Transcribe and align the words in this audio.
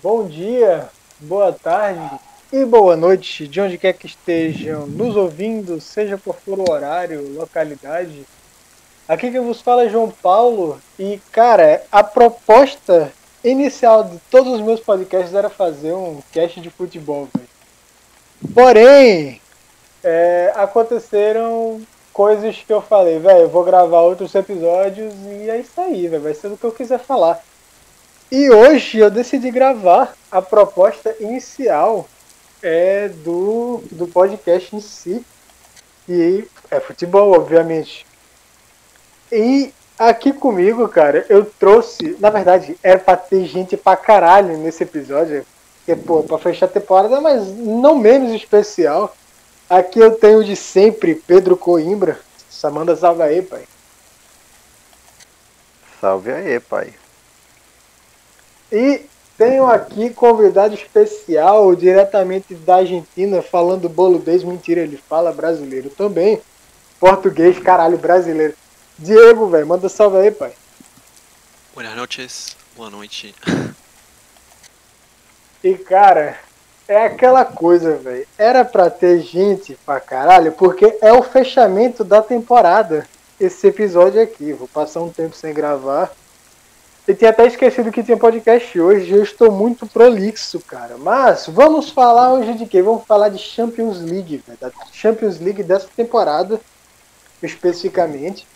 bom 0.00 0.26
dia, 0.26 0.88
boa 1.20 1.52
tarde 1.52 2.18
e 2.50 2.64
boa 2.64 2.96
noite, 2.96 3.46
de 3.46 3.60
onde 3.60 3.76
quer 3.76 3.92
que 3.92 4.06
estejam 4.06 4.86
nos 4.86 5.16
ouvindo, 5.16 5.80
seja 5.82 6.16
por 6.16 6.36
for 6.36 6.58
o 6.58 6.70
horário, 6.70 7.34
localidade. 7.34 8.24
Aqui 9.06 9.30
quem 9.30 9.40
vos 9.40 9.60
fala 9.60 9.84
é 9.84 9.90
João 9.90 10.10
Paulo 10.10 10.80
e, 10.98 11.20
cara, 11.30 11.82
a 11.92 12.02
proposta 12.02 13.12
inicial 13.44 14.04
de 14.04 14.18
todos 14.30 14.54
os 14.54 14.60
meus 14.62 14.80
podcasts 14.80 15.34
era 15.34 15.50
fazer 15.50 15.92
um 15.92 16.22
cast 16.32 16.60
de 16.60 16.70
futebol, 16.70 17.28
véio. 17.34 17.48
Porém, 18.54 19.40
é, 20.02 20.52
aconteceram 20.54 21.82
coisas 22.14 22.56
que 22.56 22.72
eu 22.72 22.80
falei, 22.80 23.18
velho, 23.18 23.40
eu 23.40 23.48
vou 23.50 23.64
gravar 23.64 24.00
outros 24.00 24.34
episódios 24.34 25.12
e 25.26 25.50
é 25.50 25.58
isso 25.58 25.78
aí, 25.78 26.08
velho, 26.08 26.22
vai 26.22 26.32
ser 26.32 26.48
do 26.48 26.56
que 26.56 26.64
eu 26.64 26.72
quiser 26.72 26.98
falar. 26.98 27.42
E 28.32 28.48
hoje 28.48 28.96
eu 28.96 29.10
decidi 29.10 29.50
gravar 29.50 30.14
a 30.30 30.40
proposta 30.40 31.14
inicial 31.20 32.08
é 32.62 33.10
do, 33.10 33.84
do 33.90 34.06
podcast 34.06 34.74
em 34.74 34.80
si. 34.80 35.22
E 36.08 36.42
é 36.70 36.80
futebol, 36.80 37.34
obviamente. 37.34 38.06
E 39.30 39.70
aqui 39.98 40.32
comigo, 40.32 40.88
cara, 40.88 41.26
eu 41.28 41.44
trouxe. 41.44 42.16
Na 42.20 42.30
verdade, 42.30 42.74
era 42.82 42.98
pra 42.98 43.18
ter 43.18 43.44
gente 43.44 43.76
pra 43.76 43.98
caralho 43.98 44.56
nesse 44.56 44.82
episódio. 44.82 45.44
Que, 45.84 45.94
pô, 45.94 46.22
pra 46.22 46.38
fechar 46.38 46.64
a 46.64 46.70
temporada, 46.70 47.20
mas 47.20 47.46
não 47.48 47.98
menos 47.98 48.32
especial. 48.32 49.14
Aqui 49.68 49.98
eu 49.98 50.12
tenho 50.12 50.42
de 50.42 50.56
sempre 50.56 51.16
Pedro 51.16 51.54
Coimbra. 51.54 52.18
Samanda, 52.48 52.96
salve 52.96 53.24
aí, 53.24 53.42
pai. 53.42 53.64
Salve 56.00 56.32
aí, 56.32 56.58
pai. 56.58 56.94
E 58.72 59.04
tenho 59.36 59.66
aqui 59.66 60.08
convidado 60.10 60.74
especial 60.74 61.74
diretamente 61.76 62.54
da 62.54 62.76
Argentina, 62.76 63.42
falando 63.42 63.88
boludez. 63.88 64.42
Mentira, 64.42 64.80
ele 64.80 64.96
fala 64.96 65.30
brasileiro 65.30 65.90
também. 65.90 66.40
Português, 66.98 67.58
caralho, 67.58 67.98
brasileiro. 67.98 68.54
Diego, 68.98 69.48
velho, 69.48 69.66
manda 69.66 69.88
salve 69.88 70.16
aí, 70.18 70.30
pai. 70.30 70.52
Boas 71.74 71.96
noites, 71.96 72.56
boa 72.76 72.88
noite. 72.88 73.34
E 75.64 75.74
cara, 75.74 76.38
é 76.88 77.06
aquela 77.06 77.44
coisa, 77.44 77.96
velho. 77.96 78.26
Era 78.38 78.64
pra 78.64 78.90
ter 78.90 79.20
gente 79.20 79.78
pra 79.84 80.00
caralho, 80.00 80.52
porque 80.52 80.98
é 81.00 81.12
o 81.12 81.22
fechamento 81.22 82.04
da 82.04 82.22
temporada. 82.22 83.06
Esse 83.40 83.66
episódio 83.66 84.22
aqui. 84.22 84.52
Vou 84.52 84.68
passar 84.68 85.00
um 85.00 85.10
tempo 85.10 85.34
sem 85.34 85.52
gravar. 85.52 86.12
Eu 87.06 87.16
tinha 87.16 87.30
até 87.30 87.46
esquecido 87.46 87.90
que 87.90 88.02
tinha 88.02 88.16
podcast 88.16 88.78
hoje. 88.78 89.10
Eu 89.12 89.24
estou 89.24 89.50
muito 89.50 89.86
prolixo, 89.88 90.60
cara. 90.60 90.96
Mas 90.96 91.46
vamos 91.48 91.90
falar 91.90 92.32
hoje 92.32 92.54
de 92.54 92.64
quê? 92.64 92.80
Vamos 92.80 93.04
falar 93.04 93.28
de 93.28 93.38
Champions 93.38 94.00
League, 94.00 94.42
velho. 94.46 94.58
Da 94.60 94.70
Champions 94.92 95.40
League 95.40 95.64
dessa 95.64 95.88
temporada, 95.96 96.60
especificamente. 97.42 98.46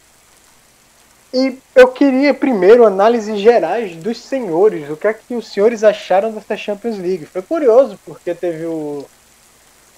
E 1.34 1.58
eu 1.74 1.88
queria 1.88 2.32
primeiro 2.32 2.86
análises 2.86 3.40
gerais 3.40 3.96
dos 3.96 4.18
senhores. 4.18 4.88
O 4.88 4.96
que 4.96 5.08
é 5.08 5.12
que 5.12 5.34
os 5.34 5.48
senhores 5.48 5.82
acharam 5.82 6.30
dessa 6.30 6.56
Champions 6.56 6.98
League? 6.98 7.26
Foi 7.26 7.42
curioso, 7.42 7.98
porque 8.06 8.32
teve 8.32 8.64
o, 8.64 9.04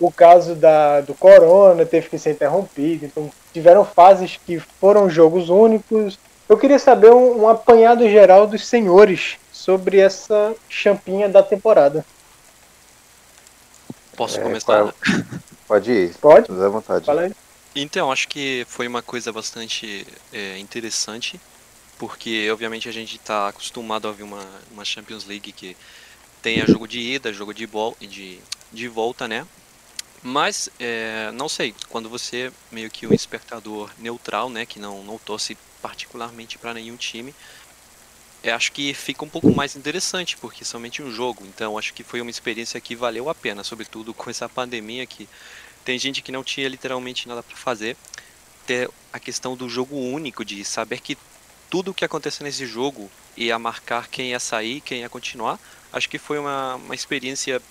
o 0.01 0.11
caso 0.11 0.55
da, 0.55 1.03
do 1.03 1.13
Corona, 1.13 1.85
teve 1.85 2.09
que 2.09 2.19
ser 2.19 2.31
interrompido. 2.31 3.05
Então 3.05 3.31
tiveram 3.53 3.85
fases 3.85 4.39
que 4.45 4.59
foram 4.59 5.11
jogos 5.11 5.51
únicos. 5.51 6.19
Eu 6.49 6.57
queria 6.57 6.79
saber 6.79 7.11
um, 7.11 7.43
um 7.43 7.49
apanhado 7.49 8.09
geral 8.09 8.47
dos 8.47 8.67
senhores 8.67 9.37
sobre 9.53 9.99
essa 9.99 10.55
champinha 10.69 11.29
da 11.29 11.43
temporada. 11.43 12.05
Posso 14.17 14.41
é, 14.41 14.43
começar? 14.43 14.95
Pode 15.69 15.93
ir. 15.93 16.15
Pode? 16.15 16.49
Dá 16.49 16.69
vontade. 16.69 17.05
Fala 17.05 17.23
aí. 17.23 17.33
Então, 17.77 18.11
acho 18.11 18.27
que 18.29 18.67
foi 18.69 18.89
uma 18.89 19.03
coisa 19.03 19.31
bastante 19.31 20.07
é, 20.33 20.59
interessante, 20.59 21.39
porque 21.99 22.51
obviamente 22.51 22.89
a 22.89 22.93
gente 22.93 23.17
está 23.17 23.49
acostumado 23.49 24.09
a 24.09 24.13
ver 24.13 24.23
uma, 24.23 24.45
uma 24.73 24.85
Champions 24.85 25.27
League 25.27 25.53
que 25.53 25.77
tenha 26.43 26.67
jogo 26.67 26.89
de 26.89 26.99
ida, 26.99 27.33
jogo 27.33 27.53
de, 27.53 27.69
de, 28.01 28.41
de 28.73 28.89
volta, 28.89 29.29
né? 29.29 29.47
Mas, 30.23 30.69
é, 30.81 31.31
não 31.33 31.49
sei, 31.49 31.75
quando 31.89 32.09
você 32.09 32.53
meio 32.73 32.91
que 32.91 33.07
um 33.07 33.15
espectador 33.15 33.91
neutral, 33.99 34.51
né, 34.51 34.67
que 34.67 34.79
não, 34.79 35.03
não 35.05 35.19
torce 35.19 35.57
particularmente 35.81 36.59
para 36.59 36.75
nenhum 36.75 36.97
time, 36.97 37.35
eu 38.43 38.55
acho 38.55 38.73
que 38.73 38.95
fica 38.95 39.25
um 39.25 39.29
pouco 39.29 39.53
mais 39.53 39.77
interessante, 39.77 40.37
porque 40.37 40.65
somente 40.65 41.03
um 41.03 41.11
jogo. 41.11 41.45
Então, 41.47 41.79
acho 41.79 41.93
que 41.93 42.03
foi 42.03 42.21
uma 42.21 42.31
experiência 42.31 42.81
que 42.81 42.95
valeu 42.95 43.29
a 43.29 43.35
pena, 43.35 43.65
sobretudo 43.65 44.15
com 44.15 44.31
essa 44.31 44.49
pandemia 44.49 45.07
que 45.07 45.29
tem 45.85 45.99
gente 45.99 46.23
que 46.23 46.33
não 46.33 46.45
tinha 46.45 46.69
literalmente 46.69 47.27
nada 47.29 47.43
para 47.43 47.57
fazer. 47.57 47.97
Ter 48.67 48.91
a 49.13 49.19
questão 49.19 49.57
do 49.57 49.69
jogo 49.69 49.97
único, 49.97 50.45
de 50.45 50.65
saber 50.65 51.01
que 51.01 51.17
tudo 51.71 51.91
o 51.91 51.95
que 51.95 52.05
aconteceu 52.05 52.45
nesse 52.45 52.67
jogo 52.67 53.11
ia 53.37 53.59
marcar 53.59 54.09
quem 54.09 54.31
ia 54.31 54.41
sair, 54.41 54.81
quem 54.81 55.01
ia 55.01 55.09
continuar. 55.09 55.59
Acho 55.93 56.09
que 56.09 56.19
foi 56.19 56.39
uma, 56.39 56.77
uma 56.77 56.95
experiência, 56.95 57.63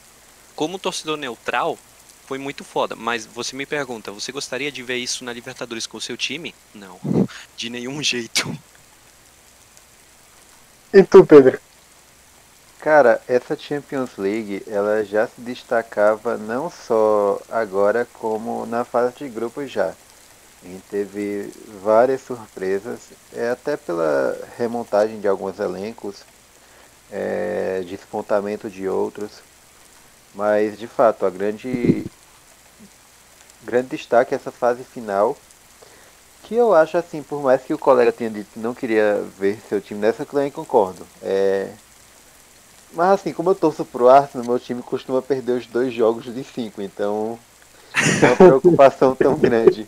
como 0.56 0.80
torcedor 0.80 1.18
neutral, 1.18 1.78
foi 2.28 2.38
muito 2.38 2.64
foda. 2.64 2.96
Mas 2.96 3.26
você 3.26 3.56
me 3.56 3.66
pergunta, 3.66 4.12
você 4.12 4.32
gostaria 4.32 4.72
de 4.72 4.84
ver 4.84 4.98
isso 4.98 5.24
na 5.24 5.34
Libertadores 5.34 5.88
com 5.88 5.98
o 5.98 6.02
seu 6.02 6.18
time? 6.18 6.54
Não, 6.74 7.00
de 7.56 7.70
nenhum 7.70 8.04
jeito. 8.04 8.54
E 10.94 11.04
tu, 11.04 11.26
Pedro? 11.26 11.60
Cara, 12.80 13.22
essa 13.28 13.58
Champions 13.58 14.12
League, 14.18 14.64
ela 14.68 15.04
já 15.04 15.28
se 15.28 15.42
destacava 15.42 16.38
não 16.38 16.70
só 16.70 17.42
agora, 17.50 18.08
como 18.14 18.66
na 18.66 18.86
fase 18.86 19.16
de 19.18 19.28
grupos 19.28 19.72
já. 19.72 19.94
A 20.64 20.68
gente 20.68 20.84
teve 20.90 21.52
várias 21.84 22.22
surpresas, 22.22 23.00
é, 23.34 23.50
até 23.50 23.78
pela 23.78 24.38
remontagem 24.58 25.20
de 25.20 25.28
alguns 25.28 25.60
elencos, 25.60 26.24
é, 27.12 27.84
despontamento 27.88 28.70
de 28.70 28.88
outros. 28.88 29.32
Mas, 30.34 30.78
de 30.78 30.88
fato, 30.88 31.26
a 31.26 31.30
grande, 31.30 32.06
grande 33.64 33.90
destaque 33.90 34.36
essa 34.36 34.52
fase 34.52 34.84
final, 34.84 35.38
que 36.44 36.56
eu 36.56 36.74
acho 36.74 36.98
assim, 36.98 37.22
por 37.22 37.42
mais 37.42 37.62
que 37.62 37.74
o 37.74 37.78
colega 37.78 38.12
tenha 38.12 38.30
dito 38.30 38.52
que 38.54 38.60
não 38.60 38.74
queria 38.74 39.24
ver 39.38 39.60
seu 39.68 39.82
time 39.82 40.00
nessa, 40.00 40.24
eu 40.24 40.26
também 40.26 40.52
concordo. 40.52 41.06
É, 41.22 41.70
mas 42.94 43.12
assim, 43.12 43.34
como 43.34 43.50
eu 43.50 43.56
torço 43.56 43.84
pro 43.86 44.10
Arsenal, 44.10 44.48
meu 44.48 44.60
time 44.60 44.82
costuma 44.82 45.22
perder 45.22 45.54
os 45.54 45.68
dois 45.68 45.94
jogos 45.94 46.34
de 46.34 46.44
cinco, 46.44 46.82
então 46.82 47.38
não 48.22 48.30
é 48.30 48.32
uma 48.32 48.38
preocupação 48.38 49.16
tão 49.16 49.36
grande. 49.36 49.88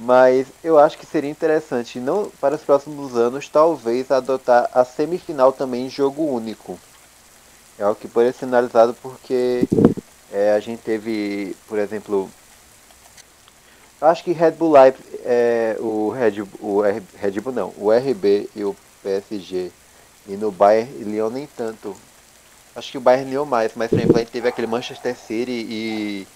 Mas 0.00 0.46
eu 0.62 0.78
acho 0.78 0.96
que 0.96 1.06
seria 1.06 1.30
interessante, 1.30 1.98
não 1.98 2.30
para 2.40 2.54
os 2.54 2.62
próximos 2.62 3.16
anos, 3.16 3.48
talvez 3.48 4.10
adotar 4.10 4.70
a 4.72 4.84
semifinal 4.84 5.52
também 5.52 5.86
em 5.86 5.90
jogo 5.90 6.24
único. 6.24 6.78
É 7.78 7.82
algo 7.82 7.98
que 7.98 8.08
pode 8.08 8.32
ser 8.32 8.44
analisado 8.44 8.94
porque 9.02 9.68
é, 10.32 10.52
a 10.52 10.60
gente 10.60 10.80
teve, 10.82 11.56
por 11.66 11.78
exemplo, 11.78 12.30
acho 14.00 14.24
que 14.24 14.32
Red 14.32 14.52
Bull 14.52 14.72
Leipzig, 14.72 15.08
é, 15.24 15.76
o, 15.80 16.10
Red, 16.10 16.42
o 16.60 16.80
Red 16.80 17.40
Bull 17.40 17.52
não, 17.52 17.74
o 17.76 17.90
RB 17.90 18.48
e 18.54 18.64
o 18.64 18.76
PSG 19.02 19.70
e 20.26 20.36
no 20.36 20.50
Bayern 20.50 20.92
e 21.00 21.04
Lyon 21.04 21.30
nem 21.30 21.46
tanto. 21.46 21.96
Acho 22.76 22.92
que 22.92 22.98
o 22.98 23.00
Bayern 23.00 23.30
Lyon 23.30 23.44
mais, 23.44 23.72
mas 23.74 23.90
por 23.90 23.98
exemplo, 23.98 24.16
a 24.16 24.20
gente 24.20 24.30
teve 24.30 24.48
aquele 24.48 24.66
Manchester 24.66 25.16
City 25.16 25.50
e, 25.50 26.26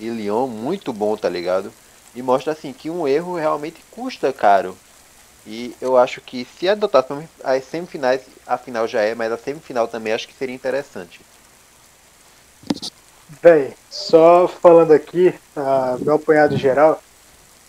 e 0.00 0.08
Lyon 0.08 0.46
muito 0.48 0.92
bom, 0.92 1.16
tá 1.16 1.28
ligado? 1.28 1.72
E 2.14 2.22
mostra 2.22 2.52
assim 2.52 2.72
que 2.72 2.90
um 2.90 3.06
erro 3.06 3.36
realmente 3.36 3.84
custa 3.90 4.32
caro. 4.32 4.76
E 5.46 5.74
eu 5.80 5.96
acho 5.96 6.20
que 6.20 6.46
se 6.58 6.68
adotar 6.68 7.04
as 7.42 7.64
semifinais, 7.64 8.22
a 8.46 8.56
final 8.56 8.86
já 8.86 9.00
é, 9.00 9.14
mas 9.14 9.32
a 9.32 9.38
semifinal 9.38 9.88
também 9.88 10.12
acho 10.12 10.28
que 10.28 10.34
seria 10.34 10.54
interessante. 10.54 11.20
Bem, 13.40 13.74
só 13.90 14.46
falando 14.46 14.92
aqui, 14.92 15.34
uh, 15.56 16.04
meu 16.04 16.14
apanhado 16.14 16.56
geral, 16.56 17.02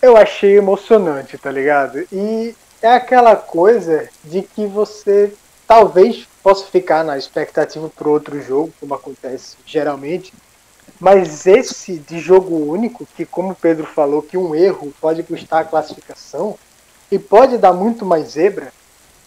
eu 0.04 0.18
achei 0.18 0.58
emocionante, 0.58 1.38
tá 1.38 1.50
ligado? 1.50 2.06
E 2.12 2.54
é 2.82 2.88
aquela 2.88 3.34
coisa 3.34 4.06
de 4.22 4.42
que 4.42 4.66
você 4.66 5.32
talvez 5.66 6.28
possa 6.42 6.66
ficar 6.66 7.02
na 7.02 7.16
expectativa 7.16 7.88
para 7.88 8.08
outro 8.10 8.38
jogo, 8.42 8.70
como 8.78 8.94
acontece 8.94 9.56
geralmente. 9.64 10.34
Mas 11.00 11.46
esse 11.46 11.96
de 11.96 12.18
jogo 12.18 12.54
único, 12.54 13.06
que 13.16 13.24
como 13.24 13.52
o 13.52 13.56
Pedro 13.56 13.86
falou, 13.86 14.20
que 14.20 14.36
um 14.36 14.54
erro 14.54 14.92
pode 15.00 15.22
custar 15.22 15.62
a 15.62 15.64
classificação 15.64 16.58
e 17.10 17.18
pode 17.18 17.56
dar 17.56 17.72
muito 17.72 18.04
mais 18.04 18.32
zebra, 18.32 18.74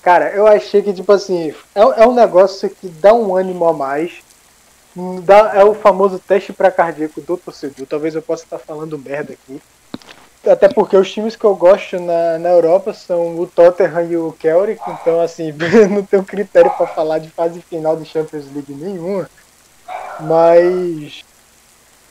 cara, 0.04 0.30
eu 0.30 0.46
achei 0.46 0.84
que, 0.84 0.94
tipo 0.94 1.12
assim, 1.12 1.56
é, 1.74 1.82
é 2.04 2.08
um 2.08 2.14
negócio 2.14 2.70
que 2.70 2.88
dá 2.88 3.16
um 3.16 3.36
ânimo 3.36 3.68
a 3.68 3.74
mais. 3.74 4.22
Dá, 5.24 5.54
é 5.56 5.64
o 5.64 5.74
famoso 5.74 6.20
teste 6.20 6.54
para 6.54 6.72
cardíaco 6.72 7.20
do 7.20 7.36
torcedor. 7.36 7.88
Talvez 7.88 8.14
eu 8.14 8.22
possa 8.22 8.44
estar 8.44 8.60
falando 8.60 8.98
merda 8.98 9.34
aqui. 9.34 9.60
Até 10.46 10.68
porque 10.70 10.96
os 10.96 11.12
times 11.12 11.36
que 11.36 11.44
eu 11.44 11.56
gosto 11.56 12.00
na, 12.00 12.38
na 12.38 12.50
Europa 12.50 12.94
são 12.94 13.40
o 13.40 13.48
Tottenham 13.48 14.12
e 14.12 14.18
o 14.18 14.36
Celtic, 14.40 14.82
então 14.88 15.20
assim, 15.20 15.54
não 15.90 16.04
tenho 16.04 16.24
critério 16.24 16.72
para 16.72 16.88
falar 16.88 17.20
de 17.20 17.30
fase 17.30 17.62
final 17.62 17.96
de 17.96 18.06
Champions 18.06 18.46
League 18.54 18.74
nenhuma. 18.74 19.30
Mas 20.20 21.24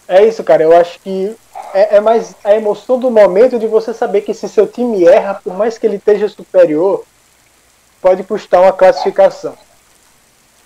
é 0.08 0.24
isso, 0.24 0.42
cara. 0.44 0.62
Eu 0.62 0.76
acho 0.76 1.00
que 1.00 1.36
é, 1.74 1.96
é, 1.96 2.00
mais 2.00 2.34
a 2.44 2.54
emoção 2.54 2.98
do 2.98 3.10
momento 3.10 3.58
de 3.58 3.66
você 3.66 3.92
saber 3.92 4.22
que 4.22 4.34
se 4.34 4.48
seu 4.48 4.66
time 4.66 5.04
erra, 5.04 5.34
por 5.34 5.54
mais 5.56 5.78
que 5.78 5.86
ele 5.86 5.96
esteja 5.96 6.28
superior, 6.28 7.04
pode 8.00 8.22
custar 8.22 8.62
uma 8.62 8.72
classificação. 8.72 9.56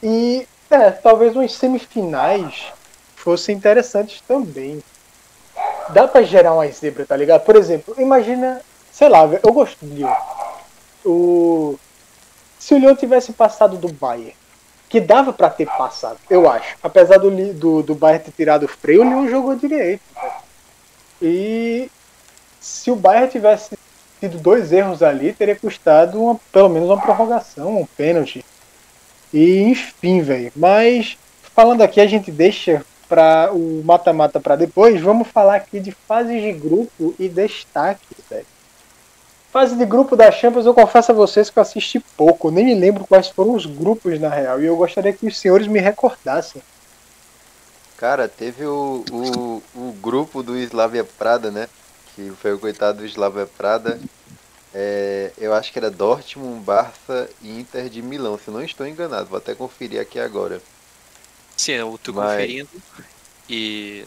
E 0.02 0.46
é, 0.70 0.90
talvez 0.90 1.34
umas 1.34 1.52
semifinais 1.52 2.66
fossem 3.16 3.56
interessantes 3.56 4.20
também. 4.26 4.82
Dá 5.92 6.06
pra 6.08 6.22
gerar 6.22 6.54
uma 6.54 6.66
zebra, 6.68 7.04
tá 7.04 7.16
ligado? 7.16 7.42
Por 7.42 7.56
exemplo, 7.56 7.94
imagina, 7.98 8.60
sei 8.92 9.08
lá, 9.08 9.28
eu 9.42 9.52
gosto 9.52 9.84
do 9.84 9.94
Lyon. 9.94 10.14
O... 11.04 11.78
Se 12.58 12.74
o 12.74 12.78
Lyon 12.78 12.94
tivesse 12.94 13.32
passado 13.32 13.76
do 13.76 13.88
Bayern, 13.88 14.34
que 14.88 15.00
dava 15.00 15.32
para 15.32 15.50
ter 15.50 15.66
passado, 15.66 16.18
eu 16.28 16.50
acho. 16.50 16.76
Apesar 16.82 17.18
do, 17.18 17.30
do, 17.54 17.82
do 17.82 17.94
Bayern 17.94 18.24
ter 18.24 18.32
tirado 18.32 18.64
o 18.64 18.68
freio, 18.68 19.02
o 19.02 19.04
Lyon 19.04 19.28
jogou 19.28 19.54
direito. 19.54 20.02
E 21.22 21.90
se 22.60 22.90
o 22.90 22.96
Bayern 22.96 23.30
tivesse 23.30 23.78
tido 24.20 24.38
dois 24.38 24.72
erros 24.72 25.02
ali, 25.02 25.32
teria 25.32 25.56
custado 25.56 26.22
uma, 26.22 26.38
pelo 26.52 26.68
menos 26.68 26.88
uma 26.88 27.00
prorrogação, 27.00 27.80
um 27.80 27.86
pênalti. 27.86 28.44
E 29.32 29.62
enfim, 29.62 30.20
velho. 30.20 30.52
Mas 30.54 31.16
falando 31.54 31.82
aqui, 31.82 32.00
a 32.00 32.06
gente 32.06 32.30
deixa 32.30 32.84
para 33.10 33.52
o 33.52 33.82
mata-mata 33.84 34.38
para 34.38 34.54
depois. 34.54 35.00
Vamos 35.02 35.26
falar 35.26 35.56
aqui 35.56 35.80
de 35.80 35.90
fases 35.90 36.40
de 36.40 36.52
grupo 36.52 37.12
e 37.18 37.28
destaques, 37.28 38.16
velho. 38.30 38.46
Fase 39.52 39.74
de 39.74 39.84
grupo 39.84 40.14
da 40.14 40.30
Champions, 40.30 40.64
eu 40.64 40.72
confesso 40.72 41.10
a 41.10 41.14
vocês 41.14 41.50
que 41.50 41.58
eu 41.58 41.62
assisti 41.62 41.98
pouco, 42.16 42.52
nem 42.52 42.64
me 42.64 42.74
lembro 42.76 43.04
quais 43.04 43.28
foram 43.28 43.54
os 43.54 43.66
grupos 43.66 44.20
na 44.20 44.28
real, 44.28 44.62
e 44.62 44.66
eu 44.66 44.76
gostaria 44.76 45.12
que 45.12 45.26
os 45.26 45.36
senhores 45.36 45.66
me 45.66 45.80
recordassem. 45.80 46.62
Cara, 47.96 48.28
teve 48.28 48.64
o, 48.64 49.04
o, 49.10 49.62
o 49.74 49.92
grupo 50.00 50.40
do 50.40 50.56
Slavia 50.56 51.02
Prada, 51.02 51.50
né? 51.50 51.68
Que 52.14 52.30
foi 52.40 52.52
o 52.54 52.60
coitado 52.60 52.98
do 52.98 53.06
Slavia 53.06 53.46
Prada. 53.58 53.98
É, 54.72 55.32
eu 55.36 55.52
acho 55.52 55.72
que 55.72 55.80
era 55.80 55.90
Dortmund, 55.90 56.60
Barça 56.60 57.28
e 57.42 57.58
Inter 57.58 57.88
de 57.88 58.00
Milão, 58.00 58.38
se 58.38 58.52
não 58.52 58.62
estou 58.62 58.86
enganado. 58.86 59.26
Vou 59.26 59.38
até 59.38 59.52
conferir 59.52 60.00
aqui 60.00 60.20
agora. 60.20 60.62
Sim, 61.60 61.72
eu 61.72 62.00
tô 62.02 62.14
Mas... 62.14 62.30
conferindo. 62.30 62.70
E 63.46 64.06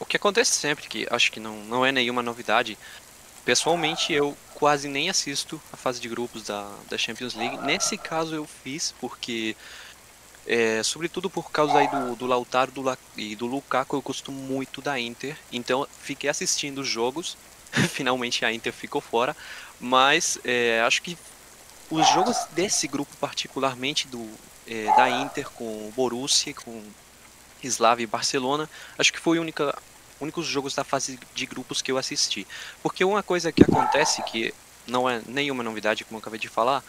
o 0.00 0.04
que 0.04 0.16
acontece 0.16 0.56
sempre, 0.56 0.88
que 0.88 1.06
acho 1.08 1.30
que 1.30 1.38
não, 1.38 1.56
não 1.64 1.86
é 1.86 1.92
nenhuma 1.92 2.20
novidade, 2.20 2.76
pessoalmente 3.44 4.12
eu 4.12 4.36
quase 4.54 4.88
nem 4.88 5.08
assisto 5.08 5.60
a 5.72 5.76
fase 5.76 6.00
de 6.00 6.08
grupos 6.08 6.42
da, 6.42 6.68
da 6.90 6.98
Champions 6.98 7.34
League. 7.34 7.58
Nesse 7.58 7.96
caso 7.96 8.34
eu 8.34 8.44
fiz 8.44 8.92
porque, 9.00 9.54
é, 10.48 10.82
sobretudo 10.82 11.30
por 11.30 11.48
causa 11.52 11.78
aí 11.78 11.86
do, 11.86 12.16
do 12.16 12.26
Lautaro 12.26 12.72
do, 12.72 12.98
e 13.16 13.36
do 13.36 13.46
Lukaku, 13.46 13.94
eu 13.94 14.02
gosto 14.02 14.32
muito 14.32 14.82
da 14.82 14.98
Inter. 14.98 15.36
Então 15.52 15.86
fiquei 16.00 16.28
assistindo 16.28 16.80
os 16.80 16.88
jogos. 16.88 17.38
Finalmente 17.90 18.44
a 18.44 18.52
Inter 18.52 18.72
ficou 18.72 19.00
fora. 19.00 19.36
Mas 19.78 20.40
é, 20.44 20.82
acho 20.84 21.02
que 21.02 21.16
os 21.88 22.04
jogos 22.08 22.36
desse 22.50 22.88
grupo, 22.88 23.16
particularmente 23.18 24.08
do, 24.08 24.28
é, 24.68 24.84
da 24.96 25.08
Inter 25.08 25.48
com 25.50 25.64
o 25.64 25.92
Borussia, 25.94 26.54
com 26.54 26.82
Slavia 27.62 28.04
e 28.04 28.06
Barcelona, 28.06 28.68
acho 28.98 29.12
que 29.12 29.18
foi 29.18 29.38
o 29.38 29.40
única, 29.40 29.76
únicos 30.20 30.46
jogos 30.46 30.74
da 30.74 30.84
fase 30.84 31.18
de 31.34 31.46
grupos 31.46 31.82
que 31.82 31.90
eu 31.90 31.98
assisti. 31.98 32.46
Porque 32.82 33.04
uma 33.04 33.22
coisa 33.22 33.50
que 33.50 33.62
acontece, 33.62 34.22
que 34.22 34.54
não 34.86 35.08
é 35.08 35.22
nenhuma 35.26 35.62
novidade, 35.62 36.04
como 36.04 36.18
eu 36.18 36.20
acabei 36.20 36.38
de 36.38 36.48
falar, 36.48 36.84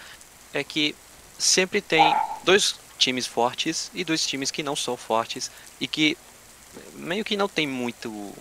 é 0.53 0.63
que 0.63 0.95
sempre 1.37 1.81
tem 1.81 2.15
dois 2.43 2.75
times 2.97 3.25
fortes 3.25 3.89
e 3.93 4.03
dois 4.03 4.25
times 4.25 4.51
que 4.51 4.61
não 4.61 4.75
são 4.75 4.97
fortes 4.97 5.49
e 5.79 5.87
que 5.87 6.17
meio 6.93 7.23
que 7.23 7.37
não 7.37 7.47
tem 7.47 7.65
muito 7.65 8.33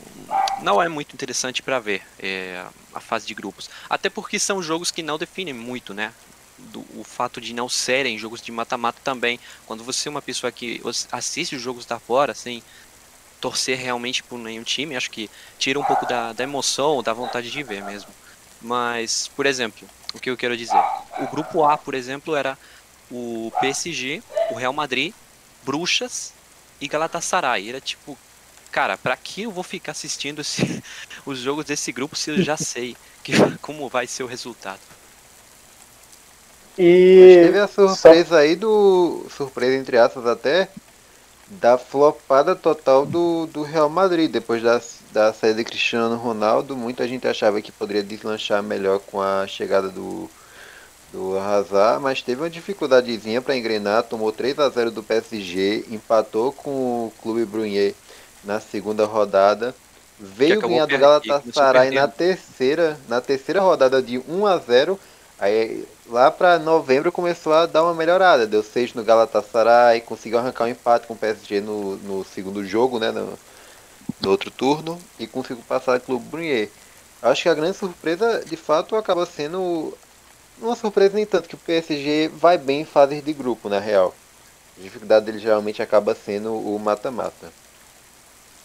não 0.60 0.82
é 0.82 0.88
muito 0.88 1.14
interessante 1.14 1.62
para 1.62 1.78
ver 1.78 2.02
é, 2.18 2.62
a 2.92 3.00
fase 3.00 3.26
de 3.26 3.34
grupos 3.34 3.70
até 3.88 4.10
porque 4.10 4.38
são 4.38 4.60
jogos 4.60 4.90
que 4.90 5.02
não 5.02 5.16
definem 5.16 5.54
muito 5.54 5.94
né 5.94 6.12
do, 6.58 6.84
o 6.96 7.04
fato 7.04 7.40
de 7.40 7.54
não 7.54 7.68
serem 7.68 8.18
jogos 8.18 8.42
de 8.42 8.52
mata-mata 8.52 9.00
também. 9.02 9.38
Quando 9.66 9.84
você 9.84 10.08
é 10.08 10.10
uma 10.10 10.22
pessoa 10.22 10.52
que 10.52 10.80
assiste 11.10 11.56
os 11.56 11.62
jogos 11.62 11.86
da 11.86 11.98
fora, 11.98 12.34
sem 12.34 12.62
torcer 13.40 13.78
realmente 13.78 14.22
por 14.22 14.38
nenhum 14.38 14.64
time, 14.64 14.96
acho 14.96 15.10
que 15.10 15.30
tira 15.58 15.78
um 15.78 15.84
pouco 15.84 16.06
da, 16.06 16.32
da 16.32 16.42
emoção, 16.42 17.02
da 17.02 17.12
vontade 17.12 17.50
de 17.50 17.62
ver 17.62 17.82
mesmo. 17.84 18.10
Mas, 18.60 19.28
por 19.28 19.46
exemplo, 19.46 19.88
o 20.12 20.18
que 20.18 20.30
eu 20.30 20.36
quero 20.36 20.56
dizer? 20.56 20.80
O 21.20 21.26
grupo 21.28 21.64
A, 21.64 21.78
por 21.78 21.94
exemplo, 21.94 22.34
era 22.34 22.58
o 23.10 23.52
PSG, 23.60 24.22
o 24.50 24.54
Real 24.54 24.72
Madrid, 24.72 25.14
Bruxas 25.62 26.32
e 26.80 26.88
Galatasaray. 26.88 27.68
Era 27.68 27.80
tipo, 27.80 28.18
cara, 28.72 28.98
para 28.98 29.16
que 29.16 29.42
eu 29.42 29.52
vou 29.52 29.62
ficar 29.62 29.92
assistindo 29.92 30.40
esse, 30.40 30.82
os 31.24 31.38
jogos 31.38 31.64
desse 31.64 31.92
grupo 31.92 32.16
se 32.16 32.30
eu 32.30 32.42
já 32.42 32.56
sei 32.56 32.96
que, 33.22 33.32
como 33.62 33.88
vai 33.88 34.06
ser 34.06 34.24
o 34.24 34.26
resultado? 34.26 34.80
E 36.78 37.40
teve 37.44 37.58
a 37.58 37.66
surpresa 37.66 38.28
Só... 38.28 38.36
aí 38.36 38.54
do. 38.54 39.26
Surpresa 39.36 39.76
entre 39.76 39.98
aspas 39.98 40.26
até. 40.26 40.68
Da 41.50 41.78
flopada 41.78 42.54
total 42.54 43.06
do, 43.06 43.46
do 43.46 43.62
Real 43.62 43.88
Madrid. 43.88 44.30
Depois 44.30 44.62
da, 44.62 44.80
da 45.12 45.32
saída 45.32 45.56
de 45.56 45.64
Cristiano 45.64 46.16
Ronaldo, 46.16 46.76
muita 46.76 47.08
gente 47.08 47.26
achava 47.26 47.60
que 47.60 47.72
poderia 47.72 48.02
deslanchar 48.02 48.62
melhor 48.62 49.00
com 49.00 49.20
a 49.20 49.46
chegada 49.46 49.88
do, 49.88 50.30
do 51.10 51.38
Hazard, 51.38 52.02
mas 52.02 52.20
teve 52.20 52.42
uma 52.42 52.50
dificuldadezinha 52.50 53.40
para 53.40 53.56
engrenar, 53.56 54.02
tomou 54.02 54.30
3 54.30 54.58
a 54.58 54.68
0 54.68 54.90
do 54.90 55.02
PSG, 55.02 55.86
empatou 55.90 56.52
com 56.52 56.70
o 57.06 57.12
Clube 57.22 57.46
Brunier 57.46 57.94
na 58.44 58.60
segunda 58.60 59.06
rodada, 59.06 59.74
veio 60.20 60.60
ganhar 60.60 60.84
do 60.84 60.98
Galatasaray 60.98 61.92
na 61.92 62.06
terceira, 62.06 63.00
na 63.08 63.22
terceira 63.22 63.62
rodada 63.62 64.02
de 64.02 64.18
1 64.18 64.46
a 64.46 64.58
0 64.58 65.00
Aí 65.38 65.86
lá 66.08 66.30
para 66.30 66.58
novembro 66.58 67.12
começou 67.12 67.52
a 67.52 67.66
dar 67.66 67.84
uma 67.84 67.94
melhorada. 67.94 68.46
Deu 68.46 68.62
6 68.62 68.94
no 68.94 69.04
Galatasaray, 69.04 70.00
conseguiu 70.00 70.38
arrancar 70.38 70.64
um 70.64 70.68
empate 70.68 71.06
com 71.06 71.14
o 71.14 71.16
PSG 71.16 71.60
no, 71.60 71.96
no 71.96 72.24
segundo 72.24 72.64
jogo, 72.64 72.98
né? 72.98 73.10
No, 73.10 73.38
no 74.20 74.30
outro 74.30 74.50
turno, 74.50 74.98
e 75.18 75.26
conseguiu 75.26 75.62
passar 75.68 75.96
o 75.96 76.00
Clube 76.00 76.24
Brunier. 76.26 76.70
Acho 77.22 77.42
que 77.42 77.48
a 77.48 77.54
grande 77.54 77.76
surpresa, 77.76 78.44
de 78.44 78.56
fato, 78.56 78.96
acaba 78.96 79.26
sendo 79.26 79.96
uma 80.60 80.74
surpresa 80.74 81.14
nem 81.14 81.26
tanto 81.26 81.48
que 81.48 81.54
o 81.54 81.58
PSG 81.58 82.28
vai 82.28 82.58
bem 82.58 82.80
em 82.80 82.84
fases 82.84 83.22
de 83.22 83.32
grupo, 83.32 83.68
na 83.68 83.78
real. 83.78 84.14
A 84.78 84.82
dificuldade 84.82 85.26
dele 85.26 85.38
geralmente 85.38 85.82
acaba 85.82 86.14
sendo 86.14 86.54
o 86.54 86.78
mata-mata. 86.78 87.52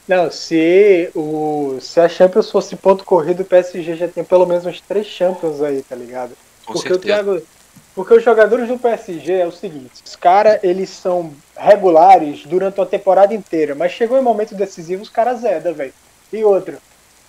Não, 0.08 0.30
se, 0.30 1.10
o, 1.16 1.78
se 1.80 2.00
a 2.00 2.10
Champions 2.10 2.52
fosse 2.52 2.76
ponto 2.76 3.06
corrido, 3.06 3.42
o 3.42 3.46
PSG 3.46 3.96
já 3.96 4.08
tem 4.08 4.24
pelo 4.24 4.46
menos 4.46 4.66
uns 4.66 4.82
três 4.82 5.08
Champions 5.08 5.62
aí, 5.62 5.82
tá 5.82 5.96
ligado? 5.96 6.36
Com 6.66 6.74
porque 6.74 6.90
certeza. 6.90 7.22
o 7.22 7.24
Thiago, 7.24 7.42
porque 7.96 8.14
os 8.16 8.24
jogadores 8.24 8.68
do 8.68 8.78
PSG 8.78 9.34
é 9.34 9.46
o 9.46 9.52
seguinte, 9.52 10.02
os 10.04 10.16
caras 10.16 10.60
eles 10.64 10.90
são 10.90 11.32
regulares 11.56 12.44
durante 12.46 12.82
a 12.82 12.86
temporada 12.86 13.34
inteira, 13.34 13.76
mas 13.76 13.92
chegou 13.92 14.18
em 14.18 14.22
momento 14.22 14.56
decisivo 14.56 15.04
os 15.04 15.10
caras 15.10 15.42
zeda, 15.42 15.72
velho. 15.72 15.94
E 16.32 16.44
outro, 16.44 16.78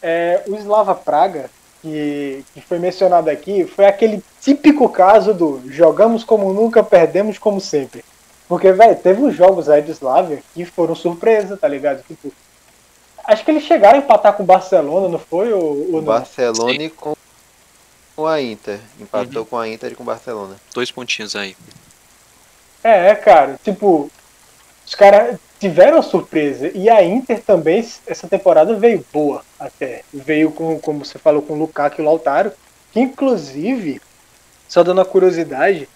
é, 0.03 0.43
o 0.47 0.57
Slava 0.57 0.95
Praga, 0.95 1.51
que, 1.83 2.43
que 2.55 2.61
foi 2.63 2.79
mencionado 2.79 3.29
aqui, 3.29 3.65
foi 3.67 3.85
aquele 3.85 4.23
típico 4.41 4.89
caso 4.89 5.35
do 5.35 5.63
jogamos 5.71 6.25
como 6.25 6.53
nunca, 6.53 6.83
perdemos 6.83 7.39
como 7.39 7.61
sempre. 7.61 8.03
Porque, 8.49 8.73
velho, 8.73 8.97
teve 8.97 9.23
uns 9.23 9.35
jogos 9.35 9.69
aí 9.69 9.83
de 9.83 9.93
Slavia 9.93 10.43
que 10.55 10.65
foram 10.65 10.95
surpresa, 10.95 11.57
tá 11.57 11.69
ligado? 11.69 12.03
Tipo, 12.07 12.33
acho 13.25 13.45
que 13.45 13.51
eles 13.51 13.65
chegaram 13.65 13.99
a 13.99 14.03
empatar 14.03 14.35
com 14.35 14.43
o 14.43 14.47
Barcelona, 14.47 15.09
não 15.09 15.19
foi? 15.19 15.53
Ou, 15.53 15.95
ou 15.95 16.03
Barcelona 16.03 16.73
e 16.73 16.91
com 16.91 17.15
com 18.15 18.27
a 18.27 18.41
Inter. 18.41 18.79
Empatou 19.01 19.43
uhum. 19.43 19.49
com 19.49 19.59
a 19.59 19.69
Inter 19.69 19.93
e 19.93 19.95
com 19.95 20.03
o 20.03 20.07
Barcelona. 20.07 20.57
Dois 20.73 20.91
pontinhos 20.91 21.35
aí. 21.35 21.57
É, 22.83 23.15
cara, 23.15 23.59
tipo, 23.63 24.11
os 24.87 24.95
caras 24.95 25.39
tiveram 25.59 26.03
surpresa. 26.03 26.71
E 26.75 26.89
a 26.91 27.03
Inter 27.03 27.43
também, 27.43 27.87
essa 28.07 28.29
temporada 28.29 28.75
veio 28.75 29.05
boa 29.13 29.43
até. 29.59 30.03
Veio 30.13 30.51
com, 30.51 30.79
como 30.79 31.05
você 31.05 31.19
falou, 31.19 31.43
com 31.43 31.55
o 31.55 31.59
Lukaku 31.59 32.01
e 32.01 32.03
o 32.03 32.07
Lautaro. 32.07 32.53
Que 32.93 33.01
inclusive, 33.01 34.01
só 34.69 34.83
dando 34.83 35.01
a 35.01 35.05
curiosidade, 35.05 35.89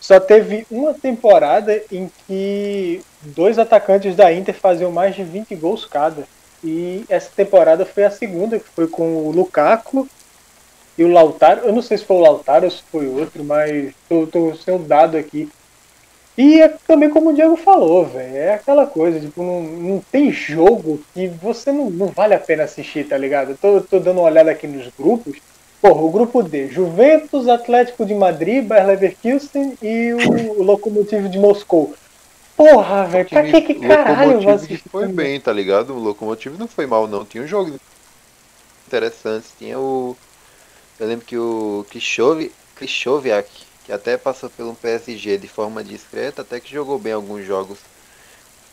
só 0.00 0.18
teve 0.18 0.66
uma 0.70 0.92
temporada 0.92 1.80
em 1.90 2.10
que 2.26 3.02
dois 3.22 3.58
atacantes 3.58 4.16
da 4.16 4.32
Inter 4.32 4.54
faziam 4.54 4.90
mais 4.90 5.14
de 5.14 5.22
20 5.22 5.54
gols 5.56 5.84
cada. 5.84 6.26
E 6.62 7.04
essa 7.08 7.30
temporada 7.34 7.84
foi 7.84 8.04
a 8.04 8.10
segunda, 8.10 8.58
que 8.58 8.68
foi 8.68 8.88
com 8.88 9.26
o 9.26 9.30
Lukaku 9.30 10.08
e 10.96 11.04
o 11.04 11.12
Lautaro, 11.12 11.62
eu 11.66 11.72
não 11.72 11.82
sei 11.82 11.98
se 11.98 12.04
foi 12.04 12.16
o 12.16 12.20
Lautaro 12.20 12.66
ou 12.66 12.70
se 12.70 12.82
foi 12.90 13.06
outro, 13.06 13.44
mas 13.44 13.92
tô, 14.08 14.26
tô 14.26 14.54
sem 14.54 14.78
dado 14.84 15.16
aqui. 15.16 15.48
E 16.36 16.60
é 16.60 16.68
também 16.68 17.08
como 17.10 17.30
o 17.30 17.34
Diego 17.34 17.56
falou, 17.56 18.04
velho, 18.06 18.36
é 18.36 18.54
aquela 18.54 18.86
coisa, 18.86 19.20
tipo, 19.20 19.42
não, 19.42 19.62
não 19.62 20.04
tem 20.10 20.32
jogo 20.32 21.00
que 21.12 21.28
você 21.28 21.70
não, 21.70 21.90
não 21.90 22.08
vale 22.08 22.34
a 22.34 22.40
pena 22.40 22.64
assistir, 22.64 23.06
tá 23.06 23.16
ligado? 23.16 23.50
Eu 23.50 23.56
tô, 23.56 23.80
tô 23.80 24.00
dando 24.00 24.18
uma 24.18 24.28
olhada 24.28 24.50
aqui 24.50 24.66
nos 24.66 24.88
grupos. 24.98 25.38
Porra, 25.80 26.00
o 26.00 26.10
grupo 26.10 26.42
D, 26.42 26.68
Juventus, 26.68 27.46
Atlético 27.46 28.06
de 28.06 28.14
Madrid, 28.14 28.64
Bayer 28.64 28.86
Leverkusen 28.86 29.76
e 29.82 30.12
o, 30.12 30.60
o 30.60 30.62
Lokomotiv 30.62 31.28
de 31.28 31.38
Moscou. 31.38 31.94
Porra, 32.56 33.04
velho, 33.04 33.28
pra 33.28 33.42
que 33.42 33.60
que 33.60 33.74
caralho 33.74 34.32
eu 34.32 34.40
vou 34.40 34.54
assistir? 34.54 34.88
foi 34.88 35.06
bem, 35.08 35.40
tá 35.40 35.52
ligado? 35.52 35.92
O 35.92 35.98
Lokomotiv 35.98 36.56
não 36.58 36.66
foi 36.66 36.86
mal 36.86 37.06
não, 37.06 37.24
tinha 37.24 37.44
um 37.44 37.46
jogo 37.46 37.78
interessantes, 38.86 39.52
tinha 39.58 39.78
o... 39.78 40.16
Eu 40.98 41.06
lembro 41.06 41.24
que 41.24 41.36
o 41.36 41.84
Krishoviak 42.76 43.50
que 43.84 43.92
até 43.92 44.16
passou 44.16 44.48
pelo 44.48 44.74
PSG 44.74 45.36
de 45.36 45.46
forma 45.46 45.84
discreta, 45.84 46.42
até 46.42 46.58
que 46.58 46.72
jogou 46.72 46.98
bem 46.98 47.12
alguns 47.12 47.44
jogos. 47.46 47.78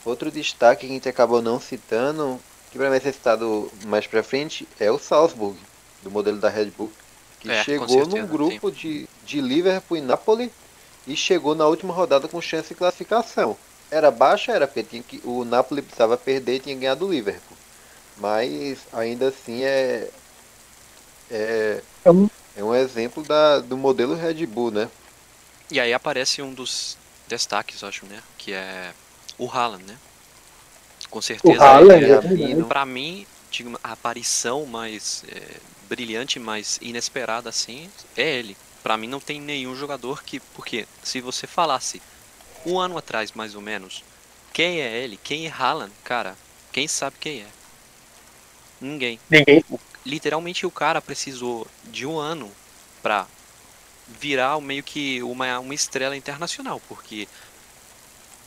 Outro 0.05 0.31
destaque 0.31 0.81
que 0.81 0.91
a 0.91 0.95
gente 0.95 1.09
acabou 1.09 1.41
não 1.41 1.59
citando, 1.59 2.39
que 2.71 2.77
vai 2.77 2.99
ser 2.99 3.13
citado 3.13 3.69
mais 3.85 4.07
pra 4.07 4.23
frente, 4.23 4.67
é 4.79 4.89
o 4.89 4.97
Salzburg, 4.97 5.59
do 6.01 6.09
modelo 6.09 6.39
da 6.39 6.49
Red 6.49 6.71
Bull, 6.71 6.91
que 7.41 7.51
é, 7.51 7.63
chegou 7.63 7.89
certeza, 7.89 8.17
num 8.17 8.25
grupo 8.25 8.71
de, 8.71 9.07
de 9.25 9.41
Liverpool 9.41 9.97
e 9.97 10.01
Napoli 10.01 10.51
e 11.05 11.15
chegou 11.15 11.53
na 11.53 11.67
última 11.67 11.93
rodada 11.93 12.27
com 12.27 12.41
chance 12.41 12.69
de 12.69 12.75
classificação. 12.75 13.57
Era 13.91 14.09
baixa, 14.09 14.53
era 14.53 14.65
porque 14.65 15.01
que, 15.01 15.21
o 15.25 15.43
Napoli 15.43 15.81
precisava 15.81 16.17
perder 16.17 16.55
e 16.55 16.59
tinha 16.59 16.75
ganhado 16.75 17.05
o 17.05 17.11
Liverpool. 17.11 17.57
Mas 18.17 18.79
ainda 18.93 19.27
assim 19.27 19.63
é, 19.63 20.09
é, 21.31 21.81
é 22.03 22.11
um, 22.11 22.29
é 22.55 22.63
um 22.63 22.75
exemplo 22.75 23.23
da, 23.23 23.59
do 23.59 23.77
modelo 23.77 24.15
Red 24.15 24.45
Bull, 24.45 24.71
né? 24.71 24.89
E 25.69 25.79
aí 25.79 25.93
aparece 25.93 26.41
um 26.41 26.53
dos 26.53 26.97
destaques, 27.27 27.83
acho, 27.83 28.05
né? 28.05 28.21
Que 28.37 28.53
é 28.53 28.91
o 29.37 29.49
Haaland, 29.49 29.83
né? 29.85 29.97
Com 31.09 31.21
certeza, 31.21 31.63
Haaland, 31.63 32.05
é, 32.05 32.51
é 32.51 32.63
para 32.63 32.85
mim, 32.85 33.25
a 33.83 33.93
aparição 33.93 34.65
mais 34.65 35.23
é, 35.29 35.41
brilhante, 35.89 36.39
mais 36.39 36.77
inesperada 36.81 37.49
assim, 37.49 37.89
é 38.15 38.37
ele. 38.37 38.55
Para 38.83 38.97
mim 38.97 39.07
não 39.07 39.19
tem 39.19 39.39
nenhum 39.39 39.75
jogador 39.75 40.23
que, 40.23 40.39
porque 40.39 40.87
se 41.03 41.21
você 41.21 41.47
falasse 41.47 42.01
um 42.65 42.79
ano 42.79 42.97
atrás, 42.97 43.31
mais 43.31 43.55
ou 43.55 43.61
menos, 43.61 44.03
quem 44.53 44.81
é 44.81 45.03
ele, 45.03 45.17
quem 45.23 45.47
é 45.47 45.51
Haaland, 45.51 45.91
cara, 46.03 46.35
quem 46.71 46.87
sabe 46.87 47.15
quem 47.19 47.41
é? 47.41 47.47
Ninguém. 48.79 49.19
Ninguém. 49.29 49.63
Literalmente 50.05 50.65
o 50.65 50.71
cara 50.71 51.01
precisou 51.01 51.67
de 51.85 52.05
um 52.05 52.17
ano 52.17 52.49
pra 53.01 53.27
virar 54.07 54.59
meio 54.59 54.83
que 54.83 55.21
uma, 55.23 55.59
uma 55.59 55.73
estrela 55.73 56.17
internacional, 56.17 56.81
porque 56.87 57.27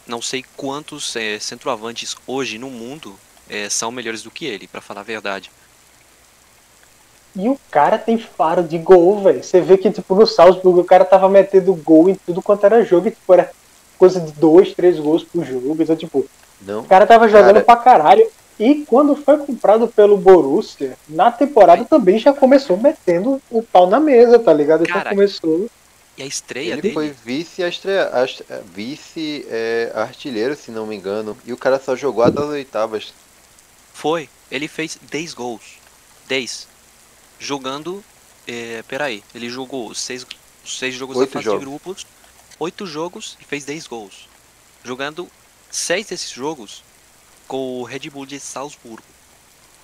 não 0.06 0.20
sei 0.20 0.44
quantos 0.56 1.14
é, 1.16 1.38
centroavantes 1.38 2.16
hoje 2.26 2.58
no 2.58 2.70
mundo 2.70 3.18
é, 3.48 3.68
são 3.68 3.90
melhores 3.90 4.22
do 4.22 4.30
que 4.30 4.44
ele, 4.44 4.66
para 4.66 4.80
falar 4.80 5.00
a 5.00 5.04
verdade. 5.04 5.50
E 7.36 7.48
o 7.48 7.58
cara 7.70 7.98
tem 7.98 8.16
faro 8.16 8.62
de 8.62 8.78
gol, 8.78 9.22
velho. 9.22 9.42
Você 9.42 9.60
vê 9.60 9.76
que, 9.76 9.90
tipo, 9.90 10.14
no 10.14 10.26
Salzburg 10.26 10.80
o 10.80 10.84
cara 10.84 11.04
tava 11.04 11.28
metendo 11.28 11.74
gol 11.74 12.08
em 12.08 12.14
tudo 12.14 12.40
quanto 12.40 12.64
era 12.64 12.84
jogo, 12.84 13.08
e, 13.08 13.10
tipo, 13.10 13.32
era 13.32 13.50
coisa 13.98 14.20
de 14.20 14.32
dois, 14.32 14.72
três 14.72 15.00
gols 15.00 15.24
por 15.24 15.44
jogo. 15.44 15.76
Então, 15.82 15.96
tipo, 15.96 16.26
não, 16.60 16.80
o 16.80 16.84
cara 16.84 17.06
tava 17.06 17.28
jogando 17.28 17.54
cara... 17.54 17.64
pra 17.64 17.76
caralho. 17.76 18.30
E 18.58 18.84
quando 18.86 19.16
foi 19.16 19.38
comprado 19.38 19.88
pelo 19.88 20.16
Borussia, 20.16 20.96
na 21.08 21.30
temporada 21.32 21.84
também 21.84 22.18
já 22.18 22.32
começou 22.32 22.76
metendo 22.76 23.42
o 23.50 23.62
pau 23.62 23.88
na 23.88 23.98
mesa, 23.98 24.38
tá 24.38 24.52
ligado? 24.52 24.86
Já 24.86 25.04
começou. 25.04 25.68
E 26.16 26.22
a 26.22 26.26
estreia 26.26 26.74
ele 26.74 26.82
dele? 26.82 26.94
foi 26.94 27.10
vice, 27.24 27.62
estreia, 27.62 28.08
vice 28.72 29.44
é, 29.48 29.90
artilheiro, 29.94 30.54
se 30.54 30.70
não 30.70 30.86
me 30.86 30.94
engano. 30.94 31.36
E 31.44 31.52
o 31.52 31.56
cara 31.56 31.80
só 31.80 31.96
jogou 31.96 32.22
até 32.22 32.38
as 32.38 32.46
oitavas. 32.46 33.12
Foi. 33.92 34.28
Ele 34.50 34.68
fez 34.68 34.96
10 35.10 35.34
gols. 35.34 35.78
10. 36.28 36.68
Jogando. 37.40 38.04
É, 38.46 38.84
peraí. 38.86 39.24
Ele 39.34 39.48
jogou 39.48 39.92
6 39.92 40.24
seis 40.64 40.94
jogos 40.94 41.16
Oito 41.16 41.28
da 41.28 41.32
fase 41.34 41.44
jogos. 41.44 41.60
de 41.60 41.66
grupos. 41.66 42.06
8 42.58 42.86
jogos 42.86 43.36
e 43.40 43.44
fez 43.44 43.64
10 43.64 43.86
gols. 43.88 44.28
Jogando 44.84 45.28
6 45.70 46.06
desses 46.06 46.30
jogos 46.30 46.84
com 47.46 47.80
o 47.80 47.82
Red 47.82 48.10
Bull 48.10 48.26
de 48.26 48.40
Salzburgo. 48.40 49.02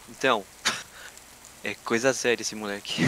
Então. 0.08 0.44
é 1.64 1.74
coisa 1.84 2.12
séria 2.12 2.42
esse 2.42 2.54
moleque. 2.54 3.02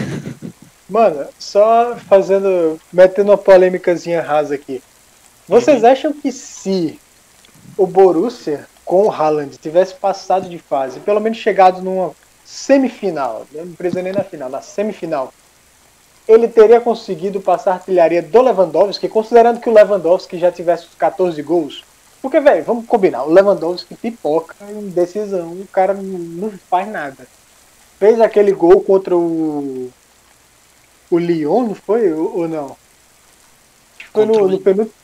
Mano, 0.89 1.27
só 1.39 1.95
fazendo. 2.07 2.79
metendo 2.91 3.31
uma 3.31 3.37
polêmicazinha 3.37 4.21
rasa 4.21 4.55
aqui. 4.55 4.81
Vocês 5.47 5.83
uhum. 5.83 5.89
acham 5.89 6.13
que 6.13 6.31
se 6.31 6.99
o 7.77 7.85
Borussia 7.85 8.67
com 8.85 9.07
o 9.07 9.11
Haaland 9.11 9.57
tivesse 9.57 9.93
passado 9.95 10.49
de 10.49 10.57
fase, 10.57 10.99
pelo 10.99 11.19
menos 11.19 11.37
chegado 11.37 11.81
numa 11.81 12.11
semifinal, 12.45 13.47
não 13.51 13.73
precisa 13.73 14.01
nem 14.01 14.13
na 14.13 14.23
final, 14.23 14.49
na 14.49 14.61
semifinal, 14.61 15.33
ele 16.27 16.47
teria 16.47 16.79
conseguido 16.79 17.41
passar 17.41 17.71
a 17.71 17.73
artilharia 17.75 18.21
do 18.21 18.41
Lewandowski, 18.41 19.09
considerando 19.09 19.59
que 19.59 19.69
o 19.69 19.73
Lewandowski 19.73 20.37
já 20.37 20.51
tivesse 20.51 20.87
os 20.87 20.95
14 20.95 21.41
gols? 21.41 21.83
Porque, 22.23 22.39
velho, 22.39 22.63
vamos 22.63 22.85
combinar, 22.85 23.23
o 23.23 23.29
Lewandowski 23.29 23.95
pipoca 23.95 24.55
em 24.71 24.87
decisão, 24.87 25.51
o 25.51 25.67
cara 25.67 25.93
não 25.93 26.49
faz 26.69 26.87
nada. 26.87 27.27
Fez 27.99 28.19
aquele 28.21 28.53
gol 28.53 28.81
contra 28.81 29.15
o 29.15 29.91
o 31.11 31.19
Lyon, 31.19 31.67
não 31.67 31.75
foi? 31.75 32.11
Ou, 32.13 32.47
não? 32.47 32.77
Foi 34.13 34.25
no, 34.25 34.47
no 34.47 34.59
penúltimo. 34.59 34.95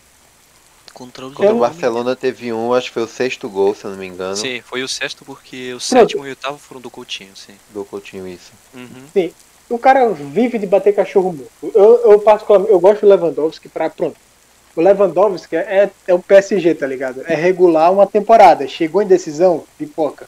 Contra 0.94 1.28
o, 1.28 1.34
Contra 1.34 1.54
o 1.54 1.60
Barcelona 1.60 2.16
teve 2.16 2.54
um, 2.54 2.74
acho 2.74 2.88
que 2.88 2.94
foi 2.94 3.04
o 3.04 3.08
sexto 3.08 3.50
gol, 3.50 3.76
se 3.76 3.84
eu 3.84 3.92
não 3.92 3.98
me 3.98 4.08
engano. 4.08 4.38
Sim, 4.38 4.62
foi 4.62 4.82
o 4.82 4.88
sexto 4.88 5.26
porque 5.26 5.74
o 5.74 5.80
sétimo 5.80 6.24
e 6.24 6.28
o 6.28 6.30
oitavo 6.30 6.58
foram 6.58 6.80
do 6.80 6.90
Coutinho, 6.90 7.36
sim. 7.36 7.56
Do 7.74 7.84
Coutinho, 7.84 8.26
isso. 8.28 8.54
Uhum. 8.74 9.04
Sim. 9.14 9.34
O 9.70 9.78
cara 9.78 10.10
vive 10.10 10.58
de 10.58 10.66
bater 10.66 10.96
cachorro 10.96 11.34
morto. 11.34 11.78
Eu, 11.78 12.12
eu 12.14 12.20
particularmente, 12.20 12.72
eu 12.72 12.80
gosto 12.80 13.02
do 13.02 13.08
Lewandowski 13.08 13.68
pra, 13.68 13.90
pronto. 13.90 14.18
O 14.80 14.82
Lewandowski 14.82 15.58
é, 15.58 15.92
é 16.08 16.14
o 16.14 16.20
PSG, 16.20 16.74
tá 16.74 16.88
ligado? 16.88 17.22
É 17.26 17.36
regular 17.36 17.92
uma 17.92 18.08
temporada. 18.08 18.66
Chegou 18.66 19.02
em 19.02 19.06
decisão, 19.06 19.66
pipoca. 19.78 20.26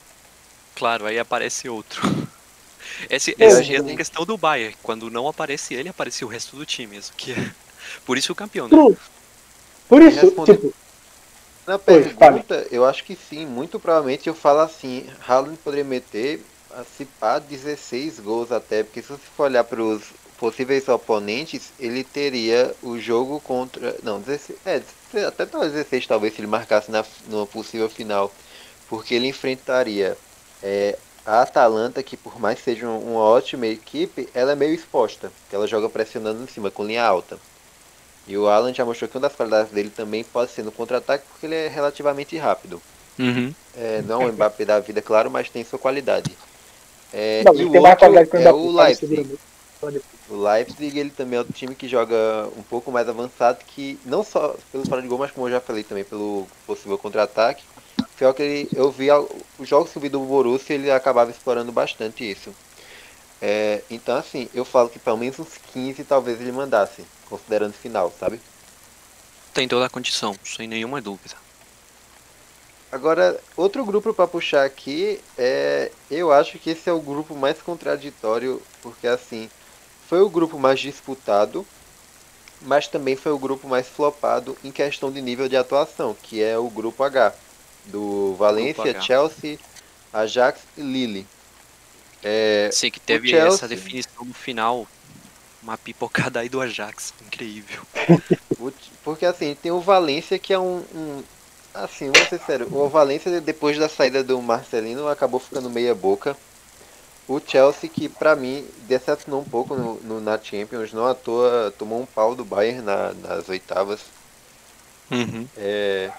Claro, 0.75 1.05
aí 1.05 1.17
aparece 1.17 1.69
outro. 1.69 2.01
Esse, 3.09 3.33
essa 3.39 3.63
é 3.63 3.77
a 3.77 3.95
questão 3.95 4.25
do 4.25 4.37
Bayern. 4.37 4.75
Quando 4.83 5.09
não 5.09 5.25
aparece 5.25 5.73
ele, 5.73 5.87
aparece 5.87 6.25
o 6.25 6.27
resto 6.27 6.57
do 6.57 6.65
time 6.65 6.95
mesmo. 6.95 7.15
Que 7.15 7.31
é... 7.31 7.51
Por 8.05 8.17
isso 8.17 8.33
o 8.33 8.35
campeão, 8.35 8.67
né? 8.67 8.97
Por 9.87 10.01
isso, 10.01 10.29
tipo... 10.43 10.73
Na 11.65 11.79
pergunta, 11.79 12.67
eu 12.69 12.83
acho 12.83 13.05
que 13.05 13.15
sim. 13.15 13.45
Muito 13.45 13.79
provavelmente 13.79 14.27
eu 14.27 14.35
falo 14.35 14.59
assim, 14.59 15.05
Haaland 15.25 15.57
poderia 15.63 15.85
meter, 15.85 16.43
se 16.97 17.05
pá, 17.05 17.39
16 17.39 18.19
gols 18.19 18.51
até. 18.51 18.83
Porque 18.83 19.01
se 19.01 19.07
você 19.07 19.23
for 19.37 19.43
olhar 19.43 19.63
para 19.63 19.81
os 19.81 20.03
possíveis 20.41 20.89
oponentes, 20.89 21.71
ele 21.79 22.03
teria 22.03 22.73
o 22.81 22.97
jogo 22.97 23.39
contra... 23.39 23.95
Não, 24.01 24.19
16... 24.19 24.57
É, 24.65 24.81
até 25.27 25.45
16 25.45 26.07
talvez 26.07 26.33
se 26.33 26.41
ele 26.41 26.47
marcasse 26.47 26.89
na, 26.89 27.05
no 27.27 27.45
possível 27.45 27.87
final. 27.87 28.33
Porque 28.89 29.13
ele 29.13 29.27
enfrentaria 29.27 30.17
é, 30.63 30.97
a 31.23 31.43
Atalanta, 31.43 32.01
que 32.01 32.17
por 32.17 32.39
mais 32.39 32.57
seja 32.59 32.89
uma 32.89 33.19
ótima 33.19 33.67
equipe, 33.67 34.27
ela 34.33 34.53
é 34.53 34.55
meio 34.55 34.73
exposta, 34.73 35.31
que 35.47 35.55
ela 35.55 35.67
joga 35.67 35.87
pressionando 35.87 36.43
em 36.43 36.47
cima, 36.47 36.71
com 36.71 36.83
linha 36.83 37.05
alta. 37.05 37.37
E 38.27 38.35
o 38.35 38.47
Alan 38.47 38.73
já 38.73 38.83
mostrou 38.83 39.07
que 39.07 39.17
uma 39.17 39.21
das 39.21 39.35
qualidades 39.35 39.71
dele 39.71 39.91
também 39.91 40.23
pode 40.23 40.51
ser 40.51 40.63
no 40.63 40.71
contra-ataque, 40.71 41.23
porque 41.29 41.45
ele 41.45 41.55
é 41.55 41.67
relativamente 41.67 42.35
rápido. 42.35 42.81
Uhum. 43.19 43.53
É, 43.77 44.01
não 44.07 44.23
é 44.23 44.25
o 44.25 44.33
Mbappé 44.33 44.65
da 44.65 44.79
vida, 44.79 45.03
claro, 45.03 45.29
mas 45.29 45.51
tem 45.51 45.63
sua 45.63 45.77
qualidade. 45.77 46.35
É, 47.13 47.43
não, 47.45 47.53
e 47.53 47.63
o 47.63 47.73
outro 47.73 48.37
é 48.37 48.51
o 48.51 48.71
Leipzig. 48.71 49.37
O 50.29 50.35
Leipzig 50.37 50.97
ele 50.97 51.09
também 51.09 51.37
é 51.37 51.39
outro 51.39 51.53
time 51.53 51.73
que 51.73 51.87
joga 51.87 52.15
um 52.55 52.61
pouco 52.61 52.91
mais 52.91 53.09
avançado, 53.09 53.59
que 53.65 53.99
não 54.05 54.23
só 54.23 54.55
pelo 54.71 54.87
fora 54.87 55.01
de 55.01 55.07
gol, 55.07 55.17
mas 55.17 55.31
como 55.31 55.47
eu 55.47 55.51
já 55.51 55.59
falei 55.59 55.83
também, 55.83 56.03
pelo 56.03 56.47
possível 56.67 56.97
contra-ataque. 56.97 57.63
Pior 58.15 58.33
que 58.33 58.43
ele, 58.43 58.69
eu 58.75 58.91
vi 58.91 59.07
os 59.57 59.67
jogos 59.67 59.91
que 59.91 59.97
eu 59.97 60.01
vi 60.01 60.09
do 60.09 60.19
Borussia, 60.19 60.75
ele 60.75 60.91
acabava 60.91 61.31
explorando 61.31 61.71
bastante 61.71 62.29
isso. 62.29 62.53
É, 63.41 63.81
então, 63.89 64.15
assim, 64.15 64.47
eu 64.53 64.63
falo 64.63 64.87
que 64.87 64.99
pelo 64.99 65.17
menos 65.17 65.39
uns 65.39 65.57
15 65.73 66.03
talvez 66.03 66.39
ele 66.39 66.51
mandasse, 66.51 67.03
considerando 67.27 67.73
final, 67.73 68.13
sabe? 68.19 68.39
Tem 69.51 69.67
toda 69.67 69.87
a 69.87 69.89
condição, 69.89 70.35
sem 70.43 70.67
nenhuma 70.67 71.01
dúvida. 71.01 71.35
Agora, 72.91 73.39
outro 73.57 73.83
grupo 73.83 74.13
para 74.13 74.27
puxar 74.27 74.65
aqui, 74.65 75.19
é, 75.37 75.91
eu 76.09 76.31
acho 76.31 76.59
que 76.59 76.69
esse 76.69 76.89
é 76.89 76.93
o 76.93 76.99
grupo 76.99 77.35
mais 77.35 77.61
contraditório, 77.61 78.61
porque 78.81 79.07
assim, 79.07 79.49
foi 80.11 80.21
o 80.21 80.29
grupo 80.29 80.59
mais 80.59 80.77
disputado, 80.77 81.65
mas 82.63 82.85
também 82.85 83.15
foi 83.15 83.31
o 83.31 83.39
grupo 83.39 83.65
mais 83.65 83.87
flopado 83.87 84.57
em 84.61 84.69
questão 84.69 85.09
de 85.09 85.21
nível 85.21 85.47
de 85.47 85.55
atuação, 85.55 86.13
que 86.21 86.43
é 86.43 86.57
o 86.57 86.69
grupo 86.69 87.01
H 87.01 87.33
do 87.85 88.35
Valência, 88.35 88.99
Chelsea, 88.99 89.57
Ajax 90.11 90.59
e 90.77 90.81
Lille. 90.81 91.25
É, 92.21 92.69
Sei 92.73 92.91
que 92.91 92.99
teve 92.99 93.29
Chelsea... 93.29 93.55
essa 93.55 93.69
definição 93.69 94.25
no 94.25 94.33
final 94.33 94.85
uma 95.63 95.77
pipocada 95.77 96.41
aí 96.41 96.49
do 96.49 96.59
Ajax. 96.59 97.13
Incrível. 97.25 97.81
Porque 99.05 99.25
assim, 99.25 99.55
tem 99.55 99.71
o 99.71 99.79
Valência 99.79 100.37
que 100.37 100.51
é 100.51 100.59
um. 100.59 100.83
um 100.93 101.23
assim, 101.73 102.11
vou 102.11 102.25
ser 102.25 102.41
sério, 102.41 102.67
o 102.69 102.89
Valência 102.89 103.39
depois 103.39 103.77
da 103.77 103.87
saída 103.87 104.21
do 104.21 104.41
Marcelino 104.41 105.07
acabou 105.07 105.39
ficando 105.39 105.69
meia 105.69 105.95
boca. 105.95 106.35
O 107.31 107.39
Chelsea 107.39 107.89
que 107.89 108.09
pra 108.09 108.35
mim 108.35 108.67
decepcionou 108.89 109.39
um 109.39 109.45
pouco 109.45 109.73
no, 109.73 109.95
no, 110.01 110.19
na 110.19 110.37
Champions, 110.37 110.91
não 110.91 111.07
à 111.07 111.15
toa 111.15 111.73
tomou 111.79 112.01
um 112.01 112.05
pau 112.05 112.35
do 112.35 112.43
Bayern 112.43 112.81
na, 112.81 113.13
nas 113.13 113.47
oitavas. 113.47 114.01
Uhum. 115.09 115.47
É, 115.55 116.11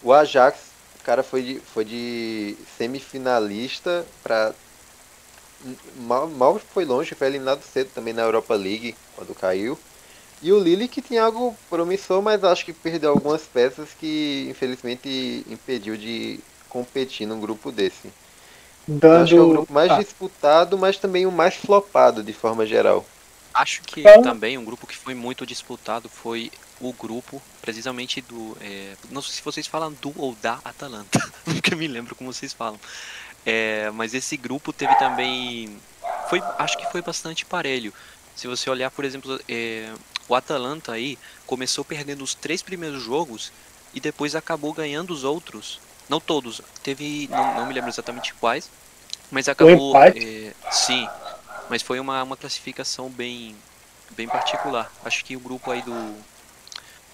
o 0.00 0.12
Ajax, 0.12 0.60
o 1.00 1.02
cara 1.02 1.24
foi 1.24 1.42
de, 1.42 1.54
foi 1.58 1.84
de 1.84 2.56
semifinalista 2.78 4.06
para 4.22 4.54
mal, 5.96 6.28
mal 6.28 6.60
foi 6.72 6.84
longe, 6.84 7.16
foi 7.16 7.26
eliminado 7.26 7.62
cedo 7.64 7.90
também 7.92 8.14
na 8.14 8.22
Europa 8.22 8.54
League 8.54 8.94
quando 9.16 9.34
caiu. 9.34 9.76
E 10.40 10.52
o 10.52 10.60
Lille 10.60 10.86
que 10.86 11.02
tinha 11.02 11.24
algo 11.24 11.52
promissor, 11.68 12.22
mas 12.22 12.44
acho 12.44 12.64
que 12.64 12.72
perdeu 12.72 13.10
algumas 13.10 13.42
peças 13.42 13.88
que 13.92 14.46
infelizmente 14.48 15.44
impediu 15.50 15.96
de 15.96 16.38
competir 16.68 17.26
num 17.26 17.40
grupo 17.40 17.72
desse. 17.72 18.08
Dando... 18.90 19.22
Acho 19.22 19.34
que 19.34 19.38
é 19.38 19.40
o 19.40 19.48
grupo 19.48 19.72
mais 19.72 19.90
ah. 19.92 19.98
disputado, 19.98 20.76
mas 20.76 20.96
também 20.96 21.24
o 21.24 21.30
mais 21.30 21.54
flopado 21.54 22.24
de 22.24 22.32
forma 22.32 22.66
geral. 22.66 23.06
Acho 23.54 23.82
que 23.82 24.00
então... 24.00 24.22
também 24.22 24.58
um 24.58 24.64
grupo 24.64 24.86
que 24.86 24.96
foi 24.96 25.14
muito 25.14 25.46
disputado 25.46 26.08
foi 26.08 26.50
o 26.80 26.92
grupo, 26.92 27.40
precisamente 27.62 28.20
do. 28.20 28.56
É, 28.60 28.94
não 29.10 29.22
sei 29.22 29.34
se 29.36 29.42
vocês 29.42 29.66
falam 29.68 29.92
do 29.92 30.12
ou 30.16 30.34
da 30.42 30.58
Atalanta, 30.64 31.20
nunca 31.46 31.76
me 31.76 31.86
lembro 31.86 32.16
como 32.16 32.32
vocês 32.32 32.52
falam. 32.52 32.80
É, 33.46 33.90
mas 33.92 34.12
esse 34.12 34.36
grupo 34.36 34.72
teve 34.72 34.94
também. 34.96 35.76
Foi, 36.28 36.42
acho 36.58 36.76
que 36.76 36.90
foi 36.90 37.00
bastante 37.00 37.46
parelho. 37.46 37.94
Se 38.34 38.48
você 38.48 38.68
olhar, 38.70 38.90
por 38.90 39.04
exemplo, 39.04 39.38
é, 39.48 39.92
o 40.28 40.34
Atalanta 40.34 40.92
aí 40.92 41.16
começou 41.46 41.84
perdendo 41.84 42.24
os 42.24 42.34
três 42.34 42.60
primeiros 42.60 43.02
jogos 43.02 43.52
e 43.94 44.00
depois 44.00 44.34
acabou 44.34 44.72
ganhando 44.72 45.12
os 45.12 45.22
outros. 45.22 45.80
Não 46.10 46.18
todos, 46.20 46.60
teve. 46.82 47.28
Não, 47.30 47.54
não 47.54 47.66
me 47.66 47.72
lembro 47.72 47.88
exatamente 47.88 48.34
quais. 48.34 48.68
Mas 49.30 49.48
acabou. 49.48 49.96
É, 49.96 50.52
sim. 50.72 51.08
Mas 51.68 51.82
foi 51.82 52.00
uma, 52.00 52.20
uma 52.24 52.36
classificação 52.36 53.08
bem, 53.08 53.54
bem 54.10 54.26
particular. 54.26 54.92
Acho 55.04 55.24
que 55.24 55.36
o 55.36 55.40
grupo 55.40 55.70
aí 55.70 55.82
do, 55.82 56.16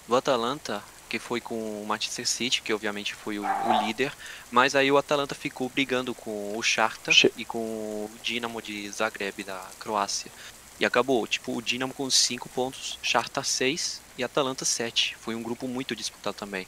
do 0.08 0.16
Atalanta 0.16 0.82
que 1.08 1.18
foi 1.20 1.40
com 1.40 1.54
o 1.54 1.86
Manchester 1.86 2.26
City, 2.26 2.62
que 2.62 2.72
obviamente 2.72 3.14
foi 3.14 3.38
o, 3.38 3.44
o, 3.44 3.86
líder, 3.86 4.12
mas 4.50 4.74
aí 4.74 4.90
o 4.90 4.98
Atalanta 4.98 5.36
ficou 5.36 5.68
brigando 5.68 6.12
com 6.12 6.56
o 6.56 6.62
Shakhtar 6.62 7.14
che 7.14 7.32
e 7.36 7.44
com 7.44 7.58
o 7.58 8.10
Dinamo 8.24 8.60
de 8.60 8.90
Zagreb 8.90 9.44
da 9.44 9.64
Croácia. 9.78 10.32
E 10.80 10.84
acabou, 10.84 11.24
tipo, 11.26 11.56
o 11.56 11.62
Dinamo 11.62 11.94
com 11.94 12.10
5 12.10 12.48
pontos, 12.48 12.98
Shakhtar 13.02 13.44
6 13.44 14.00
e 14.18 14.24
Atalanta 14.24 14.64
7. 14.64 15.16
Foi 15.20 15.34
um 15.34 15.42
grupo 15.42 15.68
muito 15.68 15.94
disputado 15.94 16.36
também. 16.36 16.66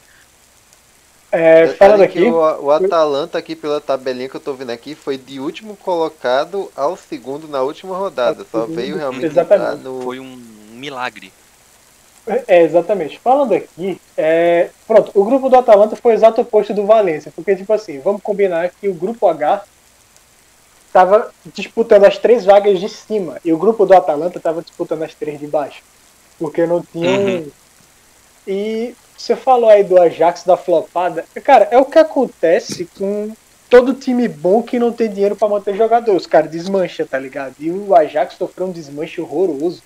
É, 1.31 1.67
falando 1.67 2.01
aqui, 2.01 2.23
o, 2.23 2.65
o, 2.65 2.71
Atalanta 2.71 3.37
aqui 3.37 3.55
pela 3.55 3.79
tabelinha 3.79 4.27
que 4.27 4.35
eu 4.35 4.41
tô 4.41 4.53
vendo 4.53 4.71
aqui 4.71 4.95
foi 4.95 5.15
de 5.15 5.39
último 5.39 5.75
colocado 5.75 6.71
ao 6.75 6.97
segundo 6.97 7.47
na 7.47 7.61
última 7.61 7.95
rodada. 7.95 8.45
Só 8.51 8.65
veio 8.65 8.97
realmente 8.97 9.25
Exatamente. 9.25 9.83
no 9.83 10.01
Foi 10.01 10.19
um 10.19 10.41
milagre. 10.71 11.31
É, 12.47 12.63
exatamente. 12.63 13.19
Falando 13.19 13.53
aqui, 13.53 13.99
é, 14.17 14.69
pronto, 14.87 15.11
o 15.13 15.23
grupo 15.23 15.49
do 15.49 15.55
Atalanta 15.55 15.95
foi 15.95 16.13
o 16.13 16.15
exato 16.15 16.41
oposto 16.41 16.73
do 16.73 16.85
Valência, 16.85 17.31
porque, 17.35 17.55
tipo 17.55 17.71
assim, 17.73 17.99
vamos 17.99 18.21
combinar 18.21 18.69
que 18.69 18.87
o 18.87 18.93
grupo 18.93 19.27
H 19.27 19.63
estava 20.87 21.31
disputando 21.53 22.05
as 22.05 22.17
três 22.17 22.45
vagas 22.45 22.79
de 22.79 22.89
cima 22.89 23.37
e 23.45 23.53
o 23.53 23.57
grupo 23.57 23.85
do 23.85 23.93
Atalanta 23.93 24.37
estava 24.37 24.61
disputando 24.61 25.03
as 25.03 25.13
três 25.13 25.39
de 25.39 25.47
baixo, 25.47 25.83
porque 26.37 26.65
não 26.65 26.81
tinham. 26.81 27.21
Uhum. 27.21 27.51
E 28.47 28.95
você 29.19 29.35
falou 29.35 29.69
aí 29.69 29.83
do 29.83 29.99
Ajax 29.99 30.43
da 30.43 30.55
flopada, 30.55 31.25
cara, 31.43 31.67
é 31.71 31.77
o 31.77 31.83
que 31.83 31.99
acontece 31.99 32.85
com 32.97 33.33
todo 33.69 33.93
time 33.93 34.27
bom 34.29 34.63
que 34.63 34.79
não 34.79 34.93
tem 34.93 35.09
dinheiro 35.09 35.35
para 35.35 35.49
manter 35.49 35.75
jogador. 35.75 36.15
Os 36.15 36.25
caras 36.25 36.49
desmancha, 36.49 37.05
tá 37.05 37.19
ligado? 37.19 37.55
E 37.59 37.69
o 37.69 37.93
Ajax 37.93 38.35
sofreu 38.35 38.67
um 38.67 38.71
desmanche 38.71 39.19
horroroso 39.19 39.83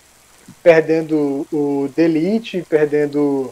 perdendo 0.62 1.48
o 1.52 1.90
Delite, 1.96 2.64
perdendo 2.70 3.52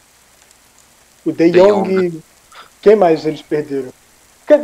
o 1.25 1.31
De 1.31 1.49
Jong. 1.49 2.21
Quem 2.81 2.95
mais 2.95 3.25
eles 3.25 3.41
perderam? 3.41 3.89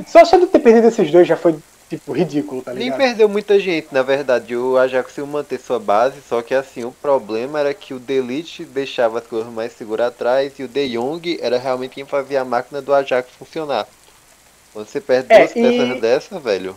Só, 0.07 0.24
só 0.24 0.38
de 0.38 0.45
ter 0.47 0.59
perdido 0.59 0.87
esses 0.87 1.09
dois 1.09 1.27
já 1.27 1.35
foi 1.35 1.55
tipo 1.89 2.11
ridículo, 2.11 2.61
tá 2.61 2.73
ligado? 2.73 2.89
Nem 2.89 3.07
perdeu 3.07 3.29
muita 3.29 3.59
gente, 3.59 3.87
na 3.91 4.01
verdade. 4.01 4.55
O 4.55 4.77
Ajax 4.77 5.07
conseguiu 5.07 5.27
manter 5.27 5.59
sua 5.59 5.79
base, 5.79 6.21
só 6.27 6.41
que 6.41 6.53
assim, 6.53 6.83
o 6.83 6.91
problema 6.91 7.59
era 7.59 7.73
que 7.73 7.93
o 7.93 8.00
Delite 8.00 8.65
deixava 8.65 9.19
as 9.19 9.27
coisas 9.27 9.51
mais 9.51 9.71
seguras 9.73 10.07
atrás 10.07 10.53
e 10.59 10.63
o 10.63 10.67
De 10.67 10.89
Jong 10.89 11.39
era 11.41 11.57
realmente 11.57 11.95
quem 11.95 12.05
fazia 12.05 12.41
a 12.41 12.45
máquina 12.45 12.81
do 12.81 12.93
Ajax 12.93 13.29
funcionar. 13.37 13.87
Quando 14.73 14.87
você 14.87 15.01
perde 15.01 15.27
é, 15.29 15.39
duas 15.39 15.51
e... 15.51 15.61
peças 15.61 16.01
dessa, 16.01 16.39
velho. 16.39 16.75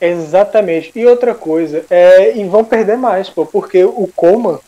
Exatamente. 0.00 0.92
E 0.94 1.06
outra 1.06 1.34
coisa, 1.34 1.84
é, 1.90 2.36
e 2.36 2.44
vão 2.44 2.64
perder 2.64 2.96
mais, 2.96 3.28
pô, 3.28 3.44
porque 3.44 3.84
o 3.84 4.08
Coma 4.14 4.60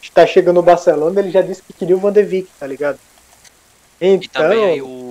está 0.00 0.26
chegando 0.26 0.56
no 0.56 0.62
Barcelona, 0.62 1.20
ele 1.20 1.30
já 1.30 1.42
disse 1.42 1.62
que 1.62 1.72
queria 1.72 1.96
o 1.96 1.98
Van 1.98 2.12
de 2.12 2.22
Beek, 2.22 2.48
tá 2.58 2.66
ligado? 2.66 2.98
Então... 4.00 4.22
E 4.22 4.28
também 4.28 4.64
aí 4.64 4.80
o, 4.80 5.07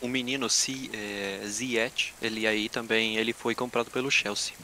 o 0.00 0.08
menino 0.08 0.48
C, 0.48 0.90
é, 0.92 1.46
Ziyech, 1.46 2.12
ele 2.20 2.46
aí 2.46 2.68
também, 2.68 3.16
ele 3.16 3.32
foi 3.32 3.54
comprado 3.54 3.90
pelo 3.90 4.10
Chelsea. 4.10 4.54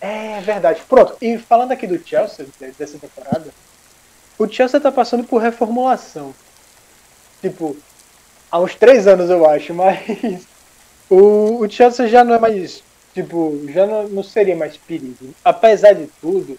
É 0.00 0.40
verdade. 0.40 0.82
Pronto, 0.88 1.16
e 1.20 1.38
falando 1.38 1.72
aqui 1.72 1.86
do 1.86 1.98
Chelsea, 2.06 2.46
dessa 2.78 2.98
temporada, 2.98 3.52
o 4.38 4.46
Chelsea 4.48 4.80
tá 4.80 4.92
passando 4.92 5.24
por 5.24 5.40
reformulação. 5.40 6.34
Tipo, 7.40 7.76
há 8.50 8.60
uns 8.60 8.74
três 8.74 9.06
anos 9.06 9.30
eu 9.30 9.48
acho, 9.48 9.72
mas 9.74 10.46
o, 11.08 11.64
o 11.64 11.70
Chelsea 11.70 12.08
já 12.08 12.22
não 12.22 12.34
é 12.34 12.38
mais 12.38 12.82
tipo, 13.16 13.58
já 13.68 13.86
não, 13.86 14.08
não 14.08 14.22
seria 14.22 14.54
mais 14.54 14.76
perigo. 14.76 15.34
Apesar 15.42 15.94
de 15.94 16.06
tudo, 16.20 16.58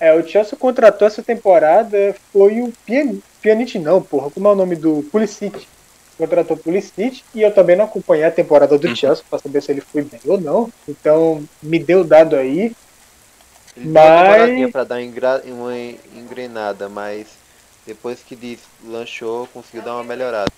é, 0.00 0.12
o 0.12 0.26
Chelsea 0.26 0.58
contratou 0.58 1.06
essa 1.06 1.22
temporada, 1.22 2.14
foi 2.32 2.60
o 2.60 2.72
Pian, 2.84 3.14
Pianite 3.40 3.78
não, 3.78 4.02
porra, 4.02 4.30
como 4.30 4.48
é 4.48 4.52
o 4.52 4.56
nome 4.56 4.74
do 4.74 5.04
Pulisic. 5.12 5.66
Contratou 6.16 6.56
Pulisic 6.56 7.22
e 7.34 7.42
eu 7.42 7.52
também 7.52 7.76
não 7.76 7.84
acompanhei 7.84 8.24
a 8.24 8.30
temporada 8.30 8.78
do 8.78 8.86
uhum. 8.86 8.96
Chelsea 8.96 9.24
para 9.28 9.38
saber 9.38 9.62
se 9.62 9.72
ele 9.72 9.80
foi 9.80 10.02
bem 10.02 10.20
ou 10.26 10.40
não. 10.40 10.72
Então, 10.88 11.42
me 11.62 11.78
deu 11.78 12.04
dado 12.04 12.36
aí. 12.36 12.74
Ele 13.76 13.88
mas... 13.88 14.70
para 14.70 14.84
dar 14.84 14.98
uma 15.46 15.76
engrenada, 16.16 16.88
mas 16.88 17.26
depois 17.86 18.20
que 18.20 18.36
deslanchou, 18.36 19.48
conseguiu 19.52 19.82
dar 19.82 19.94
uma 19.94 20.04
melhorada. 20.04 20.50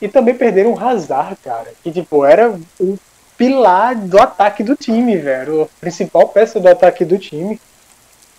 E 0.00 0.08
também 0.08 0.34
perderam 0.34 0.72
o 0.72 0.78
Hazard, 0.78 1.36
cara, 1.44 1.72
que 1.82 1.92
tipo, 1.92 2.24
era 2.24 2.58
o 2.80 2.98
pilar 3.36 3.94
do 3.94 4.18
ataque 4.18 4.62
do 4.62 4.74
time, 4.74 5.16
velho. 5.16 5.62
A 5.62 5.80
principal 5.80 6.28
peça 6.28 6.58
do 6.58 6.68
ataque 6.68 7.04
do 7.04 7.18
time. 7.18 7.60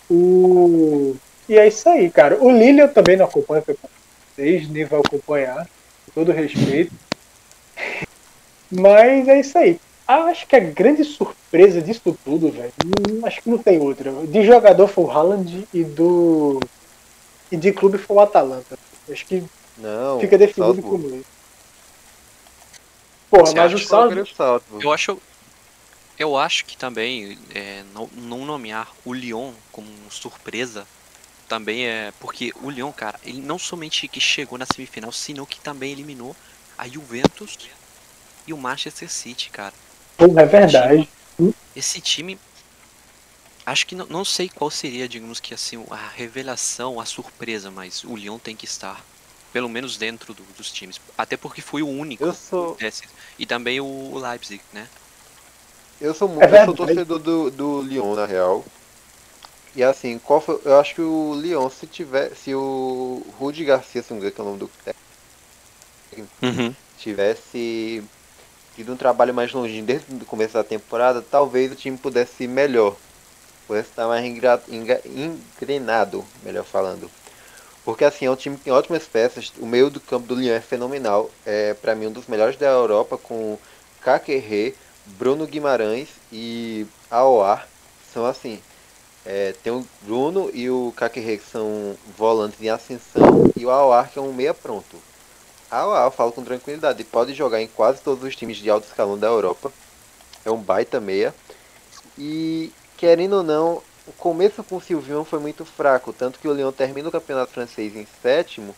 O... 0.09 1.15
E 1.47 1.57
é 1.57 1.67
isso 1.67 1.87
aí, 1.87 2.09
cara. 2.09 2.37
O 2.41 2.51
Lille 2.51 2.79
eu 2.79 2.93
também 2.93 3.15
não 3.15 3.25
acompanho, 3.25 3.63
vocês 4.35 4.69
nem 4.69 4.85
vai 4.85 4.99
acompanhar, 4.99 5.65
com 5.65 5.69
todo 6.13 6.31
respeito. 6.31 6.93
Mas 8.71 9.27
é 9.27 9.39
isso 9.39 9.57
aí. 9.57 9.79
Acho 10.07 10.45
que 10.47 10.55
a 10.55 10.59
grande 10.59 11.03
surpresa 11.03 11.81
disso 11.81 12.17
tudo, 12.25 12.51
velho, 12.51 12.73
acho 13.23 13.41
que 13.41 13.49
não 13.49 13.57
tem 13.57 13.79
outra. 13.79 14.11
De 14.25 14.43
jogador 14.43 14.87
foi 14.87 15.05
o 15.05 15.11
Haaland 15.11 15.67
e 15.73 15.83
do. 15.83 16.59
E 17.51 17.55
de 17.55 17.71
clube 17.71 17.97
foi 17.97 18.17
o 18.17 18.19
Atalanta. 18.19 18.77
Acho 19.09 19.25
que 19.25 19.43
não, 19.77 20.19
fica 20.19 20.37
definido 20.37 20.81
como 20.81 21.07
isso. 21.15 21.25
Porra, 23.29 23.45
Você 23.45 23.55
mas 23.55 23.73
o 23.73 23.79
salto. 23.79 24.71
Eu 24.81 24.91
acho. 24.91 25.17
Eu 26.19 26.37
acho 26.37 26.65
que 26.65 26.77
também 26.77 27.37
é, 27.55 27.83
não, 27.93 28.07
não 28.15 28.45
nomear 28.45 28.87
o 29.03 29.13
Lyon 29.13 29.51
como 29.71 29.87
surpresa 30.09 30.85
também 31.53 31.85
é 31.85 32.11
porque 32.19 32.51
o 32.63 32.69
Lyon, 32.71 32.91
cara, 32.91 33.19
ele 33.23 33.39
não 33.39 33.59
somente 33.59 34.07
que 34.07 34.19
chegou 34.19 34.57
na 34.57 34.65
semifinal, 34.65 35.11
sino 35.11 35.45
que 35.45 35.59
também 35.59 35.91
eliminou 35.91 36.35
a 36.75 36.87
Juventus 36.87 37.69
e 38.47 38.51
o 38.51 38.57
Manchester 38.57 39.07
City, 39.07 39.51
cara. 39.51 39.73
É 40.17 40.45
verdade. 40.45 41.07
Esse 41.75 42.01
time, 42.01 42.39
acho 43.63 43.85
que 43.85 43.93
não, 43.93 44.07
não 44.07 44.25
sei 44.25 44.49
qual 44.49 44.71
seria, 44.71 45.07
digamos 45.07 45.39
que 45.39 45.53
assim, 45.53 45.85
a 45.91 46.07
revelação, 46.07 46.99
a 46.99 47.05
surpresa, 47.05 47.69
mas 47.69 48.03
o 48.03 48.15
Lyon 48.15 48.39
tem 48.39 48.55
que 48.55 48.65
estar 48.65 49.05
pelo 49.51 49.69
menos 49.69 49.95
dentro 49.95 50.33
do, 50.33 50.41
dos 50.57 50.71
times. 50.71 50.99
Até 51.15 51.37
porque 51.37 51.61
foi 51.61 51.83
o 51.83 51.87
único. 51.87 52.23
Eu 52.23 52.33
sou. 52.33 52.75
E 53.37 53.45
também 53.45 53.79
o 53.79 54.17
Leipzig, 54.17 54.59
né? 54.73 54.87
Eu 56.01 56.15
sou 56.15 56.27
muito. 56.27 56.43
É 56.43 56.61
eu 56.61 56.65
sou 56.65 56.73
torcedor 56.73 57.19
do, 57.19 57.51
do 57.51 57.81
Lyon, 57.83 58.15
na 58.15 58.25
real. 58.25 58.65
E 59.75 59.83
assim, 59.83 60.19
qual 60.19 60.39
foi, 60.39 60.59
eu 60.65 60.79
acho 60.79 60.95
que 60.95 61.01
o 61.01 61.33
Lyon, 61.35 61.69
se 61.69 61.87
tiver. 61.87 62.35
Se 62.35 62.53
o 62.53 63.25
Rudi 63.39 63.65
Garcia, 63.65 64.03
se 64.03 64.11
não 64.11 64.19
me 64.19 64.27
engano, 64.27 64.35
que 64.35 64.41
é 64.41 64.43
o 64.43 64.47
nome 64.47 64.59
do 64.59 64.69
uhum. 66.43 66.75
tivesse 66.99 68.03
tido 68.75 68.93
um 68.93 68.97
trabalho 68.97 69.33
mais 69.33 69.51
longe 69.51 69.81
desde 69.81 70.13
o 70.13 70.25
começo 70.25 70.53
da 70.53 70.63
temporada, 70.63 71.21
talvez 71.21 71.71
o 71.71 71.75
time 71.75 71.97
pudesse 71.97 72.43
ir 72.43 72.47
melhor. 72.47 72.95
Parece 73.67 73.89
estar 73.89 74.07
mais 74.07 74.25
engrenado, 74.25 76.25
melhor 76.43 76.65
falando. 76.65 77.09
Porque 77.85 78.05
assim, 78.05 78.25
é 78.25 78.31
um 78.31 78.35
time 78.35 78.57
que 78.57 78.63
tem 78.63 78.73
ótimas 78.73 79.03
peças. 79.03 79.51
O 79.57 79.65
meio 79.65 79.89
do 79.89 79.99
campo 79.99 80.27
do 80.27 80.35
Lyon 80.35 80.53
é 80.53 80.61
fenomenal. 80.61 81.29
É 81.45 81.73
para 81.73 81.95
mim 81.95 82.07
um 82.07 82.11
dos 82.11 82.27
melhores 82.27 82.57
da 82.57 82.67
Europa 82.67 83.17
com 83.17 83.57
Kakerre, 84.01 84.75
Bruno 85.05 85.45
Guimarães 85.45 86.09
e 86.31 86.85
Aouar. 87.09 87.67
São 88.13 88.25
assim. 88.25 88.59
É, 89.25 89.53
tem 89.63 89.71
o 89.71 89.87
Bruno 90.01 90.49
e 90.53 90.69
o 90.69 90.93
Kakerre 90.97 91.37
que 91.37 91.49
são 91.49 91.95
volantes 92.17 92.61
em 92.61 92.69
ascensão 92.69 93.49
e 93.55 93.65
o 93.65 93.69
Aouar 93.69 94.11
que 94.11 94.19
é 94.19 94.21
um 94.21 94.33
meia 94.33 94.53
pronto. 94.53 94.97
Aouar 95.71 96.05
eu 96.05 96.11
falo 96.11 96.31
com 96.31 96.43
tranquilidade, 96.43 97.03
pode 97.05 97.33
jogar 97.33 97.61
em 97.61 97.67
quase 97.67 98.01
todos 98.01 98.23
os 98.23 98.35
times 98.35 98.57
de 98.57 98.69
alto 98.69 98.85
escalão 98.85 99.17
da 99.17 99.27
Europa. 99.27 99.71
É 100.43 100.51
um 100.51 100.57
baita 100.57 100.99
meia. 100.99 101.33
E 102.17 102.71
querendo 102.97 103.37
ou 103.37 103.43
não, 103.43 103.81
o 104.05 104.11
começo 104.11 104.63
com 104.63 104.75
o 104.75 104.81
Silvion 104.81 105.23
foi 105.23 105.39
muito 105.39 105.63
fraco, 105.63 106.11
tanto 106.11 106.37
que 106.37 106.47
o 106.47 106.53
Lyon 106.53 106.71
termina 106.71 107.07
o 107.07 107.11
campeonato 107.11 107.53
francês 107.53 107.95
em 107.95 108.05
sétimo, 108.21 108.75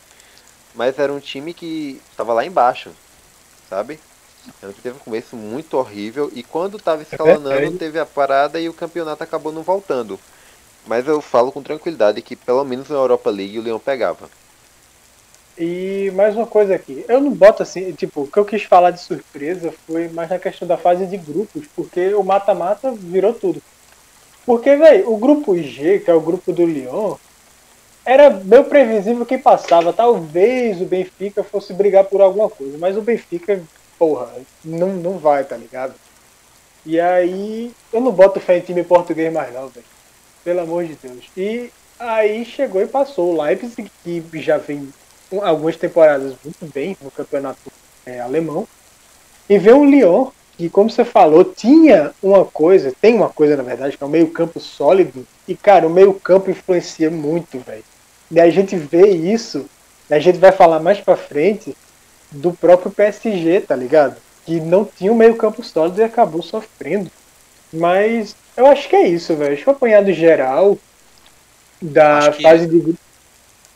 mas 0.75 0.99
era 0.99 1.12
um 1.12 1.19
time 1.19 1.53
que 1.53 1.99
estava 2.12 2.34
lá 2.34 2.45
embaixo, 2.45 2.91
sabe? 3.67 3.99
Era 4.62 4.69
um 4.69 4.73
que 4.73 4.81
teve 4.81 4.97
um 4.97 4.99
começo 4.99 5.36
muito 5.36 5.75
horrível 5.75 6.31
e 6.36 6.43
quando 6.43 6.77
estava 6.77 7.01
escalonando 7.01 7.77
teve 7.77 7.99
a 7.99 8.05
parada 8.05 8.60
e 8.60 8.69
o 8.69 8.73
campeonato 8.73 9.23
acabou 9.23 9.51
não 9.51 9.63
voltando. 9.63 10.19
Mas 10.85 11.07
eu 11.07 11.21
falo 11.21 11.51
com 11.51 11.63
tranquilidade 11.63 12.21
que 12.21 12.35
pelo 12.35 12.63
menos 12.63 12.89
na 12.89 12.95
Europa 12.95 13.29
League 13.29 13.57
o 13.57 13.61
Leão 13.61 13.79
pegava. 13.79 14.29
E 15.57 16.11
mais 16.13 16.35
uma 16.35 16.45
coisa 16.45 16.75
aqui, 16.75 17.05
eu 17.07 17.21
não 17.21 17.31
boto 17.31 17.63
assim, 17.63 17.93
tipo, 17.93 18.23
o 18.23 18.27
que 18.27 18.37
eu 18.37 18.43
quis 18.43 18.63
falar 18.63 18.91
de 18.91 19.01
surpresa 19.01 19.73
foi 19.87 20.09
mais 20.09 20.29
na 20.29 20.37
questão 20.37 20.67
da 20.67 20.75
fase 20.75 21.05
de 21.07 21.15
grupos, 21.15 21.63
porque 21.73 22.13
o 22.13 22.23
mata-mata 22.23 22.91
virou 22.91 23.33
tudo. 23.33 23.61
Porque, 24.45 24.75
velho, 24.75 25.11
o 25.11 25.17
grupo 25.17 25.57
G, 25.57 25.99
que 25.99 26.11
é 26.11 26.13
o 26.13 26.19
grupo 26.19 26.51
do 26.51 26.65
Lyon, 26.65 27.15
era 28.05 28.29
meio 28.29 28.65
previsível 28.65 29.25
que 29.25 29.37
passava. 29.37 29.93
Talvez 29.93 30.81
o 30.81 30.85
Benfica 30.85 31.41
fosse 31.41 31.73
brigar 31.73 32.03
por 32.03 32.21
alguma 32.21 32.49
coisa, 32.49 32.77
mas 32.77 32.97
o 32.97 33.01
Benfica, 33.01 33.63
porra, 33.97 34.29
não, 34.63 34.89
não 34.89 35.17
vai, 35.17 35.45
tá 35.45 35.55
ligado? 35.55 35.95
E 36.85 36.99
aí, 36.99 37.71
eu 37.93 38.01
não 38.01 38.11
boto 38.11 38.41
fé 38.41 38.57
em 38.57 38.61
time 38.61 38.83
português 38.83 39.33
mais 39.33 39.53
não, 39.53 39.69
velho. 39.69 39.94
Pelo 40.45 40.62
amor 40.62 40.86
de 40.86 40.95
Deus. 40.95 41.25
E 41.36 41.71
aí 41.99 42.45
chegou 42.45 42.79
e 42.79 42.86
passou 42.88 43.34
o 43.34 43.41
Leipzig, 43.41 43.91
que 44.03 44.23
já 44.36 44.58
vem 44.58 44.88
algumas 45.41 45.75
temporadas 45.75 46.36
muito 46.43 46.71
bem 46.71 46.95
no 47.01 47.10
campeonato 47.10 47.71
é, 48.05 48.19
alemão. 48.19 48.67
E 49.49 49.58
vê 49.58 49.73
um 49.73 49.89
Lyon 49.89 50.29
que, 50.55 50.69
como 50.69 50.89
você 50.89 51.03
falou, 51.03 51.43
tinha 51.43 52.13
uma 52.21 52.45
coisa, 52.45 52.93
tem 53.01 53.15
uma 53.15 53.29
coisa 53.29 53.58
na 53.58 53.63
verdade, 53.63 53.97
que 53.97 54.03
é 54.03 54.08
o 54.08 54.10
meio-campo 54.10 54.60
sólido. 54.60 55.25
E, 55.47 55.55
cara, 55.55 55.88
o 55.88 55.89
meio-campo 55.89 56.51
influencia 56.51 57.10
muito, 57.10 57.58
velho. 57.58 57.84
E 58.29 58.39
a 58.39 58.47
gente 58.51 58.75
vê 58.75 59.10
isso, 59.10 59.65
a 60.12 60.19
gente 60.19 60.38
vai 60.38 60.51
falar 60.51 60.79
mais 60.79 60.99
pra 60.99 61.17
frente 61.17 61.75
do 62.31 62.53
próprio 62.53 62.91
PSG, 62.91 63.62
tá 63.62 63.75
ligado? 63.75 64.17
Que 64.45 64.60
não 64.60 64.86
tinha 64.86 65.12
um 65.12 65.15
meio-campo 65.15 65.63
sólido 65.63 66.01
e 66.01 66.03
acabou 66.03 66.43
sofrendo. 66.43 67.10
Mas 67.75 68.35
eu 68.55 68.65
acho 68.67 68.88
que 68.89 68.95
é 68.95 69.07
isso, 69.07 69.35
velho. 69.35 69.53
Acho 69.53 69.63
que 69.63 69.69
o 69.69 69.73
apanhado 69.73 70.11
geral 70.13 70.77
da 71.81 72.31
fase 72.31 72.67
de. 72.67 72.95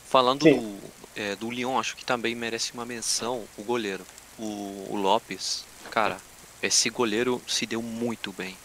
Falando 0.07 0.39
do, 0.39 0.77
é, 1.15 1.35
do 1.35 1.51
Lyon, 1.51 1.77
acho 1.77 1.95
que 1.95 2.03
também 2.03 2.33
merece 2.33 2.73
uma 2.73 2.85
menção 2.85 3.43
o 3.57 3.63
goleiro. 3.63 4.03
O, 4.39 4.87
o 4.89 4.95
Lopes, 4.95 5.65
cara, 5.91 6.17
esse 6.63 6.89
goleiro 6.89 7.41
se 7.47 7.65
deu 7.65 7.81
muito 7.81 8.31
bem. 8.31 8.55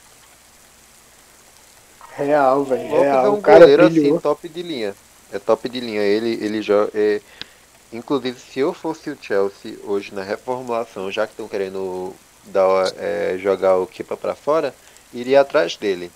Real, 2.16 2.64
velho. 2.64 2.88
Real. 2.88 3.26
É 3.26 3.28
um 3.28 3.40
goleiro 3.40 3.86
assim, 3.86 4.18
top 4.18 4.48
de 4.48 4.62
linha. 4.62 4.94
É 5.32 5.38
top 5.38 5.68
de 5.68 5.80
linha. 5.80 6.00
Ele, 6.00 6.38
ele 6.44 6.62
joga. 6.62 6.90
É... 6.94 7.20
Inclusive, 7.92 8.38
se 8.38 8.60
eu 8.60 8.72
fosse 8.72 9.10
o 9.10 9.18
Chelsea 9.20 9.76
hoje 9.84 10.14
na 10.14 10.22
reformulação, 10.22 11.10
já 11.10 11.26
que 11.26 11.32
estão 11.32 11.48
querendo 11.48 12.14
dar, 12.46 12.92
é, 12.98 13.36
jogar 13.38 13.76
o 13.76 13.86
Kepa 13.86 14.16
para 14.16 14.34
fora, 14.34 14.74
iria 15.14 15.40
atrás 15.40 15.76
dele. 15.76 16.10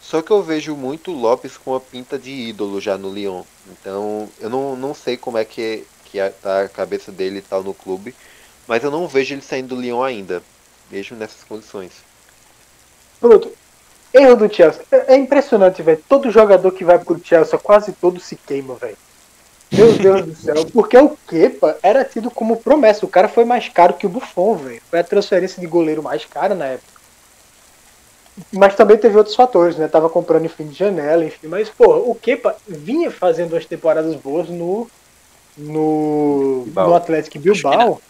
Só 0.00 0.20
que 0.20 0.30
eu 0.30 0.42
vejo 0.42 0.76
muito 0.76 1.10
o 1.10 1.18
Lopes 1.18 1.56
com 1.56 1.74
a 1.74 1.80
pinta 1.80 2.18
de 2.18 2.30
ídolo 2.30 2.80
já 2.80 2.98
no 2.98 3.12
Lyon. 3.12 3.42
Então, 3.70 4.28
eu 4.38 4.50
não, 4.50 4.76
não 4.76 4.94
sei 4.94 5.16
como 5.16 5.38
é 5.38 5.44
que, 5.44 5.86
que 6.04 6.18
tá 6.42 6.62
a 6.62 6.68
cabeça 6.68 7.10
dele 7.10 7.38
e 7.38 7.42
tal 7.42 7.62
no 7.62 7.72
clube. 7.72 8.14
Mas 8.66 8.84
eu 8.84 8.90
não 8.90 9.08
vejo 9.08 9.34
ele 9.34 9.42
saindo 9.42 9.74
do 9.74 9.80
Lyon 9.80 10.02
ainda 10.02 10.42
mesmo 10.90 11.16
nessas 11.16 11.42
condições. 11.44 11.92
Pronto. 13.20 13.50
Erro 14.12 14.36
do 14.36 14.54
Chelsea. 14.54 14.82
É, 14.92 15.14
é 15.14 15.16
impressionante, 15.16 15.82
velho. 15.82 16.02
Todo 16.08 16.30
jogador 16.30 16.70
que 16.70 16.84
vai 16.84 16.98
pro 16.98 17.20
Chelsea, 17.22 17.58
quase 17.58 17.92
todo 17.92 18.20
se 18.20 18.36
queima, 18.36 18.74
velho. 18.74 18.96
Meu 19.72 19.92
Deus 19.94 20.26
do 20.26 20.36
céu. 20.36 20.66
Porque 20.72 20.96
o 20.96 21.16
Kepa 21.28 21.76
era 21.82 22.04
tido 22.04 22.30
como 22.30 22.56
promessa. 22.56 23.04
O 23.04 23.08
cara 23.08 23.28
foi 23.28 23.44
mais 23.44 23.68
caro 23.68 23.94
que 23.94 24.06
o 24.06 24.10
Buffon, 24.10 24.56
velho. 24.56 24.82
Foi 24.88 25.00
a 25.00 25.04
transferência 25.04 25.60
de 25.60 25.66
goleiro 25.66 26.02
mais 26.02 26.24
cara 26.24 26.54
na 26.54 26.66
época. 26.66 26.93
Mas 28.52 28.74
também 28.74 28.96
teve 28.96 29.16
outros 29.16 29.36
fatores, 29.36 29.76
né? 29.76 29.86
Tava 29.86 30.10
comprando 30.10 30.44
em 30.44 30.48
fim 30.48 30.66
de 30.66 30.74
janela, 30.74 31.24
enfim. 31.24 31.46
Mas, 31.46 31.68
pô, 31.68 31.96
o 32.10 32.14
Kepa 32.14 32.56
vinha 32.66 33.10
fazendo 33.10 33.56
as 33.56 33.64
temporadas 33.64 34.14
boas 34.16 34.48
no. 34.48 34.88
No, 35.56 36.66
no 36.66 36.94
Atlético 36.94 37.38
Bilbao. 37.38 38.00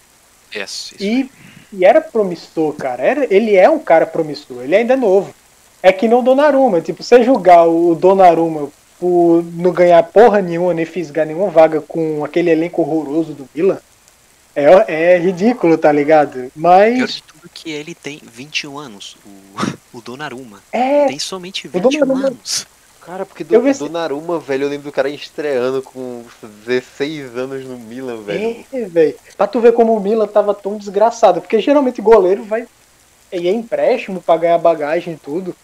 Yes, 0.54 0.94
e 0.98 1.28
e 1.76 1.84
era 1.84 2.00
promissor, 2.00 2.72
cara. 2.74 3.02
Era, 3.02 3.34
ele 3.34 3.56
é 3.56 3.68
um 3.68 3.78
cara 3.78 4.06
promissor, 4.06 4.62
ele 4.62 4.76
ainda 4.76 4.94
é 4.94 4.96
novo. 4.96 5.34
É 5.82 5.92
que 5.92 6.08
não 6.08 6.20
o 6.20 6.22
Donnarumma. 6.22 6.80
Tipo, 6.80 7.02
você 7.02 7.22
julgar 7.22 7.66
o 7.66 7.94
Donnarumma 7.94 8.68
por 8.98 9.44
não 9.54 9.72
ganhar 9.72 10.02
porra 10.04 10.40
nenhuma, 10.40 10.72
nem 10.72 10.84
fisgar 10.84 11.26
nenhuma 11.26 11.50
vaga 11.50 11.80
com 11.80 12.24
aquele 12.24 12.50
elenco 12.50 12.80
horroroso 12.80 13.32
do 13.32 13.48
Milan, 13.54 13.78
é, 14.54 15.14
é 15.14 15.18
ridículo, 15.18 15.76
tá 15.76 15.90
ligado? 15.90 16.50
Mas. 16.54 16.96
Pior 16.96 17.08
de 17.08 17.22
tudo 17.22 17.50
que 17.52 17.70
ele 17.70 17.94
tem 17.94 18.20
21 18.22 18.78
anos, 18.78 19.16
o, 19.24 19.98
o 19.98 20.00
Donnarumma. 20.00 20.60
É. 20.72 21.06
Tem 21.06 21.18
somente 21.18 21.68
21 21.68 22.16
anos. 22.16 22.66
Cara, 23.04 23.26
porque 23.26 23.44
do, 23.44 23.60
do 23.60 23.90
Naruma, 23.90 24.38
velho, 24.38 24.64
eu 24.64 24.68
lembro 24.70 24.86
do 24.86 24.92
cara 24.92 25.10
estreando 25.10 25.82
com 25.82 26.24
16 26.64 27.36
anos 27.36 27.64
no 27.66 27.76
Milan, 27.78 28.22
velho. 28.22 28.64
É, 28.72 28.84
velho. 28.86 29.14
Pra 29.36 29.46
tu 29.46 29.60
ver 29.60 29.72
como 29.72 29.94
o 29.94 30.00
Milan 30.00 30.26
tava 30.26 30.54
tão 30.54 30.78
desgraçado. 30.78 31.42
Porque 31.42 31.60
geralmente 31.60 32.00
goleiro 32.00 32.44
vai. 32.44 32.66
E 33.30 33.46
é 33.46 33.52
empréstimo 33.52 34.22
pra 34.22 34.38
ganhar 34.38 34.56
bagagem 34.56 35.14
e 35.14 35.16
tudo. 35.18 35.54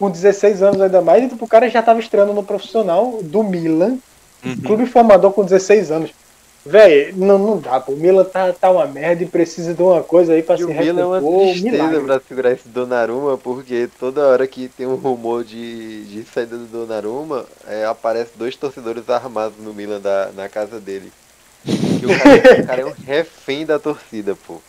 Com 0.00 0.10
16 0.10 0.64
anos 0.64 0.80
ainda 0.80 1.00
mais, 1.00 1.22
e 1.22 1.28
tipo, 1.28 1.44
o 1.44 1.48
cara 1.48 1.70
já 1.70 1.80
tava 1.80 2.00
estreando 2.00 2.32
no 2.32 2.42
profissional 2.42 3.20
do 3.22 3.44
Milan. 3.44 3.98
Uhum. 4.44 4.56
Clube 4.56 4.86
formador 4.86 5.30
com 5.32 5.44
16 5.44 5.92
anos. 5.92 6.10
Véi, 6.64 7.12
não, 7.16 7.38
não 7.38 7.58
dá, 7.58 7.80
pô. 7.80 7.92
O 7.92 7.96
Milan 7.96 8.24
tá, 8.24 8.52
tá 8.52 8.70
uma 8.70 8.86
merda 8.86 9.24
e 9.24 9.26
precisa 9.26 9.74
de 9.74 9.82
uma 9.82 10.02
coisa 10.02 10.32
aí 10.32 10.42
pra 10.42 10.54
e 10.54 10.58
se 10.58 10.66
recompor. 10.66 10.82
O 10.82 10.84
Milan 10.84 11.02
é 11.02 11.20
uma 11.20 11.50
tristeza 11.50 12.00
pra 12.00 12.20
segurar 12.20 12.52
esse 12.52 12.68
Donnarumma, 12.68 13.36
porque 13.36 13.88
toda 13.98 14.28
hora 14.28 14.46
que 14.46 14.68
tem 14.68 14.86
um 14.86 14.94
rumor 14.94 15.42
de, 15.42 16.04
de 16.04 16.24
saída 16.24 16.56
do 16.56 16.66
Donnarumma, 16.66 17.44
é, 17.66 17.84
aparece 17.84 18.30
dois 18.36 18.54
torcedores 18.54 19.08
armados 19.10 19.58
no 19.58 19.74
Milan 19.74 20.00
da, 20.00 20.30
na 20.36 20.48
casa 20.48 20.78
dele. 20.78 21.12
E 21.66 22.06
o 22.06 22.18
cara, 22.18 22.38
o 22.62 22.66
cara 22.66 22.82
é 22.82 22.86
um 22.86 22.94
refém 23.06 23.66
da 23.66 23.78
torcida, 23.80 24.36
pô. 24.46 24.60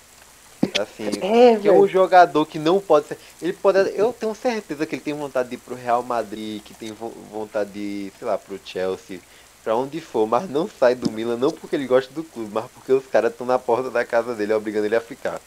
Assim, 0.79 1.10
é, 1.21 1.58
que 1.58 1.67
é 1.67 1.71
um 1.71 1.88
jogador 1.88 2.45
que 2.47 2.58
não 2.58 2.79
pode 2.79 3.08
ser. 3.08 3.17
Ele 3.39 3.53
pode. 3.53 3.77
Eu 3.95 4.12
tenho 4.12 4.34
certeza 4.34 4.86
que 4.88 4.95
ele 4.95 5.01
tem 5.01 5.13
vontade 5.13 5.49
de 5.49 5.56
ir 5.56 5.58
pro 5.60 5.75
Real 5.75 6.01
Madrid, 6.01 6.63
que 6.63 6.73
tem 6.73 6.91
vontade 7.32 7.69
de, 7.71 7.79
ir, 7.79 8.13
sei 8.17 8.27
lá, 8.27 8.38
pro 8.38 8.60
Chelsea 8.65 9.19
pra 9.63 9.76
onde 9.76 10.02
for, 10.02 10.28
mas 10.28 10.49
não 10.49 10.67
sai 10.67 10.93
do 10.93 11.10
Milan, 11.10 11.38
não 11.38 11.52
porque 11.52 11.76
ele 11.76 11.88
gosta 11.88 12.13
do 12.13 12.23
clube, 12.23 12.49
mas 12.54 12.65
porque 12.73 12.91
os 12.91 13.06
caras 13.08 13.32
estão 13.32 13.47
na 13.47 13.58
porta 13.58 13.89
da 13.89 14.04
casa 14.04 14.36
dele, 14.36 14.54
obrigando 14.54 14.86
ele 14.86 14.95
a 14.95 15.02
ficar. 15.02 15.39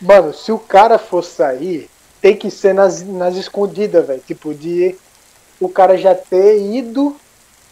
Mano, 0.00 0.34
se 0.34 0.50
o 0.50 0.58
cara 0.58 0.98
for 0.98 1.22
sair, 1.22 1.88
tem 2.20 2.36
que 2.36 2.50
ser 2.50 2.74
nas, 2.74 3.02
nas 3.02 3.36
escondidas, 3.36 4.06
velho. 4.06 4.22
Tipo, 4.26 4.54
de 4.54 4.96
o 5.60 5.68
cara 5.68 5.96
já 5.96 6.14
ter 6.14 6.60
ido 6.60 7.16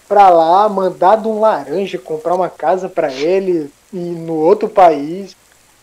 pra 0.09 0.29
lá, 0.29 0.69
mandado 0.69 1.29
um 1.29 1.41
laranja 1.41 1.99
comprar 1.99 2.35
uma 2.35 2.49
casa 2.49 2.89
para 2.89 3.13
ele 3.13 3.71
e 3.93 3.97
no 3.97 4.35
outro 4.35 4.69
país, 4.69 5.37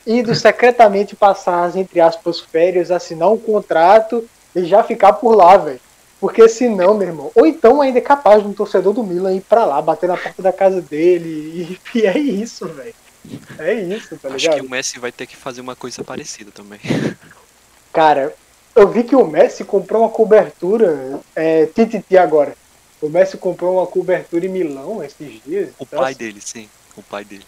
indo 0.05 0.33
secretamente 0.35 1.15
passar 1.15 1.65
as, 1.65 1.75
entre 1.75 1.99
aspas, 1.99 2.39
férias, 2.39 2.91
assinar 2.91 3.29
um 3.31 3.37
contrato 3.37 4.27
e 4.55 4.63
já 4.65 4.83
ficar 4.83 5.13
por 5.13 5.35
lá, 5.35 5.57
velho. 5.57 5.79
Porque 6.23 6.47
senão, 6.47 6.93
meu 6.93 7.09
irmão, 7.09 7.31
ou 7.35 7.45
então 7.45 7.81
ainda 7.81 7.97
é 7.97 8.01
capaz 8.01 8.41
de 8.41 8.47
um 8.47 8.53
torcedor 8.53 8.93
do 8.93 9.03
Milan 9.03 9.33
ir 9.33 9.41
pra 9.41 9.65
lá, 9.65 9.81
bater 9.81 10.07
na 10.07 10.15
porta 10.15 10.41
da 10.41 10.53
casa 10.53 10.81
dele, 10.81 11.77
e, 11.93 11.99
e 11.99 12.05
é 12.05 12.17
isso, 12.17 12.65
velho. 12.65 12.95
É 13.59 13.73
isso, 13.73 14.17
tá 14.17 14.29
ligado? 14.29 14.53
Acho 14.53 14.61
que 14.61 14.65
o 14.65 14.69
Messi 14.69 14.99
vai 14.99 15.11
ter 15.11 15.27
que 15.27 15.35
fazer 15.35 15.59
uma 15.59 15.75
coisa 15.75 16.01
parecida 16.01 16.49
também. 16.49 16.79
Cara, 17.91 18.33
eu 18.73 18.87
vi 18.87 19.03
que 19.03 19.17
o 19.17 19.27
Messi 19.27 19.65
comprou 19.65 20.03
uma 20.03 20.09
cobertura, 20.09 21.19
é, 21.35 21.65
Tititi 21.65 22.17
agora. 22.17 22.55
O 23.01 23.09
Messi 23.09 23.35
comprou 23.35 23.79
uma 23.79 23.85
cobertura 23.85 24.45
em 24.45 24.49
Milão 24.49 25.03
esses 25.03 25.43
dias. 25.43 25.71
O 25.77 25.83
então, 25.83 25.99
pai 25.99 26.13
assim, 26.13 26.19
dele, 26.19 26.39
sim. 26.39 26.69
O 26.95 27.03
pai 27.03 27.25
dele. 27.25 27.43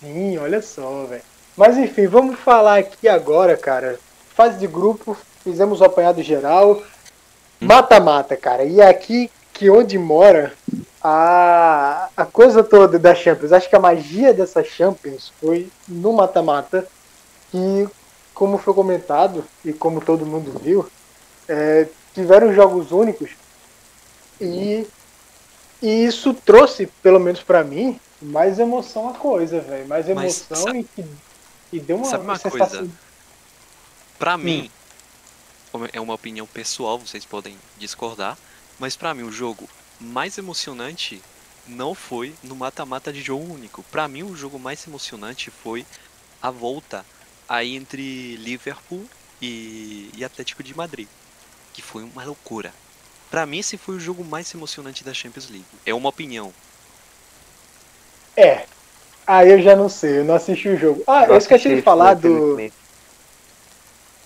Sim, 0.00 0.38
olha 0.38 0.62
só, 0.62 1.04
velho. 1.04 1.20
Mas 1.54 1.76
enfim, 1.76 2.06
vamos 2.06 2.40
falar 2.40 2.78
aqui 2.78 3.06
agora, 3.06 3.54
cara. 3.54 4.00
Fase 4.34 4.58
de 4.58 4.66
grupo, 4.66 5.14
fizemos 5.44 5.82
o 5.82 5.84
apanhado 5.84 6.22
geral. 6.22 6.82
Mata-mata, 7.66 8.36
cara. 8.36 8.64
E 8.64 8.80
é 8.80 8.88
aqui 8.88 9.30
que 9.52 9.70
onde 9.70 9.98
mora 9.98 10.52
a, 11.02 12.08
a 12.16 12.24
coisa 12.24 12.62
toda 12.62 12.98
da 12.98 13.14
Champions. 13.14 13.52
Acho 13.52 13.68
que 13.68 13.76
a 13.76 13.80
magia 13.80 14.32
dessa 14.32 14.62
Champions 14.62 15.32
foi 15.40 15.68
no 15.88 16.12
mata-mata. 16.12 16.86
Que, 17.50 17.86
como 18.32 18.56
foi 18.56 18.72
comentado 18.72 19.44
e 19.64 19.72
como 19.72 20.00
todo 20.00 20.24
mundo 20.24 20.58
viu, 20.62 20.88
é, 21.46 21.86
tiveram 22.14 22.54
jogos 22.54 22.92
únicos. 22.92 23.30
E, 24.40 24.86
e 25.82 26.04
isso 26.04 26.32
trouxe, 26.32 26.86
pelo 27.02 27.20
menos 27.20 27.42
para 27.42 27.62
mim, 27.62 28.00
mais 28.20 28.58
emoção 28.58 29.10
à 29.10 29.12
coisa, 29.12 29.60
velho. 29.60 29.86
Mais 29.86 30.08
emoção 30.08 30.56
sabe, 30.56 30.88
e 30.96 31.04
e 31.72 31.80
deu 31.80 31.96
uma, 31.96 32.04
sabe 32.04 32.24
uma 32.24 32.36
sensação. 32.36 32.78
coisa? 32.80 32.90
Pra 34.18 34.36
mim, 34.36 34.70
é 35.92 36.00
uma 36.00 36.14
opinião 36.14 36.46
pessoal, 36.46 36.98
vocês 36.98 37.24
podem 37.24 37.56
discordar, 37.78 38.36
mas 38.78 38.96
pra 38.96 39.14
mim 39.14 39.22
o 39.22 39.32
jogo 39.32 39.68
mais 40.00 40.38
emocionante 40.38 41.22
não 41.66 41.94
foi 41.94 42.34
no 42.42 42.56
mata-mata 42.56 43.12
de 43.12 43.22
jogo 43.22 43.52
único. 43.52 43.82
Pra 43.84 44.08
mim 44.08 44.22
o 44.22 44.36
jogo 44.36 44.58
mais 44.58 44.86
emocionante 44.86 45.50
foi 45.50 45.86
a 46.40 46.50
volta 46.50 47.04
aí 47.48 47.76
entre 47.76 48.36
Liverpool 48.36 49.04
e, 49.40 50.10
e 50.16 50.24
Atlético 50.24 50.62
de 50.62 50.76
Madrid, 50.76 51.08
que 51.72 51.82
foi 51.82 52.02
uma 52.02 52.24
loucura. 52.24 52.72
Pra 53.30 53.46
mim 53.46 53.58
esse 53.58 53.76
foi 53.76 53.96
o 53.96 54.00
jogo 54.00 54.24
mais 54.24 54.52
emocionante 54.54 55.04
da 55.04 55.14
Champions 55.14 55.48
League. 55.48 55.64
É 55.86 55.94
uma 55.94 56.08
opinião. 56.08 56.52
É. 58.36 58.66
Aí 59.26 59.50
eu 59.50 59.62
já 59.62 59.76
não 59.76 59.88
sei, 59.88 60.18
eu 60.18 60.24
não 60.24 60.34
assisti 60.34 60.68
o 60.68 60.76
jogo. 60.76 61.02
Ah, 61.06 61.26
eu 61.26 61.36
esqueci 61.36 61.74
de 61.74 61.82
falar 61.82 62.14
do. 62.14 62.58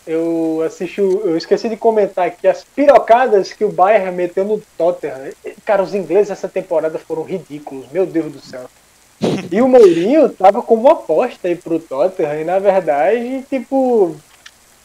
Eu 0.06 0.62
assisti, 0.64 1.00
eu 1.00 1.36
esqueci 1.36 1.68
de 1.68 1.76
comentar 1.76 2.28
aqui 2.28 2.46
as 2.46 2.62
pirocadas 2.62 3.52
que 3.52 3.64
o 3.64 3.72
Bayern 3.72 4.12
meteu 4.12 4.44
no 4.44 4.62
Tottenham. 4.78 5.32
Cara, 5.64 5.82
os 5.82 5.94
ingleses 5.94 6.30
essa 6.30 6.48
temporada 6.48 6.98
foram 6.98 7.24
ridículos, 7.24 7.86
meu 7.90 8.06
Deus 8.06 8.32
do 8.32 8.40
céu. 8.40 8.66
E 9.50 9.60
o 9.60 9.66
Mourinho 9.66 10.28
tava 10.28 10.62
como 10.62 10.82
uma 10.82 10.92
aposta 10.92 11.48
aí 11.48 11.56
pro 11.56 11.80
Tottenham, 11.80 12.40
e 12.40 12.44
na 12.44 12.58
verdade, 12.58 13.44
tipo, 13.50 14.14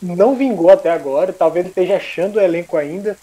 não 0.01 0.35
vingou 0.35 0.71
até 0.71 0.89
agora. 0.89 1.31
Talvez 1.31 1.65
ele 1.65 1.71
esteja 1.71 1.97
achando 1.97 2.37
o 2.37 2.41
elenco 2.41 2.75
ainda. 2.75 3.15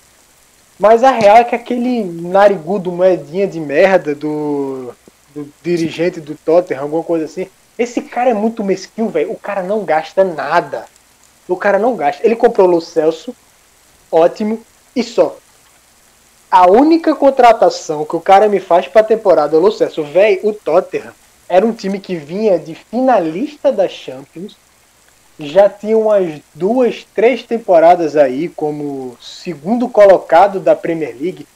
Mas 0.78 1.02
a 1.02 1.10
real 1.10 1.38
é 1.38 1.44
que 1.44 1.56
aquele 1.56 2.04
narigudo 2.04 2.92
moedinha 2.92 3.48
de 3.48 3.58
merda 3.58 4.14
do, 4.14 4.94
do 5.34 5.52
dirigente 5.62 6.20
do 6.20 6.36
Tottenham, 6.36 6.82
alguma 6.82 7.02
coisa 7.02 7.24
assim, 7.24 7.48
esse 7.76 8.02
cara 8.02 8.30
é 8.30 8.34
muito 8.34 8.62
mesquinho, 8.62 9.08
velho. 9.08 9.32
O 9.32 9.36
cara 9.36 9.64
não 9.64 9.84
gasta 9.84 10.22
nada. 10.22 10.86
O 11.48 11.56
cara 11.56 11.78
não 11.78 11.96
gasta. 11.96 12.24
Ele 12.24 12.36
comprou 12.36 12.68
o 12.68 12.70
Lo 12.70 12.80
Celso, 12.80 13.34
ótimo, 14.12 14.60
e 14.94 15.02
só. 15.02 15.36
A 16.50 16.70
única 16.70 17.14
contratação 17.14 18.04
que 18.04 18.16
o 18.16 18.20
cara 18.20 18.48
me 18.48 18.60
faz 18.60 18.86
pra 18.86 19.02
temporada 19.02 19.56
é 19.56 19.58
o 19.58 19.62
Lo 19.62 19.72
Celso. 19.72 20.04
Véi, 20.04 20.40
o 20.42 20.52
Tottenham 20.52 21.12
era 21.48 21.64
um 21.64 21.72
time 21.72 21.98
que 21.98 22.14
vinha 22.16 22.58
de 22.58 22.74
finalista 22.74 23.72
da 23.72 23.88
Champions. 23.88 24.56
Já 25.40 25.68
tinha 25.70 25.96
umas 25.96 26.40
duas, 26.54 27.06
três 27.14 27.42
temporadas 27.42 28.16
aí 28.16 28.48
como 28.48 29.16
segundo 29.20 29.88
colocado 29.88 30.60
da 30.60 30.74
Premier 30.74 31.16
League. 31.18 31.46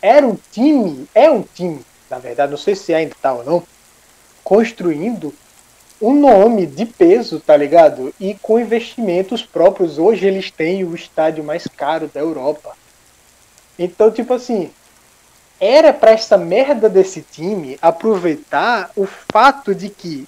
Era 0.00 0.26
um 0.26 0.38
time, 0.50 1.08
é 1.14 1.30
um 1.30 1.42
time, 1.42 1.84
na 2.08 2.18
verdade, 2.18 2.50
não 2.50 2.58
sei 2.58 2.74
se 2.74 2.94
ainda 2.94 3.14
tá 3.20 3.32
ou 3.32 3.44
não, 3.44 3.62
construindo 4.44 5.34
um 6.02 6.12
nome 6.18 6.66
de 6.66 6.84
peso, 6.84 7.38
tá 7.38 7.56
ligado? 7.56 8.12
E 8.18 8.34
com 8.34 8.58
investimentos 8.58 9.44
próprios. 9.44 9.98
Hoje 9.98 10.26
eles 10.26 10.50
têm 10.50 10.82
o 10.82 10.96
estádio 10.96 11.44
mais 11.44 11.68
caro 11.68 12.10
da 12.12 12.18
Europa. 12.18 12.76
Então, 13.78 14.10
tipo 14.10 14.34
assim, 14.34 14.72
era 15.60 15.92
pra 15.92 16.10
essa 16.10 16.36
merda 16.36 16.88
desse 16.88 17.22
time 17.22 17.78
aproveitar 17.80 18.90
o 18.96 19.06
fato 19.06 19.72
de 19.72 19.88
que 19.88 20.26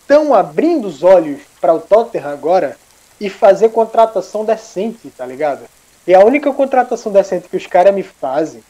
estão 0.00 0.32
abrindo 0.32 0.86
os 0.86 1.02
olhos 1.02 1.40
para 1.60 1.74
o 1.74 1.80
Tottenham 1.80 2.30
agora 2.30 2.76
e 3.20 3.28
fazer 3.28 3.70
contratação 3.70 4.44
decente, 4.44 5.10
tá 5.10 5.26
ligado? 5.26 5.64
E 6.06 6.14
a 6.14 6.24
única 6.24 6.52
contratação 6.52 7.10
decente 7.10 7.48
que 7.48 7.56
os 7.56 7.66
caras 7.66 7.92
me 7.92 8.04
fazem 8.04 8.62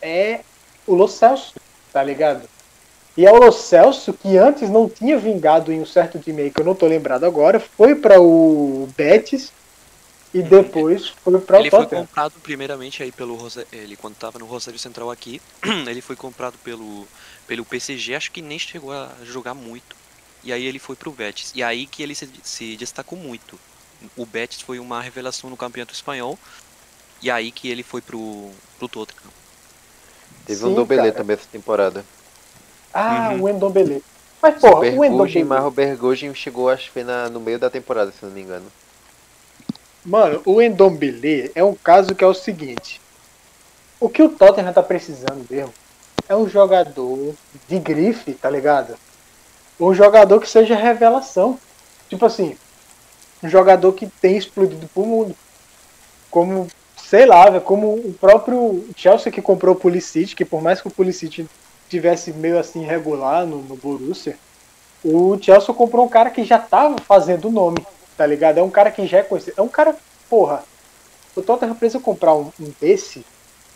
é 0.00 0.40
o 0.86 0.94
Lo 0.94 1.06
Celso, 1.06 1.54
tá 1.92 2.02
ligado? 2.02 2.48
E 3.20 3.26
é 3.26 3.30
o 3.30 3.36
Lo 3.36 3.52
Celso, 3.52 4.14
que 4.14 4.38
antes 4.38 4.70
não 4.70 4.88
tinha 4.88 5.18
vingado 5.18 5.70
em 5.70 5.78
um 5.78 5.84
certo 5.84 6.18
time 6.18 6.40
aí, 6.40 6.50
que 6.50 6.58
eu 6.58 6.64
não 6.64 6.74
tô 6.74 6.86
lembrado 6.86 7.24
agora, 7.24 7.60
foi 7.60 7.94
para 7.94 8.18
o 8.18 8.88
Betis 8.96 9.52
e 10.32 10.40
depois 10.40 11.08
foi 11.08 11.38
para 11.38 11.58
o 11.58 11.60
Ele 11.60 11.68
foi 11.68 11.84
comprado 11.84 12.32
primeiramente 12.42 13.02
aí 13.02 13.12
pelo 13.12 13.34
Rosa... 13.34 13.66
ele 13.70 13.94
quando 13.94 14.14
tava 14.14 14.38
no 14.38 14.46
Rosário 14.46 14.78
Central 14.78 15.10
aqui, 15.10 15.38
ele 15.86 16.00
foi 16.00 16.16
comprado 16.16 16.56
pelo 16.64 17.06
pelo 17.46 17.62
PCG, 17.62 18.14
acho 18.14 18.32
que 18.32 18.40
nem 18.40 18.58
chegou 18.58 18.90
a 18.90 19.10
jogar 19.22 19.52
muito. 19.52 19.94
E 20.42 20.50
aí 20.50 20.64
ele 20.64 20.78
foi 20.78 20.96
pro 20.96 21.12
Betis. 21.12 21.52
E 21.54 21.62
aí 21.62 21.84
que 21.84 22.02
ele 22.02 22.14
se, 22.14 22.26
se 22.42 22.74
destacou 22.78 23.18
muito. 23.18 23.60
O 24.16 24.24
Betis 24.24 24.62
foi 24.62 24.78
uma 24.78 25.02
revelação 25.02 25.50
no 25.50 25.58
Campeonato 25.58 25.92
Espanhol. 25.92 26.38
E 27.20 27.30
aí 27.30 27.52
que 27.52 27.68
ele 27.68 27.82
foi 27.82 28.00
pro 28.00 28.50
pro 28.78 28.88
Tottenham. 28.88 29.30
Teve 30.46 30.60
Sim, 30.60 30.68
um 30.68 30.74
Dobelé 30.74 31.10
cara. 31.10 31.16
também 31.16 31.34
essa 31.34 31.48
temporada. 31.52 32.02
Ah, 32.92 33.30
Uhum. 33.32 33.42
o 33.42 33.48
Endombele. 33.48 34.02
Mas, 34.42 34.58
porra, 34.58 34.76
o 34.76 34.80
Bergogen, 34.80 35.42
Endombele... 35.42 35.44
mas 35.44 35.64
o 35.64 35.70
Bergogen 35.70 36.34
chegou, 36.34 36.68
acho 36.70 36.84
que 36.86 36.90
foi 36.92 37.04
na, 37.04 37.28
no 37.28 37.40
meio 37.40 37.58
da 37.58 37.68
temporada, 37.70 38.10
se 38.10 38.24
não 38.24 38.32
me 38.32 38.40
engano. 38.40 38.66
Mano, 40.04 40.40
o 40.46 40.62
Endombele 40.62 41.50
é 41.54 41.62
um 41.62 41.74
caso 41.74 42.14
que 42.14 42.24
é 42.24 42.26
o 42.26 42.34
seguinte. 42.34 43.00
O 44.00 44.08
que 44.08 44.22
o 44.22 44.30
Tottenham 44.30 44.72
tá 44.72 44.82
precisando 44.82 45.44
mesmo 45.50 45.72
é 46.26 46.34
um 46.34 46.48
jogador 46.48 47.34
de 47.68 47.78
grife, 47.78 48.32
tá 48.32 48.48
ligado? 48.48 48.94
Um 49.78 49.92
jogador 49.92 50.40
que 50.40 50.48
seja 50.48 50.74
revelação. 50.74 51.58
Tipo 52.08 52.24
assim, 52.24 52.56
um 53.42 53.48
jogador 53.48 53.92
que 53.92 54.06
tem 54.06 54.36
explodido 54.36 54.88
pro 54.88 55.04
mundo. 55.04 55.36
Como, 56.30 56.66
sei 56.96 57.26
lá, 57.26 57.60
como 57.60 57.94
o 57.94 58.14
próprio 58.18 58.86
Chelsea 58.96 59.30
que 59.32 59.42
comprou 59.42 59.74
o 59.74 59.78
Pulisic, 59.78 60.34
que 60.34 60.44
por 60.44 60.62
mais 60.62 60.80
que 60.80 60.88
o 60.88 60.90
Pulisic 60.90 61.46
tivesse 61.90 62.32
meio 62.32 62.58
assim 62.58 62.84
regular 62.84 63.44
no, 63.44 63.58
no 63.58 63.76
Borussia, 63.76 64.38
o 65.04 65.36
Chelsea 65.42 65.74
comprou 65.74 66.06
um 66.06 66.08
cara 66.08 66.30
que 66.30 66.44
já 66.44 66.58
tava 66.58 66.96
fazendo 67.00 67.50
nome, 67.50 67.84
tá 68.16 68.24
ligado? 68.24 68.58
É 68.58 68.62
um 68.62 68.70
cara 68.70 68.90
que 68.90 69.06
já 69.06 69.18
é 69.18 69.22
conhecido. 69.22 69.54
É 69.58 69.62
um 69.62 69.68
cara, 69.68 69.96
porra, 70.28 70.62
o 71.34 71.42
Tottenham 71.42 71.74
precisa 71.74 71.98
comprar 72.02 72.34
um, 72.34 72.52
um 72.60 72.72
desse 72.80 73.24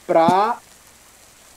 pra 0.07 0.59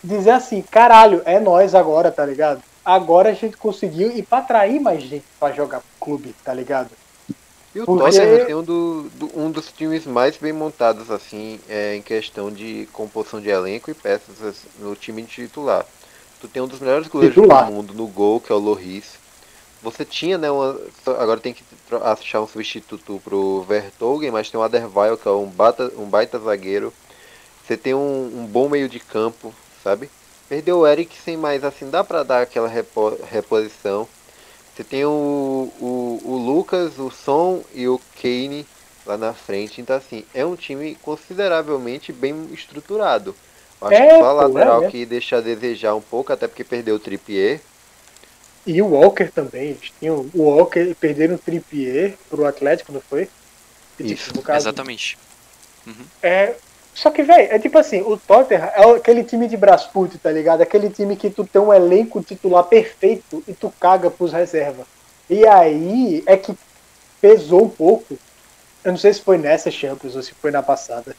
dizer 0.04 0.32
assim, 0.32 0.62
caralho, 0.62 1.22
é 1.26 1.40
nós 1.40 1.76
agora, 1.76 2.12
tá 2.12 2.26
ligado? 2.26 2.62
Agora 2.84 3.30
a 3.30 3.34
gente 3.34 3.58
conseguiu 3.58 4.12
e 4.16 4.24
pra 4.24 4.38
atrair 4.40 4.80
mais 4.80 5.04
gente 5.04 5.26
pra 5.40 5.52
jogar 5.52 5.80
pro 5.82 5.88
clube, 6.00 6.34
tá 6.44 6.54
ligado? 6.54 6.90
E 7.76 7.82
o 7.82 7.86
Porque- 7.86 8.04
Tottenham 8.18 8.46
tem 8.46 8.56
um, 8.56 8.64
do, 8.64 9.04
do- 9.16 9.40
um 9.40 9.52
dos 9.52 9.70
times 9.72 10.06
mais 10.06 10.38
bem 10.38 10.54
montados, 10.54 11.12
assim, 11.12 11.60
é, 11.68 11.96
em 11.96 12.02
questão 12.02 12.50
de 12.50 12.88
composição 12.94 13.42
de 13.42 13.50
elenco 13.50 13.92
e 13.92 13.94
peças 13.94 14.42
assim, 14.42 14.68
no 14.80 14.96
time 14.96 15.22
titular. 15.24 15.86
Tu 16.40 16.48
tem 16.48 16.62
um 16.62 16.68
dos 16.68 16.80
melhores 16.80 17.08
goleiros 17.08 17.36
Titular. 17.36 17.66
do 17.66 17.74
mundo 17.74 17.94
no 17.94 18.08
gol, 18.08 18.40
que 18.40 18.52
é 18.52 18.56
o 18.56 18.60
Loris. 18.60 19.18
Você 19.82 20.04
tinha, 20.04 20.38
né, 20.38 20.50
uma, 20.50 20.80
agora 21.20 21.40
tem 21.40 21.54
que 21.54 21.64
achar 22.02 22.42
um 22.42 22.48
substituto 22.48 23.22
pro 23.24 23.64
Vertonghen, 23.64 24.32
mas 24.32 24.50
tem 24.50 24.60
o 24.60 24.64
Aderweil, 24.64 25.18
que 25.18 25.28
é 25.28 25.32
um, 25.32 25.46
bata, 25.46 25.92
um 25.98 26.06
baita 26.06 26.40
zagueiro. 26.40 26.92
Você 27.66 27.78
tem 27.78 27.94
um, 27.94 28.42
um 28.42 28.46
bom 28.46 28.70
meio 28.70 28.90
de 28.90 29.00
campo, 29.00 29.54
sabe? 29.84 30.10
Perdeu 30.50 30.80
o 30.80 30.88
Eriksen, 30.88 31.38
mas 31.38 31.64
assim, 31.64 31.90
dá 31.90 32.04
pra 32.04 32.24
dar 32.24 32.42
aquela 32.42 32.68
repo- 32.68 33.18
reposição. 33.30 34.08
Você 34.76 34.84
tem 34.84 35.06
o, 35.06 35.72
o, 35.80 36.22
o 36.24 36.38
Lucas, 36.38 36.98
o 37.00 37.10
Son 37.10 37.64
e 37.74 37.88
o 37.88 38.00
Kane 38.22 38.66
lá 39.06 39.18
na 39.18 39.34
frente. 39.34 39.82
Então, 39.82 39.96
assim, 39.96 40.24
é 40.34 40.46
um 40.46 40.56
time 40.56 40.96
consideravelmente 40.96 42.14
bem 42.14 42.48
estruturado. 42.54 43.36
Acho 43.82 43.94
É, 43.94 44.08
que 44.08 44.20
só 44.20 44.26
a 44.26 44.34
lateral 44.34 44.84
é 44.84 44.90
que 44.90 45.06
deixa 45.06 45.38
a 45.38 45.42
desejar 45.42 45.96
um 45.96 46.02
pouco, 46.02 46.34
até 46.34 46.48
porque 46.48 46.64
perdeu 46.64 46.96
o 46.96 47.00
Trippier. 47.00 47.62
E 48.66 48.82
o 48.82 48.88
Walker 48.88 49.32
também. 49.32 49.70
Eles 49.70 49.92
tinham 50.00 50.30
o 50.34 50.44
Walker 50.44 50.82
e 50.82 50.96
perderam 50.96 51.36
o 51.36 51.38
Trippier 51.38 52.18
pro 52.30 52.46
Atlético, 52.46 52.92
não 52.92 53.02
foi? 53.02 53.30
E, 54.00 54.04
tipo, 54.04 54.14
Isso, 54.14 54.42
caso, 54.42 54.68
Exatamente. 54.68 55.18
É. 56.22 56.56
Só 56.94 57.12
que, 57.12 57.22
velho, 57.22 57.54
é 57.54 57.60
tipo 57.60 57.78
assim, 57.78 58.02
o 58.02 58.18
Tottenham 58.18 58.66
é 58.66 58.96
aquele 58.96 59.24
time 59.24 59.48
de 59.48 59.56
Brasfoot, 59.56 60.18
tá 60.18 60.32
ligado? 60.32 60.62
Aquele 60.62 60.90
time 60.90 61.16
que 61.16 61.30
tu 61.30 61.46
tem 61.46 61.62
um 61.62 61.72
elenco 61.72 62.24
titular 62.24 62.64
perfeito 62.64 63.44
e 63.48 63.54
tu 63.54 63.72
caga 63.80 64.10
pros 64.10 64.34
reservas. 64.34 64.88
E 65.30 65.46
aí 65.46 66.24
é 66.26 66.36
que 66.36 66.58
pesou 67.22 67.66
um 67.66 67.70
pouco. 67.70 68.18
Eu 68.84 68.92
não 68.92 68.98
sei 68.98 69.14
se 69.14 69.22
foi 69.22 69.38
nessa 69.38 69.70
Champions 69.70 70.16
ou 70.16 70.24
se 70.24 70.34
foi 70.34 70.50
na 70.50 70.64
passada. 70.64 71.16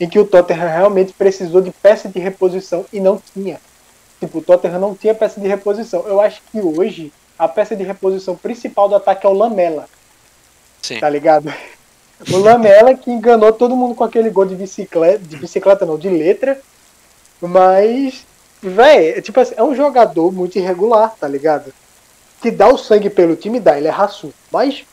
Em 0.00 0.08
que 0.08 0.18
o 0.18 0.24
Tottenham 0.24 0.68
realmente 0.68 1.12
precisou 1.12 1.60
de 1.60 1.70
peça 1.70 2.08
de 2.08 2.18
reposição 2.18 2.84
e 2.92 3.00
não 3.00 3.20
tinha. 3.32 3.60
Tipo, 4.20 4.38
o 4.38 4.42
Tottenham 4.42 4.80
não 4.80 4.94
tinha 4.94 5.14
peça 5.14 5.40
de 5.40 5.48
reposição. 5.48 6.06
Eu 6.06 6.20
acho 6.20 6.40
que 6.50 6.60
hoje 6.60 7.12
a 7.38 7.48
peça 7.48 7.74
de 7.74 7.82
reposição 7.82 8.36
principal 8.36 8.88
do 8.88 8.96
ataque 8.96 9.26
é 9.26 9.28
o 9.28 9.32
Lamela 9.32 9.88
Sim. 10.82 11.00
tá 11.00 11.08
ligado? 11.08 11.52
O 12.30 12.38
Lamela 12.38 12.94
que 12.94 13.10
enganou 13.10 13.52
todo 13.52 13.76
mundo 13.76 13.94
com 13.94 14.04
aquele 14.04 14.30
gol 14.30 14.44
de 14.44 14.54
bicicleta, 14.54 15.18
de 15.18 15.36
bicicleta 15.36 15.86
não, 15.86 15.98
de 15.98 16.08
letra. 16.08 16.60
Mas, 17.40 18.26
velho, 18.60 19.18
é 19.18 19.20
tipo 19.20 19.38
assim, 19.38 19.54
é 19.56 19.62
um 19.62 19.74
jogador 19.74 20.32
muito 20.32 20.58
irregular, 20.58 21.14
tá 21.18 21.28
ligado? 21.28 21.72
Que 22.40 22.50
dá 22.50 22.68
o 22.68 22.78
sangue 22.78 23.10
pelo 23.10 23.36
time, 23.36 23.60
dá, 23.60 23.76
ele 23.76 23.86
é 23.86 23.90
raçudo. 23.90 24.34
Mas 24.50 24.84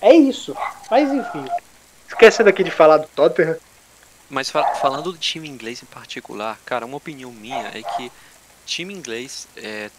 é 0.00 0.12
isso. 0.12 0.54
Mas 0.90 1.10
enfim. 1.10 1.44
Esquecendo 2.06 2.50
aqui 2.50 2.62
de 2.62 2.70
falar 2.70 2.98
do 2.98 3.06
Tottenham. 3.14 3.56
Mas 4.34 4.50
fa 4.50 4.74
falando 4.74 5.12
do 5.12 5.16
time 5.16 5.48
inglês 5.48 5.80
em 5.80 5.86
particular, 5.86 6.58
cara, 6.66 6.84
uma 6.84 6.96
opinião 6.96 7.30
minha 7.30 7.68
é 7.68 7.84
que 7.84 8.10
time 8.66 8.92
inglês 8.92 9.46
é, 9.56 9.92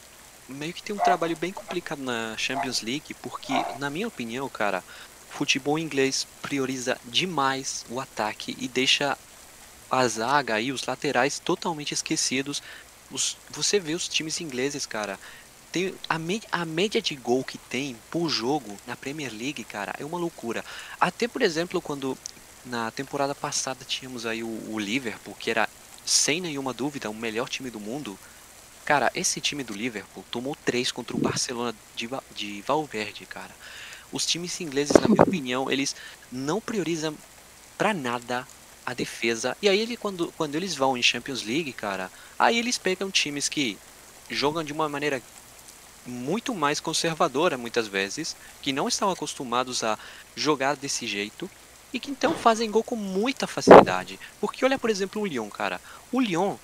meio 0.50 0.74
que 0.74 0.84
tem 0.84 0.94
um 0.94 1.00
trabalho 1.00 1.38
bem 1.38 1.54
complicado 1.54 2.02
na 2.02 2.36
Champions 2.38 2.82
League, 2.82 3.14
porque, 3.22 3.54
na 3.80 3.90
minha 3.90 4.06
opinião, 4.06 4.50
cara, 4.50 4.84
futebol 5.30 5.80
inglês 5.80 6.28
prioriza 6.42 7.00
demais 7.06 7.86
o 7.90 7.98
ataque 7.98 8.58
e 8.60 8.68
deixa 8.68 9.18
a 9.90 10.06
zaga 10.06 10.60
e 10.60 10.74
os 10.74 10.86
laterais 10.86 11.40
totalmente 11.40 11.94
esquecidos. 11.94 12.62
Os, 13.10 13.38
você 13.50 13.80
vê 13.80 13.94
os 13.94 14.10
times 14.10 14.42
ingleses, 14.42 14.86
cara, 14.86 15.18
tem 15.72 15.96
a, 16.10 16.18
a 16.52 16.66
média 16.66 17.02
de 17.02 17.16
gol 17.16 17.42
que 17.42 17.58
tem 17.58 17.96
por 18.12 18.28
jogo 18.28 18.78
na 18.86 18.98
Premier 18.98 19.32
League, 19.32 19.64
cara, 19.64 19.96
é 19.98 20.04
uma 20.04 20.18
loucura. 20.18 20.66
Até, 21.00 21.26
por 21.26 21.42
exemplo, 21.42 21.82
quando 21.82 22.18
na 22.66 22.90
temporada 22.92 23.36
passada 23.36 23.86
tínhamos 23.86 24.26
aí 24.26 24.44
o, 24.44 24.72
o 24.72 24.80
Liverpool, 24.80 25.36
que 25.36 25.52
era 25.52 25.70
sem 26.06 26.42
nenhuma 26.42 26.74
dúvida 26.74 27.10
o 27.10 27.14
melhor 27.14 27.48
time 27.48 27.70
do 27.70 27.80
mundo. 27.80 28.18
Cara, 28.84 29.12
esse 29.16 29.42
time 29.42 29.64
do 29.64 29.74
Liverpool 29.74 30.24
tomou 30.30 30.56
três 30.64 30.92
contra 30.92 31.16
o 31.16 31.20
Barcelona 31.20 31.74
de, 31.96 32.10
de 32.36 32.62
Valverde, 32.62 33.26
cara. 33.26 33.56
Os 34.12 34.26
times 34.26 34.60
ingleses, 34.62 34.94
na 35.00 35.08
minha 35.08 35.24
opinião, 35.24 35.72
eles 35.72 35.96
não 36.32 36.62
priorizam 36.62 37.16
pra 37.78 37.94
nada 37.94 38.48
a 38.86 38.94
defesa. 38.94 39.58
E 39.62 39.68
aí 39.68 39.80
ele 39.80 39.98
quando, 39.98 40.32
quando 40.38 40.56
eles 40.56 40.76
vão 40.76 40.96
em 40.96 41.04
Champions 41.04 41.44
League, 41.44 41.74
cara, 41.74 42.12
aí 42.38 42.58
eles 42.58 42.78
pegam 42.78 43.10
times 43.10 43.50
que 43.50 43.78
jogam 44.30 44.64
de 44.64 44.74
uma 44.74 44.88
maneira 44.88 45.22
muito 46.06 46.54
mais 46.54 46.80
conservadora 46.80 47.58
muitas 47.58 47.88
vezes, 47.88 48.36
que 48.62 48.72
não 48.72 48.88
estão 48.88 49.10
acostumados 49.10 49.84
a 49.84 49.98
jogar 50.36 50.76
desse 50.76 51.08
jeito 51.08 51.50
e 51.96 52.00
que 52.00 52.12
então 52.12 52.36
fazem 52.36 52.70
gol 52.70 52.84
com 52.84 52.98
muita 52.98 53.48
facilidade. 53.48 54.20
Porque 54.42 54.66
olha, 54.66 54.78
por 54.78 54.90
exemplo, 54.90 55.22
o 55.22 55.26
Lyon, 55.26 55.50
cara. 55.50 55.80
O 56.12 56.20
Lyon, 56.20 56.58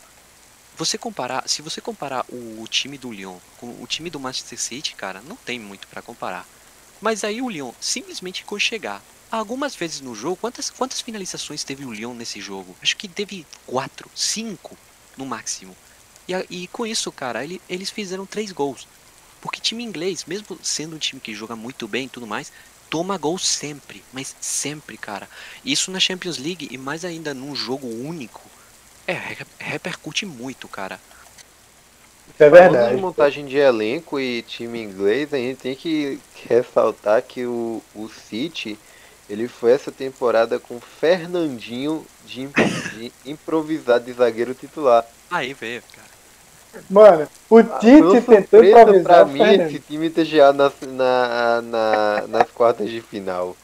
você 0.75 0.97
comparar, 0.97 1.47
se 1.47 1.61
você 1.61 1.79
comparar 1.79 2.25
o, 2.27 2.61
o 2.61 2.67
time 2.67 2.97
do 2.97 3.13
Lyon 3.13 3.37
com 3.57 3.81
o 3.81 3.87
time 3.87 4.09
do 4.09 4.19
Manchester 4.19 4.59
City, 4.59 4.93
cara, 4.93 5.21
não 5.21 5.37
tem 5.37 5.57
muito 5.57 5.87
para 5.87 6.01
comparar. 6.01 6.45
Mas 6.99 7.23
aí 7.23 7.41
o 7.41 7.49
Lyon 7.49 7.71
simplesmente 7.79 8.43
chegar 8.59 9.01
algumas 9.31 9.73
vezes 9.73 10.01
no 10.01 10.13
jogo, 10.13 10.35
quantas, 10.35 10.69
quantas 10.69 10.99
finalizações 10.99 11.63
teve 11.63 11.85
o 11.85 11.93
Lyon 11.93 12.13
nesse 12.13 12.41
jogo? 12.41 12.75
Acho 12.81 12.97
que 12.97 13.07
teve 13.07 13.47
quatro, 13.65 14.11
cinco 14.13 14.77
no 15.15 15.25
máximo. 15.25 15.73
E, 16.27 16.33
e 16.49 16.67
com 16.67 16.85
isso, 16.85 17.09
cara, 17.09 17.41
ele, 17.41 17.61
eles 17.69 17.89
fizeram 17.89 18.25
três 18.25 18.51
gols. 18.51 18.85
Porque 19.39 19.61
time 19.61 19.81
inglês, 19.81 20.25
mesmo 20.25 20.59
sendo 20.61 20.97
um 20.97 20.99
time 20.99 21.21
que 21.21 21.33
joga 21.33 21.55
muito 21.55 21.87
bem 21.87 22.05
e 22.07 22.09
tudo 22.09 22.27
mais, 22.27 22.51
toma 22.91 23.17
gol 23.17 23.39
sempre, 23.39 24.03
mas 24.11 24.35
sempre, 24.41 24.97
cara. 24.97 25.27
Isso 25.65 25.89
na 25.89 25.99
Champions 25.99 26.37
League 26.37 26.67
e 26.69 26.77
mais 26.77 27.05
ainda 27.05 27.33
num 27.33 27.55
jogo 27.55 27.87
único, 27.87 28.41
é, 29.07 29.17
repercute 29.57 30.25
muito, 30.25 30.67
cara. 30.67 30.99
É 32.37 32.49
verdade. 32.49 32.75
Falando 32.75 32.95
de 32.95 33.01
montagem 33.01 33.45
de 33.45 33.57
elenco 33.57 34.19
e 34.19 34.41
time 34.41 34.81
inglês, 34.81 35.33
a 35.33 35.37
gente 35.37 35.57
tem 35.57 35.75
que 35.75 36.19
ressaltar 36.47 37.23
que 37.23 37.45
o, 37.45 37.81
o 37.95 38.09
City 38.09 38.77
ele 39.29 39.47
foi 39.47 39.71
essa 39.71 39.91
temporada 39.91 40.59
com 40.59 40.79
Fernandinho 40.81 42.05
de, 42.25 42.47
de 42.47 43.11
improvisado 43.25 44.03
de 44.05 44.13
zagueiro 44.13 44.53
titular. 44.53 45.05
Aí 45.29 45.53
veio, 45.53 45.81
cara. 45.95 46.10
Mano, 46.89 47.27
o 47.49 47.57
ah, 47.57 47.63
Tite 47.63 48.21
tentou 48.21 48.63
improvisar 48.63 49.03
pra 49.03 49.25
mim 49.25 49.41
esse 49.41 49.79
time 49.79 50.09
ter 50.09 50.25
chegado 50.25 50.55
nas, 50.55 50.73
na, 50.81 51.61
na, 51.61 52.23
nas 52.27 52.51
quartas 52.51 52.89
de 52.89 53.01
final. 53.01 53.55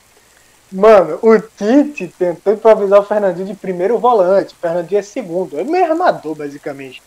Mano, 0.71 1.17
o 1.21 1.39
Tite 1.39 2.13
tentou 2.19 2.53
improvisar 2.53 2.99
o 2.99 3.05
Fernandinho 3.05 3.47
de 3.47 3.53
primeiro 3.53 3.97
volante. 3.97 4.53
O 4.53 4.57
Fernandinho 4.57 4.99
é 4.99 5.01
segundo. 5.01 5.57
É 5.57 5.63
meio 5.63 5.85
armador, 5.85 6.35
basicamente. 6.35 7.01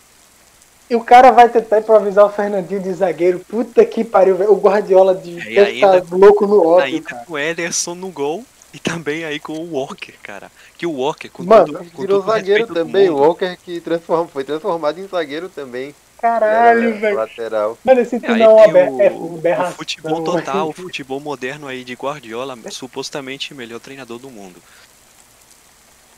E 0.88 0.96
o 0.96 1.04
cara 1.04 1.30
vai 1.30 1.48
tentar 1.48 1.78
improvisar 1.78 2.24
o 2.24 2.30
Fernandinho 2.30 2.80
de 2.80 2.92
zagueiro. 2.92 3.38
Puta 3.40 3.84
que 3.84 4.02
pariu, 4.02 4.36
velho. 4.36 4.52
O 4.52 4.56
Guardiola 4.56 5.14
de 5.14 5.38
é, 5.56 5.80
tá 5.80 6.02
louco 6.10 6.46
no 6.46 6.66
óbvio, 6.66 6.96
Ainda 6.96 7.10
cara. 7.10 7.24
com 7.24 7.34
o 7.34 7.38
Ederson 7.38 7.94
no 7.94 8.08
gol. 8.08 8.44
E 8.72 8.78
também 8.78 9.24
aí 9.24 9.40
com 9.40 9.52
o 9.54 9.72
Walker, 9.72 10.14
cara. 10.22 10.50
Que 10.78 10.86
o 10.86 10.92
Walker, 10.92 11.28
com 11.28 11.42
Mano, 11.42 11.72
todo, 11.72 11.90
com 11.90 12.02
virou 12.02 12.22
zagueiro 12.22 12.66
também. 12.72 13.10
O 13.10 13.16
Walker 13.16 13.56
que 13.64 13.80
transform, 13.80 14.28
foi 14.28 14.44
transformado 14.44 15.00
em 15.00 15.08
zagueiro 15.08 15.48
também. 15.48 15.94
Caralho, 16.20 17.00
velho. 17.00 17.16
Lateral. 17.16 17.78
Mano, 17.82 18.00
esse 18.00 18.16
é, 18.16 18.28
não 18.36 18.60
é, 18.60 18.64
é 18.64 19.10
o, 19.10 19.40
é 19.42 19.68
o 19.68 19.72
futebol 19.72 20.22
total, 20.22 20.68
o 20.68 20.72
futebol 20.72 21.18
moderno 21.18 21.66
aí 21.66 21.82
de 21.82 21.94
Guardiola, 21.94 22.56
supostamente 22.70 23.54
melhor 23.54 23.80
treinador 23.80 24.18
do 24.18 24.30
mundo. 24.30 24.60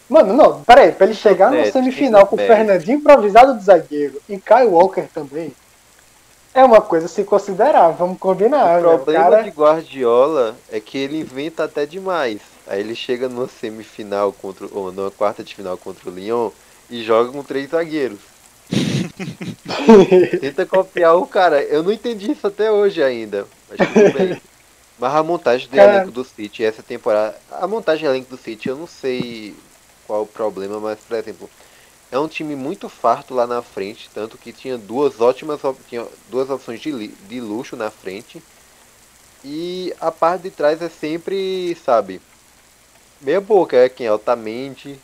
Mano, 0.08 0.34
não, 0.34 0.62
peraí, 0.62 0.92
pra 0.92 1.06
ele 1.06 1.14
chegar 1.14 1.50
no 1.50 1.64
semifinal 1.72 2.26
com 2.26 2.36
o 2.36 2.38
Fernandinho 2.38 2.98
improvisado 2.98 3.56
de 3.56 3.64
zagueiro 3.64 4.20
e 4.28 4.38
Kyle 4.38 4.66
Walker 4.66 5.06
também, 5.14 5.54
é 6.54 6.64
uma 6.64 6.80
coisa 6.80 7.06
a 7.06 7.08
se 7.08 7.24
considerar, 7.24 7.90
vamos 7.90 8.18
combinar. 8.18 8.78
O 8.78 8.98
problema 8.98 9.30
cara... 9.30 9.42
de 9.42 9.50
Guardiola 9.50 10.56
é 10.70 10.78
que 10.80 10.98
ele 10.98 11.20
inventa 11.20 11.64
até 11.64 11.86
demais. 11.86 12.40
Aí 12.66 12.80
ele 12.80 12.94
chega 12.94 13.28
numa 13.28 13.48
semifinal 13.48 14.32
contra, 14.32 14.66
ou 14.70 14.92
numa 14.92 15.10
quarta 15.10 15.42
de 15.42 15.54
final 15.54 15.76
contra 15.76 16.08
o 16.08 16.12
Lyon 16.12 16.50
e 16.90 17.02
joga 17.02 17.32
com 17.32 17.42
três 17.42 17.70
zagueiros. 17.70 18.20
Tenta 20.40 20.66
copiar 20.66 21.16
o 21.16 21.26
cara. 21.26 21.62
Eu 21.62 21.82
não 21.82 21.92
entendi 21.92 22.32
isso 22.32 22.46
até 22.46 22.70
hoje 22.70 23.02
ainda. 23.02 23.46
Mas 23.68 23.78
tudo 23.88 24.12
bem. 24.16 24.42
Mas 24.98 25.14
a 25.14 25.22
montagem 25.22 25.68
do 25.68 25.76
cara... 25.76 25.96
elenco 25.96 26.12
do 26.12 26.24
City 26.24 26.64
essa 26.64 26.82
temporada. 26.82 27.36
A 27.50 27.66
montagem 27.66 28.04
do 28.04 28.10
elenco 28.10 28.30
do 28.30 28.40
City 28.40 28.68
eu 28.68 28.76
não 28.76 28.86
sei 28.86 29.54
qual 30.06 30.22
o 30.22 30.26
problema, 30.26 30.78
mas, 30.78 30.98
por 31.00 31.16
exemplo, 31.16 31.50
é 32.12 32.18
um 32.18 32.28
time 32.28 32.54
muito 32.54 32.90
farto 32.90 33.32
lá 33.34 33.46
na 33.46 33.62
frente, 33.62 34.10
tanto 34.12 34.36
que 34.36 34.52
tinha 34.52 34.76
duas 34.76 35.18
ótimas 35.18 35.62
tinha 35.88 36.06
duas 36.28 36.50
opções 36.50 36.78
de, 36.78 37.08
de 37.08 37.40
luxo 37.40 37.74
na 37.74 37.90
frente. 37.90 38.42
E 39.42 39.94
a 39.98 40.12
parte 40.12 40.42
de 40.42 40.50
trás 40.50 40.82
é 40.82 40.90
sempre, 40.90 41.74
sabe, 41.82 42.20
meia 43.18 43.40
boca, 43.40 43.78
é 43.78 43.88
quem 43.88 44.06
é 44.06 44.10
Altamente, 44.10 45.00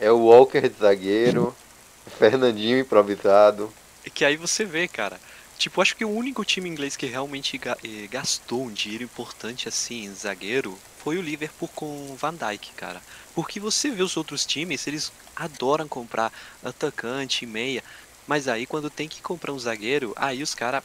é 0.00 0.10
o 0.10 0.24
Walker 0.24 0.62
de 0.62 0.78
zagueiro, 0.78 1.54
Fernandinho 2.18 2.78
improvisado. 2.78 3.70
É 4.02 4.08
que 4.08 4.24
aí 4.24 4.38
você 4.38 4.64
vê, 4.64 4.88
cara. 4.88 5.20
Tipo, 5.58 5.82
acho 5.82 5.94
que 5.94 6.04
o 6.06 6.10
único 6.10 6.44
time 6.44 6.70
inglês 6.70 6.96
que 6.96 7.06
realmente 7.06 7.60
eh, 7.64 8.06
gastou 8.10 8.64
um 8.64 8.72
dinheiro 8.72 9.04
importante 9.04 9.68
assim 9.68 10.04
em 10.04 10.14
zagueiro 10.14 10.76
foi 11.02 11.18
o 11.18 11.22
Liverpool 11.22 11.68
com 11.74 11.86
o 11.86 12.16
Van 12.16 12.34
Dijk, 12.34 12.72
cara. 12.72 13.00
Porque 13.36 13.60
você 13.60 13.90
vê 13.90 14.02
os 14.02 14.16
outros 14.16 14.46
times, 14.46 14.86
eles 14.86 15.12
adoram 15.36 15.86
comprar 15.86 16.32
atacante, 16.64 17.44
meia. 17.44 17.84
Mas 18.26 18.48
aí 18.48 18.64
quando 18.64 18.88
tem 18.88 19.06
que 19.06 19.20
comprar 19.20 19.52
um 19.52 19.58
zagueiro, 19.58 20.14
aí 20.16 20.42
os 20.42 20.54
caras. 20.54 20.82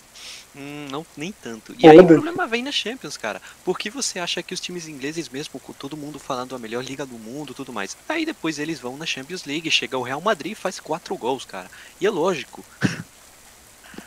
Hum, 0.54 0.86
não, 0.92 1.06
nem 1.16 1.32
tanto. 1.32 1.74
E 1.80 1.88
aí 1.88 1.98
o 1.98 2.06
problema 2.06 2.46
vem 2.46 2.62
na 2.62 2.72
Champions, 2.74 3.16
cara. 3.16 3.42
Porque 3.64 3.90
você 3.90 4.20
acha 4.20 4.44
que 4.44 4.54
os 4.54 4.60
times 4.60 4.90
ingleses, 4.90 5.30
mesmo 5.30 5.62
com 5.62 5.72
todo 5.72 5.96
mundo 5.96 6.20
falando 6.20 6.54
a 6.54 6.60
melhor 6.60 6.84
liga 6.84 7.06
do 7.06 7.18
mundo 7.18 7.54
tudo 7.54 7.72
mais. 7.72 7.96
Aí 8.08 8.26
depois 8.26 8.60
eles 8.60 8.82
vão 8.82 8.98
na 8.98 9.06
Champions 9.06 9.46
League, 9.46 9.72
chega 9.72 9.98
o 9.98 10.04
Real 10.04 10.20
Madrid 10.20 10.52
e 10.52 10.56
faz 10.56 10.78
quatro 10.78 11.16
gols, 11.16 11.46
cara. 11.46 11.72
E 12.02 12.06
é 12.06 12.10
lógico. 12.10 12.66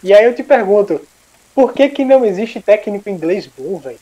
E 0.02 0.12
aí 0.12 0.22
eu 0.22 0.34
te 0.34 0.42
pergunto, 0.42 1.00
por 1.54 1.72
que 1.72 1.88
que 1.88 2.04
não 2.04 2.26
existe 2.26 2.60
técnico 2.60 3.08
inglês 3.08 3.46
bom, 3.46 3.78
velho? 3.78 3.98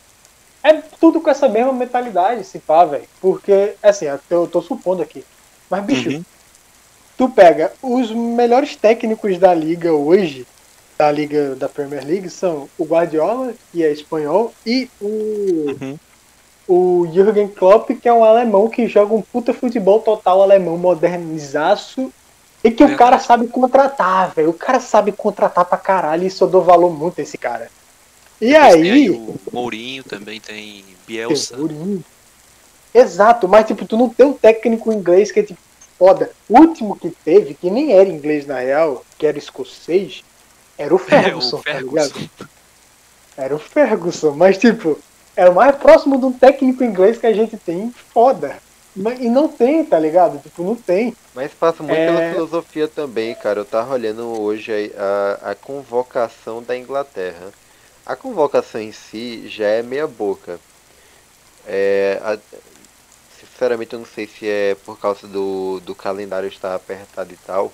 É 0.62 0.74
tudo 1.00 1.20
com 1.20 1.28
essa 1.28 1.48
mesma 1.48 1.72
mentalidade, 1.72 2.44
se 2.44 2.58
pá, 2.58 2.84
velho. 2.84 3.04
Porque, 3.20 3.74
assim, 3.82 4.06
eu 4.30 4.46
tô 4.46 4.62
supondo 4.62 5.02
aqui. 5.02 5.24
Mas, 5.68 5.84
bicho, 5.84 6.10
uhum. 6.10 6.24
tu 7.16 7.28
pega 7.28 7.72
os 7.82 8.12
melhores 8.12 8.76
técnicos 8.76 9.38
da 9.38 9.52
liga 9.52 9.92
hoje, 9.92 10.46
da 10.96 11.10
liga 11.10 11.56
da 11.56 11.68
Premier 11.68 12.06
League, 12.06 12.30
são 12.30 12.68
o 12.78 12.84
Guardiola, 12.84 13.54
que 13.72 13.82
é 13.82 13.90
espanhol, 13.90 14.52
e 14.64 14.88
o, 15.00 15.06
uhum. 15.08 15.98
o 16.68 17.08
Jürgen 17.12 17.48
Klopp, 17.48 17.90
que 17.90 18.08
é 18.08 18.12
um 18.12 18.22
alemão 18.22 18.68
que 18.68 18.86
joga 18.86 19.14
um 19.14 19.22
puta 19.22 19.52
futebol 19.52 19.98
total 19.98 20.42
alemão, 20.42 20.78
modernizaço, 20.78 22.12
e 22.62 22.70
que 22.70 22.84
é. 22.84 22.86
o 22.86 22.96
cara 22.96 23.18
sabe 23.18 23.48
contratar, 23.48 24.32
velho. 24.32 24.50
O 24.50 24.54
cara 24.54 24.78
sabe 24.78 25.10
contratar 25.10 25.64
pra 25.64 25.76
caralho, 25.76 26.22
e 26.22 26.28
isso 26.28 26.44
eu 26.44 26.48
dou 26.48 26.62
valor 26.62 26.96
muito 26.96 27.18
a 27.18 27.22
esse 27.22 27.36
cara. 27.36 27.68
E 28.42 28.56
aí, 28.56 28.90
aí. 28.90 29.10
O 29.10 29.38
Mourinho 29.52 30.02
também 30.02 30.40
tem 30.40 30.84
Bielsa. 31.06 31.56
Mourinho. 31.56 32.04
Exato, 32.92 33.46
mas 33.48 33.66
tipo, 33.66 33.86
tu 33.86 33.96
não 33.96 34.08
tem 34.08 34.26
um 34.26 34.32
técnico 34.32 34.92
inglês 34.92 35.30
que 35.30 35.40
é 35.40 35.42
tipo 35.44 35.60
foda. 35.98 36.30
O 36.48 36.58
último 36.58 36.96
que 36.98 37.10
teve, 37.10 37.54
que 37.54 37.70
nem 37.70 37.92
era 37.92 38.08
inglês 38.08 38.44
na 38.46 38.58
real, 38.58 39.04
que 39.16 39.24
era 39.26 39.38
escocês, 39.38 40.24
era 40.76 40.92
o 40.92 40.98
Ferguson, 40.98 41.56
é, 41.58 41.60
o 41.60 41.62
Ferguson. 41.62 42.08
tá 42.08 42.10
ligado? 42.10 42.30
Era 43.36 43.54
o 43.54 43.58
Ferguson, 43.58 44.30
mas 44.32 44.58
tipo, 44.58 44.98
é 45.36 45.48
o 45.48 45.54
mais 45.54 45.76
próximo 45.76 46.18
de 46.18 46.24
um 46.24 46.32
técnico 46.32 46.82
inglês 46.82 47.18
que 47.18 47.26
a 47.26 47.32
gente 47.32 47.56
tem 47.56 47.94
foda. 48.12 48.56
E 48.94 49.28
não 49.30 49.48
tem, 49.48 49.82
tá 49.84 49.98
ligado? 49.98 50.38
Tipo, 50.42 50.62
não 50.64 50.74
tem. 50.76 51.14
Mas 51.34 51.50
passa 51.54 51.82
muito 51.82 51.96
É. 51.96 52.06
pela 52.06 52.32
filosofia 52.32 52.86
também, 52.86 53.34
cara. 53.34 53.60
Eu 53.60 53.64
tava 53.64 53.94
olhando 53.94 54.38
hoje 54.38 54.92
a, 54.98 55.52
a 55.52 55.54
convocação 55.54 56.62
da 56.62 56.76
Inglaterra. 56.76 57.50
A 58.06 58.14
convocação 58.14 58.80
em 58.80 58.92
si 58.92 59.48
já 59.48 59.66
é 59.66 59.82
meia 59.82 60.06
boca. 60.06 60.60
É, 61.64 62.20
a- 62.22 62.38
sinceramente 63.40 63.92
eu 63.94 63.98
não 64.00 64.06
sei 64.06 64.26
se 64.26 64.48
é 64.48 64.74
por 64.74 64.98
causa 64.98 65.26
do, 65.28 65.80
do 65.80 65.94
calendário 65.94 66.48
estar 66.48 66.74
apertado 66.74 67.32
e 67.32 67.36
tal. 67.38 67.72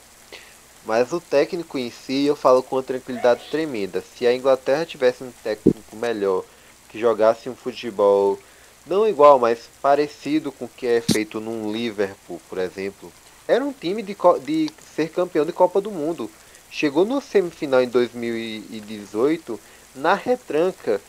Mas 0.84 1.12
o 1.12 1.20
técnico 1.20 1.78
em 1.78 1.90
si 1.90 2.26
eu 2.26 2.36
falo 2.36 2.62
com 2.62 2.76
uma 2.76 2.82
tranquilidade 2.82 3.48
tremenda. 3.50 4.02
Se 4.02 4.26
a 4.26 4.34
Inglaterra 4.34 4.86
tivesse 4.86 5.24
um 5.24 5.32
técnico 5.32 5.96
melhor, 5.96 6.44
que 6.88 6.98
jogasse 7.00 7.48
um 7.50 7.56
futebol 7.56 8.38
não 8.86 9.06
igual, 9.08 9.38
mas 9.38 9.70
parecido 9.82 10.52
com 10.52 10.64
o 10.66 10.68
que 10.68 10.86
é 10.86 11.00
feito 11.02 11.40
num 11.40 11.70
Liverpool, 11.72 12.40
por 12.48 12.58
exemplo, 12.58 13.12
era 13.46 13.64
um 13.64 13.72
time 13.72 14.02
de, 14.02 14.16
de 14.44 14.70
ser 14.94 15.10
campeão 15.10 15.44
de 15.44 15.52
Copa 15.52 15.80
do 15.80 15.90
Mundo. 15.90 16.30
Chegou 16.70 17.04
no 17.04 17.20
semifinal 17.20 17.82
em 17.82 17.88
2018 17.88 19.60
na 19.99 20.14
retranca. 20.14 21.01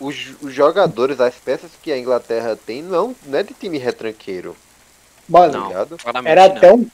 Os, 0.00 0.16
os 0.40 0.52
jogadores, 0.54 1.20
as 1.20 1.34
peças 1.34 1.70
que 1.82 1.92
a 1.92 1.98
Inglaterra 1.98 2.56
tem, 2.56 2.82
não, 2.82 3.14
não 3.26 3.38
é 3.38 3.42
de 3.42 3.52
time 3.52 3.76
retranqueiro, 3.76 4.56
Mano, 5.28 5.52
tá 5.52 5.58
Não. 5.58 5.68
ligado? 5.68 5.98
Claramente 5.98 6.30
era 6.32 6.48
não. 6.48 6.56
até 6.56 6.72
um, 6.72 6.86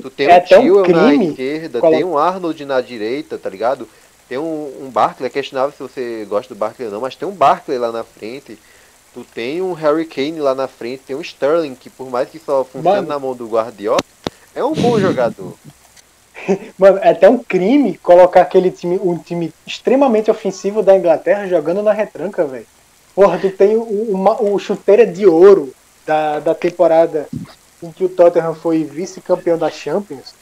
Tu 0.00 0.10
tem 0.10 0.28
um 0.28 0.34
até 0.34 0.58
um 0.58 0.62
Tio 0.62 0.88
na 0.88 1.14
esquerda, 1.14 1.80
tem 1.80 2.04
um 2.04 2.16
Arnold 2.16 2.64
na 2.64 2.80
direita, 2.80 3.36
tá 3.38 3.50
ligado? 3.50 3.86
Tem 4.28 4.38
um, 4.38 4.72
um 4.80 4.90
Barkley, 4.90 5.26
é 5.26 5.30
questionável 5.30 5.72
se 5.72 5.82
você 5.82 6.26
gosta 6.26 6.54
do 6.54 6.58
Barkley 6.58 6.86
ou 6.88 6.94
não, 6.94 7.00
mas 7.02 7.14
tem 7.14 7.28
um 7.28 7.32
Barkley 7.32 7.76
lá 7.78 7.92
na 7.92 8.02
frente. 8.02 8.58
Tu 9.12 9.24
tem 9.32 9.60
um 9.62 9.74
Harry 9.74 10.06
Kane 10.06 10.40
lá 10.40 10.54
na 10.54 10.66
frente, 10.66 11.02
tem 11.06 11.14
um 11.14 11.20
Sterling, 11.20 11.74
que 11.74 11.88
por 11.90 12.10
mais 12.10 12.28
que 12.28 12.38
só 12.38 12.64
funcione 12.64 12.96
Mano. 12.96 13.08
na 13.08 13.18
mão 13.18 13.36
do 13.36 13.46
Guardiola, 13.46 14.00
é 14.54 14.64
um 14.64 14.72
bom 14.72 14.98
jogador. 14.98 15.54
Mano, 16.78 16.98
é 16.98 17.10
até 17.10 17.28
um 17.28 17.38
crime 17.38 17.96
colocar 17.98 18.42
aquele 18.42 18.70
time, 18.70 18.98
um 19.02 19.16
time 19.16 19.52
extremamente 19.66 20.30
ofensivo 20.30 20.82
da 20.82 20.96
Inglaterra 20.96 21.46
jogando 21.46 21.82
na 21.82 21.92
retranca, 21.92 22.44
velho. 22.44 22.66
Porra, 23.14 23.38
tu 23.38 23.50
tem 23.50 23.76
o, 23.76 24.52
o 24.52 24.58
chuteira 24.58 25.06
de 25.06 25.26
ouro 25.26 25.72
da, 26.04 26.40
da 26.40 26.54
temporada 26.54 27.28
em 27.82 27.92
que 27.92 28.04
o 28.04 28.08
Tottenham 28.08 28.54
foi 28.54 28.82
vice-campeão 28.82 29.56
da 29.56 29.70
Champions 29.70 30.34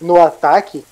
no 0.00 0.20
ataque 0.20 0.84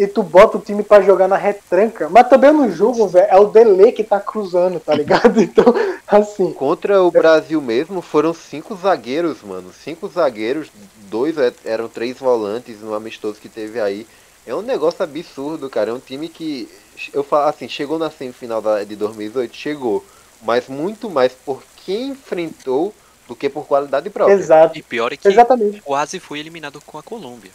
e 0.00 0.06
tu 0.06 0.22
bota 0.22 0.56
o 0.56 0.60
time 0.60 0.82
pra 0.82 1.02
jogar 1.02 1.28
na 1.28 1.36
retranca. 1.36 2.08
Mas 2.08 2.26
também 2.28 2.50
no 2.52 2.70
jogo, 2.70 3.06
velho, 3.06 3.26
é 3.28 3.36
o 3.38 3.48
Dele 3.48 3.92
que 3.92 4.02
tá 4.02 4.18
cruzando, 4.18 4.80
tá 4.80 4.94
ligado? 4.94 5.40
Então, 5.42 5.74
assim, 6.06 6.52
Contra 6.54 7.02
o 7.02 7.10
Brasil 7.10 7.60
mesmo, 7.60 8.00
foram 8.00 8.32
cinco 8.32 8.74
zagueiros, 8.74 9.42
mano. 9.42 9.70
Cinco 9.72 10.08
zagueiros, 10.08 10.68
dois 11.10 11.36
é- 11.36 11.52
eram 11.66 11.86
três 11.86 12.18
volantes 12.18 12.80
no 12.80 12.94
amistoso 12.94 13.38
que 13.38 13.48
teve 13.48 13.78
aí. 13.78 14.06
É 14.46 14.54
um 14.54 14.62
negócio 14.62 15.02
absurdo, 15.02 15.68
cara. 15.68 15.90
É 15.90 15.92
um 15.92 16.00
time 16.00 16.28
que, 16.30 16.66
eu 17.12 17.22
falo 17.22 17.48
assim, 17.48 17.68
chegou 17.68 17.98
na 17.98 18.10
semifinal 18.10 18.62
da- 18.62 18.82
de 18.82 18.96
2018, 18.96 19.54
chegou. 19.54 20.02
Mas 20.42 20.66
muito 20.66 21.10
mais 21.10 21.32
por 21.32 21.62
quem 21.84 22.08
enfrentou 22.08 22.94
do 23.28 23.36
que 23.36 23.50
por 23.50 23.66
qualidade 23.66 24.08
própria. 24.08 24.32
exato. 24.34 24.78
E 24.78 24.82
pior 24.82 25.12
é 25.12 25.16
que 25.18 25.28
Exatamente. 25.28 25.82
quase 25.82 26.18
foi 26.18 26.38
eliminado 26.38 26.80
com 26.86 26.96
a 26.96 27.02
Colômbia. 27.02 27.50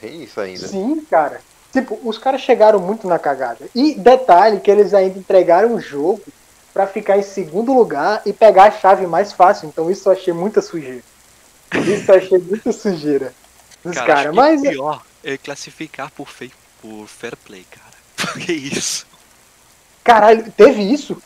Tem 0.00 0.22
isso 0.22 0.40
ainda. 0.40 0.66
Sim, 0.66 1.04
cara. 1.10 1.40
Tipo, 1.72 1.98
os 2.02 2.16
caras 2.18 2.40
chegaram 2.40 2.78
muito 2.80 3.06
na 3.06 3.18
cagada. 3.18 3.68
E 3.74 3.94
detalhe 3.94 4.60
que 4.60 4.70
eles 4.70 4.94
ainda 4.94 5.18
entregaram 5.18 5.74
o 5.74 5.80
jogo 5.80 6.22
pra 6.72 6.86
ficar 6.86 7.18
em 7.18 7.22
segundo 7.22 7.72
lugar 7.74 8.22
e 8.24 8.32
pegar 8.32 8.64
a 8.64 8.70
chave 8.70 9.06
mais 9.06 9.32
fácil. 9.32 9.68
Então 9.68 9.90
isso 9.90 10.08
eu 10.08 10.12
achei 10.12 10.32
muita 10.32 10.62
sujeira. 10.62 11.02
Isso 11.74 12.10
eu 12.10 12.16
achei 12.16 12.38
muita 12.38 12.72
sujeira 12.72 13.34
dos 13.84 13.94
Cara, 13.94 14.06
caras. 14.06 14.30
que 14.30 14.36
Mas 14.36 14.60
o 14.60 14.64
pior 14.70 15.02
é 15.22 15.36
classificar 15.36 16.10
por, 16.10 16.28
fei- 16.28 16.52
por 16.80 17.06
fair 17.06 17.36
play, 17.36 17.64
cara. 17.70 17.88
Que 18.44 18.52
isso? 18.52 19.06
caralho, 20.02 20.50
teve 20.56 20.80
isso 20.82 21.20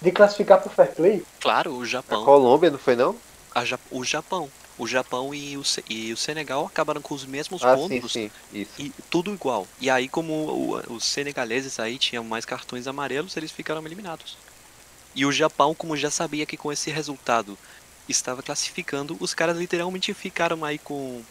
de 0.00 0.12
classificar 0.12 0.60
pro 0.60 0.70
fair 0.70 0.92
play? 0.92 1.24
Claro, 1.40 1.74
o 1.76 1.82
A 1.82 1.86
Japão. 1.86 2.24
Colômbia, 2.24 2.70
não 2.70 2.78
foi 2.78 2.94
não? 2.94 3.16
a 3.54 3.64
Ja- 3.64 3.78
o 3.90 4.04
Japão. 4.04 4.48
O 4.82 4.86
Japão 4.88 5.32
e 5.32 5.56
o, 5.56 5.62
e 5.88 6.12
o 6.12 6.16
Senegal 6.16 6.66
acabaram 6.66 7.00
com 7.00 7.14
os 7.14 7.24
mesmos 7.24 7.62
Ah, 7.62 7.76
sim, 7.76 8.00
pontos. 8.00 8.14
sim. 8.14 8.28
Isso. 8.52 8.72
E 8.80 8.90
tudo 9.08 9.32
igual. 9.32 9.64
E 9.80 9.88
aí, 9.88 10.08
como 10.08 10.32
o- 10.32 10.94
os 10.96 11.04
senegaleses 11.04 11.78
aí 11.78 11.96
tinham 11.98 12.24
mais 12.24 12.44
cartões 12.44 12.88
amarelos, 12.88 13.36
eles 13.36 13.52
ficaram 13.52 13.86
eliminados. 13.86 14.36
E 15.14 15.24
o 15.24 15.30
Japão, 15.30 15.72
como 15.72 15.96
já 15.96 16.10
sabia 16.10 16.44
que 16.44 16.56
com 16.56 16.72
esse 16.72 16.90
resultado 16.90 17.56
estava 18.08 18.42
classificando, 18.42 19.16
os 19.20 19.32
caras 19.32 19.56
literalmente 19.56 20.12
ficaram 20.12 20.64
aí 20.64 20.80
com. 20.80 21.22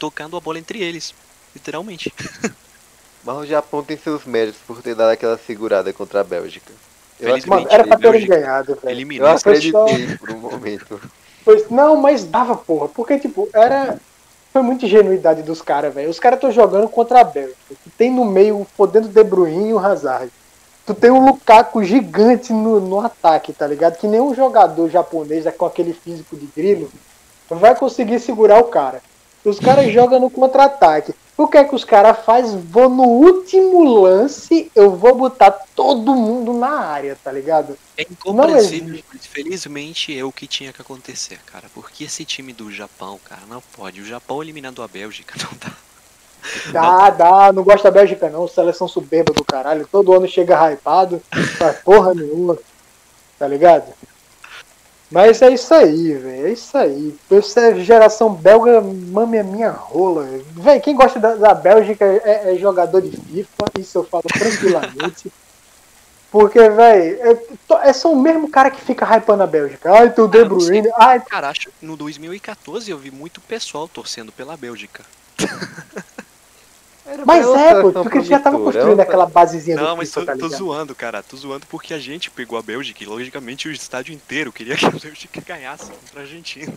tocando 0.00 0.36
a 0.36 0.40
bola 0.40 0.58
entre 0.58 0.82
eles. 0.82 1.14
Literalmente. 1.54 2.12
Mas 3.24 3.36
o 3.36 3.46
Japão 3.46 3.84
tem 3.84 3.96
seus 3.96 4.24
méritos 4.24 4.60
por 4.66 4.82
ter 4.82 4.96
dado 4.96 5.10
aquela 5.10 5.38
segurada 5.38 5.92
contra 5.92 6.22
a 6.22 6.24
Bélgica. 6.24 6.72
Eu 7.20 7.28
Felizmente, 7.34 7.48
Mano, 7.50 7.68
era 7.70 7.84
pra 7.86 7.96
terem 7.98 8.26
ganhado, 8.26 8.74
velho. 8.74 8.96
Eliminou. 8.96 9.28
eu 9.28 9.36
acreditei 9.36 10.08
por 10.18 10.28
um 10.28 10.38
momento. 10.40 11.00
Pois, 11.44 11.68
não, 11.70 11.96
mas 11.96 12.24
dava, 12.24 12.56
porra. 12.56 12.88
Porque, 12.88 13.18
tipo, 13.18 13.48
era. 13.52 13.98
Foi 14.52 14.62
muita 14.62 14.84
ingenuidade 14.84 15.42
dos 15.42 15.62
caras, 15.62 15.94
velho. 15.94 16.10
Os 16.10 16.20
caras 16.20 16.36
estão 16.36 16.50
jogando 16.52 16.86
contra 16.88 17.20
a 17.20 17.24
Bélgica. 17.24 17.56
Tu 17.68 17.90
tem 17.96 18.10
no 18.10 18.24
meio, 18.24 18.66
podendo 18.76 19.08
De 19.08 19.24
Bruyne 19.24 19.70
e 19.70 19.74
o 19.74 19.78
Hazard. 19.78 20.30
Tu 20.84 20.94
tem 20.94 21.10
um 21.10 21.24
Lukaku 21.24 21.82
gigante 21.82 22.52
no, 22.52 22.80
no 22.80 23.00
ataque, 23.00 23.52
tá 23.52 23.66
ligado? 23.66 23.96
Que 23.96 24.06
nenhum 24.06 24.34
jogador 24.34 24.90
japonês 24.90 25.46
com 25.56 25.64
aquele 25.64 25.94
físico 25.94 26.36
de 26.36 26.46
grilo 26.46 26.90
vai 27.48 27.74
conseguir 27.74 28.18
segurar 28.18 28.60
o 28.60 28.64
cara. 28.64 29.00
Os 29.44 29.58
caras 29.58 29.92
jogam 29.92 30.20
no 30.20 30.30
contra-ataque. 30.30 31.14
O 31.36 31.48
que 31.48 31.58
é 31.58 31.64
que 31.64 31.74
os 31.74 31.84
caras 31.84 32.24
fazem? 32.24 32.60
Vou 32.60 32.88
no 32.88 33.04
último 33.04 33.82
lance, 33.82 34.70
eu 34.76 34.94
vou 34.94 35.14
botar 35.14 35.50
todo 35.50 36.14
mundo 36.14 36.52
na 36.52 36.68
área, 36.68 37.16
tá 37.22 37.32
ligado? 37.32 37.76
É 37.96 38.02
incompreensível, 38.02 39.02
mas 39.12 39.26
felizmente 39.26 40.16
é 40.16 40.22
o 40.22 40.30
que 40.30 40.46
tinha 40.46 40.72
que 40.72 40.82
acontecer, 40.82 41.38
cara. 41.46 41.64
Porque 41.74 42.04
esse 42.04 42.24
time 42.24 42.52
do 42.52 42.70
Japão, 42.70 43.18
cara, 43.24 43.42
não 43.48 43.62
pode. 43.74 44.00
O 44.00 44.04
Japão 44.04 44.42
eliminando 44.42 44.82
a 44.82 44.88
Bélgica 44.88 45.34
não 45.42 45.58
dá. 45.58 45.72
Dá, 46.70 47.10
dá, 47.10 47.52
não 47.52 47.62
gosta 47.62 47.90
da 47.90 48.00
Bélgica 48.00 48.28
não, 48.28 48.48
seleção 48.48 48.88
soberba 48.88 49.32
do 49.32 49.44
caralho, 49.44 49.88
todo 49.90 50.12
ano 50.12 50.26
chega 50.26 50.72
hypado, 50.72 51.22
faz 51.56 51.78
porra 51.78 52.14
nenhuma, 52.14 52.58
tá 53.38 53.46
ligado? 53.46 53.92
Mas 55.12 55.42
é 55.42 55.52
isso 55.52 55.74
aí, 55.74 56.14
velho, 56.14 56.46
é 56.46 56.52
isso 56.52 56.76
aí. 56.76 57.14
Essa 57.30 57.78
geração 57.78 58.32
belga 58.32 58.80
mame 58.80 59.38
a 59.38 59.44
minha 59.44 59.70
rola. 59.70 60.26
Véi, 60.52 60.80
quem 60.80 60.96
gosta 60.96 61.20
da, 61.20 61.34
da 61.34 61.52
Bélgica 61.52 62.04
é, 62.04 62.54
é 62.54 62.56
jogador 62.56 63.02
de 63.02 63.14
FIFA, 63.14 63.64
isso 63.78 63.98
eu 63.98 64.04
falo 64.04 64.24
tranquilamente. 64.24 65.30
Porque, 66.32 66.58
velho, 66.58 67.18
é, 67.20 67.88
é 67.88 67.92
só 67.92 68.10
o 68.10 68.20
mesmo 68.20 68.50
cara 68.50 68.70
que 68.70 68.80
fica 68.80 69.04
hypando 69.04 69.42
a 69.42 69.46
Bélgica. 69.46 69.92
Ai, 69.92 70.10
tu 70.14 70.26
De. 70.26 70.42
Bruyne, 70.46 70.88
ai, 70.96 71.20
Cara, 71.20 71.50
acho 71.50 71.68
que 71.68 71.72
no 71.82 71.94
2014 71.94 72.90
eu 72.90 72.96
vi 72.96 73.10
muito 73.10 73.38
pessoal 73.42 73.86
torcendo 73.86 74.32
pela 74.32 74.56
Bélgica. 74.56 75.04
Era 77.04 77.26
mas 77.26 77.46
é, 77.48 77.80
pô, 77.80 77.92
porque 77.92 78.20
já 78.22 78.38
tava 78.38 78.56
promissora, 78.56 78.64
construindo 78.64 78.98
uma- 78.98 79.02
aquela 79.02 79.26
basezinha 79.26 79.76
do 79.76 79.82
Não, 79.82 79.96
mas 79.96 80.08
FIFA, 80.08 80.20
tô, 80.20 80.26
tá 80.26 80.38
tô 80.38 80.48
zoando, 80.48 80.94
cara. 80.94 81.22
Tô 81.22 81.36
zoando 81.36 81.66
porque 81.66 81.92
a 81.92 81.98
gente 81.98 82.30
pegou 82.30 82.58
a 82.58 82.62
Bélgica 82.62 83.02
e, 83.02 83.06
logicamente, 83.06 83.68
o 83.68 83.72
estádio 83.72 84.14
inteiro 84.14 84.52
queria 84.52 84.76
que 84.76 84.86
a 84.86 84.90
Bélgica 84.90 85.40
ganhasse 85.44 85.90
contra 85.90 86.20
a 86.20 86.22
Argentina. 86.22 86.72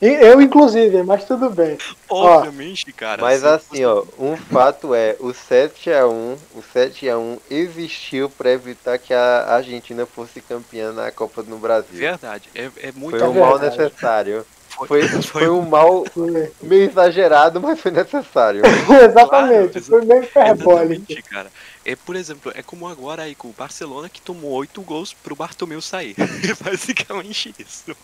Eu, 0.00 0.42
inclusive, 0.42 1.02
mas 1.02 1.24
tudo 1.24 1.48
bem. 1.48 1.78
Obviamente, 2.08 2.92
cara. 2.92 3.22
Mas 3.22 3.42
assim, 3.42 3.82
ó, 3.84 4.04
um 4.18 4.36
fato 4.36 4.94
é, 4.94 5.16
o 5.18 5.28
7x1, 5.28 6.36
o 6.54 6.62
7x1 6.62 7.38
existiu 7.50 8.28
para 8.28 8.50
evitar 8.50 8.98
que 8.98 9.14
a 9.14 9.54
Argentina 9.54 10.04
fosse 10.04 10.42
campeã 10.42 10.92
na 10.92 11.10
Copa 11.10 11.42
no 11.42 11.56
Brasil. 11.58 11.96
Verdade, 11.98 12.50
é, 12.54 12.70
é 12.88 12.92
muito 12.92 13.18
Foi 13.18 13.26
um 13.26 13.36
É 13.36 13.40
mal 13.40 13.58
necessário. 13.58 14.44
Foi, 14.76 14.86
Foi, 14.86 15.02
foi 15.08 15.22
foi 15.22 15.48
um 15.48 15.62
mal 15.62 16.04
Foi- 16.12 16.52
meio 16.62 16.88
exagerado, 16.90 17.60
mas 17.60 17.80
foi 17.80 17.90
necessário. 17.90 18.62
Exatamente, 19.08 19.80
foi 19.80 20.04
meio 20.04 20.22
hiperbólico. 20.22 20.92
Exatamente, 20.94 21.22
cara. 21.22 21.50
É, 21.84 21.94
por 21.96 22.16
exemplo, 22.16 22.52
é 22.54 22.62
como 22.62 22.86
agora 22.88 23.22
aí 23.22 23.34
com 23.34 23.48
o 23.48 23.54
Barcelona 23.56 24.08
que 24.08 24.20
tomou 24.20 24.50
oito 24.52 24.80
gols 24.82 25.14
pro 25.14 25.36
Bartomeu 25.36 25.80
sair. 25.80 26.14
É 26.18 26.64
basicamente 26.64 27.54
isso. 27.58 27.96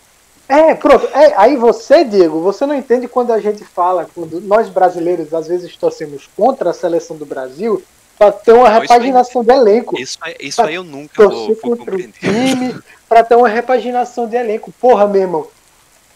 É, 0.47 0.73
pronto. 0.75 1.05
É, 1.13 1.33
aí 1.37 1.55
você, 1.55 2.03
Diego, 2.03 2.41
você 2.41 2.65
não 2.65 2.75
entende 2.75 3.07
quando 3.07 3.31
a 3.31 3.39
gente 3.39 3.63
fala, 3.63 4.09
quando 4.13 4.41
nós 4.41 4.67
brasileiros 4.69 5.33
às 5.33 5.47
vezes 5.47 5.75
torcemos 5.77 6.27
contra 6.35 6.69
a 6.71 6.73
seleção 6.73 7.15
do 7.15 7.25
Brasil 7.25 7.81
para 8.17 8.31
ter 8.31 8.51
uma 8.53 8.69
Não, 8.69 8.83
isso 8.83 8.93
aí- 8.93 8.99
repaginação 8.99 9.43
de 9.43 9.51
elenco. 9.53 9.99
Isso, 9.99 10.17
aí- 10.21 10.35
isso 10.39 10.61
aí 10.61 10.75
eu 10.75 10.83
nunca 10.83 11.27
vou, 11.27 11.47
vou 11.47 11.55
contra 11.55 11.71
o 11.71 11.77
compreender. 11.77 12.13
time 12.19 12.75
para 13.09 13.23
ter 13.23 13.35
uma 13.35 13.47
repaginação 13.49 14.27
de 14.27 14.35
elenco. 14.35 14.71
Porra, 14.79 15.07
meu 15.07 15.21
irmão. 15.21 15.47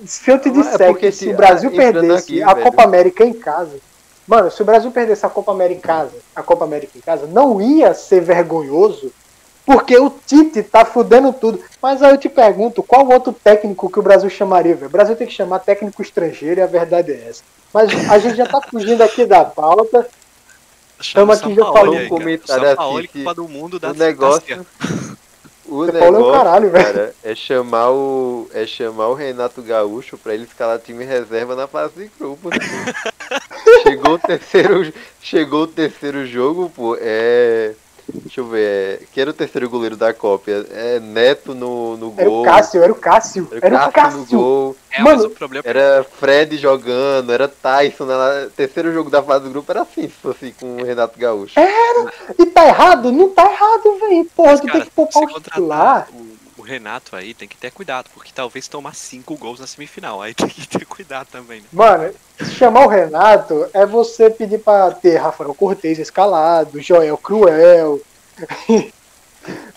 Se 0.06 0.30
eu 0.32 0.39
te 0.39 0.50
é 0.50 0.52
disser 0.52 0.88
porque 0.88 1.08
que 1.08 1.12
se- 1.12 1.26
se 1.26 1.30
o 1.30 1.36
Brasil 1.36 1.72
perdesse 1.72 2.32
aqui, 2.34 2.43
a 2.43 2.54
velho. 2.54 2.66
Copa 2.66 2.84
América 2.84 3.26
em 3.26 3.34
casa, 3.34 3.78
mano, 4.28 4.52
se 4.52 4.62
o 4.62 4.66
Brasil 4.66 4.91
perdesse 4.91 5.26
a 5.26 5.30
Copa 5.30 5.52
América 5.52 5.80
em 5.80 5.82
casa, 5.82 6.12
a 6.36 6.43
Copa 6.43 6.66
América 6.66 6.98
em 6.98 7.02
casa, 7.02 7.26
não 7.28 7.62
ia 7.62 7.93
ser 7.93 8.22
vergonhoso 8.22 9.12
Porque 9.66 9.98
o 9.98 10.10
Tite 10.26 10.64
tá 10.64 10.86
fudendo 10.86 11.34
tudo. 11.34 11.60
Mas 11.82 12.02
aí 12.02 12.12
eu 12.14 12.18
te 12.18 12.30
pergunto, 12.30 12.82
qual 12.82 13.06
outro 13.10 13.34
técnico 13.34 13.89
que 13.91 14.00
o 14.00 14.02
Brasil 14.02 14.30
chamaria, 14.30 14.74
velho? 14.76 14.88
O 14.88 14.89
Brasil 14.89 15.14
tem 15.14 15.28
que 15.28 15.34
chamar 15.34 15.60
técnico 15.60 16.02
estrangeiro 16.02 16.62
e 16.62 16.64
a 16.64 16.68
verdade 16.68 17.12
é 17.12 17.28
essa. 17.30 17.43
Mas 17.74 17.91
a 18.10 18.18
gente 18.18 18.38
já 18.38 18.45
tá 18.45 18.62
fugindo 18.62 19.02
aqui 19.04 19.26
da 19.26 19.43
pauta. 19.43 20.08
Chama 21.02 21.36
Tamo 21.36 21.52
aqui, 21.52 21.56
já 21.60 21.66
falou 21.66 21.95
um 21.98 22.08
comentário 22.08 22.64
O 22.64 22.68
Sampaoli, 22.70 22.98
assim 23.00 23.08
que 23.12 23.24
Copa 23.26 23.36
do 23.36 23.48
Mundo 23.50 23.78
da 23.78 23.91
o 23.91 23.93
negócio, 23.93 24.56
da- 24.56 24.64
o 25.68 25.86
São 25.86 25.99
Paulo 25.99 26.05
é 26.05 26.09
o 26.09 26.11
negócio, 26.11 26.32
caralho, 26.32 26.70
velho. 26.70 26.86
cara, 26.86 27.15
é 27.24 27.36
chamar 27.36 27.91
o 27.91 28.49
é 28.53 28.65
chamar 28.65 29.07
o 29.07 29.13
Renato 29.13 29.61
Gaúcho 29.61 30.18
pra 30.18 30.34
ele 30.34 30.43
escalar 30.43 30.80
time 30.80 31.03
reserva 31.03 31.55
na 31.55 31.68
fase 31.68 31.93
de 31.95 32.11
grupos. 32.18 32.51
pô. 32.51 33.82
chegou 33.84 34.13
o 34.13 34.20
terceiro, 34.20 34.93
chegou 35.22 35.63
o 35.63 35.68
terceiro 35.68 36.26
jogo, 36.26 36.72
pô, 36.76 36.97
é 36.99 37.74
Deixa 38.14 38.39
eu 38.39 38.47
ver, 38.47 39.01
é, 39.01 39.05
quem 39.14 39.22
era 39.22 39.32
o 39.32 39.34
terceiro 39.34 39.70
goleiro 39.70 39.97
da 39.97 40.14
Copa? 40.14 40.49
É 40.72 40.99
Neto 40.99 41.53
no, 41.53 41.97
no 41.97 42.14
Era 42.18 42.30
o 42.30 42.34
gol. 42.34 42.45
Cássio, 42.45 42.82
era 42.84 42.91
o 42.91 42.95
Cássio. 42.95 43.47
Era 43.51 43.66
Era 43.68 43.84
o 43.84 43.86
no 43.88 43.91
Cássio. 43.91 44.26
gol. 44.39 44.76
É, 44.91 45.01
Mano, 45.01 45.16
mas 45.18 45.26
o 45.26 45.30
problema 45.30 45.64
Era 45.68 46.05
Fred 46.18 46.58
jogando, 46.58 47.32
era 47.34 47.47
Tyson. 47.47 48.05
Na 48.05 48.47
terceiro 48.55 48.93
jogo 48.93 49.10
da 49.10 49.22
fase 49.22 49.43
do 49.43 49.49
grupo 49.51 49.70
era 49.72 49.82
assim, 49.82 50.03
se 50.03 50.10
fosse 50.22 50.53
com 50.60 50.78
o 50.78 50.86
Renato 50.86 51.20
Gaúcho. 51.20 51.60
E 52.39 52.45
tá 52.47 52.66
errado? 52.66 53.12
Não 53.12 53.30
tá 53.30 53.43
errado, 53.51 53.97
velho. 53.99 54.26
Porra, 54.36 54.51
Mas, 54.51 54.60
tu 54.62 54.68
cara, 54.68 54.80
tem 54.80 54.88
que 54.88 54.95
poupar 54.95 55.24
o 55.24 55.39
titular. 55.41 56.08
o, 56.14 56.18
o 56.18 56.47
Renato 56.68 57.15
aí 57.15 57.34
tem 57.34 57.47
que 57.47 57.57
ter 57.57 57.72
cuidado, 57.72 58.09
porque 58.13 58.32
talvez 58.34 58.68
tomar 58.68 58.93
cinco 58.95 59.36
gols 59.36 59.59
na 59.59 59.68
semifinal. 59.68 60.22
Aí 60.22 60.34
tem 60.36 60.47
que 60.47 60.68
ter 60.68 60.86
cuidado 60.86 61.28
também, 61.32 61.61
né? 61.61 61.68
Mano, 61.72 62.13
chamar 62.57 62.86
o 62.86 62.89
Renato 62.89 63.68
é 63.74 63.86
você 63.86 64.30
pedir 64.30 64.59
pra 64.59 64.91
ter 64.91 65.18
Rafael 65.18 65.53
Cortez 65.53 65.97
escalado, 65.97 66.82
Joel 66.82 67.18
Cruel. 67.18 68.01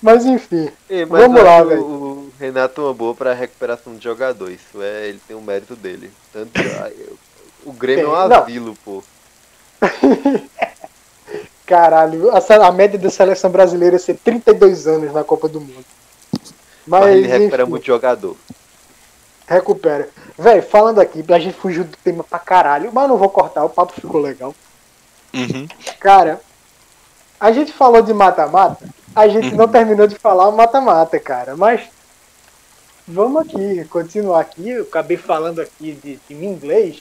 Mas 0.03 0.25
enfim, 0.27 0.69
Ei, 0.89 1.05
mas 1.05 1.23
Vamos 1.23 1.43
lá, 1.45 1.63
velho. 1.63 1.83
O 1.83 2.33
Renato 2.41 2.81
é 2.81 2.85
uma 2.85 2.95
boa 2.95 3.15
pra 3.15 3.33
recuperação 3.35 3.95
de 3.95 4.03
jogador. 4.03 4.51
Isso 4.51 4.83
é, 4.83 5.09
ele 5.09 5.21
tem 5.29 5.37
um 5.37 5.43
mérito 5.43 5.77
dele. 5.77 6.11
Tanto, 6.33 6.61
eu- 6.61 7.17
o 7.65 7.73
Grêmio 7.73 8.07
é 8.07 8.25
um 8.25 8.29
não. 8.29 8.43
asilo, 8.43 8.77
pô. 8.85 9.05
caralho, 11.71 12.31
a, 12.31 12.67
a 12.67 12.73
média 12.73 12.99
da 12.99 13.11
seleção 13.11 13.49
brasileira 13.49 13.95
é 13.95 13.99
ser 13.99 14.17
32 14.17 14.89
anos 14.89 15.13
na 15.13 15.23
Copa 15.23 15.49
do 15.49 15.61
Mundo. 15.61 15.85
Mas, 16.91 17.05
Mas, 17.05 17.17
ele 17.17 17.29
recupera 17.29 17.63
enfim, 17.63 17.71
muito 17.71 17.87
jogador. 17.87 18.37
recupera. 19.47 20.09
Véi, 20.37 20.61
falando 20.61 20.99
aqui, 21.01 21.25
a 21.29 21.39
gente 21.39 21.57
fugiu 21.57 21.85
do 21.85 21.97
tema 21.99 22.25
pra 22.25 22.41
caralho, 22.41 22.91
mas 22.93 23.09
não 23.09 23.17
vou 23.17 23.31
cortar, 23.31 23.65
o 23.65 23.71
papo 23.71 23.93
ficou 23.93 24.21
legal. 24.21 24.53
Uhum. 25.33 25.69
Cara, 26.01 26.41
a 27.39 27.53
gente 27.53 27.73
falou 27.73 28.03
de 28.03 28.13
mata-mata, 28.13 28.89
a 29.15 29.29
gente 29.29 29.55
não 29.55 29.69
terminou 29.69 30.09
de 30.09 30.17
falar 30.17 30.49
o 30.49 30.57
mata-mata, 30.57 31.17
cara, 31.21 31.57
mas 31.57 31.83
vamos 33.07 33.43
aqui, 33.43 33.85
continuar 33.85 34.41
aqui, 34.41 34.71
eu 34.71 34.83
acabei 34.83 35.17
falando 35.17 35.61
aqui 35.61 35.93
de 35.93 36.17
time 36.27 36.45
inglês. 36.45 37.01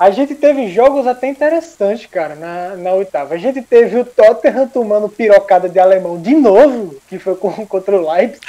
A 0.00 0.10
gente 0.10 0.34
teve 0.34 0.70
jogos 0.72 1.06
até 1.06 1.26
interessantes, 1.28 2.06
cara, 2.06 2.34
na, 2.34 2.74
na 2.74 2.92
oitava. 2.94 3.34
A 3.34 3.36
gente 3.38 3.60
teve 3.60 3.98
o 3.98 4.04
Tottenham 4.04 4.66
tomando 4.66 5.10
pirocada 5.10 5.68
de 5.68 5.78
alemão 5.78 6.18
de 6.18 6.34
novo, 6.34 6.96
que 7.06 7.18
foi 7.18 7.36
com- 7.36 7.66
contra 7.68 7.94
o 8.00 8.10
Leipzig. 8.10 8.40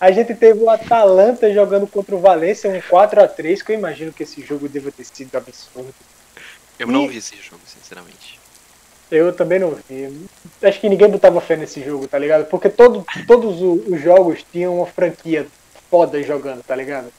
A 0.00 0.10
gente 0.10 0.34
teve 0.34 0.58
o 0.60 0.70
Atalanta 0.70 1.52
jogando 1.52 1.86
contra 1.86 2.16
o 2.16 2.18
Valência, 2.18 2.70
um 2.70 2.80
4 2.80 3.22
a 3.22 3.28
3 3.28 3.60
que 3.60 3.72
eu 3.72 3.76
imagino 3.78 4.10
que 4.10 4.22
esse 4.22 4.40
jogo 4.40 4.70
deva 4.70 4.90
ter 4.90 5.04
sido 5.04 5.36
absurdo. 5.36 5.92
Eu 6.78 6.86
não 6.86 7.04
E- 7.04 7.08
vi 7.08 7.18
esse 7.18 7.36
jogo, 7.36 7.60
sinceramente. 7.66 8.40
Eu 9.10 9.32
também 9.34 9.58
não 9.58 9.76
vi. 9.88 10.26
Acho 10.62 10.80
que 10.80 10.88
ninguém 10.88 11.08
botava 11.10 11.40
fé 11.42 11.56
nesse 11.56 11.80
jogo, 11.84 12.08
tá 12.08 12.18
ligado? 12.18 12.46
Porque 12.46 12.70
todo, 12.70 13.04
todos 13.26 13.60
os 13.86 14.00
jogos 14.00 14.42
tinham 14.50 14.78
uma 14.78 14.86
franquia 14.86 15.46
foda 15.90 16.20
jogando, 16.22 16.62
tá 16.64 16.74
ligado? 16.74 17.12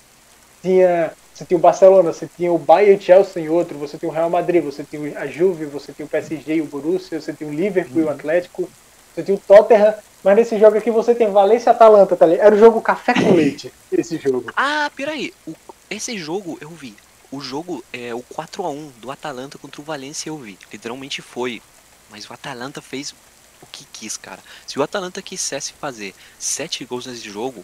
Tinha, 0.63 1.11
você 1.37 1.45
tinha 1.45 1.57
o 1.57 1.61
Barcelona, 1.61 2.11
você 2.11 2.27
tinha 2.35 2.51
o 2.51 2.57
Bayern 2.57 2.99
Chelsea 2.99 3.43
em 3.43 3.47
outro, 3.47 3.77
você 3.77 3.95
tinha 3.95 4.09
o 4.09 4.13
Real 4.13 4.27
Madrid, 4.27 4.63
você 4.63 4.83
tinha 4.83 5.19
a 5.19 5.27
Juve, 5.27 5.65
você 5.65 5.93
tinha 5.93 6.03
o 6.07 6.09
PSG 6.09 6.55
e 6.55 6.61
o 6.61 6.65
Borussia, 6.65 7.21
você 7.21 7.31
tinha 7.31 7.47
o 7.47 7.53
Liverpool 7.53 8.01
e 8.01 8.05
o 8.05 8.09
Atlético, 8.09 8.67
você 9.13 9.21
tinha 9.21 9.37
o 9.37 9.39
Tottenham, 9.39 9.93
mas 10.23 10.35
nesse 10.35 10.57
jogo 10.57 10.79
aqui 10.79 10.89
você 10.89 11.13
tem 11.13 11.29
Valência 11.29 11.69
e 11.69 11.71
Atalanta, 11.71 12.15
tá 12.15 12.25
ligado? 12.25 12.47
Era 12.47 12.55
o 12.55 12.57
jogo 12.57 12.81
café 12.81 13.13
com 13.13 13.33
leite, 13.37 13.71
esse 13.91 14.17
jogo. 14.17 14.51
Ah, 14.55 14.89
peraí. 14.95 15.31
O, 15.45 15.53
esse 15.91 16.17
jogo 16.17 16.57
eu 16.59 16.69
vi. 16.69 16.95
O 17.31 17.39
jogo 17.39 17.83
é 17.93 18.15
o 18.15 18.23
4x1 18.33 18.89
do 18.99 19.11
Atalanta 19.11 19.59
contra 19.59 19.79
o 19.79 19.83
Valência 19.83 20.29
eu 20.29 20.37
vi. 20.39 20.57
Literalmente 20.73 21.21
foi. 21.21 21.61
Mas 22.09 22.27
o 22.27 22.33
Atalanta 22.33 22.81
fez 22.81 23.13
o 23.61 23.67
que 23.67 23.85
quis, 23.93 24.17
cara. 24.17 24.41
Se 24.65 24.79
o 24.79 24.81
Atalanta 24.81 25.21
quisesse 25.21 25.73
fazer 25.73 26.15
sete 26.39 26.83
gols 26.83 27.05
nesse 27.05 27.29
jogo, 27.29 27.63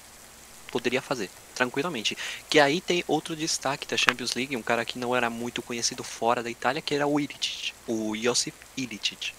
poderia 0.71 1.01
fazer, 1.01 1.29
tranquilamente. 1.63 2.17
Que 2.49 2.59
aí 2.59 2.81
tem 2.81 3.03
outro 3.07 3.35
destaque 3.35 3.87
da 3.87 3.97
Champions 3.97 4.33
League, 4.35 4.55
um 4.57 4.63
cara 4.63 4.85
que 4.85 4.99
não 4.99 5.15
era 5.15 5.29
muito 5.29 5.61
conhecido 5.61 6.03
fora 6.03 6.43
da 6.43 6.49
Itália, 6.51 6.81
que 6.81 6.95
era 6.95 7.07
o 7.07 7.19
Ilicic, 7.19 7.73
o 7.87 8.15
Josip 8.15 8.55
Ilicic. 8.77 9.33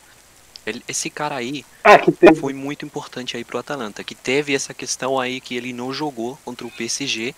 Ele- 0.66 0.85
esse 0.89 1.11
cara 1.11 1.37
aí 1.37 1.64
Ah, 1.85 1.99
que 1.99 2.11
teve. 2.12 2.41
foi 2.41 2.53
muito 2.53 2.85
importante 2.85 3.37
aí 3.37 3.45
pro 3.45 3.59
Atalanta, 3.59 4.05
que 4.05 4.14
teve 4.14 4.55
essa 4.55 4.75
questão 4.75 5.18
aí 5.20 5.41
que 5.41 5.55
ele 5.57 5.72
não 5.72 5.93
jogou 5.93 6.39
contra 6.45 6.66
o 6.66 6.70
PSG, 6.70 7.35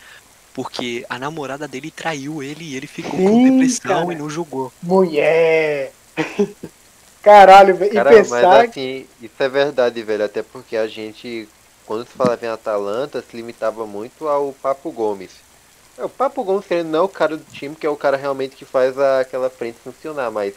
porque 0.55 1.05
a 1.09 1.19
namorada 1.19 1.69
dele 1.69 1.91
traiu 1.91 2.43
ele 2.43 2.65
e 2.65 2.77
ele 2.77 2.87
ficou 2.87 3.21
com 3.21 3.37
Sim, 3.37 3.41
depressão 3.41 4.11
cara. 4.11 4.13
e 4.13 4.17
não 4.17 4.31
jogou. 4.31 4.73
Mulher! 4.83 5.93
Caralho, 7.23 7.77
velho. 7.77 7.95
E 7.95 8.01
pensar 8.01 8.25
mas 8.25 8.53
assim, 8.53 9.09
isso 9.21 9.43
é 9.43 9.49
verdade, 9.49 10.03
velho. 10.03 10.25
Até 10.25 10.43
porque 10.43 10.77
a 10.77 10.87
gente, 10.87 11.49
quando 11.87 12.07
se 12.07 12.15
falava 12.17 12.45
em 12.45 12.49
Atalanta, 12.49 13.23
se 13.23 13.37
limitava 13.37 13.87
muito 13.87 14.29
ao 14.29 14.53
Papo 14.55 14.93
Gomes. 14.93 15.45
É, 15.99 16.05
O 16.05 16.11
Papo 16.11 16.45
Gomes 16.45 16.71
ele 16.71 16.85
não 16.85 17.01
é 17.01 17.03
o 17.03 17.09
cara 17.09 17.37
do 17.39 17.45
time, 17.47 17.77
que 17.77 17.87
é 17.87 17.91
o 17.91 17.97
cara 17.97 18.17
realmente 18.19 18.57
que 18.57 18.67
faz 18.67 18.99
a- 18.99 19.21
aquela 19.21 19.51
frente 19.51 19.81
funcionar, 19.81 20.31
mas 20.31 20.55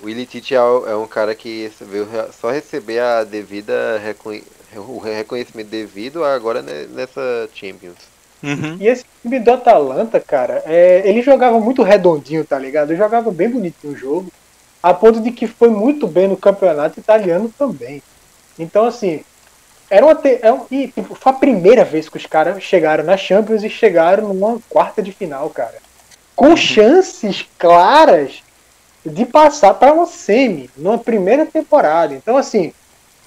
o 0.00 0.08
Ilicic 0.08 0.52
é, 0.54 0.56
é 0.58 0.96
um 0.96 1.08
cara 1.08 1.34
que 1.34 1.72
veio 1.80 2.08
só 2.32 2.50
receber 2.50 3.00
a 3.00 3.24
devida 3.24 3.98
reconhe- 3.98 4.44
o 4.76 4.98
reconhecimento 4.98 5.68
devido 5.68 6.24
agora 6.24 6.62
ne- 6.62 6.86
nessa 6.88 7.48
Champions. 7.54 7.98
E 8.78 8.86
esse 8.86 9.04
time 9.22 9.40
do 9.40 9.52
Atalanta, 9.52 10.20
cara, 10.20 10.62
é, 10.64 11.08
ele 11.08 11.22
jogava 11.22 11.60
muito 11.60 11.82
redondinho, 11.82 12.46
tá 12.46 12.58
ligado? 12.58 12.90
Ele 12.90 12.98
jogava 12.98 13.30
bem 13.32 13.50
bonitinho 13.50 13.92
o 13.92 13.96
jogo, 13.96 14.32
a 14.82 14.94
ponto 14.94 15.20
de 15.22 15.32
que 15.32 15.46
foi 15.48 15.68
muito 15.70 16.06
bem 16.08 16.28
no 16.28 16.36
campeonato 16.36 17.00
italiano 17.00 17.52
também. 17.58 18.02
Então, 18.58 18.86
assim, 18.86 19.24
era 19.90 20.04
uma 20.04 20.14
te- 20.14 20.38
é 20.42 20.52
um- 20.52 20.66
e, 20.70 20.88
tipo, 20.88 21.14
foi 21.14 21.32
a 21.32 21.36
primeira 21.36 21.84
vez 21.84 22.08
que 22.08 22.16
os 22.16 22.26
caras 22.26 22.62
chegaram 22.62 23.04
na 23.04 23.16
Champions 23.16 23.62
e 23.62 23.70
chegaram 23.70 24.28
numa 24.28 24.60
quarta 24.68 25.02
de 25.02 25.12
final, 25.12 25.48
cara. 25.50 25.76
Com 26.36 26.56
chances 26.56 27.46
claras 27.58 28.42
de 29.04 29.24
passar 29.24 29.74
para 29.74 29.92
uma 29.92 30.06
semi, 30.06 30.68
numa 30.76 30.98
primeira 30.98 31.46
temporada. 31.46 32.14
Então, 32.14 32.36
assim, 32.36 32.72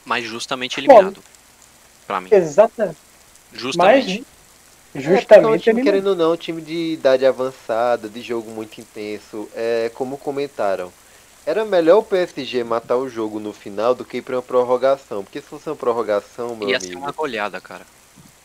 Mas 0.05 0.25
justamente 0.25 0.79
eliminado. 0.79 1.21
Pra 2.07 2.19
mim. 2.21 2.29
exatamente. 2.31 2.97
Justamente. 3.53 4.25
Mas, 4.93 4.95
É, 4.95 4.97
é 4.97 4.99
um 4.99 5.15
justamente, 5.15 5.63
time, 5.63 5.81
ele 5.81 5.89
querendo 5.89 6.07
ou 6.07 6.15
não, 6.15 6.33
um 6.33 6.37
time 6.37 6.61
de 6.61 6.93
idade 6.93 7.25
avançada, 7.25 8.09
de 8.09 8.21
jogo 8.21 8.51
muito 8.51 8.79
intenso. 8.81 9.47
É, 9.55 9.89
como 9.93 10.17
comentaram, 10.17 10.91
era 11.45 11.65
melhor 11.65 11.99
o 11.99 12.03
PSG 12.03 12.63
matar 12.63 12.97
o 12.97 13.09
jogo 13.09 13.39
no 13.39 13.53
final 13.53 13.93
do 13.95 14.05
que 14.05 14.17
ir 14.17 14.21
pra 14.21 14.35
uma 14.37 14.43
prorrogação. 14.43 15.23
Porque 15.23 15.41
se 15.41 15.47
fosse 15.47 15.69
uma 15.69 15.75
prorrogação, 15.75 16.55
meu 16.55 16.69
Ia 16.69 16.79
ser 16.79 16.95
amigo, 16.95 16.99
uma 16.99 17.11
goleada, 17.11 17.59
cara. 17.61 17.85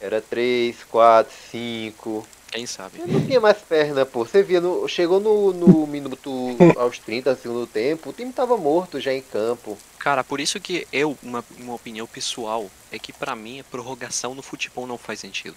era 0.01 0.21
3, 0.23 0.85
4, 0.85 1.33
5. 1.51 2.27
Quem 2.51 2.67
sabe? 2.67 3.03
Não 3.07 3.21
tinha 3.21 3.41
mais 3.41 3.59
perna, 3.63 4.07
pô. 4.07 4.25
Você 4.25 4.43
via, 4.43 4.61
no, 4.61 4.87
chegou 4.89 5.21
no, 5.21 5.53
no 5.53 5.87
minuto 5.87 6.63
aos 6.77 6.99
30 6.99 7.35
do 7.35 7.41
segundo 7.41 7.67
tempo, 7.67 8.11
o 8.11 8.13
time 8.13 8.33
tava 8.33 8.57
morto 8.57 9.01
já 9.01 9.13
em 9.13 9.23
campo. 9.23 9.79
Cara, 9.99 10.23
por 10.25 10.41
isso 10.41 10.61
que 10.61 10.87
eu, 10.93 11.19
uma, 11.23 11.45
uma 11.59 11.75
opinião 11.75 12.07
pessoal, 12.07 12.71
é 12.91 12.99
que 12.99 13.13
pra 13.13 13.35
mim 13.37 13.61
a 13.61 13.65
prorrogação 13.65 14.35
no 14.35 14.43
futebol 14.43 14.87
não 14.87 14.97
faz 14.99 15.21
sentido. 15.21 15.57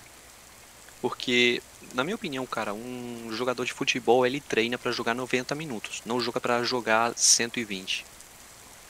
Porque, 1.02 1.62
na 1.93 2.04
minha 2.04 2.16
opinião, 2.16 2.45
cara, 2.45 2.74
um 2.74 3.30
jogador 3.32 3.66
de 3.66 3.74
futebol 3.74 4.26
ele 4.26 4.41
treina 4.41 4.78
pra 4.78 4.91
jogar 4.91 5.14
90 5.14 5.56
minutos, 5.56 6.02
não 6.06 6.20
joga 6.20 6.39
pra 6.39 6.64
jogar 6.64 7.18
120. 7.18 8.06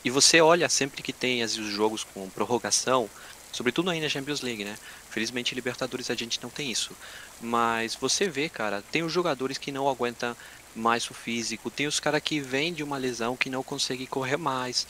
E 0.03 0.09
você 0.09 0.41
olha 0.41 0.69
sempre 0.69 1.03
que 1.03 1.13
tem 1.13 1.43
os 1.43 1.53
jogos 1.53 2.03
com 2.03 2.29
prorrogação, 2.29 3.09
sobretudo 3.51 3.89
aí 3.89 3.99
na 3.99 4.09
Champions 4.09 4.41
League, 4.41 4.63
né? 4.63 4.77
Felizmente 5.09 5.53
Libertadores 5.53 6.09
a 6.09 6.15
gente 6.15 6.41
não 6.41 6.49
tem 6.49 6.71
isso. 6.71 6.91
Mas 7.41 7.95
você 7.95 8.29
vê, 8.29 8.47
cara, 8.47 8.83
tem 8.91 9.03
os 9.03 9.11
jogadores 9.11 9.57
que 9.57 9.71
não 9.71 9.89
aguentam 9.89 10.35
mais 10.75 11.09
o 11.09 11.13
físico, 11.13 11.69
tem 11.69 11.87
os 11.87 11.99
caras 11.99 12.21
que 12.21 12.39
vêm 12.39 12.73
de 12.73 12.83
uma 12.83 12.97
lesão 12.97 13.35
que 13.35 13.49
não 13.49 13.63
conseguem 13.63 14.05
correr 14.05 14.37
mais. 14.37 14.87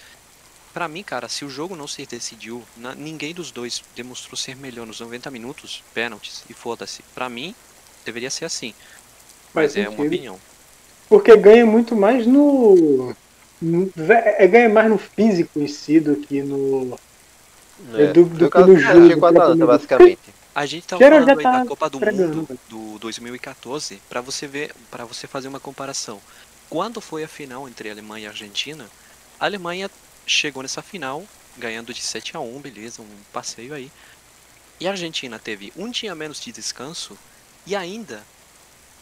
Pra 0.73 0.87
mim, 0.87 1.03
cara, 1.03 1.27
se 1.27 1.43
o 1.43 1.49
jogo 1.49 1.75
não 1.75 1.87
se 1.87 2.05
decidiu, 2.05 2.63
na- 2.77 2.93
ninguém 2.95 3.33
dos 3.33 3.51
dois 3.51 3.83
demonstrou 3.95 4.37
ser 4.37 4.55
melhor 4.55 4.85
nos 4.85 4.99
90 4.99 5.31
minutos, 5.31 5.83
pênaltis 5.93 6.43
e 6.49 6.53
foda-se. 6.53 7.01
Pra 7.15 7.27
mim, 7.27 7.55
deveria 8.05 8.29
ser 8.29 8.45
assim. 8.45 8.73
Mas 9.53 9.73
Faz 9.73 9.85
é 9.85 9.89
uma 9.89 10.03
opinião. 10.05 10.39
Porque 11.07 11.35
ganha 11.35 11.65
muito 11.65 11.95
mais 11.95 12.27
no. 12.27 13.15
no- 13.59 13.91
é, 13.97 14.47
ganha 14.47 14.69
mais 14.69 14.89
no 14.89 14.97
físico 14.99 15.59
em 15.59 15.67
si 15.67 15.99
do 15.99 16.15
que 16.15 16.41
no. 16.43 16.99
É, 17.95 18.07
do- 18.13 18.27
foi 18.27 18.37
do 18.37 18.45
o 18.45 18.49
caso 18.49 18.65
que 18.65 18.71
no 18.73 18.77
do 18.77 18.81
jogo, 19.09 19.19
propriamente. 19.19 19.65
basicamente. 19.65 20.19
A 20.53 20.65
gente 20.65 20.85
tava 20.85 21.01
Cheiro 21.01 21.15
falando 21.25 21.41
tá 21.41 21.59
da 21.59 21.65
Copa 21.65 21.89
do 21.89 21.97
entregando, 21.97 22.35
Mundo 22.35 22.47
velho. 22.47 22.59
do 22.69 22.99
2014 22.99 24.01
pra 24.09 24.21
você 24.21 24.45
ver, 24.45 24.71
para 24.91 25.05
você 25.05 25.25
fazer 25.25 25.47
uma 25.47 25.59
comparação. 25.59 26.19
Quando 26.69 27.01
foi 27.01 27.23
a 27.23 27.27
final 27.27 27.67
entre 27.67 27.89
Alemanha 27.89 28.25
e 28.25 28.27
Argentina, 28.27 28.85
a 29.39 29.45
Alemanha 29.45 29.89
chegou 30.29 30.61
nessa 30.63 30.81
final 30.81 31.23
ganhando 31.57 31.93
de 31.93 32.01
7 32.01 32.37
a 32.37 32.39
1, 32.39 32.59
beleza, 32.61 33.01
um 33.01 33.07
passeio 33.33 33.73
aí. 33.73 33.91
E 34.79 34.87
a 34.87 34.91
Argentina 34.91 35.37
teve 35.37 35.73
um 35.75 35.89
dia 35.89 36.15
menos 36.15 36.39
de 36.39 36.51
descanso 36.53 37.17
e 37.65 37.75
ainda 37.75 38.23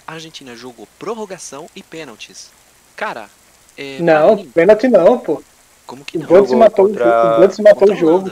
a 0.07 0.13
Argentina 0.13 0.55
jogou 0.55 0.87
prorrogação 0.97 1.69
e 1.75 1.83
pênaltis. 1.83 2.49
Cara, 2.95 3.29
é, 3.77 3.99
Não, 3.99 4.37
mim, 4.37 4.49
pênalti 4.49 4.87
não, 4.87 5.19
pô. 5.19 5.43
como 5.85 6.03
que 6.03 6.17
O 6.17 6.21
não? 6.21 6.27
Götze 6.27 6.47
Jogou 6.51 6.57
matou, 6.57 6.85
o 6.85 6.87
contra- 6.89 7.05
jogo. 7.05 7.35
o 7.35 7.41
Götze 7.41 7.61
matou 7.61 7.79
Contra 7.79 7.93
o 7.95 7.97
jogo. 7.97 8.31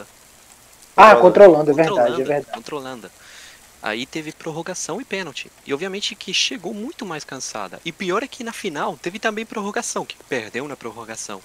Ah, 0.97 1.13
Holanda, 1.15 1.71
é 1.71 1.73
verdade, 1.75 2.21
é 2.21 2.25
verdade. 2.25 2.73
Holanda. 2.73 3.11
Aí 3.83 4.05
teve 4.07 4.31
prorrogação 4.31 4.99
e 4.99 5.05
pênalti. 5.05 5.51
E 5.67 5.71
obviamente 5.73 6.15
que 6.15 6.33
chegou 6.33 6.73
muito 6.73 7.05
mais 7.05 7.23
cansada. 7.23 7.79
E 7.85 7.91
pior 7.91 8.23
é 8.23 8.27
que 8.27 8.43
na 8.43 8.53
final 8.53 8.97
teve 8.99 9.19
também 9.19 9.45
prorrogação, 9.45 10.03
que 10.05 10.15
perdeu 10.27 10.67
na 10.67 10.75
prorrogação. 10.75 11.39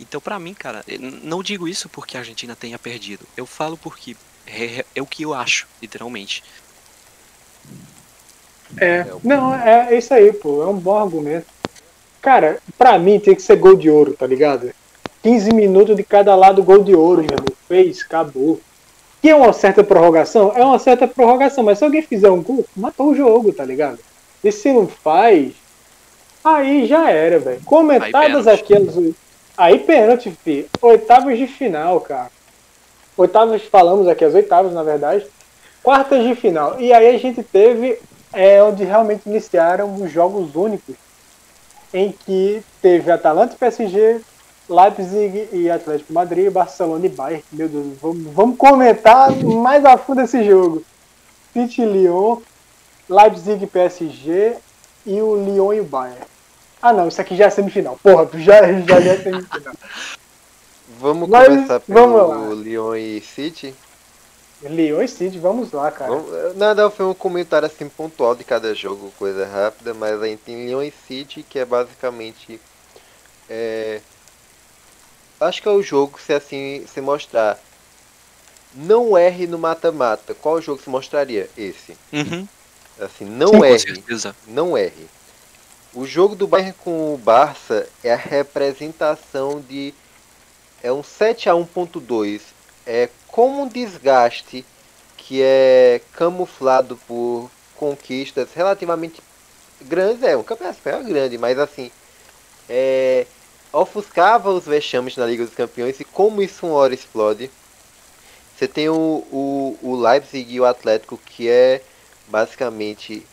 Então 0.00 0.20
pra 0.20 0.38
mim, 0.38 0.54
cara, 0.54 0.84
não 1.22 1.42
digo 1.42 1.66
isso 1.68 1.88
porque 1.88 2.16
a 2.16 2.20
Argentina 2.20 2.54
tenha 2.54 2.78
perdido. 2.78 3.26
Eu 3.36 3.46
falo 3.46 3.76
porque 3.76 4.16
é, 4.46 4.84
é 4.94 5.02
o 5.02 5.06
que 5.06 5.22
eu 5.22 5.34
acho, 5.34 5.66
literalmente. 5.80 6.42
É, 8.76 9.06
não, 9.24 9.54
é, 9.54 9.94
é 9.94 9.98
isso 9.98 10.12
aí, 10.12 10.32
pô. 10.32 10.62
É 10.62 10.66
um 10.66 10.78
bom 10.78 10.96
argumento. 10.96 11.46
Cara, 12.20 12.58
pra 12.76 12.98
mim 12.98 13.18
tem 13.18 13.34
que 13.34 13.42
ser 13.42 13.56
gol 13.56 13.76
de 13.76 13.88
ouro, 13.88 14.14
tá 14.14 14.26
ligado? 14.26 14.72
15 15.22 15.52
minutos 15.52 15.96
de 15.96 16.02
cada 16.02 16.34
lado, 16.34 16.62
gol 16.62 16.82
de 16.82 16.94
ouro, 16.94 17.22
meu 17.22 17.32
irmão. 17.32 17.56
Fez, 17.66 18.02
acabou. 18.02 18.60
Que 19.20 19.30
é 19.30 19.34
uma 19.34 19.52
certa 19.52 19.82
prorrogação? 19.82 20.52
É 20.54 20.64
uma 20.64 20.78
certa 20.78 21.08
prorrogação, 21.08 21.64
mas 21.64 21.78
se 21.78 21.84
alguém 21.84 22.02
fizer 22.02 22.30
um 22.30 22.42
gol, 22.42 22.64
matou 22.76 23.10
o 23.10 23.14
jogo, 23.14 23.52
tá 23.52 23.64
ligado? 23.64 23.98
E 24.42 24.52
se 24.52 24.72
não 24.72 24.86
faz, 24.86 25.52
aí 26.44 26.86
já 26.86 27.10
era, 27.10 27.38
velho. 27.38 27.60
Comentadas 27.64 28.46
aquelas. 28.46 28.94
Aí 29.58 29.80
pênalti, 29.80 30.30
fi. 30.30 30.68
Oitavas 30.80 31.36
de 31.36 31.48
final, 31.48 32.00
cara. 32.00 32.30
Oitavas, 33.16 33.62
falamos 33.62 34.06
aqui, 34.06 34.24
as 34.24 34.32
oitavas, 34.32 34.72
na 34.72 34.84
verdade. 34.84 35.26
Quartas 35.82 36.24
de 36.24 36.36
final. 36.36 36.80
E 36.80 36.92
aí 36.92 37.12
a 37.12 37.18
gente 37.18 37.42
teve 37.42 37.98
é 38.32 38.62
onde 38.62 38.84
realmente 38.84 39.26
iniciaram 39.26 39.94
os 39.96 40.12
jogos 40.12 40.54
únicos, 40.54 40.94
em 41.92 42.12
que 42.12 42.62
teve 42.80 43.10
Atalanta 43.10 43.54
e 43.54 43.58
PSG, 43.58 44.20
Leipzig 44.68 45.48
e 45.52 45.70
Atlético 45.70 46.12
Madrid, 46.12 46.52
Barcelona 46.52 47.06
e 47.06 47.08
Bayern. 47.08 47.44
Meu 47.50 47.68
Deus, 47.68 47.86
vamos, 48.00 48.32
vamos 48.32 48.56
comentar 48.56 49.32
mais 49.42 49.84
a 49.84 49.96
fundo 49.96 50.20
esse 50.20 50.44
jogo. 50.44 50.84
City 51.52 51.84
Lyon, 51.84 52.38
Leipzig 53.08 53.66
PSG 53.66 54.56
e 55.04 55.20
o 55.20 55.34
Lyon 55.34 55.72
e 55.72 55.80
o 55.80 55.84
Bayern. 55.84 56.37
Ah 56.80 56.92
não, 56.92 57.08
isso 57.08 57.20
aqui 57.20 57.36
já 57.36 57.46
é 57.46 57.50
semifinal. 57.50 57.98
Porra, 58.02 58.28
já, 58.38 58.60
já 58.82 58.96
é 58.96 59.16
semifinal. 59.22 59.74
Vamos 61.00 61.28
Mas, 61.28 61.46
começar 61.46 61.80
pelo 61.80 61.94
vamos. 61.94 62.64
Lyon 62.64 62.94
e 62.96 63.20
City. 63.20 63.74
Lyon 64.62 65.02
e 65.02 65.08
City, 65.08 65.38
vamos 65.38 65.70
lá, 65.72 65.90
cara. 65.90 66.10
Vamos- 66.10 66.56
Nada, 66.56 66.90
foi 66.90 67.06
um 67.06 67.14
comentário 67.14 67.66
assim 67.66 67.88
pontual 67.88 68.34
de 68.34 68.42
cada 68.42 68.74
jogo, 68.74 69.12
coisa 69.18 69.46
rápida, 69.46 69.94
mas 69.94 70.20
a 70.20 70.26
gente 70.26 70.40
tem 70.40 70.66
Lyon 70.66 70.82
e 70.82 70.92
City, 71.06 71.42
que 71.42 71.58
é 71.58 71.64
basicamente. 71.64 72.60
é, 73.48 74.00
Acho 75.40 75.62
que 75.62 75.68
é 75.68 75.70
o 75.70 75.82
jogo 75.82 76.18
se 76.18 76.32
assim 76.32 76.84
se 76.86 77.00
mostrar. 77.00 77.58
Não 78.74 79.16
erre 79.16 79.46
no 79.46 79.58
mata-mata. 79.58 80.34
Qual 80.34 80.60
jogo 80.60 80.82
se 80.82 80.88
mostraria? 80.90 81.48
Esse. 81.56 81.96
Uhum, 82.12 82.46
Assim, 83.00 83.24
não 83.24 83.48
Sim, 83.48 83.64
erre. 83.64 83.78
certeza. 83.78 84.36
Não 84.46 84.76
erre. 84.76 85.08
O 85.94 86.06
jogo 86.06 86.36
do 86.36 86.46
Bayern 86.46 86.74
com 86.84 87.14
o 87.14 87.18
Barça 87.18 87.88
é 88.04 88.12
a 88.12 88.16
representação 88.16 89.60
de. 89.60 89.94
É 90.82 90.92
um 90.92 91.02
7 91.02 91.48
a 91.48 91.54
1.2. 91.54 92.42
É 92.86 93.08
como 93.26 93.62
um 93.62 93.68
desgaste 93.68 94.64
que 95.16 95.40
é 95.42 96.00
camuflado 96.12 96.96
por 97.06 97.50
conquistas 97.74 98.52
relativamente 98.54 99.22
grandes. 99.80 100.22
É 100.22 100.36
um 100.36 100.42
campeonato 100.42 100.78
espanhol 100.78 101.04
grande, 101.04 101.38
mas 101.38 101.58
assim. 101.58 101.90
É, 102.68 103.26
ofuscava 103.72 104.50
os 104.50 104.66
vexames 104.66 105.16
na 105.16 105.24
Liga 105.24 105.44
dos 105.44 105.54
Campeões 105.54 105.98
e 106.00 106.04
como 106.04 106.42
isso 106.42 106.66
uma 106.66 106.76
hora 106.76 106.92
explode. 106.92 107.50
Você 108.56 108.68
tem 108.68 108.90
o, 108.90 108.94
o, 108.94 109.78
o 109.80 109.96
Leipzig 109.96 110.52
e 110.52 110.60
o 110.60 110.66
Atlético 110.66 111.16
que 111.16 111.48
é 111.48 111.80
basicamente 112.26 113.26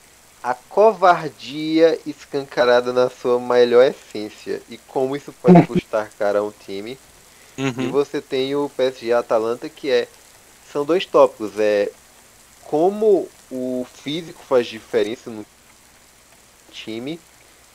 a 0.46 0.54
covardia 0.54 2.00
escancarada 2.06 2.94
na 2.94 3.10
sua 3.10 3.40
melhor 3.40 3.84
essência 3.86 4.64
e 4.68 4.78
como 4.78 5.16
isso 5.16 5.34
pode 5.34 5.60
custar 5.64 6.14
cara 6.14 6.40
a 6.40 6.44
um 6.44 6.52
time. 6.52 7.02
E 7.78 7.88
Uhum. 7.88 7.88
você 7.88 8.22
tem 8.22 8.56
o 8.56 8.70
PSG 8.70 9.08
e 9.08 9.14
Atalanta 9.14 9.70
que 9.70 9.90
é 9.90 10.12
são 10.64 10.86
dois 10.86 11.06
tópicos, 11.08 11.60
é 11.60 11.94
como 12.62 13.34
o 13.50 13.86
físico 13.86 14.44
faz 14.44 14.68
diferença 14.68 15.30
no 15.32 15.46
time 16.72 17.22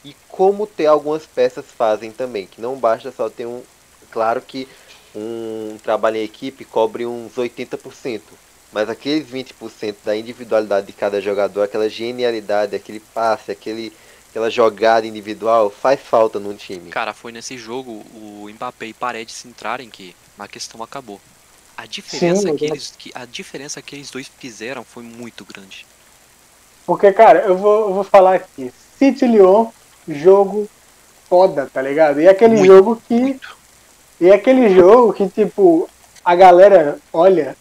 e 0.05 0.15
como 0.29 0.67
ter 0.67 0.87
algumas 0.87 1.27
peças 1.27 1.71
fazem 1.73 2.13
também, 2.13 2.47
que 2.49 2.61
não 2.61 2.79
basta 2.81 3.13
só 3.13 3.31
ter 3.31 3.47
um, 3.47 3.67
claro 4.11 4.43
que 4.43 4.69
um 5.15 5.79
trabalho 5.83 6.17
em 6.19 6.25
equipe 6.25 6.65
cobre 6.65 7.07
uns 7.07 7.37
80%, 7.39 8.39
mas 8.73 8.89
aqueles 8.89 9.27
20% 9.29 9.97
da 10.05 10.17
individualidade 10.17 10.87
de 10.87 10.93
cada 10.93 11.21
jogador, 11.21 11.63
aquela 11.63 11.89
genialidade, 11.89 12.77
aquele 12.77 13.01
passe, 13.01 13.51
aquele 13.51 13.93
aquela 14.31 14.49
jogada 14.49 15.07
individual 15.07 15.71
faz 15.71 16.01
falta 16.01 16.39
num 16.39 16.55
time. 16.55 16.91
Cara, 16.91 17.13
foi 17.13 17.33
nesse 17.33 17.59
jogo 17.59 18.05
o 18.15 18.49
Mbappé 18.49 18.87
e 18.87 18.95
Paredes 18.95 19.45
entrarem 19.45 19.91
que 19.91 20.15
a 20.39 20.47
questão 20.47 20.83
acabou. 20.83 21.21
A 21.77 21.85
diferença, 21.87 22.43
Sim, 22.43 22.57
que, 22.57 22.65
eles, 22.67 22.95
que, 22.97 23.11
a 23.15 23.25
diferença 23.25 23.83
que 23.83 23.97
eles 23.97 24.11
dois 24.11 24.31
fizeram 24.39 24.85
foi 24.85 25.03
muito 25.03 25.45
grande. 25.45 25.87
Porque, 26.87 27.13
cara, 27.13 27.41
eu 27.41 27.57
vou, 27.57 27.89
eu 27.89 27.95
vou 27.95 28.05
falar 28.05 28.37
aqui. 28.37 28.73
City 28.99 29.27
Lyon, 29.27 29.71
jogo 30.07 30.69
foda, 31.29 31.71
tá 31.73 31.81
ligado? 31.81 32.21
E 32.21 32.29
aquele 32.29 32.57
Muito, 32.57 32.67
jogo 32.67 33.03
que. 33.09 33.15
Muito. 33.15 33.57
E 34.21 34.31
aquele 34.31 34.75
jogo 34.75 35.15
que, 35.15 35.29
tipo, 35.29 35.89
a 36.23 36.35
galera 36.35 36.99
olha 37.13 37.57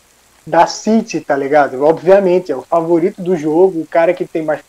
da 0.46 0.68
City, 0.68 1.22
tá 1.22 1.36
ligado? 1.36 1.84
Obviamente, 1.84 2.52
é 2.52 2.56
o 2.56 2.62
favorito 2.62 3.22
do 3.22 3.36
jogo, 3.36 3.82
o 3.82 3.88
cara 3.88 4.14
que 4.14 4.26
tem 4.26 4.44
mais, 4.44 4.62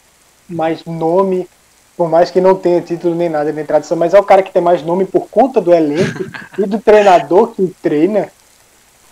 mais 0.49 0.85
nome, 0.85 1.49
por 1.97 2.09
mais 2.09 2.31
que 2.31 2.41
não 2.41 2.55
tenha 2.55 2.81
título 2.81 3.15
nem 3.15 3.29
nada, 3.29 3.53
nem 3.53 3.65
tradição, 3.65 3.97
mas 3.97 4.15
é 4.15 4.19
o 4.19 4.25
cara 4.25 4.43
que 4.43 4.53
tem 4.53 4.63
mais 4.63 4.83
nome 4.83 5.05
por 5.05 5.29
conta 5.29 5.61
do 5.61 5.73
elenco 5.73 6.25
e 6.59 6.67
do 6.67 6.79
treinador 6.79 7.49
que 7.49 7.75
treina. 7.83 8.31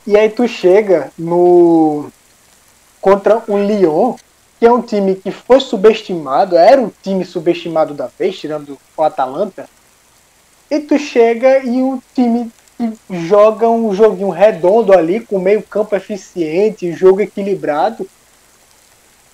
E 0.07 0.17
aí 0.17 0.31
tu 0.31 0.49
chega 0.49 1.13
no 1.19 2.11
contra 3.01 3.43
o 3.47 3.59
Lyon, 3.59 4.15
que 4.59 4.67
é 4.67 4.73
um 4.73 4.83
time 4.83 5.15
que 5.15 5.31
foi 5.31 5.61
subestimado, 5.61 6.57
era 6.57 6.81
o 6.81 6.93
time 7.03 7.25
subestimado 7.25 7.95
da 7.95 8.07
vez, 8.19 8.39
tirando 8.39 8.79
o 8.97 9.03
Atalanta. 9.03 9.69
E 10.71 10.81
tu 10.81 10.99
chega 10.99 11.59
e 11.59 11.83
um 11.83 12.01
time 12.15 12.51
que 12.79 13.27
joga 13.27 13.69
um 13.69 13.93
joguinho 13.95 14.31
redondo 14.31 14.93
ali, 14.93 15.21
com 15.21 15.39
meio 15.39 15.63
campo 15.63 15.95
eficiente, 15.97 16.93
jogo 16.93 17.21
equilibrado. 17.21 18.09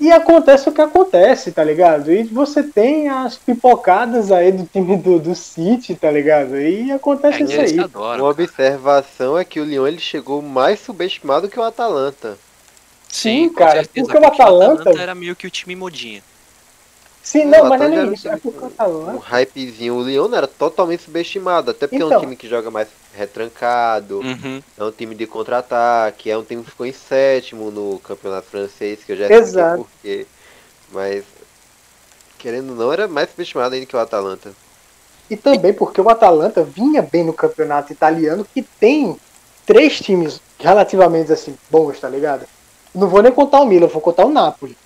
E 0.00 0.10
acontece 0.10 0.68
o 0.68 0.72
que 0.72 0.80
acontece, 0.80 1.52
tá 1.52 1.62
ligado? 1.62 2.12
E 2.12 2.24
você 2.24 2.62
tem 2.64 3.08
as 3.08 3.36
pipocadas 3.36 4.32
aí 4.32 4.50
do 4.50 4.64
time 4.66 4.96
do, 4.96 5.20
do 5.20 5.34
City, 5.36 5.94
tá 5.94 6.10
ligado? 6.10 6.60
E 6.60 6.90
acontece 6.90 7.42
É, 7.42 7.44
isso 7.44 7.60
aí. 7.60 7.78
adoram. 7.78 8.24
Uma 8.24 8.30
observação 8.30 9.38
é 9.38 9.44
que 9.44 9.60
o 9.60 9.64
Lyon 9.64 9.86
ele 9.86 10.00
chegou 10.00 10.42
mais 10.42 10.80
subestimado 10.80 11.48
que 11.48 11.60
o 11.60 11.62
Atalanta. 11.62 12.36
Sim, 13.08 13.48
com 13.50 13.54
cara, 13.54 13.84
certeza, 13.84 14.06
porque 14.08 14.18
o 14.24 14.26
Atalanta- 14.26 14.90
era 15.00 15.14
meio 15.14 15.36
que 15.36 15.46
o 15.46 15.50
time 15.50 15.76
modinha. 15.76 16.22
Sim, 17.24 17.46
não, 17.46 17.68
mas 17.70 17.80
não 17.80 17.86
é 17.88 18.04
isso. 18.12 18.28
um 18.28 18.32
É 18.32 18.38
time 18.38 18.52
porque 18.52 18.82
o 18.82 19.18
hypezinho. 19.18 19.94
O 19.94 20.02
Lyon 20.02 20.32
era 20.34 20.46
totalmente 20.46 21.02
subestimado, 21.04 21.70
até 21.70 21.86
porque 21.86 22.00
é 22.02 22.04
um 22.04 22.08
Então. 22.08 22.20
time 22.20 22.36
que 22.36 22.46
joga 22.46 22.70
mais 22.70 22.86
retrancado, 23.16 24.18
Uhum. 24.20 24.62
é 24.78 24.84
um 24.84 24.90
time 24.90 25.14
de 25.14 25.26
contra-ataque, 25.26 26.30
é 26.30 26.36
um 26.36 26.44
time 26.44 26.62
que 26.62 26.70
ficou 26.70 26.84
em 26.84 26.92
sétimo 26.92 27.70
no 27.70 27.98
campeonato 28.00 28.46
francês, 28.48 29.02
que 29.02 29.12
eu 29.12 29.16
já 29.16 29.24
expliquei 29.24 29.48
Exato. 29.48 29.78
por 29.78 29.88
quê. 30.02 30.26
Mas, 30.92 31.24
querendo 32.38 32.70
ou 32.70 32.76
não, 32.76 32.92
era 32.92 33.08
mais 33.08 33.30
subestimado 33.30 33.74
ainda 33.74 33.86
que 33.86 33.96
o 33.96 34.00
Atalanta. 34.00 34.52
E 35.30 35.36
também 35.36 35.72
porque 35.72 36.00
o 36.00 36.10
Atalanta 36.10 36.62
vinha 36.62 37.00
bem 37.00 37.24
no 37.24 37.32
campeonato 37.32 37.90
italiano, 37.90 38.46
que 38.52 38.60
tem 38.62 39.16
três 39.64 39.98
times 39.98 40.40
relativamente 40.58 41.32
assim 41.32 41.56
bons, 41.70 41.98
tá 41.98 42.08
ligado? 42.08 42.44
Não 42.94 43.08
vou 43.08 43.22
nem 43.22 43.32
contar 43.32 43.60
o 43.62 43.66
Milan, 43.66 43.86
vou 43.86 44.02
contar 44.02 44.26
o 44.26 44.30
Napoli. 44.30 44.76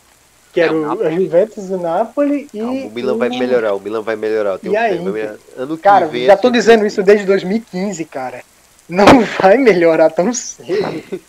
Que 0.59 0.63
É, 0.63 0.67
era 0.67 0.75
o 0.75 0.95
o, 0.97 1.03
a 1.07 1.11
Juventus, 1.11 1.71
o 1.71 1.79
Napoli 1.79 2.49
e. 2.53 2.59
Não, 2.59 2.87
o 2.87 2.91
Milan 2.91 3.17
vai 3.17 3.29
melhorar, 3.29 3.75
o 3.75 3.81
Milan 3.81 4.03
vai 4.03 4.17
melhorar. 4.17 4.59
E 4.63 4.69
Inter? 4.69 5.03
melhorar. 5.13 5.37
Ano 5.57 5.77
que 5.77 5.83
Cara, 5.83 6.07
vem 6.07 6.27
já 6.27 6.35
a 6.35 6.37
tô 6.37 6.51
dizendo 6.51 6.87
isso 6.87 7.01
League. 7.01 7.07
desde 7.07 7.27
2015, 7.27 8.05
cara. 8.07 8.43
Não 8.89 9.05
vai 9.41 9.57
melhorar 9.59 10.11
tão 10.11 10.33
cedo. 10.33 11.21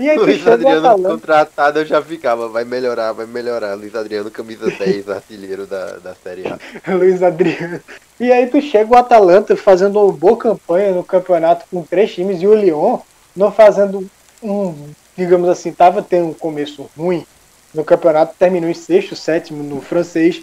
E 0.00 0.08
aí 0.08 0.16
Luiz 0.18 0.46
Adriano 0.46 0.88
Atalanta. 0.88 1.08
contratado 1.08 1.80
eu 1.80 1.84
já 1.86 2.00
ficava, 2.02 2.48
vai 2.48 2.64
melhorar, 2.64 3.12
vai 3.12 3.26
melhorar. 3.26 3.74
Luiz 3.74 3.94
Adriano, 3.94 4.30
camisa 4.30 4.70
10, 4.78 5.08
artilheiro 5.10 5.66
da, 5.66 5.98
da 5.98 6.14
Série 6.14 6.44
A. 6.48 6.58
Luiz 6.94 7.22
Adriano. 7.22 7.80
E 8.18 8.32
aí 8.32 8.46
tu 8.46 8.60
chega 8.62 8.92
o 8.92 8.96
Atalanta 8.96 9.56
fazendo 9.56 10.00
uma 10.02 10.12
boa 10.12 10.36
campanha 10.36 10.92
no 10.92 11.04
campeonato 11.04 11.66
com 11.70 11.82
três 11.82 12.12
times 12.14 12.40
e 12.40 12.46
o 12.46 12.54
Lyon 12.54 12.98
não 13.36 13.50
fazendo 13.52 14.08
um, 14.42 14.74
digamos 15.16 15.48
assim, 15.48 15.72
tava 15.72 16.02
tendo 16.02 16.28
um 16.28 16.34
começo 16.34 16.88
ruim 16.96 17.26
no 17.74 17.84
campeonato, 17.84 18.34
terminou 18.38 18.70
em 18.70 18.74
sexto, 18.74 19.16
sétimo 19.16 19.62
no 19.62 19.80
francês. 19.80 20.42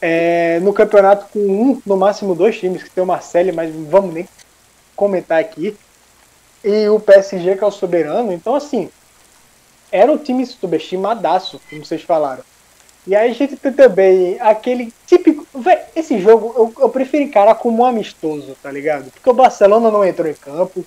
É, 0.00 0.58
no 0.60 0.72
campeonato 0.72 1.26
com 1.32 1.38
um, 1.38 1.82
no 1.86 1.96
máximo 1.96 2.34
dois 2.34 2.58
times, 2.58 2.82
que 2.82 2.90
tem 2.90 3.04
o 3.04 3.06
Marseille, 3.06 3.52
mas 3.52 3.72
vamos 3.72 4.12
nem 4.12 4.28
comentar 4.96 5.38
aqui. 5.38 5.76
E 6.64 6.88
o 6.88 6.98
PSG 6.98 7.56
que 7.56 7.62
é 7.62 7.66
o 7.66 7.70
soberano. 7.70 8.32
Então, 8.32 8.54
assim, 8.54 8.90
era 9.92 10.10
um 10.10 10.18
time 10.18 10.44
subestimadaço, 10.44 11.60
como 11.70 11.84
vocês 11.84 12.02
falaram. 12.02 12.42
E 13.06 13.16
aí 13.16 13.30
a 13.30 13.34
gente 13.34 13.56
tem 13.56 13.72
também 13.72 14.40
aquele 14.40 14.92
típico. 15.06 15.46
Véi, 15.54 15.78
esse 15.94 16.20
jogo 16.20 16.52
eu, 16.56 16.84
eu 16.84 16.88
prefiro 16.88 17.24
encarar 17.24 17.56
como 17.56 17.82
um 17.82 17.86
amistoso, 17.86 18.56
tá 18.62 18.70
ligado? 18.70 19.10
Porque 19.10 19.28
o 19.28 19.34
Barcelona 19.34 19.90
não 19.90 20.04
entrou 20.04 20.28
em 20.28 20.34
campo. 20.34 20.84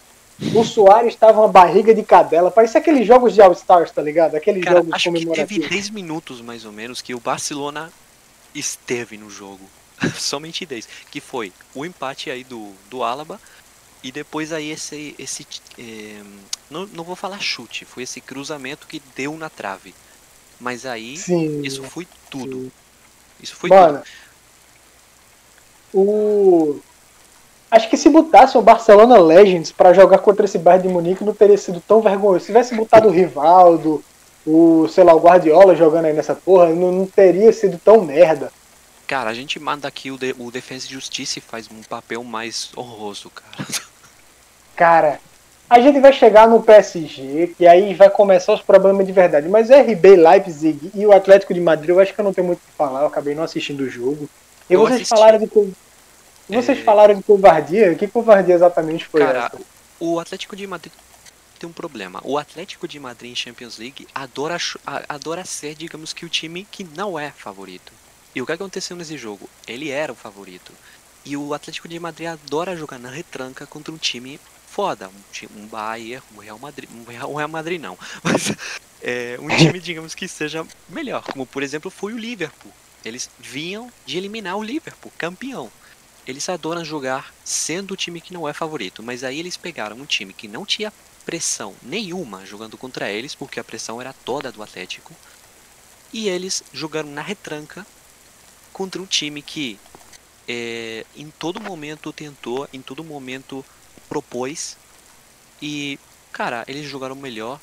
O 0.54 0.64
Soares 0.66 1.14
estava 1.14 1.40
uma 1.40 1.48
barriga 1.48 1.94
de 1.94 2.04
cadela. 2.04 2.52
Parece 2.52 2.78
aqueles 2.78 3.08
jogos 3.08 3.34
de 3.34 3.42
All-Stars, 3.42 3.92
tá 3.92 4.02
ligado? 4.02 4.36
Aqueles 4.36 4.64
Cara, 4.64 4.78
jogos 4.78 4.94
acho 4.94 5.04
que 5.04 5.12
teve 5.12 5.26
comemorativos. 5.26 5.70
10 5.70 5.90
minutos 5.92 6.42
mais 6.42 6.66
ou 6.66 6.72
menos 6.72 7.02
que 7.02 7.16
o 7.16 7.20
Barcelona 7.20 7.92
esteve 8.54 9.18
no 9.18 9.30
jogo. 9.30 9.64
Somente 10.20 10.66
10. 10.66 10.88
Que 11.10 11.22
foi 11.22 11.54
o 11.74 11.86
empate 11.86 12.30
aí 12.30 12.44
do, 12.44 12.74
do 12.90 13.02
Álaba 13.04 13.40
e 14.04 14.12
depois 14.12 14.52
aí 14.54 14.70
esse. 14.70 15.16
esse 15.18 15.48
eh, 15.80 16.22
não, 16.70 16.86
não 16.88 17.04
vou 17.04 17.16
falar 17.16 17.40
chute, 17.40 17.86
foi 17.86 18.04
esse 18.04 18.22
cruzamento 18.22 18.88
que 18.88 19.02
deu 19.16 19.36
na 19.38 19.50
trave. 19.50 19.96
Mas 20.60 20.86
aí 20.86 21.18
Sim. 21.18 21.62
isso 21.64 21.82
foi 21.84 22.08
tudo. 22.30 22.64
sim. 22.66 22.72
Isso 23.42 23.56
foi 23.56 23.70
Mano, 23.70 24.04
tudo. 25.92 26.02
o. 26.02 26.82
Acho 27.76 27.90
que 27.90 27.98
se 27.98 28.10
botasse 28.10 28.58
o 28.58 28.62
Barcelona 28.62 29.18
Legends 29.20 29.70
pra 29.70 29.92
jogar 29.92 30.20
contra 30.20 30.46
esse 30.46 30.58
Bayern 30.58 30.88
de 30.88 30.94
Munique 30.94 31.26
não 31.26 31.34
teria 31.34 31.58
sido 31.58 31.82
tão 31.86 32.02
vergonhoso. 32.02 32.40
Se 32.40 32.46
tivesse 32.46 32.74
botado 32.74 33.10
o 33.10 33.12
Rivaldo, 33.12 34.02
o, 34.48 34.88
sei 34.88 35.04
lá, 35.04 35.14
o 35.14 35.20
Guardiola 35.20 35.76
jogando 35.76 36.06
aí 36.06 36.14
nessa 36.14 36.34
porra, 36.34 36.70
não, 36.70 36.90
não 36.90 37.06
teria 37.06 37.52
sido 37.52 37.78
tão 37.84 38.02
merda. 38.02 38.50
Cara, 39.06 39.30
a 39.30 39.34
gente 39.34 39.60
manda 39.60 39.90
aqui 39.90 40.10
o, 40.10 40.18
de, 40.18 40.34
o 40.40 40.50
Defensa 40.50 40.86
e 40.88 40.94
Justiça 40.94 41.40
e 41.40 41.42
faz 41.42 41.68
um 41.70 41.84
papel 41.84 42.24
mais 42.24 42.70
horroroso, 42.78 43.30
cara. 43.30 43.68
Cara, 44.74 45.20
a 45.70 45.80
gente 45.82 46.00
vai 46.00 46.14
chegar 46.14 46.48
no 46.48 46.64
PSG, 46.64 47.56
que 47.58 47.68
aí 47.68 47.94
vai 47.94 48.10
começar 48.10 48.54
os 48.54 48.62
problemas 48.62 49.06
de 49.06 49.12
verdade. 49.12 49.50
Mas 49.50 49.70
o 49.70 49.74
RB 49.74 50.16
Leipzig 50.16 50.92
e 50.94 51.06
o 51.06 51.12
Atlético 51.12 51.54
de 51.54 51.60
Madrid, 51.60 51.90
eu 51.90 52.00
acho 52.00 52.14
que 52.14 52.22
eu 52.22 52.26
não 52.26 52.34
tenho 52.34 52.48
muito 52.48 52.60
o 52.60 52.62
que 52.62 52.78
falar, 52.78 53.02
eu 53.02 53.08
acabei 53.08 53.36
não 53.36 53.44
assistindo 53.44 53.82
o 53.82 53.90
jogo. 53.90 54.30
E 54.70 54.74
Eu 54.74 54.80
vocês 54.80 55.02
assisti. 55.02 55.10
falaram 55.10 55.40
de. 55.40 55.50
Vocês 56.48 56.80
É. 56.80 56.84
falaram 56.84 57.16
de 57.16 57.24
covardia? 57.24 57.96
Que 57.96 58.08
covardia 58.08 58.56
exatamente 58.56 59.06
foi 59.06 59.22
Cara, 59.22 59.46
essa? 59.48 59.60
o 60.00 60.20
Atlético 60.20 60.56
de 60.56 60.68
Madrid 60.68 60.94
tem 61.58 61.70
um 61.70 61.74
problema. 61.74 62.20
O 62.24 62.38
Atlético 62.38 62.88
de 62.88 63.00
Madrid 63.00 63.32
em 63.32 63.36
Champions 63.36 63.78
League 63.78 64.08
adora, 64.14 64.58
adora 65.08 65.46
ser, 65.46 65.74
digamos 65.76 66.14
que, 66.14 66.26
o 66.26 66.30
time 66.30 66.68
que 66.70 66.84
não 66.84 67.18
é 67.18 67.32
favorito. 67.32 67.92
E 68.36 68.42
o 68.42 68.46
que 68.46 68.52
aconteceu 68.52 68.96
nesse 68.98 69.18
jogo? 69.18 69.50
Ele 69.66 69.90
era 69.90 70.12
o 70.12 70.16
favorito. 70.16 70.74
E 71.24 71.36
o 71.38 71.54
Atlético 71.54 71.88
de 71.88 72.00
Madrid 72.00 72.28
adora 72.28 72.76
jogar 72.76 73.00
na 73.00 73.10
retranca 73.10 73.66
contra 73.66 73.94
um 73.94 73.98
time 73.98 74.40
foda. 74.70 75.10
Um, 75.10 75.62
um 75.62 75.66
Bayern, 75.68 76.22
um 76.36 76.40
Real 76.40 76.60
Madrid. 76.60 76.90
Um 76.94 77.10
Real, 77.10 77.32
um 77.32 77.36
Real 77.36 77.50
Madrid 77.50 77.82
não. 77.82 77.98
Mas 78.22 78.52
é, 79.02 79.38
um 79.40 79.48
time, 79.48 79.80
digamos 79.80 80.14
que 80.14 80.28
seja 80.28 80.66
melhor. 80.90 81.24
Como, 81.24 81.46
por 81.46 81.64
exemplo, 81.64 81.90
foi 81.90 82.14
o 82.14 82.18
Liverpool. 82.18 82.72
Eles 83.04 83.30
vinham 83.40 83.90
de 84.06 84.18
eliminar 84.18 84.58
o 84.58 84.64
Liverpool, 84.64 85.12
campeão. 85.18 85.72
Eles 86.28 86.50
adoram 86.50 86.84
jogar 86.84 87.34
sendo 87.44 87.94
o 87.94 87.98
time 87.98 88.20
que 88.20 88.34
não 88.34 88.48
é 88.48 88.54
favorito, 88.54 89.04
mas 89.04 89.24
aí 89.24 89.40
eles 89.40 89.58
pegaram 89.58 89.98
um 89.98 90.06
time 90.06 90.34
que 90.34 90.48
não 90.48 90.66
tinha 90.66 90.92
pressão 91.26 91.76
nenhuma 91.82 92.46
jogando 92.46 92.78
contra 92.78 93.12
eles, 93.12 93.36
porque 93.36 93.60
a 93.60 93.64
pressão 93.64 94.00
era 94.00 94.14
toda 94.14 94.52
do 94.52 94.62
Atlético, 94.62 95.14
e 96.14 96.28
eles 96.30 96.64
jogaram 96.72 97.10
na 97.10 97.22
retranca 97.22 97.86
contra 98.72 99.02
um 99.02 99.06
time 99.06 99.42
que 99.42 99.80
é, 100.48 101.06
em 101.16 101.30
todo 101.30 101.60
momento 101.60 102.14
tentou, 102.14 102.68
em 102.72 102.82
todo 102.82 103.04
momento 103.04 103.66
propôs, 104.08 104.78
e 105.62 106.00
cara, 106.32 106.64
eles 106.68 106.88
jogaram 106.88 107.16
melhor, 107.16 107.60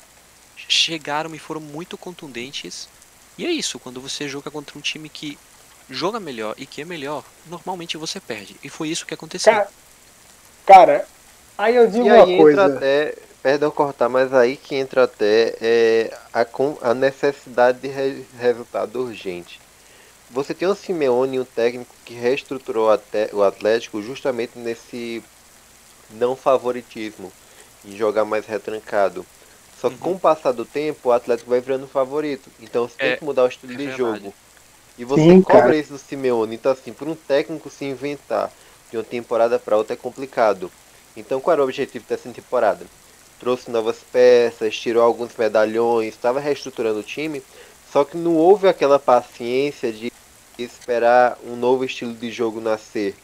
chegaram 0.55 1.33
e 1.33 1.39
foram 1.39 1.61
muito 1.61 1.97
contundentes, 1.97 2.89
e 3.37 3.45
é 3.45 3.51
isso, 3.51 3.79
quando 3.79 4.01
você 4.01 4.27
joga 4.27 4.51
contra 4.51 4.77
um 4.77 4.81
time 4.81 5.09
que 5.09 5.37
joga 5.89 6.19
melhor 6.19 6.55
e 6.57 6.67
que 6.67 6.81
é 6.81 6.85
melhor, 6.85 7.25
normalmente 7.45 7.97
você 7.97 8.19
perde. 8.21 8.59
E 8.63 8.69
foi 8.69 8.89
isso 8.89 9.05
que 9.05 9.13
aconteceu. 9.13 9.61
Cara, 9.61 9.71
cara, 10.65 11.07
aí 11.57 11.75
eu 11.75 11.87
digo 11.89 12.05
E 12.05 12.09
uma 12.09 12.27
aí 12.27 12.29
coisa. 12.29 12.41
entra 12.41 12.65
até, 12.65 13.15
perdão 13.41 13.71
cortar, 13.71 14.09
mas 14.09 14.33
aí 14.33 14.57
que 14.57 14.75
entra 14.75 15.03
até 15.03 15.55
é, 15.61 16.19
a, 16.31 16.43
com- 16.45 16.77
a 16.81 16.93
necessidade 16.93 17.79
de 17.79 17.87
re- 17.87 18.27
resultado 18.33 18.95
urgente. 19.03 19.61
Você 20.29 20.55
tem 20.55 20.67
o 20.67 20.75
Simeone, 20.75 21.39
um 21.39 21.45
técnico 21.45 21.97
que 22.05 22.13
reestruturou 22.15 22.91
até 22.91 23.29
o 23.33 23.43
Atlético 23.43 24.01
justamente 24.01 24.57
nesse 24.59 25.23
não 26.09 26.35
favoritismo, 26.35 27.33
em 27.83 27.95
jogar 27.95 28.25
mais 28.25 28.45
retrancado. 28.47 29.27
Só 29.73 29.89
que 29.89 29.97
Uhum. 29.97 29.99
com 29.99 30.15
o 30.15 30.19
passar 30.19 30.51
do 30.53 30.65
tempo, 30.65 31.09
o 31.09 31.11
Atlético 31.13 31.49
vai 31.51 31.61
virando 31.61 31.87
favorito. 31.87 32.51
Então 32.59 32.87
você 32.87 32.97
É, 32.99 33.13
tem 33.13 33.15
que 33.15 33.23
mudar 33.23 33.43
o 33.45 33.47
estilo 33.47 33.75
é 33.75 33.77
de 33.77 33.89
verdade. 33.89 33.91
jogo. 33.91 34.35
E 34.97 35.03
você 35.03 35.23
Sim, 35.23 35.41
cobra 35.41 35.61
cara. 35.61 35.75
isso 35.75 35.93
do 35.93 35.99
Simeone. 35.99 36.55
Então, 36.55 36.71
assim, 36.71 36.93
por 36.93 37.07
um 37.07 37.15
técnico 37.15 37.69
se 37.69 37.85
inventar 37.85 38.51
de 38.91 38.97
uma 38.97 39.03
temporada 39.03 39.57
para 39.57 39.77
outra 39.77 39.93
é 39.93 39.97
complicado. 39.97 40.71
Então, 41.17 41.39
qual 41.39 41.53
era 41.53 41.61
o 41.61 41.65
objetivo 41.65 42.05
dessa 42.07 42.29
temporada? 42.29 42.85
Trouxe 43.39 43.71
novas 43.71 43.97
peças, 44.11 44.77
tirou 44.77 45.03
alguns 45.03 45.35
medalhões, 45.35 46.13
estava 46.13 46.39
reestruturando 46.39 46.99
o 46.99 47.03
time. 47.03 47.43
Só 47.91 48.03
que 48.03 48.17
não 48.17 48.35
houve 48.35 48.67
aquela 48.67 48.97
paciência 48.99 49.91
de 49.91 50.11
esperar 50.57 51.37
um 51.43 51.55
novo 51.55 51.83
estilo 51.83 52.13
de 52.13 52.31
jogo 52.31 52.61
nascer, 52.61 53.15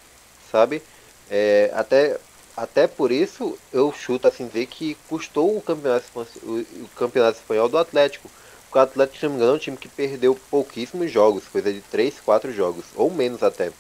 sabe? 0.51 0.82
É, 1.30 1.72
até, 1.74 2.17
até 2.57 2.88
por 2.88 3.11
isso 3.11 3.57
eu 3.72 3.93
chuto 3.93 4.28
assim 4.28 4.47
dizer 4.47 4.65
que 4.65 4.95
custou 5.07 5.55
o 5.55 5.61
campeonato, 5.61 6.05
o 6.43 6.88
campeonato 6.95 7.39
espanhol 7.39 7.70
do 7.70 7.78
Atlético. 7.78 8.30
Porque 8.70 8.80
o 8.80 8.82
Atlético, 8.82 9.17
se 9.20 9.26
não 9.26 9.32
me 9.32 9.38
engano, 9.38 9.53
é 9.53 9.55
um 9.55 9.59
time 9.59 9.78
que 9.78 9.89
perdeu 9.89 10.36
pouquíssimos 10.36 11.11
jogos, 11.11 11.47
coisa 11.49 11.74
de 11.74 11.82
3, 11.82 12.22
4 12.22 12.51
jogos, 12.53 12.86
ou 12.95 13.11
menos 13.11 13.43
até. 13.43 13.74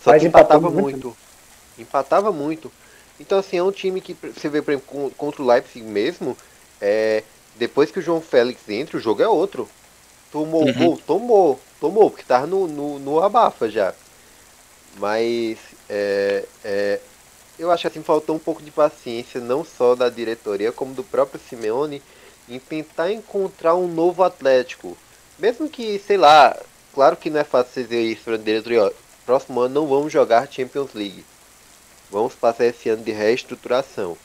Só 0.00 0.12
Mas 0.12 0.14
que 0.14 0.24
empatava 0.24 0.70
muito, 0.70 0.70
muito. 0.70 1.16
Empatava 1.78 2.32
muito. 2.32 2.72
Então 3.18 3.38
assim, 3.38 3.56
é 3.58 3.62
um 3.62 3.72
time 3.72 4.00
que 4.00 4.14
você 4.14 4.48
vê, 4.48 4.62
por 4.62 4.72
exemplo, 4.72 5.12
contra 5.16 5.42
o 5.42 5.46
Leipzig 5.46 5.84
mesmo, 5.86 6.38
é, 6.80 7.24
depois 7.54 7.90
que 7.90 7.98
o 7.98 8.02
João 8.02 8.20
Félix 8.22 8.68
entra, 8.68 8.96
o 8.98 9.00
jogo 9.00 9.22
é 9.22 9.28
outro. 9.28 9.70
Tomou 10.30 10.68
o 10.70 10.72
Uhum. 10.72 10.74
gol? 10.74 10.98
Tomou. 10.98 11.66
Tomou, 11.80 12.10
porque 12.10 12.24
tava 12.24 12.46
no, 12.46 12.66
no, 12.68 12.98
no 12.98 13.20
abafa 13.22 13.68
já. 13.70 13.96
Mas 14.92 15.74
é, 15.88 16.48
é, 16.64 17.02
eu 17.58 17.70
acho 17.70 17.82
que 17.82 17.88
assim 17.88 18.02
faltou 18.02 18.36
um 18.36 18.40
pouco 18.40 18.62
de 18.62 18.70
paciência, 18.70 19.40
não 19.40 19.64
só 19.64 19.94
da 19.94 20.10
diretoria, 20.10 20.72
como 20.72 20.94
do 20.94 21.04
próprio 21.04 21.40
Simeone, 21.40 22.02
em 22.48 22.58
tentar 22.58 23.12
encontrar 23.12 23.74
um 23.74 23.88
novo 23.88 24.22
Atlético. 24.22 24.96
Mesmo 25.38 25.68
que, 25.68 25.98
sei 25.98 26.16
lá, 26.16 26.56
claro 26.94 27.16
que 27.16 27.30
não 27.30 27.40
é 27.40 27.44
fácil 27.44 27.72
você 27.72 27.82
dizer 27.82 28.02
isso 28.02 28.22
para 28.24 28.38
diretoria, 28.38 28.84
ó, 28.84 28.90
próximo 29.24 29.60
ano 29.60 29.74
não 29.74 29.86
vamos 29.86 30.12
jogar 30.12 30.50
Champions 30.50 30.94
League. 30.94 31.24
Vamos 32.10 32.34
passar 32.34 32.66
esse 32.66 32.88
ano 32.88 33.02
de 33.02 33.12
reestruturação. 33.12 34.16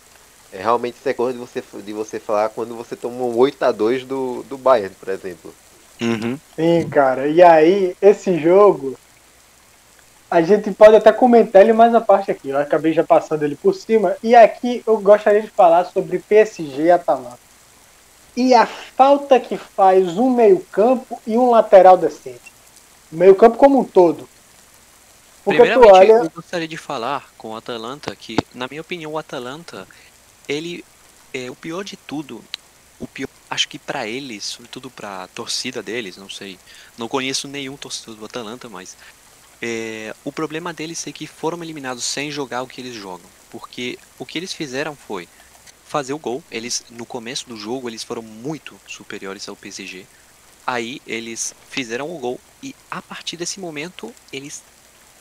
É 0.54 0.62
realmente 0.62 0.98
essa 1.00 1.14
coisa 1.14 1.34
de 1.34 1.40
você, 1.40 1.64
de 1.82 1.94
você 1.94 2.20
falar 2.20 2.50
quando 2.50 2.76
você 2.76 2.96
toma 2.96 3.24
um 3.24 3.36
8x2 3.36 4.06
do, 4.06 4.44
do 4.44 4.58
Bayern, 4.58 4.94
por 5.00 5.10
exemplo. 5.10 5.54
Uhum. 6.00 6.38
Sim, 6.56 6.90
cara. 6.90 7.28
E 7.28 7.42
aí, 7.42 7.96
esse 8.02 8.38
jogo, 8.38 8.98
a 10.30 10.42
gente 10.42 10.72
pode 10.72 10.96
até 10.96 11.12
comentar 11.12 11.62
ele 11.62 11.74
mais 11.74 11.92
na 11.92 12.02
parte 12.02 12.32
aqui. 12.32 12.50
Eu 12.50 12.58
acabei 12.58 12.94
já 12.94 13.04
passando 13.04 13.44
ele 13.44 13.56
por 13.56 13.74
cima. 13.74 14.16
E 14.22 14.36
aqui 14.36 14.84
eu 14.86 14.98
gostaria 15.00 15.42
de 15.42 15.50
falar 15.50 15.86
sobre 15.86 16.20
PSG 16.20 16.84
e 16.84 16.92
Atalanta. 16.92 17.51
E 18.36 18.54
a 18.54 18.66
falta 18.66 19.40
que 19.40 19.58
faz 19.58 20.18
um 20.18 20.30
meio-campo 20.30 21.22
e 21.28 21.38
um 21.38 21.50
lateral 21.50 21.98
decente. 21.98 22.52
O 23.12 23.16
meio-campo 23.18 23.58
como 23.58 23.80
um 23.80 23.84
todo. 23.84 24.28
Porque 25.44 25.60
Primeiramente, 25.60 25.94
olha. 25.94 26.12
eu 26.24 26.30
gostaria 26.30 26.68
de 26.68 26.78
falar 26.78 27.32
com 27.38 27.50
o 27.50 27.56
Atalanta 27.56 28.16
que, 28.16 28.38
na 28.54 28.68
minha 28.70 28.82
opinião, 28.82 29.12
o 29.12 29.18
Atalanta, 29.18 29.88
ele 30.48 30.86
é 31.34 31.50
o 31.50 31.56
pior 31.56 31.84
de 31.84 31.98
tudo. 31.98 32.44
O 33.00 33.08
pior, 33.08 33.28
acho 33.50 33.68
que 33.68 33.80
pra 33.80 34.08
eles, 34.08 34.44
sobretudo 34.46 34.90
pra 34.90 35.28
torcida 35.30 35.82
deles, 35.82 36.16
não 36.16 36.30
sei. 36.30 36.60
Não 36.98 37.08
conheço 37.08 37.48
nenhum 37.48 37.76
torcedor 37.76 38.16
do 38.16 38.26
Atalanta, 38.26 38.70
mas 38.70 38.96
é, 39.62 40.16
o 40.24 40.32
problema 40.32 40.72
deles 40.72 41.06
é 41.08 41.12
que 41.12 41.26
foram 41.28 41.62
eliminados 41.64 42.04
sem 42.04 42.32
jogar 42.32 42.62
o 42.62 42.68
que 42.68 42.80
eles 42.80 42.94
jogam. 42.94 43.30
Porque 43.50 43.98
o 44.18 44.26
que 44.26 44.38
eles 44.38 44.54
fizeram 44.54 44.96
foi 44.96 45.28
fazer 45.92 46.14
o 46.14 46.18
gol. 46.18 46.42
Eles 46.50 46.84
no 46.90 47.06
começo 47.06 47.48
do 47.50 47.58
jogo 47.58 47.90
eles 47.90 48.02
foram 48.04 48.22
muito 48.22 48.80
superiores 48.88 49.48
ao 49.50 49.56
PSG. 49.58 50.06
Aí 50.66 51.02
eles 51.06 51.54
fizeram 51.70 52.10
o 52.10 52.18
gol 52.18 52.40
e 52.64 52.74
a 52.90 53.02
partir 53.02 53.36
desse 53.36 53.60
momento 53.60 54.14
eles 54.32 54.64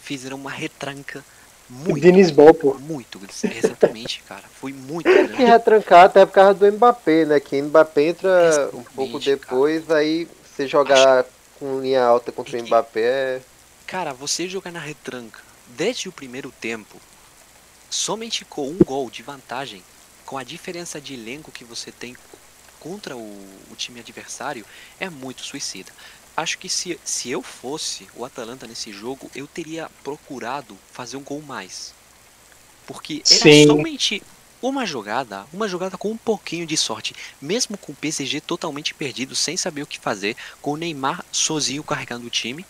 fizeram 0.00 0.36
uma 0.36 0.50
retranca 0.50 1.24
muito. 1.68 2.00
Denis 2.00 2.30
Ball, 2.30 2.54
pô. 2.54 2.74
Muito, 2.74 3.20
exatamente, 3.56 4.22
cara. 4.28 4.44
Foi 4.60 4.72
muito 4.72 5.04
Que 5.08 5.14
grande. 5.26 5.34
retrancar 5.44 6.04
até 6.04 6.24
por 6.24 6.32
causa 6.32 6.54
do 6.54 6.72
Mbappé, 6.72 7.24
né? 7.24 7.40
Que 7.40 7.60
Mbappé 7.62 8.02
entra 8.02 8.70
um 8.72 8.82
pouco 8.84 9.18
cara. 9.18 9.24
depois, 9.36 9.90
aí 9.90 10.28
você 10.44 10.66
jogar 10.68 11.24
com 11.58 11.80
linha 11.80 12.02
alta 12.04 12.30
contra 12.30 12.52
o 12.54 12.56
É 12.56 12.60
que- 12.62 12.66
Mbappé 12.66 13.00
é. 13.00 13.42
Cara, 13.86 14.12
você 14.12 14.48
jogar 14.48 14.70
na 14.70 14.78
retranca 14.80 15.40
desde 15.68 16.08
o 16.08 16.12
primeiro 16.12 16.52
tempo, 16.60 16.96
somente 17.88 18.44
com 18.44 18.68
um 18.68 18.78
gol 18.84 19.10
de 19.10 19.22
vantagem, 19.22 19.82
com 20.30 20.38
a 20.38 20.44
diferença 20.44 21.00
de 21.00 21.14
elenco 21.14 21.50
que 21.50 21.64
você 21.64 21.90
tem 21.90 22.16
contra 22.78 23.16
o, 23.16 23.64
o 23.68 23.74
time 23.74 23.98
adversário, 23.98 24.64
é 25.00 25.10
muito 25.10 25.42
suicida. 25.42 25.90
Acho 26.36 26.56
que 26.56 26.68
se, 26.68 27.00
se 27.02 27.28
eu 27.28 27.42
fosse 27.42 28.06
o 28.14 28.24
Atalanta 28.24 28.64
nesse 28.64 28.92
jogo, 28.92 29.28
eu 29.34 29.48
teria 29.48 29.90
procurado 30.04 30.78
fazer 30.92 31.16
um 31.16 31.24
gol 31.24 31.42
mais. 31.42 31.92
Porque 32.86 33.24
era 33.28 33.42
Sim. 33.42 33.66
somente 33.66 34.22
uma 34.62 34.86
jogada, 34.86 35.44
uma 35.52 35.66
jogada 35.66 35.98
com 35.98 36.12
um 36.12 36.16
pouquinho 36.16 36.64
de 36.64 36.76
sorte, 36.76 37.12
mesmo 37.42 37.76
com 37.76 37.90
o 37.90 37.96
PSG 37.96 38.40
totalmente 38.40 38.94
perdido, 38.94 39.34
sem 39.34 39.56
saber 39.56 39.82
o 39.82 39.86
que 39.86 39.98
fazer, 39.98 40.36
com 40.62 40.74
o 40.74 40.76
Neymar 40.76 41.24
sozinho 41.32 41.82
carregando 41.82 42.28
o 42.28 42.30
time, 42.30 42.64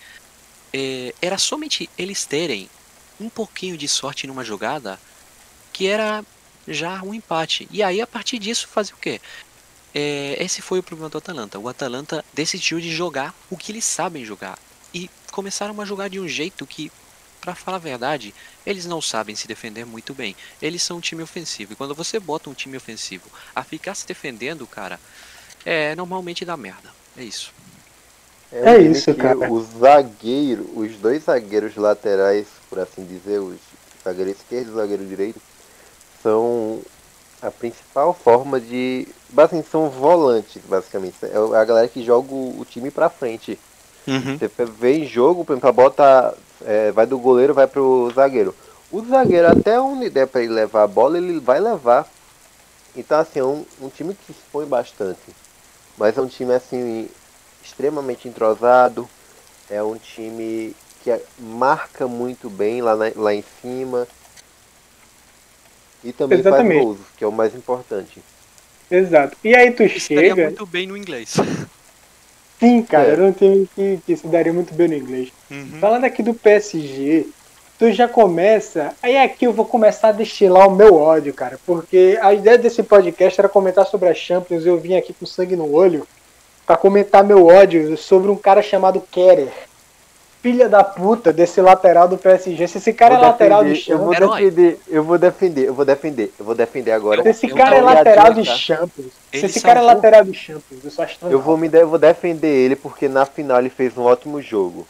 é, 0.72 1.14
era 1.20 1.36
somente 1.36 1.90
eles 1.98 2.24
terem 2.24 2.70
um 3.20 3.28
pouquinho 3.28 3.76
de 3.76 3.86
sorte 3.86 4.26
numa 4.26 4.44
jogada 4.44 4.98
que 5.74 5.86
era 5.86 6.24
já 6.66 7.02
um 7.02 7.14
empate. 7.14 7.68
E 7.70 7.82
aí, 7.82 8.00
a 8.00 8.06
partir 8.06 8.38
disso, 8.38 8.68
fazer 8.68 8.92
o 8.92 8.96
quê? 8.96 9.20
É, 9.94 10.36
esse 10.42 10.62
foi 10.62 10.78
o 10.78 10.82
problema 10.82 11.08
do 11.08 11.18
Atalanta. 11.18 11.58
O 11.58 11.68
Atalanta 11.68 12.24
decidiu 12.32 12.80
de 12.80 12.90
jogar 12.90 13.34
o 13.50 13.56
que 13.56 13.72
eles 13.72 13.84
sabem 13.84 14.24
jogar. 14.24 14.58
E 14.94 15.10
começaram 15.32 15.80
a 15.80 15.84
jogar 15.84 16.08
de 16.08 16.20
um 16.20 16.28
jeito 16.28 16.66
que, 16.66 16.90
pra 17.40 17.54
falar 17.54 17.76
a 17.76 17.80
verdade, 17.80 18.34
eles 18.64 18.86
não 18.86 19.00
sabem 19.00 19.34
se 19.34 19.48
defender 19.48 19.84
muito 19.84 20.14
bem. 20.14 20.36
Eles 20.60 20.82
são 20.82 20.98
um 20.98 21.00
time 21.00 21.22
ofensivo. 21.22 21.72
E 21.72 21.76
quando 21.76 21.94
você 21.94 22.20
bota 22.20 22.50
um 22.50 22.54
time 22.54 22.76
ofensivo 22.76 23.28
a 23.54 23.64
ficar 23.64 23.94
se 23.94 24.06
defendendo, 24.06 24.66
cara, 24.66 25.00
é 25.64 25.94
normalmente 25.94 26.44
dá 26.44 26.56
merda. 26.56 26.90
É 27.16 27.24
isso. 27.24 27.52
É 28.52 28.78
time 28.78 28.92
isso, 28.92 29.14
cara. 29.14 29.50
O 29.50 29.62
zagueiro, 29.62 30.70
os 30.76 30.96
dois 30.96 31.24
zagueiros 31.24 31.76
laterais, 31.76 32.46
por 32.68 32.78
assim 32.78 33.04
dizer, 33.04 33.38
os 33.38 33.58
zagueiro 34.04 34.30
esquerdo 34.30 34.68
e 34.68 34.70
o 34.70 34.74
zagueiro 34.74 35.06
direito, 35.06 35.40
são 36.22 36.80
a 37.42 37.50
principal 37.50 38.12
forma 38.14 38.60
de. 38.60 39.06
Basicamente, 39.30 39.68
são 39.70 39.88
volantes, 39.88 40.60
basicamente. 40.68 41.14
É 41.22 41.36
a 41.56 41.64
galera 41.64 41.88
que 41.88 42.02
joga 42.02 42.32
o 42.34 42.64
time 42.68 42.90
pra 42.90 43.08
frente. 43.08 43.58
Você 44.38 44.64
vê 44.64 44.98
em 44.98 45.06
jogo, 45.06 45.44
por 45.44 45.52
exemplo, 45.52 45.72
bota. 45.72 46.34
é, 46.64 46.90
vai 46.92 47.06
do 47.06 47.18
goleiro, 47.18 47.54
vai 47.54 47.66
pro 47.66 48.10
zagueiro. 48.14 48.54
O 48.90 49.04
zagueiro, 49.04 49.48
até 49.48 49.80
onde 49.80 50.10
der 50.10 50.26
pra 50.26 50.42
ele 50.42 50.52
levar 50.52 50.82
a 50.82 50.86
bola, 50.86 51.16
ele 51.16 51.38
vai 51.38 51.60
levar. 51.60 52.08
Então, 52.96 53.18
assim, 53.20 53.38
é 53.38 53.44
um, 53.44 53.64
um 53.80 53.88
time 53.88 54.14
que 54.14 54.24
se 54.26 54.32
expõe 54.32 54.66
bastante. 54.66 55.20
Mas 55.96 56.18
é 56.18 56.20
um 56.20 56.26
time, 56.26 56.52
assim, 56.52 57.08
extremamente 57.62 58.26
entrosado. 58.28 59.08
É 59.70 59.82
um 59.82 59.96
time 59.96 60.74
que 61.04 61.16
marca 61.38 62.08
muito 62.08 62.50
bem 62.50 62.82
lá, 62.82 62.96
na- 62.96 63.12
lá 63.14 63.32
em 63.32 63.44
cima. 63.62 64.08
E 66.02 66.12
também 66.12 66.38
Exatamente. 66.38 66.72
faz 66.74 66.84
gols, 66.84 66.98
que 67.16 67.24
é 67.24 67.26
o 67.26 67.32
mais 67.32 67.54
importante. 67.54 68.22
Exato. 68.90 69.36
E 69.44 69.54
aí 69.54 69.70
tu 69.70 69.82
Estaria 69.82 70.30
chega. 70.30 70.44
muito 70.44 70.66
bem 70.66 70.86
no 70.86 70.96
inglês. 70.96 71.34
Sim, 72.58 72.82
cara, 72.82 73.08
É. 73.08 73.12
era 73.12 73.24
um 73.24 73.32
time 73.32 73.68
que, 73.74 74.00
que 74.04 74.16
se 74.16 74.26
daria 74.26 74.52
muito 74.52 74.74
bem 74.74 74.88
no 74.88 74.94
inglês. 74.94 75.30
Uhum. 75.50 75.78
Falando 75.80 76.04
aqui 76.04 76.22
do 76.22 76.34
PSG, 76.34 77.26
tu 77.78 77.90
já 77.92 78.06
começa. 78.06 78.92
Aí 79.02 79.16
aqui 79.16 79.46
eu 79.46 79.52
vou 79.52 79.64
começar 79.64 80.08
a 80.08 80.12
destilar 80.12 80.68
o 80.68 80.74
meu 80.74 80.94
ódio, 80.96 81.32
cara. 81.32 81.58
Porque 81.64 82.18
a 82.20 82.34
ideia 82.34 82.58
desse 82.58 82.82
podcast 82.82 83.40
era 83.40 83.48
comentar 83.48 83.86
sobre 83.86 84.08
a 84.10 84.14
Champions. 84.14 84.66
Eu 84.66 84.78
vim 84.78 84.94
aqui 84.96 85.14
com 85.14 85.24
sangue 85.24 85.56
no 85.56 85.72
olho 85.72 86.06
pra 86.66 86.76
comentar 86.76 87.24
meu 87.24 87.46
ódio 87.46 87.96
sobre 87.96 88.30
um 88.30 88.36
cara 88.36 88.60
chamado 88.62 89.00
Kerer. 89.10 89.48
Filha 90.42 90.70
da 90.70 90.82
puta 90.82 91.32
desse 91.34 91.60
lateral 91.60 92.08
do 92.08 92.16
PSG. 92.16 92.66
Se 92.66 92.78
esse 92.78 92.92
cara 92.94 93.16
Vou 93.16 93.24
é 93.24 93.26
lateral 93.28 93.62
de 93.62 93.70
defender, 93.74 93.92
eu 93.92 93.98
vou 93.98 94.14
Champions. 94.14 94.30
Herói. 94.38 94.50
defender, 94.50 94.78
eu 94.88 95.04
vou 95.04 95.18
defender, 95.18 95.64
eu 95.68 95.74
vou 95.74 95.84
defender, 95.84 96.32
eu 96.38 96.44
vou 96.46 96.54
defender 96.54 96.92
agora. 96.92 97.22
Se 97.22 97.28
esse 97.28 97.50
Eu 97.50 97.56
cara 97.56 97.76
é 97.76 97.80
lateral 97.82 98.32
de. 98.32 98.44
Champions. 98.46 99.06
Se 99.30 99.36
Ele 99.36 99.46
esse 99.46 99.60
cara 99.60 99.80
é 99.80 99.82
lateral 99.82 100.24
de 100.24 100.32
Champions, 100.32 100.82
eu 100.84 100.90
só 100.90 101.02
acho 101.02 101.18
tão 101.18 101.30
Eu 101.30 101.40
vou 101.40 101.58
me 101.58 101.68
de- 101.68 101.78
eu 101.80 101.88
vou 101.88 101.98
defender 101.98 102.48
ele 102.48 102.74
porque 102.74 103.06
na 103.06 103.26
final 103.26 103.58
ele 103.58 103.68
fez 103.68 103.96
um 103.98 104.02
ótimo 104.02 104.40
jogo. 104.40 104.86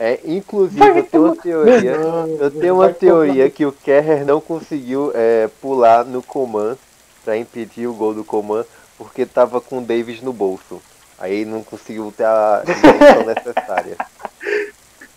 É, 0.00 0.18
inclusive 0.24 0.78
Vai 0.80 0.98
eu 0.98 1.04
tenho 1.04 1.24
uma 1.24 1.36
teoria, 1.36 1.98
Não, 1.98 2.26
eu 2.28 2.50
tenho 2.50 2.74
uma 2.74 2.88
teoria 2.92 3.50
que 3.50 3.66
o 3.66 3.72
Kerrer 3.72 4.24
não 4.24 4.40
conseguiu 4.40 5.10
é, 5.14 5.48
pular 5.60 6.04
no 6.04 6.22
Coman 6.22 6.76
pra 7.24 7.36
impedir 7.36 7.86
o 7.86 7.94
gol 7.94 8.14
do 8.14 8.24
Coman 8.24 8.64
porque 8.96 9.24
tava 9.26 9.60
com 9.60 9.78
o 9.78 9.80
Davis 9.80 10.20
no 10.22 10.32
bolso. 10.32 10.80
Aí 11.20 11.44
não 11.44 11.62
conseguiu 11.64 12.12
ter 12.16 12.24
a 12.24 12.62
dimensão 12.64 13.24
necessária. 13.26 13.96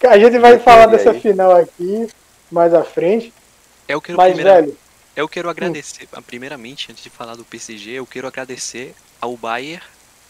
A 0.08 0.18
gente 0.18 0.38
vai 0.40 0.58
falar 0.60 0.86
aí? 0.86 0.92
dessa 0.92 1.14
final 1.14 1.56
aqui 1.56 2.08
mais 2.52 2.74
à 2.74 2.84
frente. 2.84 3.34
Eu 3.88 4.02
quero 4.02 4.18
Mas, 4.18 4.34
primeira- 4.34 4.62
velho, 4.62 4.78
Eu 5.16 5.28
quero 5.28 5.50
agradecer, 5.50 6.08
primeiramente, 6.26 6.90
antes 6.92 7.04
de 7.04 7.10
falar 7.10 7.36
do 7.36 7.44
PSG, 7.44 7.92
eu 7.92 8.06
quero 8.06 8.28
agradecer 8.28 8.96
ao 9.20 9.36
Bayern 9.36 9.84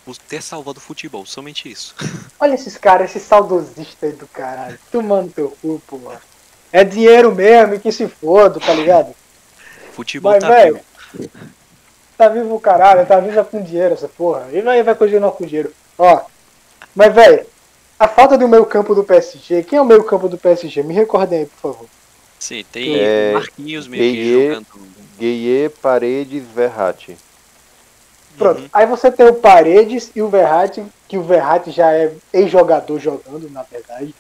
por 0.04 0.18
ter 0.18 0.42
salvado 0.42 0.80
o 0.80 0.82
futebol, 0.82 1.26
somente 1.26 1.72
isso. 1.72 1.96
olha 2.40 2.56
esses 2.56 2.78
caras, 2.78 3.12
esses 3.12 3.22
saudosistas 3.24 4.10
aí 4.10 4.16
do 4.16 4.28
caralho. 4.28 4.80
Tomando 4.92 5.32
teu 5.32 5.56
cu, 5.62 5.80
porra. 5.86 6.20
É 6.74 6.84
dinheiro 6.84 7.34
mesmo, 7.36 7.76
e 7.76 7.80
que 7.80 7.92
se 7.92 8.08
foda, 8.08 8.60
tá 8.60 8.74
ligado? 8.74 9.14
Futebol 9.94 10.32
Mas, 10.32 10.42
tá 10.44 10.50
velho, 10.50 10.80
vivo. 11.14 11.30
tá 12.18 12.30
vivo 12.30 12.56
o 12.56 12.60
caralho, 12.60 13.06
tá 13.06 13.20
vivo 13.20 13.40
é 13.40 13.44
com 13.44 13.62
dinheiro 13.62 13.94
essa 13.94 14.08
porra. 14.08 14.48
E 14.52 14.62
vai, 14.62 14.82
vai 14.82 14.96
continuar 14.96 15.32
com 15.34 15.46
dinheiro. 15.46 15.72
Ó, 15.98 16.22
mas, 16.96 17.14
velho, 17.14 17.46
a 18.04 18.08
falta 18.08 18.38
do 18.38 18.48
meio 18.48 18.66
campo 18.66 18.96
do 18.96 19.04
PSG, 19.04 19.64
quem 19.64 19.78
é 19.78 19.82
o 19.82 19.86
meio 19.86 20.04
campo 20.04 20.28
do 20.28 20.38
PSG? 20.38 20.82
Me 20.84 20.94
recordem 20.94 21.40
aí, 21.40 21.46
por 21.46 21.74
favor. 21.74 21.88
Sim, 22.40 22.66
tem 22.72 22.96
É, 23.00 23.34
Marquinhos 23.34 23.88
meio 23.88 24.02
que 24.04 24.12
Gueye, 24.24 24.48
jogando. 24.48 24.66
Gueye, 25.20 25.70
Paredes, 25.70 26.44
Verratti. 26.56 27.18
Pronto, 28.38 28.62
Uhum. 28.62 28.70
aí 28.74 28.86
você 28.88 29.12
tem 29.12 29.28
o 29.28 29.34
Paredes 29.36 30.10
e 30.16 30.22
o 30.22 30.30
Verratti, 30.30 30.84
que 31.08 31.18
o 31.18 31.22
Verratti 31.24 31.70
já 31.70 31.94
é 31.94 32.12
ex-jogador 32.34 32.98
jogando, 33.00 33.50
na 33.52 33.62
verdade. 33.64 34.16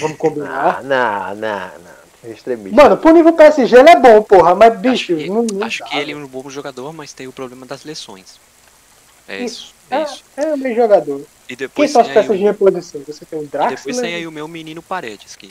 Vamos 0.00 0.18
combinar. 0.18 0.78
Ah, 0.80 0.82
não, 0.82 1.34
não, 1.36 1.70
não. 1.78 2.30
Extremista. 2.30 2.74
Mano, 2.82 2.96
pro 2.96 3.12
nível 3.12 3.32
PSG 3.34 3.76
ele 3.76 3.90
é 3.90 3.96
bom, 4.00 4.22
porra, 4.22 4.54
mas 4.54 4.78
bicho, 4.78 5.12
Acho 5.12 5.22
que, 5.22 5.28
não, 5.30 5.42
não 5.44 5.66
acho 5.66 5.78
dá, 5.80 5.86
que 5.86 5.96
ele 5.98 6.12
é 6.12 6.16
um 6.16 6.26
bom 6.26 6.48
jogador, 6.48 6.90
mas 6.92 7.12
tem 7.12 7.26
o 7.28 7.32
problema 7.32 7.66
das 7.66 7.84
lesões. 7.84 8.38
É 9.28 9.40
Isso. 9.44 9.74
é, 9.90 9.96
é, 9.98 10.02
isso. 10.04 10.24
é 10.36 10.46
um 10.54 10.58
bem 10.58 10.74
jogador. 10.74 11.20
E 11.48 11.54
Quem 11.54 11.56
depois 11.56 11.90
são 11.90 12.00
as 12.00 12.06
tem 12.06 12.16
aí 12.16 12.18
peças 12.22 12.38
de 12.38 12.44
o, 12.44 12.44
reposição? 12.44 13.02
Você 13.06 13.24
tem 13.26 13.38
o 13.38 13.42
e 13.44 13.68
depois 13.68 14.00
tem 14.00 14.14
aí 14.14 14.26
o 14.26 14.32
meu 14.32 14.48
menino 14.48 14.82
Paredes, 14.82 15.36
que 15.36 15.48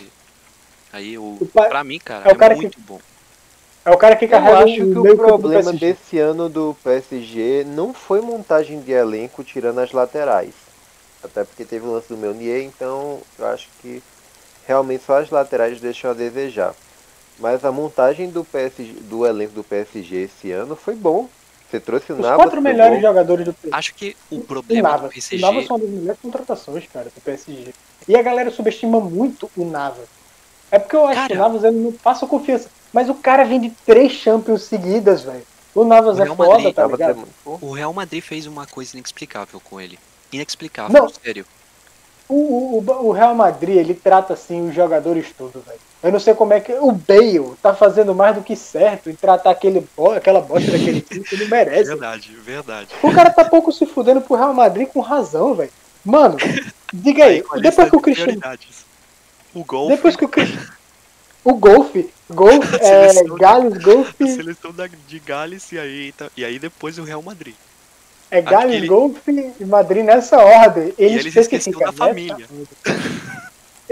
aí 0.91 1.18
o, 1.18 1.22
O 1.41 1.46
Pa- 1.48 1.68
pra 1.70 1.84
mim, 1.84 2.00
cara, 2.00 2.26
é 2.26 2.30
é, 2.30 2.34
o 2.34 2.38
cara 2.38 2.56
que- 2.56 2.66
muito 2.66 2.80
bom. 2.82 3.00
é 3.86 3.91
o 3.91 3.98
cara 3.98 4.16
que 4.16 4.28
Eu 4.28 4.32
carrega 4.38 4.64
acho 4.64 4.76
que 4.76 4.98
o 4.98 5.16
problema 5.16 5.74
desse 5.74 6.18
ano 6.20 6.50
do 6.50 6.76
PSG 6.84 7.64
não 7.66 7.94
foi 7.94 8.22
montagem 8.22 8.82
de 8.82 8.91
elenco 8.91 9.44
tirando 9.44 9.80
as 9.80 9.91
laterais. 9.91 10.54
Até 11.24 11.44
porque 11.44 11.64
teve 11.66 11.86
o 11.86 11.91
lance 11.91 12.10
do 12.10 12.18
Meunier, 12.18 12.64
então 12.64 13.22
eu 13.39 13.48
acho 13.48 13.68
que 13.82 14.02
realmente 14.68 15.04
só 15.04 15.20
as 15.20 15.30
laterais 15.30 15.80
deixam 15.80 16.12
a 16.12 16.14
desejar. 16.14 16.74
Mas 17.39 17.66
a 17.66 17.72
montagem 17.72 18.30
do 18.30 18.44
PSG, 18.44 18.94
do 19.02 19.26
elenco 19.26 19.54
do 19.54 19.64
PSG 19.64 20.24
esse 20.24 20.52
ano 20.52 20.76
foi 20.76 20.96
bom. 20.96 21.28
Você 21.74 21.80
trouxe 21.80 22.11
o 22.11 22.15
Os 22.15 22.21
Navas. 22.21 22.38
quatro 22.38 22.61
foi 22.61 22.71
melhores 22.71 23.01
jogadores 23.01 23.45
do 23.45 23.51
PSG. 23.53 23.76
Acho 23.76 23.95
que 23.95 24.15
o 24.30 24.36
O 24.38 24.41
problema 24.41 24.89
do 24.89 24.91
Navas. 24.91 25.09
O 25.09 25.13
PSG 25.13 25.38
Navas 25.41 25.65
são 25.65 25.76
uma 25.76 25.84
das 25.86 25.93
melhores 25.95 26.21
contratações, 26.21 26.86
cara, 26.93 27.05
do 27.05 27.21
PSG. 27.21 27.74
E 28.07 28.15
a 28.15 28.21
galera 28.21 28.51
subestima 28.51 28.99
muito 28.99 29.49
o 29.57 29.65
Navas. 29.65 30.05
É 30.69 30.78
porque 30.78 30.95
eu 30.95 31.05
acho 31.07 31.15
Cara. 31.15 31.28
que 31.30 31.34
o 31.34 31.39
Navas 31.39 31.63
ele 31.63 31.78
não 31.78 31.91
passa 31.91 32.28
confiança. 32.28 32.69
Mas 32.91 33.09
o 33.09 33.15
cara 33.15 33.43
vem 33.43 33.59
de 33.59 33.71
três 33.88 34.11
Champions 34.11 34.61
seguidas, 34.63 35.24
velho. 35.24 35.41
O 35.74 35.84
Navas 35.84 36.19
O 36.19 36.21
é 36.21 36.26
Real 36.26 36.36
foda, 36.36 36.49
Madrid 36.51 36.76
tá 36.76 36.82
Tava 36.84 36.91
ligado? 36.95 37.28
O 37.43 37.71
Real 37.71 37.91
Madrid 37.93 38.21
fez 38.24 38.45
uma 38.45 38.67
coisa 38.67 38.95
inexplicável 38.95 39.59
com 39.59 39.82
ele. 39.82 39.97
Inexplicável, 40.32 40.93
Não. 41.01 41.09
sério. 41.09 41.43
O, 42.30 42.36
o, 42.36 42.84
o- 42.86 43.07
o 43.07 43.11
Real 43.11 43.34
Madrid, 43.34 43.78
ele 43.78 43.95
trata 43.95 44.34
assim 44.34 44.69
os 44.69 44.76
jogadores 44.76 45.26
todos, 45.36 45.63
velho. 45.65 45.80
Eu 46.04 46.12
não 46.12 46.20
sei 46.20 46.34
como 46.34 46.51
é 46.51 46.60
que. 46.60 46.74
O 46.74 46.91
Bale 46.91 47.56
tá 47.62 47.74
fazendo 47.74 48.14
mais 48.14 48.36
do 48.36 48.43
que 48.43 48.58
certo 48.58 49.10
em 49.10 49.16
tratar 49.16 49.51
aquele, 49.51 49.88
aquela 50.18 50.41
bosta 50.41 50.70
daquele 50.70 50.99
time 50.99 51.24
que 51.24 51.34
ele 51.34 51.45
merece. 51.45 51.86
Verdade, 51.86 52.36
verdade. 52.43 52.89
O 53.01 53.14
cara 53.14 53.30
tá 53.30 53.45
pouco 53.45 53.72
se 53.72 53.86
fudendo 53.86 54.20
pro 54.20 54.36
Real 54.36 54.54
Madrid 54.54 54.89
com 54.89 54.99
razão, 54.99 55.56
velho. 55.56 55.72
Mano, 56.04 56.36
diga 56.93 57.24
aí, 57.24 57.41
com 57.41 57.56
a 57.56 57.60
depois 57.60 57.89
que 57.89 57.95
o 57.95 57.99
de 57.99 58.04
Cristiano. 58.04 58.41
O 59.54 59.64
gol 59.64 59.88
Depois 59.88 60.16
que 60.18 60.26
o 60.26 60.28
Cristiano. 60.28 60.68
O 61.45 61.54
golfe, 61.54 62.10
golfe, 62.30 62.76
é, 62.82 63.24
Gales, 63.39 63.78
golfe. 63.82 64.28
Seleção 64.28 64.74
da, 64.74 64.88
de 64.88 65.20
Gales 65.20 65.72
e 65.72 65.80
aí, 65.80 66.12
tá, 66.12 66.30
e 66.36 66.43
aí 66.43 66.60
depois 66.60 66.97
o 66.97 67.04
Real 67.04 67.22
Madrid. 67.22 67.56
É 68.30 68.41
Gales, 68.41 68.76
Aquele... 68.76 68.88
golfe 68.88 69.54
e 69.58 69.66
Madrid 69.66 70.04
nessa 70.04 70.38
ordem. 70.38 70.93
Eles, 70.97 71.22
eles 71.22 71.36
esqueceram 71.36 71.80
da 71.80 71.93
família. 71.93 72.45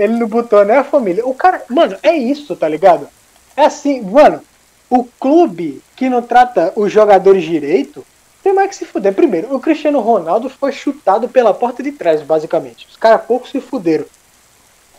Ele 0.01 0.17
não 0.17 0.27
botou 0.27 0.65
nem 0.65 0.77
a 0.77 0.83
família. 0.83 1.25
O 1.25 1.33
cara, 1.35 1.63
mano, 1.69 1.95
é 2.01 2.15
isso, 2.15 2.55
tá 2.55 2.67
ligado? 2.67 3.07
É 3.55 3.65
assim, 3.65 4.01
mano, 4.01 4.41
o 4.89 5.03
clube 5.03 5.81
que 5.95 6.09
não 6.09 6.23
trata 6.23 6.73
os 6.75 6.91
jogadores 6.91 7.43
direito 7.43 8.03
tem 8.41 8.51
mais 8.51 8.69
que 8.69 8.75
se 8.75 8.85
fuder. 8.85 9.13
Primeiro, 9.13 9.55
o 9.55 9.59
Cristiano 9.59 9.99
Ronaldo 9.99 10.49
foi 10.49 10.71
chutado 10.71 11.29
pela 11.29 11.53
porta 11.53 11.83
de 11.83 11.91
trás, 11.91 12.23
basicamente. 12.23 12.87
Os 12.89 12.97
caras 12.97 13.23
pouco 13.25 13.47
se 13.47 13.61
fuderam. 13.61 14.05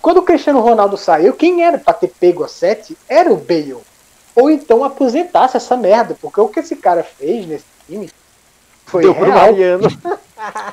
Quando 0.00 0.18
o 0.18 0.22
Cristiano 0.22 0.60
Ronaldo 0.60 0.96
saiu, 0.96 1.32
quem 1.32 1.64
era 1.64 1.78
pra 1.78 1.92
ter 1.92 2.08
pego 2.08 2.44
a 2.44 2.48
7 2.48 2.96
era 3.08 3.32
o 3.32 3.36
Bale. 3.36 3.78
Ou 4.36 4.50
então 4.50 4.84
aposentasse 4.84 5.56
essa 5.56 5.76
merda, 5.76 6.16
porque 6.20 6.40
o 6.40 6.48
que 6.48 6.60
esse 6.60 6.76
cara 6.76 7.02
fez 7.02 7.44
nesse 7.44 7.64
time 7.88 8.08
foi 8.86 9.02
deu 9.02 9.12
real. 9.12 9.24
pro 9.24 9.34
Mariano. 9.34 9.88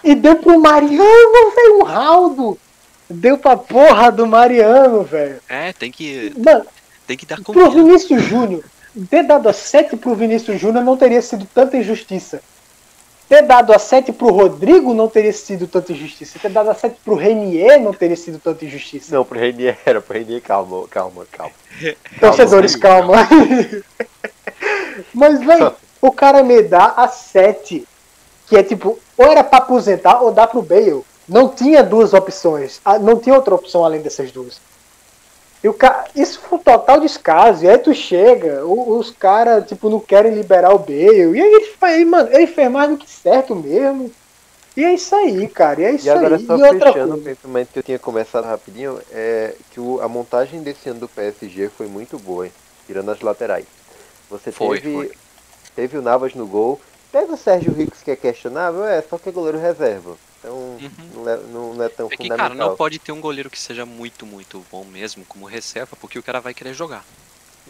E 0.04 0.16
deu 0.16 0.36
pro 0.38 0.60
Mariano, 0.60 1.52
velho, 1.56 1.80
um 1.80 1.84
raldo. 1.84 2.58
Deu 3.10 3.38
pra 3.38 3.58
porra 3.58 4.12
do 4.12 4.28
Mariano, 4.28 5.04
velho. 5.04 5.40
É, 5.50 5.74
tem 5.74 5.92
que. 5.92 6.32
Mano, 6.38 6.66
tem 7.08 7.18
que 7.18 7.26
dar 7.26 7.42
confiança. 7.42 7.72
Pro 7.72 7.84
Vinícius 7.84 8.24
Júnior, 8.24 8.64
ter 9.10 9.24
dado 9.24 9.50
a 9.50 9.54
7 9.54 9.98
pro 9.98 10.14
Vinícius 10.14 10.62
Júnior 10.62 10.84
não 10.84 10.96
teria 10.96 11.22
sido 11.22 11.48
tanta 11.54 11.78
injustiça. 11.78 12.42
Ter 13.28 13.44
dado 13.44 13.72
a 13.74 13.78
7 13.78 14.12
pro 14.12 14.32
Rodrigo 14.32 14.94
não 14.94 15.08
teria 15.08 15.32
sido 15.32 15.68
tanta 15.68 15.92
injustiça. 15.92 16.40
Ter 16.40 16.50
dado 16.50 16.70
a 16.70 16.74
7 16.74 16.98
pro 17.06 17.16
Renier 17.16 17.80
não 17.80 17.94
teria 17.94 18.16
sido 18.16 18.40
tanta 18.40 18.66
injustiça. 18.66 19.16
Não, 19.16 19.24
pro 19.24 19.40
Renier 19.40 19.78
era, 19.86 20.02
pro 20.02 20.18
Renier, 20.18 20.42
calma, 20.42 20.88
calma, 20.88 21.26
calma. 21.32 21.54
Torcedores, 22.20 22.76
calma. 22.76 23.28
Mas, 25.14 25.40
velho, 25.40 25.76
o 26.02 26.12
cara 26.12 26.44
me 26.44 26.62
dá 26.64 26.94
a 26.98 27.08
7. 27.08 27.88
Que 28.48 28.58
é 28.58 28.64
tipo, 28.64 28.98
ou 29.16 29.32
era 29.32 29.44
pra 29.44 29.60
aposentar 29.60 30.22
ou 30.22 30.32
dá 30.32 30.48
pro 30.48 30.64
Bale. 30.64 31.04
Não 31.30 31.48
tinha 31.48 31.84
duas 31.84 32.14
opções. 32.14 32.82
Ah, 32.84 33.00
não 33.00 33.18
tinha 33.20 33.36
outra 33.36 33.56
opção 33.56 33.86
além 33.86 34.02
dessas 34.02 34.32
duas. 34.32 34.60
E 35.64 35.68
o 35.68 35.74
cara, 35.74 36.06
isso 36.16 36.40
foi 36.40 36.58
um 36.58 36.62
total 36.62 37.00
descaso. 37.00 37.64
E 37.64 37.70
aí 37.70 37.78
tu 37.78 37.94
chega, 37.94 38.66
os 38.66 39.12
caras, 39.12 39.68
tipo, 39.68 39.90
não 39.90 40.00
querem 40.00 40.34
liberar 40.34 40.74
o 40.74 40.80
Bale. 40.80 41.38
E 41.38 41.42
aí 41.42 41.54
ele, 41.54 41.70
aí, 41.82 42.06
mano, 42.06 42.30
ele 42.32 42.48
fez 42.48 42.72
mais 42.72 42.90
do 42.90 42.98
que 42.98 43.10
certo 43.10 43.56
mesmo. 43.56 44.12
E 44.76 44.84
é 44.84 44.94
isso 44.94 45.14
aí, 45.16 45.48
cara. 45.48 45.82
E 45.82 45.86
é 45.86 45.92
isso 45.92 46.08
e 46.08 46.10
agora 46.10 46.38
aí. 46.38 46.46
Só 46.46 46.56
e 46.56 46.80
fechando 46.80 47.16
o 47.16 47.22
pensamento 47.22 47.70
que 47.74 47.80
eu 47.80 47.84
tinha 47.84 48.00
começado 48.00 48.46
rapidinho, 48.46 49.00
é 49.12 49.54
que 49.72 49.80
o, 49.80 50.02
a 50.02 50.08
montagem 50.08 50.62
desse 50.62 50.90
ano 50.90 51.02
do 51.02 51.08
PSG 51.08 51.70
foi 51.70 51.88
muito 51.88 52.18
boa, 52.18 52.46
hein? 52.46 52.54
tirando 52.90 53.12
as 53.12 53.22
laterais. 53.22 53.66
Você 54.32 54.52
foi, 54.52 54.82
teve, 54.82 54.94
foi. 54.94 55.12
teve 55.76 55.98
o 55.98 56.02
Navas 56.02 56.34
no 56.34 56.48
gol, 56.48 56.82
teve 57.12 57.32
o 57.32 57.38
Sérgio 57.38 57.72
Ricos 57.72 58.02
que 58.02 58.10
é 58.10 58.16
questionável, 58.16 58.84
é, 58.84 59.00
só 59.04 59.20
que 59.20 59.30
é 59.30 59.32
goleiro 59.32 59.60
reserva. 59.60 60.18
Então 60.40 60.54
uhum. 60.56 60.90
não, 61.14 61.30
é, 61.30 61.38
não, 61.38 61.84
é, 61.84 61.90
tão 61.90 62.08
é 62.08 62.10
que, 62.10 62.18
fundamental. 62.18 62.38
Cara, 62.38 62.56
não 62.56 62.76
pode 62.76 62.98
ter 62.98 63.12
um 63.12 63.20
goleiro 63.20 63.50
que 63.50 63.60
seja 63.60 63.86
muito, 63.86 64.26
muito 64.26 64.66
bom 64.72 64.86
mesmo, 64.86 65.26
como 65.26 65.46
reserva, 65.46 65.98
porque 66.00 66.18
o 66.18 66.24
cara 66.24 66.40
vai 66.40 66.54
querer 66.54 66.74
jogar. 66.74 67.06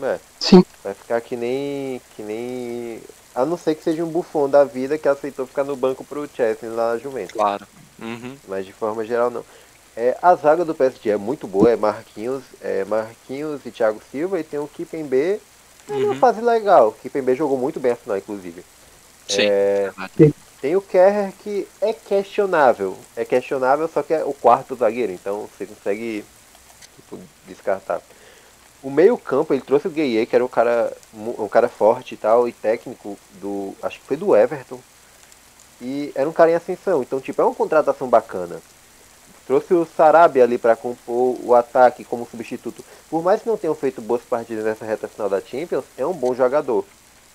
É. 0.01 0.19
Sim. 0.39 0.63
Vai 0.83 0.93
ficar 0.93 1.19
que 1.21 1.35
nem. 1.35 2.01
que 2.15 2.21
nem. 2.21 3.01
A 3.35 3.45
não 3.45 3.57
ser 3.57 3.75
que 3.75 3.83
seja 3.83 4.03
um 4.03 4.09
bufão 4.09 4.49
da 4.49 4.63
vida 4.63 4.97
que 4.97 5.07
aceitou 5.07 5.45
ficar 5.45 5.63
no 5.63 5.75
banco 5.75 6.03
pro 6.03 6.29
Chelsea 6.33 6.69
lá 6.69 6.93
na 6.93 6.99
Juventus. 6.99 7.33
Claro. 7.33 7.67
Uhum. 7.99 8.37
Mas 8.47 8.65
de 8.65 8.73
forma 8.73 9.03
geral 9.05 9.29
não. 9.29 9.43
É, 9.95 10.17
a 10.21 10.33
zaga 10.35 10.63
do 10.63 10.73
PSG 10.73 11.09
é 11.09 11.17
muito 11.17 11.45
boa, 11.45 11.69
é 11.69 11.75
Marquinhos, 11.75 12.43
é 12.61 12.85
Marquinhos 12.85 13.65
e 13.65 13.71
Thiago 13.71 14.01
Silva 14.11 14.39
e 14.39 14.43
tem 14.43 14.59
o 14.59 14.67
Kipembe 14.67 15.41
uhum. 15.89 16.05
uma 16.05 16.15
fase 16.15 16.39
legal. 16.41 16.89
O 16.89 16.93
Kipembe 16.93 17.35
jogou 17.35 17.57
muito 17.57 17.79
bem 17.79 17.91
a 17.91 17.95
final, 17.95 18.17
inclusive. 18.17 18.63
Sim. 19.27 19.41
É, 19.41 19.91
tem 20.61 20.75
o 20.75 20.81
Kerr 20.81 21.31
que 21.39 21.67
é 21.81 21.93
questionável. 21.93 22.97
É 23.15 23.23
questionável, 23.23 23.87
só 23.87 24.03
que 24.03 24.13
é 24.13 24.23
o 24.23 24.33
quarto 24.33 24.75
zagueiro, 24.75 25.11
então 25.11 25.47
você 25.47 25.65
consegue 25.65 26.25
tipo, 26.95 27.19
descartar. 27.47 28.01
O 28.81 28.89
meio 28.89 29.17
campo, 29.17 29.53
ele 29.53 29.61
trouxe 29.61 29.87
o 29.87 29.91
Gueye, 29.91 30.25
que 30.25 30.35
era 30.35 30.45
um 30.45 30.47
cara, 30.47 30.95
um 31.13 31.47
cara 31.49 31.67
forte 31.67 32.13
e 32.13 32.17
tal, 32.17 32.47
e 32.47 32.53
técnico 32.53 33.17
do. 33.41 33.75
Acho 33.83 33.99
que 33.99 34.05
foi 34.05 34.15
do 34.15 34.35
Everton. 34.35 34.79
E 35.81 36.11
era 36.15 36.29
um 36.29 36.33
cara 36.33 36.51
em 36.51 36.55
ascensão. 36.55 37.01
Então, 37.01 37.19
tipo, 37.19 37.41
é 37.41 37.45
uma 37.45 37.55
contratação 37.55 38.07
bacana. 38.07 38.61
Trouxe 39.45 39.73
o 39.73 39.85
Sarabia 39.85 40.43
ali 40.43 40.57
para 40.57 40.75
compor 40.75 41.37
o 41.43 41.55
ataque 41.55 42.05
como 42.05 42.27
substituto. 42.29 42.83
Por 43.09 43.23
mais 43.23 43.41
que 43.41 43.49
não 43.49 43.57
tenham 43.57 43.75
feito 43.75 44.01
boas 44.01 44.21
partidas 44.21 44.63
nessa 44.63 44.85
reta 44.85 45.07
final 45.07 45.27
da 45.27 45.41
Champions, 45.41 45.85
é 45.97 46.05
um 46.05 46.13
bom 46.13 46.33
jogador. 46.33 46.85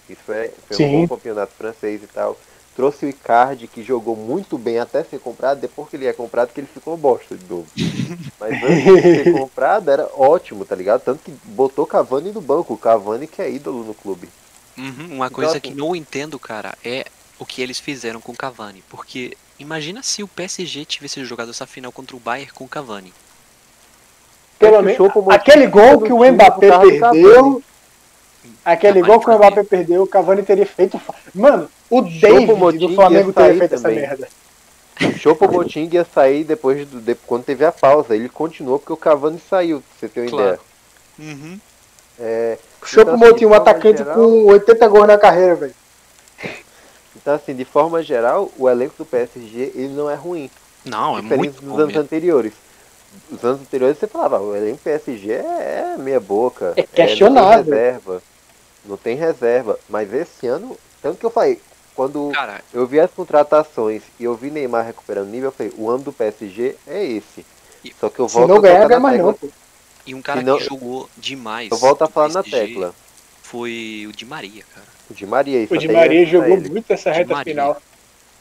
Isso 0.09 0.33
é, 0.33 0.51
foi 0.69 0.87
um 0.87 1.07
bom 1.07 1.17
campeonato 1.17 1.53
francês 1.55 2.03
e 2.03 2.07
tal. 2.07 2.39
Trouxe 2.75 3.07
o 3.07 3.09
Icardi, 3.09 3.69
que 3.69 3.85
jogou 3.85 4.17
muito 4.17 4.59
bem 4.59 4.81
até 4.81 5.05
ser 5.05 5.21
comprado, 5.21 5.61
depois 5.61 5.89
que 5.89 5.97
ele 5.97 6.07
é 6.07 6.13
comprado, 6.13 6.53
que 6.53 6.61
ele 6.61 6.67
ficou 6.67 6.97
bosta 6.97 7.37
de 7.37 7.45
novo. 7.45 7.67
Mas 8.41 8.63
antes 8.65 9.03
de 9.03 9.25
ser 9.25 9.33
comprado, 9.33 9.91
era 9.91 10.09
ótimo, 10.17 10.65
tá 10.65 10.75
ligado? 10.75 11.03
Tanto 11.03 11.23
que 11.23 11.31
botou 11.45 11.87
Cavani 11.87 12.33
no 12.33 12.41
banco, 12.41 12.75
o 12.75 12.79
Cavani 12.79 13.29
que 13.29 13.41
é 13.41 13.51
ídolo 13.51 13.85
no 13.85 13.95
clube. 13.95 14.29
Uhum, 14.77 15.17
uma 15.17 15.27
então, 15.27 15.31
coisa 15.31 15.53
assim, 15.53 15.61
que 15.61 15.75
não 15.75 15.95
entendo, 15.95 16.37
cara, 16.37 16.77
é 16.85 17.07
o 17.39 17.47
que 17.47 17.63
eles 17.63 17.79
fizeram 17.79 18.21
com 18.21 18.33
o 18.33 18.37
Cavani. 18.37 18.83
Porque 18.89 19.37
imagina 19.59 20.03
se 20.03 20.25
o 20.25 20.29
PSG 20.29 20.85
tivesse 20.85 21.25
jogado 21.25 21.51
essa 21.51 21.67
final 21.67 21.93
contra 21.93 22.17
o 22.17 22.21
Bayern 22.21 22.53
com 22.53 22.65
o 22.65 22.69
Cavani. 22.69 23.13
Pelo 24.59 24.83
menos 24.83 25.13
aquele 25.31 25.67
gol 25.67 26.01
que 26.01 26.13
o 26.13 26.25
Mbappé 26.33 26.71
perdeu 26.89 27.63
Aquele 28.65 29.03
gol 29.03 29.21
que 29.21 29.29
o 29.29 29.37
Mbappé 29.37 29.63
perdeu, 29.63 30.03
o 30.03 30.07
Cavani 30.07 30.43
teria 30.43 30.65
feito. 30.65 31.01
Mano, 31.35 31.69
o 31.91 32.01
David 32.01 32.79
do 32.79 32.95
Flamengo 32.95 33.33
teria 33.33 33.59
feito 33.59 33.83
também. 33.83 33.99
essa 33.99 34.09
merda. 34.09 34.29
O 35.03 35.19
Chopo 35.19 35.51
Moting 35.51 35.89
ia 35.93 36.05
sair 36.05 36.45
depois 36.45 36.87
do, 36.87 37.01
de, 37.01 37.15
quando 37.15 37.45
teve 37.45 37.65
a 37.65 37.73
pausa. 37.73 38.15
Ele 38.15 38.29
continuou 38.29 38.79
porque 38.79 38.93
o 38.93 38.97
Cavani 38.97 39.41
saiu, 39.51 39.81
pra 39.81 39.89
você 39.99 40.09
ter 40.09 40.21
uma 40.21 40.31
claro. 40.31 40.59
ideia. 41.19 41.35
Uhum. 41.35 41.61
É, 42.19 42.59
o 42.81 42.87
Chopo 42.87 43.15
então, 43.15 43.19
Moting, 43.19 43.35
assim, 43.35 43.47
um 43.47 43.55
atacante 43.55 43.99
geral... 43.99 44.15
com 44.15 44.45
80 44.47 44.89
gols 44.89 45.07
na 45.07 45.19
carreira, 45.19 45.55
velho. 45.55 45.75
Então, 47.17 47.33
assim, 47.33 47.55
de 47.55 47.65
forma 47.65 48.03
geral, 48.03 48.51
o 48.59 48.69
elenco 48.69 48.97
do 48.99 49.07
PSG 49.07 49.73
ele 49.75 49.95
não 49.95 50.11
é 50.11 50.15
ruim. 50.15 50.51
Não, 50.85 51.17
é 51.17 51.23
muito 51.23 51.63
dos 51.63 51.73
anos 51.73 51.87
mesmo. 51.87 52.01
anteriores. 52.01 52.53
Os 53.31 53.43
anos 53.43 53.63
anteriores 53.63 53.97
você 53.97 54.07
falava, 54.07 54.41
o 54.41 54.55
elenco 54.55 54.79
PSG 54.79 55.33
é 55.33 55.95
meia 55.99 56.21
boca. 56.21 56.75
É 56.77 56.83
questionável. 56.83 57.73
É, 57.73 57.93
reserva 57.93 58.23
não 58.85 58.97
tem 58.97 59.17
reserva. 59.17 59.79
Mas 59.89 60.13
esse 60.13 60.47
ano, 60.47 60.77
tanto 61.03 61.19
que 61.19 61.27
eu 61.27 61.31
falei, 61.31 61.61
quando 61.95 62.31
Cara, 62.33 62.61
eu 62.73 62.87
vi 62.87 62.99
as 62.99 63.11
contratações 63.11 64.03
e 64.19 64.25
eu 64.25 64.35
vi 64.35 64.51
Neymar 64.51 64.85
recuperando 64.85 65.29
nível, 65.29 65.49
eu 65.49 65.53
falei, 65.53 65.73
o 65.77 65.89
ano 65.89 66.05
do 66.05 66.13
PSG 66.13 66.77
é 66.87 67.05
esse. 67.05 67.47
E, 67.85 67.95
Só 67.99 68.09
que 68.09 68.19
eu 68.19 68.27
volto 68.27 68.47
se 68.47 68.55
não 68.55 68.61
ganhar, 68.61 68.89
ganha 68.89 69.01
mais 69.01 69.19
não. 69.21 69.39
E 70.07 70.15
um 70.15 70.21
cara 70.21 70.43
não, 70.43 70.59
que 70.59 70.65
jogou 70.65 71.09
demais. 71.17 71.71
Eu 71.71 71.79
volto 71.79 72.03
a 72.03 72.09
falar 72.09 72.29
na 72.29 72.43
tecla. 72.43 72.95
Foi 73.43 74.07
o 74.09 74.13
Di 74.13 74.25
Maria, 74.25 74.65
cara. 74.75 74.87
O 75.11 75.15
Di 75.15 75.27
Maria, 75.27 75.63
isso 75.63 75.75
O 75.75 75.79
Di 75.79 75.89
Maria 75.89 76.27
jogou 76.27 76.61
muito 76.61 76.93
essa 76.93 77.13
reta 77.13 77.43
final. 77.43 77.81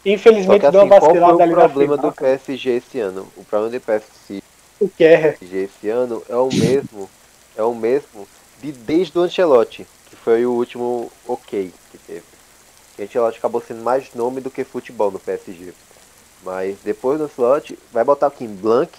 Infelizmente 0.05 0.59
que, 0.59 0.65
assim, 0.65 0.77
deu 0.77 0.85
uma 0.85 0.97
assim, 0.97 1.07
vacilada 1.07 1.43
ali. 1.43 1.53
O 1.53 1.55
problema 1.55 1.97
do 1.97 2.11
PSG 2.11 2.69
esse 2.71 2.99
ano, 2.99 3.27
o 3.37 3.43
problema 3.45 3.71
do 3.71 3.81
PSG, 3.81 4.43
o 4.79 4.89
que 4.89 5.03
é? 5.03 5.31
PSG 5.31 5.57
esse 5.57 5.89
ano 5.89 6.21
é 6.27 6.35
o 6.35 6.49
mesmo, 6.49 7.09
é 7.55 7.63
o 7.63 7.73
mesmo 7.73 8.27
de 8.61 8.71
desde 8.73 9.17
o 9.17 9.21
Ancelotti 9.21 9.87
foi 10.23 10.45
o 10.45 10.51
último 10.51 11.11
ok 11.27 11.71
que 11.91 11.97
teve. 11.97 12.23
Ancelotti 12.99 13.37
acabou 13.37 13.61
sendo 13.61 13.83
mais 13.83 14.13
nome 14.13 14.39
do 14.39 14.51
que 14.51 14.63
futebol 14.63 15.11
no 15.11 15.19
PSG. 15.19 15.73
Mas 16.43 16.77
depois 16.83 17.19
do 17.19 17.25
slot, 17.25 17.77
vai 17.91 18.03
botar 18.03 18.27
aqui 18.27 18.43
em 18.43 18.55
Blanc, 18.55 18.91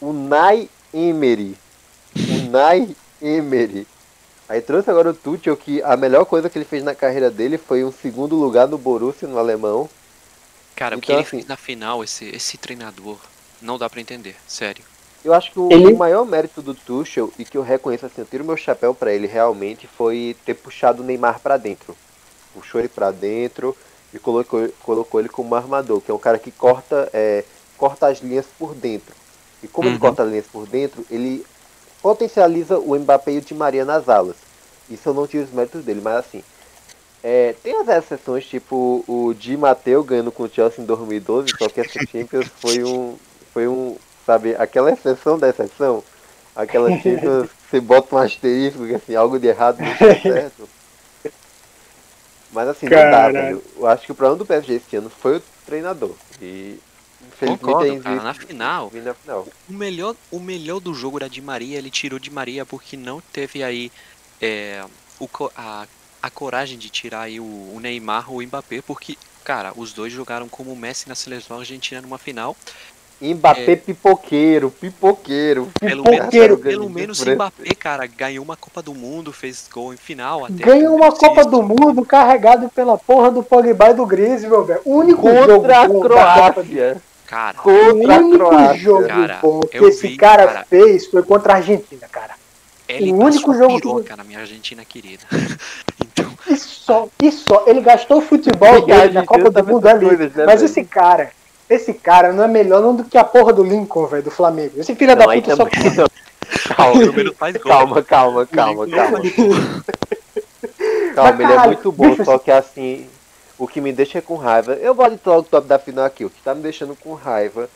o 0.00 0.12
Nai 0.12 0.68
Emery. 0.92 1.56
O 2.16 2.50
Nai 2.50 2.96
Emery. 3.20 3.86
Aí 4.48 4.60
trouxe 4.62 4.90
agora 4.90 5.10
o 5.10 5.14
Tuchel, 5.14 5.56
que 5.56 5.82
a 5.82 5.96
melhor 5.96 6.24
coisa 6.24 6.48
que 6.48 6.56
ele 6.56 6.64
fez 6.64 6.82
na 6.82 6.94
carreira 6.94 7.30
dele 7.30 7.58
foi 7.58 7.84
um 7.84 7.92
segundo 7.92 8.34
lugar 8.34 8.66
no 8.66 8.78
Borussia, 8.78 9.28
no 9.28 9.38
alemão. 9.38 9.90
Cara, 10.74 10.94
então, 10.94 10.98
o 10.98 11.02
que 11.02 11.12
ele 11.12 11.20
assim, 11.20 11.30
fez 11.30 11.46
na 11.46 11.56
final, 11.56 12.02
esse, 12.02 12.24
esse 12.26 12.56
treinador, 12.56 13.18
não 13.60 13.76
dá 13.76 13.90
para 13.90 14.00
entender, 14.00 14.36
sério. 14.46 14.84
Eu 15.24 15.34
acho 15.34 15.52
que 15.52 15.58
o, 15.58 15.68
ele... 15.70 15.92
o, 15.92 15.96
maior 15.96 16.24
mérito 16.24 16.62
do 16.62 16.74
Tuchel, 16.74 17.32
e 17.38 17.44
que 17.44 17.58
eu 17.58 17.62
reconheço 17.62 18.06
assim, 18.06 18.20
eu 18.20 18.26
tiro 18.26 18.44
meu 18.44 18.56
chapéu 18.56 18.94
para 18.94 19.12
ele 19.12 19.26
realmente, 19.26 19.86
foi 19.86 20.36
ter 20.44 20.54
puxado 20.54 21.02
o 21.02 21.06
Neymar 21.06 21.40
para 21.40 21.56
dentro. 21.56 21.96
Puxou 22.54 22.80
ele 22.80 22.88
para 22.88 23.10
dentro 23.10 23.76
e 24.12 24.18
colocou, 24.18 24.68
colocou 24.82 25.20
ele 25.20 25.28
como 25.28 25.54
armador, 25.54 26.00
que 26.00 26.10
é 26.10 26.14
um 26.14 26.18
cara 26.18 26.38
que 26.38 26.50
corta, 26.50 27.10
é, 27.12 27.44
corta 27.76 28.06
as 28.06 28.20
linhas 28.20 28.46
por 28.58 28.74
dentro. 28.74 29.14
E 29.62 29.68
como 29.68 29.88
uhum. 29.88 29.94
ele 29.94 30.00
corta 30.00 30.22
as 30.22 30.30
linhas 30.30 30.46
por 30.46 30.66
dentro, 30.66 31.04
ele 31.10 31.44
potencializa 32.00 32.78
o 32.78 32.96
Mbappé 32.98 33.32
e 33.32 33.38
o 33.38 33.40
Di 33.40 33.54
Maria 33.54 33.84
nas 33.84 34.08
alas. 34.08 34.36
Isso 34.88 35.08
eu 35.08 35.14
não 35.14 35.26
tiro 35.26 35.44
os 35.44 35.52
méritos 35.52 35.84
dele, 35.84 36.00
mas 36.00 36.16
assim, 36.16 36.42
é, 37.22 37.54
tem 37.62 37.74
as 37.76 37.88
exceções, 37.88 38.46
tipo 38.46 39.04
o 39.06 39.34
Di 39.34 39.56
Matteo 39.56 40.04
ganhando 40.04 40.30
com 40.30 40.44
o 40.44 40.48
Chelsea 40.48 40.82
em 40.82 40.86
2012, 40.86 41.50
só 41.58 41.68
que 41.68 41.80
essa 41.80 41.98
Champions 42.06 42.46
foi 42.60 42.84
um, 42.84 43.16
foi 43.52 43.66
um, 43.66 43.96
sabe, 44.28 44.54
aquela 44.58 44.92
exceção 44.92 45.38
da 45.38 45.48
exceção, 45.48 46.04
aquela 46.54 46.90
Champions 46.90 47.48
você 47.70 47.80
bota 47.80 48.14
um 48.14 48.18
asterisco, 48.18 48.84
assim, 48.94 49.14
algo 49.14 49.38
de 49.38 49.46
errado 49.46 49.80
não 49.80 49.90
tá 49.96 50.20
certo. 50.20 50.68
Mas 52.52 52.68
assim, 52.68 52.86
Caralho. 52.86 53.12
não 53.12 53.32
dá, 53.32 53.40
velho. 53.40 53.62
Eu 53.76 53.86
acho 53.86 54.04
que 54.04 54.12
o 54.12 54.14
problema 54.14 54.38
do 54.38 54.44
PSG 54.44 54.74
esse 54.74 54.96
ano 54.96 55.10
foi 55.10 55.38
o 55.38 55.42
treinador. 55.64 56.14
E 56.40 56.78
Concordo, 57.40 58.00
cara, 58.00 58.22
na 58.22 58.34
final, 58.34 58.90
na 58.94 59.14
final. 59.14 59.48
O 59.68 59.72
melhor, 59.72 60.14
o 60.30 60.40
melhor 60.40 60.80
do 60.80 60.94
jogo 60.94 61.18
era 61.18 61.28
de 61.28 61.40
Maria, 61.40 61.78
ele 61.78 61.90
tirou 61.90 62.18
de 62.18 62.30
Maria 62.30 62.64
porque 62.64 62.96
não 62.96 63.20
teve 63.20 63.62
aí 63.62 63.92
é, 64.40 64.84
o, 65.18 65.28
a, 65.56 65.86
a 66.22 66.30
coragem 66.30 66.78
de 66.78 66.88
tirar 66.88 67.22
aí 67.22 67.40
o, 67.40 67.44
o 67.44 67.78
Neymar 67.80 68.30
ou 68.30 68.38
o 68.38 68.42
Mbappé, 68.42 68.82
porque, 68.82 69.16
cara, 69.44 69.72
os 69.76 69.92
dois 69.92 70.12
jogaram 70.12 70.48
como 70.48 70.72
o 70.72 70.76
Messi 70.76 71.08
na 71.08 71.14
seleção 71.14 71.58
argentina 71.58 72.00
numa 72.00 72.18
final 72.18 72.56
Mbappé 73.20 73.72
é... 73.72 73.76
pipoqueiro, 73.76 74.70
pipoqueiro. 74.70 75.68
Pelo, 75.80 76.04
pipoqueiro. 76.04 76.56
Menos, 76.56 76.68
pelo 76.68 76.90
menos 76.90 77.24
Mbappé, 77.24 77.74
cara, 77.74 78.06
ganhou 78.06 78.44
uma 78.44 78.56
Copa 78.56 78.80
do 78.80 78.94
Mundo, 78.94 79.32
fez 79.32 79.68
gol 79.72 79.92
em 79.92 79.96
final. 79.96 80.44
Até 80.44 80.64
ganhou 80.64 80.94
uma 80.94 81.10
Copa 81.10 81.44
do 81.44 81.62
Mundo 81.62 82.04
carregado 82.04 82.68
pela 82.68 82.96
porra 82.96 83.30
do 83.30 83.42
Pogba 83.42 83.90
e 83.90 83.94
do 83.94 84.06
Griezmann, 84.06 84.64
velho. 84.64 84.80
O 84.84 84.98
único 84.98 85.22
Contra 85.22 85.84
jogo 85.84 86.04
a 86.04 86.08
Croácia. 86.08 87.02
Cara, 87.26 87.58
contra 87.58 87.92
o 87.92 87.96
único 87.96 88.44
a 88.44 88.48
Croácia. 88.48 88.78
jogo 88.78 89.08
cara, 89.08 89.38
bom 89.42 89.60
que 89.60 89.76
esse 89.76 90.08
vi, 90.08 90.16
cara, 90.16 90.46
cara, 90.46 90.64
fez 90.64 91.06
foi 91.06 91.22
contra 91.22 91.54
a 91.54 91.56
Argentina, 91.56 92.06
cara. 92.10 92.34
Ele 92.88 93.12
o 93.12 93.16
único 93.16 93.52
jogo 93.52 93.78
piroca 93.78 94.02
que... 94.04 94.16
na 94.16 94.24
minha 94.24 94.38
Argentina 94.38 94.82
querida. 94.84 95.24
então... 96.00 96.32
E 96.46 96.56
só, 96.56 97.06
e 97.22 97.30
só, 97.30 97.64
ele 97.66 97.82
gastou 97.82 98.18
o 98.18 98.22
futebol 98.22 98.86
dele 98.86 99.12
na 99.12 99.26
Copa 99.26 99.50
do 99.50 99.66
Mundo 99.66 99.86
ali. 99.86 100.06
Coisas, 100.06 100.32
né, 100.32 100.46
mas 100.46 100.60
velho? 100.60 100.70
esse 100.70 100.84
cara, 100.84 101.30
esse 101.68 101.92
cara 101.92 102.32
não 102.32 102.44
é 102.44 102.48
melhor 102.48 102.80
não 102.80 102.94
do 102.94 103.04
que 103.04 103.18
a 103.18 103.24
porra 103.24 103.52
do 103.52 103.62
Lincoln, 103.62 104.06
velho, 104.06 104.22
do 104.22 104.30
Flamengo. 104.30 104.72
Esse 104.78 104.94
filho 104.94 105.14
não, 105.14 105.26
da 105.26 105.34
puta 105.34 105.56
só. 105.56 105.66
calma, 106.74 108.02
calma, 108.02 108.02
calma, 108.02 108.46
calma, 108.46 108.86
calma. 108.88 109.20
Calma, 111.14 111.42
ele 111.42 111.52
é 111.52 111.66
muito 111.66 111.92
bom, 111.92 112.16
só 112.24 112.38
que 112.38 112.50
assim, 112.50 113.08
o 113.58 113.66
que 113.66 113.80
me 113.80 113.92
deixa 113.92 114.22
com 114.22 114.36
raiva. 114.36 114.74
Eu 114.74 114.94
vou 114.94 115.04
aditar 115.04 115.36
o 115.36 115.42
top 115.42 115.66
da 115.66 115.78
final 115.78 116.04
aqui. 116.04 116.24
O 116.24 116.30
que 116.30 116.40
tá 116.42 116.54
me 116.54 116.62
deixando 116.62 116.94
com 116.94 117.14
raiva 117.14 117.68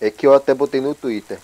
é 0.00 0.10
que 0.10 0.26
eu 0.26 0.34
até 0.34 0.52
botei 0.54 0.80
no 0.80 0.94
Twitter. 0.94 1.38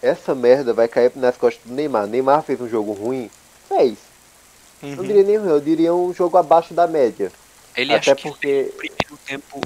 Essa 0.00 0.34
merda 0.34 0.72
vai 0.72 0.88
cair 0.88 1.12
nas 1.16 1.36
costas 1.36 1.62
do 1.66 1.74
Neymar. 1.74 2.06
Neymar 2.06 2.42
fez 2.42 2.60
um 2.60 2.68
jogo 2.68 2.92
ruim? 2.92 3.30
Fez. 3.68 3.98
Uhum. 4.82 4.96
Não 4.96 5.04
diria 5.04 5.22
nem 5.22 5.36
ruim, 5.36 5.50
eu 5.50 5.60
diria 5.60 5.94
um 5.94 6.14
jogo 6.14 6.38
abaixo 6.38 6.72
da 6.72 6.86
média. 6.86 7.30
Ele 7.76 7.92
até 7.92 8.14
porque. 8.14 8.64
Que 8.64 8.76
primeiro 8.76 9.18
tempo 9.26 9.60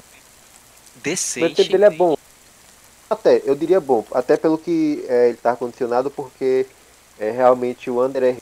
decente. 1.05 1.53
O 1.53 1.55
tempo 1.55 1.71
dele 1.71 1.85
é 1.85 1.89
bom. 1.89 2.17
Até, 3.09 3.41
eu 3.45 3.55
diria 3.55 3.79
bom. 3.79 4.03
Até 4.11 4.35
pelo 4.35 4.57
que 4.57 5.05
é, 5.07 5.27
ele 5.27 5.35
está 5.35 5.55
condicionado, 5.55 6.09
porque 6.09 6.65
é, 7.19 7.29
realmente 7.31 7.89
o 7.89 8.01
André 8.01 8.37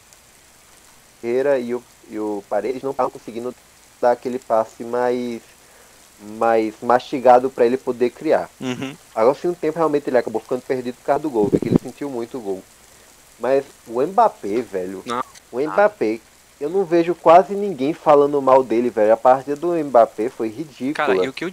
Herrera 1.22 1.60
e 1.60 1.76
o, 1.76 1.84
e 2.10 2.18
o 2.18 2.44
Paredes 2.50 2.82
não 2.82 2.92
estavam 2.92 3.12
conseguindo 3.12 3.54
dar 4.02 4.12
aquele 4.12 4.40
passe 4.40 4.84
mais 4.84 5.42
mais 6.38 6.76
mastigado 6.82 7.50
para 7.50 7.66
ele 7.66 7.76
poder 7.76 8.10
criar. 8.12 8.50
Uhum. 8.62 8.96
Agora, 9.14 9.36
sim, 9.36 9.50
um 9.50 9.54
tempo 9.54 9.78
realmente 9.78 10.10
ele 10.10 10.18
acabou 10.18 10.40
ficando 10.40 10.62
perdido 10.62 10.96
por 10.96 11.04
causa 11.04 11.22
do 11.22 11.30
gol, 11.30 11.50
porque 11.50 11.68
ele 11.68 11.80
sentiu 11.82 12.10
muito 12.10 12.38
o 12.38 12.42
gol. 12.42 12.64
Mas 13.38 13.66
o 13.86 14.02
Mbappé, 14.02 14.62
velho, 14.62 15.04
não. 15.06 15.22
o 15.52 15.60
Mbappé, 15.60 16.20
eu 16.62 16.70
não 16.70 16.86
vejo 16.86 17.14
quase 17.14 17.56
ninguém 17.56 17.94
falando 17.94 18.42
mal 18.42 18.64
dele, 18.64 18.90
velho. 18.90 19.12
A 19.12 19.18
partida 19.18 19.56
do 19.58 19.74
Mbappé 19.74 20.30
foi 20.30 20.48
ridícula. 20.48 21.08
Cara, 21.08 21.26
e 21.26 21.28
o 21.28 21.34
que 21.34 21.44
eu 21.44 21.52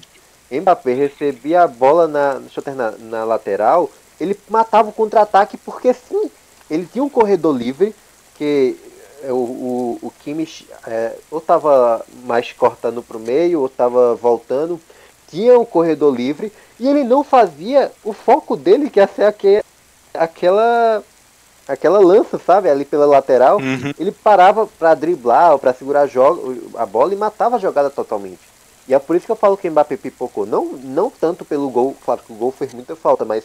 Mbappé 0.51 0.95
recebia 0.95 1.63
a 1.63 1.67
bola 1.67 2.09
na, 2.09 2.41
na, 2.75 2.91
na 2.99 3.25
lateral, 3.25 3.91
ele 4.21 4.39
matava 4.49 4.89
o 4.89 4.93
contra-ataque 4.93 5.57
porque 5.57 5.95
sim, 5.95 6.31
ele 6.71 6.89
tinha 6.91 7.05
um 7.05 7.09
corredor 7.09 7.57
livre 7.57 7.95
que 8.37 8.77
é, 9.23 9.33
o, 9.33 9.37
o, 9.37 9.99
o 10.03 10.13
Kimmich 10.23 10.67
é, 10.87 11.15
ou 11.31 11.39
estava 11.39 12.05
mais 12.25 12.53
cortando 12.53 13.03
para 13.03 13.17
o 13.17 13.21
meio 13.21 13.61
ou 13.61 13.67
estava 13.67 14.15
voltando, 14.15 14.81
tinha 15.29 15.59
um 15.59 15.65
corredor 15.65 16.15
livre 16.15 16.53
e 16.79 16.89
ele 16.89 17.05
não 17.05 17.23
fazia 17.23 17.93
o 18.03 18.13
foco 18.13 18.57
dele 18.57 18.91
que 18.91 18.99
ia 18.99 19.07
ser 19.07 19.25
aquele, 19.25 19.63
aquela 20.15 21.05
aquela 21.69 22.01
lança, 22.01 22.39
sabe, 22.39 22.69
ali 22.69 22.85
pela 22.85 23.07
lateral, 23.07 23.59
uhum. 23.59 23.95
ele 23.99 24.11
parava 24.11 24.67
para 24.67 24.95
driblar 24.95 25.53
ou 25.53 25.59
para 25.59 25.73
segurar 25.73 26.09
a 26.77 26.87
bola 26.87 27.15
e 27.15 27.17
matava 27.17 27.57
a 27.57 27.61
jogada 27.61 27.89
totalmente. 27.89 28.41
E 28.89 28.95
é 28.95 28.99
por 28.99 29.17
isso 29.17 29.27
que 29.27 29.33
eu 29.33 29.37
falo 29.37 29.57
que 29.57 29.69
o 29.69 29.71
Mbappé 29.71 29.97
pipocou. 29.97 30.47
Não, 30.47 30.73
não 30.73 31.11
tanto 31.11 31.45
pelo 31.45 31.71
gol, 31.71 31.97
claro 32.05 32.23
que 32.23 32.33
o 32.33 32.37
gol 32.37 32.51
fez 32.51 32.75
muita 32.75 32.97
falta, 32.97 33.25
mas 33.25 33.45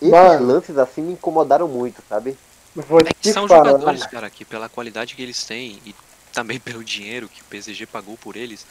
esses 0.00 0.12
Mano. 0.12 0.46
lances 0.46 0.76
assim 0.78 1.02
me 1.02 1.12
incomodaram 1.12 1.68
muito, 1.68 2.02
sabe? 2.08 2.36
Vou 2.74 3.00
é 3.00 3.12
que 3.12 3.32
são 3.32 3.46
falar. 3.46 3.66
jogadores, 3.66 4.06
cara, 4.06 4.30
que 4.30 4.44
pela 4.44 4.68
qualidade 4.68 5.14
que 5.14 5.22
eles 5.22 5.44
têm 5.44 5.80
e 5.84 5.94
também 6.32 6.58
pelo 6.60 6.82
dinheiro 6.82 7.28
que 7.28 7.42
o 7.42 7.44
PSG 7.44 7.86
pagou 7.86 8.16
por 8.16 8.36
eles, 8.36 8.66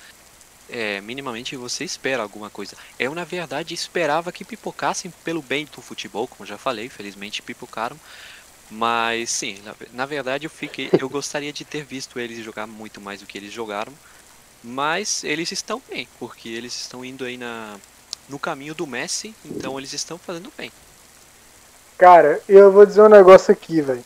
é, 0.69 0.99
minimamente 1.01 1.55
você 1.55 1.83
espera 1.83 2.23
alguma 2.23 2.49
coisa. 2.49 2.75
Eu, 2.97 3.13
na 3.13 3.23
verdade, 3.23 3.73
esperava 3.73 4.31
que 4.31 4.43
pipocassem 4.43 5.11
pelo 5.23 5.41
bem 5.41 5.65
do 5.65 5.81
futebol, 5.81 6.27
como 6.27 6.45
já 6.45 6.57
falei, 6.57 6.89
felizmente 6.89 7.41
pipocaram. 7.41 7.97
Mas 8.69 9.29
sim, 9.29 9.61
na, 9.63 9.75
na 9.91 10.05
verdade 10.05 10.45
eu 10.45 10.49
fiquei. 10.49 10.89
Eu 10.97 11.09
gostaria 11.09 11.51
de 11.51 11.65
ter 11.65 11.83
visto 11.83 12.17
eles 12.17 12.43
jogar 12.43 12.65
muito 12.65 13.01
mais 13.01 13.19
do 13.19 13.25
que 13.25 13.37
eles 13.37 13.51
jogaram. 13.51 13.93
Mas 14.63 15.23
eles 15.23 15.51
estão 15.51 15.81
bem, 15.89 16.07
porque 16.19 16.49
eles 16.49 16.75
estão 16.75 17.03
indo 17.03 17.25
aí 17.25 17.37
na, 17.37 17.75
no 18.29 18.37
caminho 18.37 18.75
do 18.75 18.85
Messi, 18.85 19.33
então 19.43 19.77
eles 19.77 19.93
estão 19.93 20.17
fazendo 20.17 20.51
bem. 20.57 20.71
Cara, 21.97 22.39
eu 22.47 22.71
vou 22.71 22.85
dizer 22.85 23.01
um 23.01 23.09
negócio 23.09 23.51
aqui, 23.51 23.81
velho. 23.81 24.03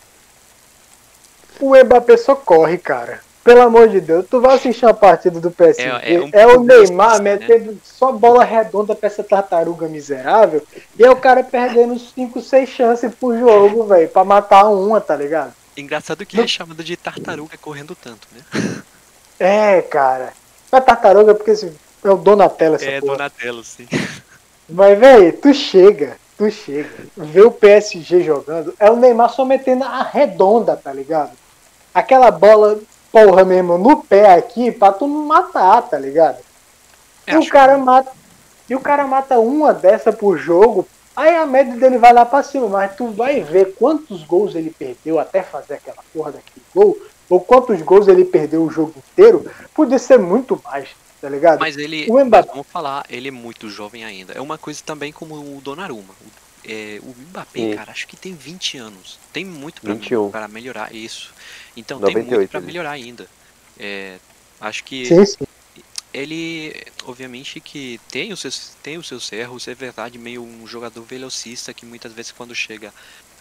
O 1.60 1.76
Mbappé 1.76 2.18
só 2.18 2.36
corre, 2.36 2.78
cara. 2.78 3.22
Pelo 3.44 3.62
amor 3.62 3.88
de 3.88 4.02
Deus, 4.02 4.26
tu 4.28 4.42
vai 4.42 4.56
assistir 4.56 4.88
a 4.88 4.94
partida 4.94 5.40
do 5.40 5.52
PSG. 5.52 5.84
É, 5.84 6.16
é, 6.16 6.20
um 6.20 6.30
é 6.34 6.48
o 6.48 6.64
Neymar 6.64 7.22
né? 7.22 7.36
metendo 7.36 7.80
só 7.84 8.12
bola 8.12 8.44
redonda 8.44 8.96
pra 8.96 9.06
essa 9.06 9.24
tartaruga 9.24 9.88
miserável. 9.88 10.66
E 10.98 11.04
é 11.04 11.12
o 11.12 11.16
cara 11.16 11.44
perdendo 11.44 11.98
5, 12.00 12.42
6 12.42 12.68
chances 12.68 13.14
por 13.14 13.38
jogo, 13.38 13.86
velho. 13.86 14.10
Pra 14.10 14.26
matar 14.26 14.68
uma, 14.68 15.00
tá 15.00 15.16
ligado? 15.16 15.54
Engraçado 15.78 16.26
que 16.26 16.42
é 16.42 16.48
chamado 16.48 16.84
de 16.84 16.98
tartaruga 16.98 17.56
correndo 17.58 17.96
tanto, 17.96 18.28
né? 18.32 18.42
É, 19.40 19.82
cara. 19.82 20.34
É 20.76 20.82
tartaruga 20.82 21.34
porque 21.34 21.52
é 21.52 22.10
o 22.10 22.18
Donatello 22.18 22.76
essa 22.76 22.86
É, 22.86 23.00
porra. 23.00 23.14
Donatello, 23.14 23.64
sim. 23.64 23.88
Mas, 24.70 24.98
velho, 25.00 25.34
tu 25.34 25.54
chega, 25.54 26.18
tu 26.38 26.50
chega, 26.50 26.90
vê 27.16 27.42
o 27.42 27.52
PSG 27.52 28.24
jogando, 28.24 28.74
é 28.80 28.90
o 28.90 28.96
Neymar 28.96 29.30
só 29.30 29.46
metendo 29.46 29.84
a 29.84 30.04
redonda, 30.04 30.76
tá 30.76 30.92
ligado? 30.92 31.32
Aquela 31.94 32.32
bola, 32.32 32.80
porra 33.12 33.46
mesmo, 33.46 33.78
no 33.78 34.04
pé 34.04 34.34
aqui 34.34 34.72
pra 34.72 34.92
tu 34.92 35.08
matar, 35.08 35.82
tá 35.84 35.98
ligado? 35.98 36.40
É, 37.28 37.34
e 37.34 37.38
o 37.38 37.48
cara 37.48 37.76
que... 37.76 37.82
mata. 37.82 38.12
E 38.68 38.76
o 38.76 38.80
cara 38.80 39.06
mata 39.06 39.40
uma 39.40 39.72
dessa 39.72 40.12
por 40.12 40.38
jogo, 40.38 40.88
aí 41.16 41.36
a 41.36 41.46
média 41.46 41.76
dele 41.76 42.00
vai 42.00 42.12
lá 42.12 42.26
pra 42.26 42.42
cima, 42.42 42.68
mas 42.68 42.96
tu 42.96 43.08
vai 43.12 43.42
ver 43.42 43.76
quantos 43.76 44.24
gols 44.24 44.56
ele 44.56 44.72
perdeu 44.72 45.20
até 45.20 45.44
fazer 45.44 45.76
aquela 45.76 46.04
porra 46.12 46.32
daquele 46.32 46.66
gol 46.74 46.98
ou 47.30 47.40
quantos 47.40 47.82
gols 47.82 48.08
ele 48.08 48.26
perdeu 48.26 48.64
o 48.64 48.70
jogo 48.70 48.94
inteiro, 48.98 49.50
podia 49.74 50.00
ser 50.00 50.20
muito 50.20 50.62
mais, 50.64 50.90
tá 51.20 51.30
ligado? 51.30 51.60
Mas 51.60 51.78
ele, 51.78 52.06
o 52.10 52.24
Mbappé... 52.24 52.50
vamos 52.50 52.68
falar, 52.68 53.06
ele 53.10 53.30
é 53.30 53.32
muito 53.32 53.70
jovem 53.70 54.04
ainda. 54.04 54.34
É 54.34 54.42
uma 54.42 54.58
coisa 54.58 54.82
também 54.86 55.12
como 55.12 55.36
o 55.36 55.62
Donnarumma. 55.62 56.14
É, 56.68 57.00
o 57.04 57.16
Mbappé, 57.30 57.60
Sim. 57.60 57.76
cara, 57.76 57.92
acho 57.92 58.08
que 58.08 58.16
tem 58.16 58.34
20 58.34 58.78
anos. 58.78 59.20
Tem 59.32 59.46
muito 59.46 59.82
para 60.32 60.48
melhorar 60.48 60.94
isso. 60.94 61.34
Então 61.78 62.00
98, 62.00 62.28
tem 62.30 62.38
muito 62.38 62.52
para 62.52 62.62
melhorar 62.62 62.92
ainda. 62.92 63.28
É, 63.80 64.18
acho 64.60 64.84
que 64.84 65.06
sim, 65.06 65.26
sim. 65.26 65.46
ele, 66.14 66.76
obviamente, 67.06 67.60
que 67.60 68.00
tem 68.10 68.34
os 68.34 68.40
seus, 68.40 68.72
tem 68.82 68.98
os 68.98 69.08
seus 69.08 69.32
erros. 69.32 69.68
É 69.68 69.76
verdade, 69.76 70.18
meio 70.18 70.42
um 70.44 70.66
jogador 70.66 71.04
velocista 71.04 71.74
que 71.74 71.86
muitas 71.86 72.14
vezes 72.14 72.32
quando 72.32 72.56
chega 72.56 72.92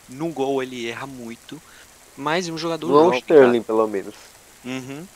no 0.09 0.28
gol 0.28 0.62
ele 0.62 0.89
erra 0.89 1.06
muito. 1.06 1.61
Mas 2.16 2.49
um 2.49 2.57
jogador 2.57 2.89
Não 2.89 3.05
jovem, 3.05 3.19
Sterling, 3.20 3.62
cara. 3.62 3.65
pelo 3.65 3.89
menos. 3.89 4.15
Uhum. 4.65 5.07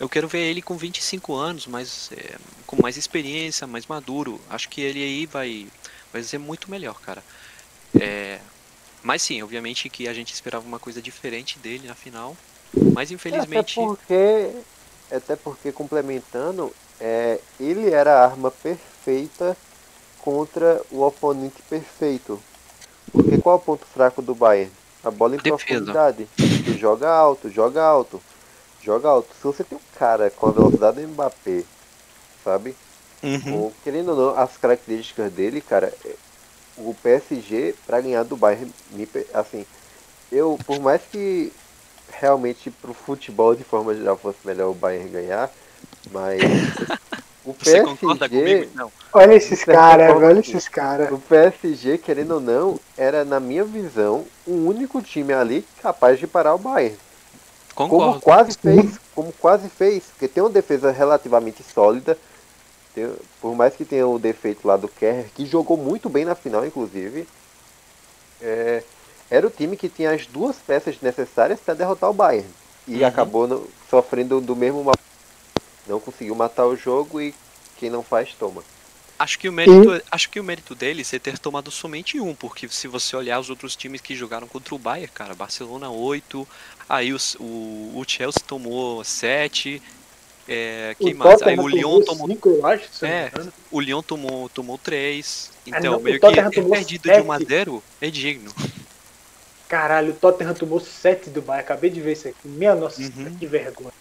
Eu 0.00 0.08
quero 0.08 0.28
ver 0.28 0.40
ele 0.40 0.62
com 0.62 0.76
25 0.76 1.34
anos, 1.34 1.66
mas 1.66 2.10
é, 2.12 2.36
com 2.66 2.80
mais 2.80 2.96
experiência, 2.96 3.66
mais 3.66 3.86
maduro. 3.86 4.40
Acho 4.48 4.68
que 4.68 4.80
ele 4.80 5.02
aí 5.02 5.26
vai, 5.26 5.66
vai 6.12 6.22
ser 6.22 6.38
muito 6.38 6.70
melhor, 6.70 7.00
cara. 7.00 7.22
É, 8.00 8.38
mas 9.02 9.22
sim, 9.22 9.42
obviamente 9.42 9.88
que 9.88 10.06
a 10.06 10.14
gente 10.14 10.32
esperava 10.32 10.66
uma 10.66 10.78
coisa 10.78 11.02
diferente 11.02 11.58
dele 11.58 11.88
na 11.88 11.94
final. 11.94 12.36
Mas 12.92 13.10
infelizmente. 13.10 13.80
Até 13.80 13.86
porque, 13.86 14.50
até 15.10 15.36
porque 15.36 15.72
complementando, 15.72 16.72
é, 17.00 17.40
ele 17.58 17.90
era 17.90 18.14
a 18.14 18.24
arma 18.24 18.50
perfeita 18.50 19.56
contra 20.20 20.80
o 20.90 21.02
oponente 21.02 21.62
perfeito. 21.68 22.40
Porque 23.10 23.38
qual 23.38 23.56
é 23.56 23.58
o 23.58 23.62
ponto 23.62 23.86
fraco 23.86 24.20
do 24.20 24.34
Bayern? 24.34 24.70
A 25.08 25.10
bola 25.10 25.36
em 25.36 25.38
Defesa. 25.38 25.56
profundidade. 25.56 26.28
Você 26.36 26.78
joga 26.78 27.08
alto, 27.08 27.50
joga 27.50 27.82
alto, 27.82 28.20
joga 28.82 29.08
alto. 29.08 29.34
Se 29.34 29.42
você 29.42 29.64
tem 29.64 29.78
um 29.78 29.98
cara 29.98 30.28
com 30.28 30.48
a 30.48 30.52
velocidade 30.52 31.00
do 31.00 31.08
Mbappé, 31.08 31.64
sabe? 32.44 32.76
Uhum. 33.22 33.54
Ou, 33.54 33.74
querendo 33.82 34.10
ou 34.10 34.16
não, 34.16 34.38
as 34.38 34.58
características 34.58 35.32
dele, 35.32 35.62
cara, 35.62 35.92
é, 36.04 36.14
o 36.76 36.94
PSG, 37.02 37.74
para 37.86 38.02
ganhar 38.02 38.22
do 38.22 38.36
Bayern, 38.36 38.70
assim, 39.32 39.64
eu, 40.30 40.58
por 40.66 40.78
mais 40.78 41.00
que 41.10 41.50
realmente 42.12 42.70
pro 42.70 42.92
futebol 42.92 43.54
de 43.54 43.64
forma 43.64 43.94
geral 43.94 44.16
fosse 44.18 44.38
melhor 44.44 44.70
o 44.70 44.74
Bayern 44.74 45.08
ganhar, 45.08 45.50
mas 46.10 46.38
o 47.50 47.56
Você 47.58 47.80
concorda 47.82 48.28
comigo? 48.28 48.44
PSG, 48.46 48.68
Não. 48.74 48.92
Olha 49.12 49.34
esses 49.34 49.64
caras, 49.64 50.10
olha 50.16 50.40
esses 50.40 50.68
caras. 50.68 51.10
o 51.12 51.18
PSG, 51.18 51.98
querendo 51.98 52.34
ou 52.34 52.40
não, 52.40 52.78
era 52.96 53.24
na 53.24 53.40
minha 53.40 53.64
visão 53.64 54.24
o 54.46 54.52
único 54.52 55.00
time 55.00 55.32
ali 55.32 55.64
capaz 55.82 56.18
de 56.18 56.26
parar 56.26 56.54
o 56.54 56.58
Bayern. 56.58 56.96
Como 57.74 57.90
Concordo. 57.90 58.20
quase 58.20 58.58
fez, 58.58 58.98
como 59.14 59.32
quase 59.32 59.68
fez, 59.68 60.04
porque 60.04 60.28
tem 60.28 60.42
uma 60.42 60.50
defesa 60.50 60.90
relativamente 60.90 61.62
sólida. 61.62 62.18
tem- 62.94 63.12
por 63.40 63.54
mais 63.54 63.76
que 63.76 63.84
tenha 63.84 64.06
o 64.08 64.18
defeito 64.18 64.66
lá 64.66 64.76
do 64.76 64.88
Kerr, 64.88 65.26
que 65.34 65.46
jogou 65.46 65.76
muito 65.76 66.08
bem 66.08 66.24
na 66.24 66.34
final, 66.34 66.66
inclusive. 66.66 67.26
é, 68.40 68.82
era 69.30 69.46
o 69.46 69.50
time 69.50 69.76
que 69.76 69.88
tinha 69.88 70.12
as 70.12 70.26
duas 70.26 70.56
peças 70.56 70.96
necessárias 71.02 71.60
para 71.60 71.74
derrotar 71.74 72.08
o 72.10 72.14
Bayern. 72.14 72.48
E 72.86 73.00
Uhum. 73.00 73.06
acabou 73.06 73.46
no- 73.46 73.66
sofrendo 73.90 74.40
do 74.40 74.56
mesmo 74.56 74.82
mal. 74.84 74.94
Não 75.88 75.98
conseguiu 76.00 76.34
matar 76.34 76.66
o 76.66 76.76
jogo 76.76 77.20
e 77.20 77.34
quem 77.78 77.90
não 77.90 78.02
faz, 78.02 78.34
toma. 78.38 78.62
Acho 79.18 79.36
que 79.38 79.48
o 79.48 79.52
mérito, 79.52 80.00
acho 80.12 80.30
que 80.30 80.38
o 80.38 80.44
mérito 80.44 80.74
deles 80.76 81.12
é 81.12 81.18
ter 81.18 81.38
tomado 81.38 81.72
somente 81.72 82.20
um, 82.20 82.34
porque 82.36 82.68
se 82.68 82.86
você 82.86 83.16
olhar 83.16 83.40
os 83.40 83.50
outros 83.50 83.74
times 83.74 84.00
que 84.00 84.14
jogaram 84.14 84.46
contra 84.46 84.74
o 84.74 84.78
Bayern, 84.78 85.10
cara, 85.12 85.34
Barcelona 85.34 85.90
8, 85.90 86.46
aí 86.88 87.12
os- 87.12 87.34
o, 87.40 87.90
o 87.96 88.04
Chelsea 88.06 88.40
tomou 88.46 89.02
7, 89.02 89.82
é, 90.46 90.94
quem 91.00 91.14
O 91.14 91.16
mais? 91.16 91.42
Aí 91.42 91.58
o 91.58 91.66
Lyon 91.66 92.00
tomou, 92.02 92.28
cinco, 92.28 92.48
eu 92.48 92.64
acho, 92.66 92.88
não 93.02 93.08
É. 93.08 93.32
o 93.72 93.80
Lyon 93.80 94.02
tomou, 94.02 94.48
tomou 94.50 94.78
3. 94.78 95.50
Ah, 95.70 95.78
Então, 95.78 95.92
não, 95.92 95.98
o 95.98 96.02
meio 96.02 96.20
que 96.20 96.26
tomou 96.50 96.70
perdido 96.70 97.02
de 97.02 97.20
1 97.20 97.32
a 97.32 97.38
sete. 97.38 97.48
0 97.48 97.82
é 98.00 98.10
digno. 98.10 98.52
Caralho, 99.68 100.12
o 100.12 100.16
Tottenham 100.16 100.54
tomou 100.54 100.80
7 100.80 101.28
do 101.28 101.42
Bayern. 101.42 101.64
Acabei 101.64 101.90
de 101.90 102.00
ver 102.00 102.12
isso 102.12 102.28
aqui. 102.28 102.48
Minha 102.48 102.74
nossa, 102.74 103.00
Uhum. 103.02 103.36
que 103.38 103.46
vergonha. 103.46 103.92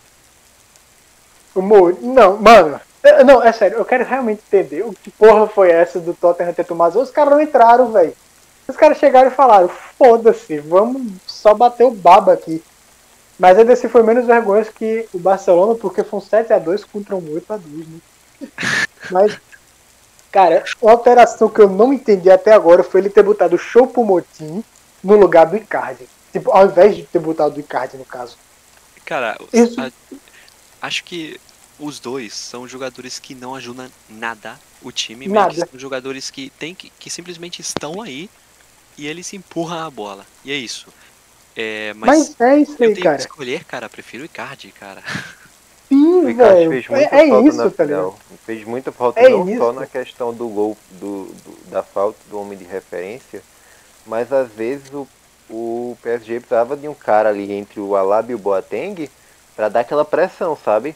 O. 1.61 1.97
Não, 2.01 2.38
mano. 2.38 2.79
Não, 3.25 3.41
é 3.41 3.51
sério. 3.53 3.77
Eu 3.77 3.85
quero 3.85 4.03
realmente 4.03 4.41
entender 4.47 4.84
o 4.84 4.91
que 4.91 5.09
porra 5.11 5.47
foi 5.47 5.69
essa 5.71 5.99
do 5.99 6.13
Tottenham 6.13 6.53
ter 6.53 6.65
tomado. 6.65 6.99
Os 6.99 7.09
caras 7.11 7.31
não 7.34 7.41
entraram, 7.41 7.91
velho. 7.91 8.13
Os 8.67 8.75
caras 8.75 8.97
chegaram 8.97 9.29
e 9.29 9.34
falaram: 9.34 9.69
foda-se, 9.97 10.57
vamos 10.59 11.13
só 11.25 11.53
bater 11.53 11.85
o 11.85 11.91
baba 11.91 12.34
aqui. 12.34 12.61
Mas 13.39 13.57
ainda 13.57 13.73
assim 13.73 13.88
foi 13.88 14.03
menos 14.03 14.25
vergonhoso 14.25 14.71
que 14.73 15.07
o 15.13 15.19
Barcelona, 15.19 15.75
porque 15.75 16.03
foi 16.03 16.19
um 16.19 16.21
7x2 16.21 16.84
contra 16.91 17.15
um 17.15 17.21
8x2, 17.21 17.59
né? 17.88 17.99
Mas, 19.11 19.38
cara, 20.31 20.63
uma 20.81 20.91
alteração 20.91 21.47
que 21.47 21.61
eu 21.61 21.69
não 21.69 21.93
entendi 21.93 22.29
até 22.31 22.51
agora 22.51 22.84
foi 22.84 22.99
ele 23.01 23.09
ter 23.09 23.23
botado 23.23 23.55
o 23.55 23.59
Choupo-Moting 23.59 24.63
no 25.03 25.15
lugar 25.15 25.45
do 25.45 25.55
Icardi. 25.55 26.09
Tipo, 26.34 26.51
ao 26.51 26.65
invés 26.65 26.95
de 26.95 27.03
ter 27.03 27.19
botado 27.19 27.55
o 27.55 27.59
Icardi, 27.59 27.95
no 27.95 28.03
caso. 28.05 28.35
Cara, 29.05 29.38
Isso- 29.53 29.79
a- 29.79 29.91
acho 30.81 31.03
que 31.03 31.39
os 31.80 31.99
dois 31.99 32.34
são 32.34 32.68
jogadores 32.68 33.20
que 33.20 33.36
não 33.36 33.56
ajudam 33.56 33.90
nada 34.10 34.60
o 34.82 34.91
time, 34.91 35.28
meio 35.28 35.48
que 35.48 35.58
Nada. 35.58 35.66
são 35.70 35.80
jogadores 35.80 36.30
que 36.30 36.49
tem 36.52 36.74
que, 36.76 36.90
que 36.91 37.10
simplesmente 37.10 37.62
estão 37.62 38.02
aí 38.02 38.30
e 38.98 39.08
eles 39.08 39.34
empurram 39.34 39.80
a 39.86 39.90
bola. 39.91 40.26
E 40.44 40.52
é 40.52 40.56
isso. 40.56 40.88
É, 41.56 41.94
mas, 41.95 42.30
Mas, 42.30 42.41
é 42.41 42.58
isso 42.60 42.76
eu 42.80 42.90
aí, 42.90 42.94
tenho 42.94 43.04
cara. 43.04 43.16
que 43.16 43.22
escolher, 43.22 43.64
cara, 43.66 43.90
prefiro 43.90 44.24
o 44.24 44.26
Icardi, 44.26 44.72
cara. 44.72 45.04
Sim, 45.88 46.26
O 46.26 46.34
velho. 46.34 46.70
fez 46.70 46.88
muita 46.88 47.16
É, 47.16 47.22
é 47.24 47.30
falta 47.30 47.49
isso, 47.49 47.58
na 47.58 47.64
tá 47.72 47.72
final. 47.72 48.20
Fez 48.45 48.64
muita 48.66 48.91
falta 48.91 49.20
É 49.22 49.30
não 49.30 49.48
isso. 49.49 49.58
só 49.58 49.72
na 49.72 49.86
questão 49.88 50.34
do 50.34 50.48
gol, 50.49 50.78
do, 50.91 51.26
do- 51.44 51.70
da 51.70 51.82
falta 51.84 52.20
do 52.30 52.40
homem 52.40 52.58
de 52.58 52.66
referência, 52.66 53.41
mas 54.06 54.32
às 54.34 54.52
vezes 54.52 54.91
o, 54.94 55.08
o 55.49 55.98
PSG 56.02 56.40
precisava 56.40 56.76
de 56.78 56.88
um 56.88 56.94
cara 56.95 57.30
ali 57.30 57.52
entre 57.54 57.80
o 57.80 57.95
Alaba 57.95 58.32
e 58.32 58.36
o 58.36 58.40
Boateng 58.40 59.10
para 59.56 59.70
dar 59.70 59.82
aquela 59.82 60.06
pressão, 60.06 60.58
sabe? 60.58 60.95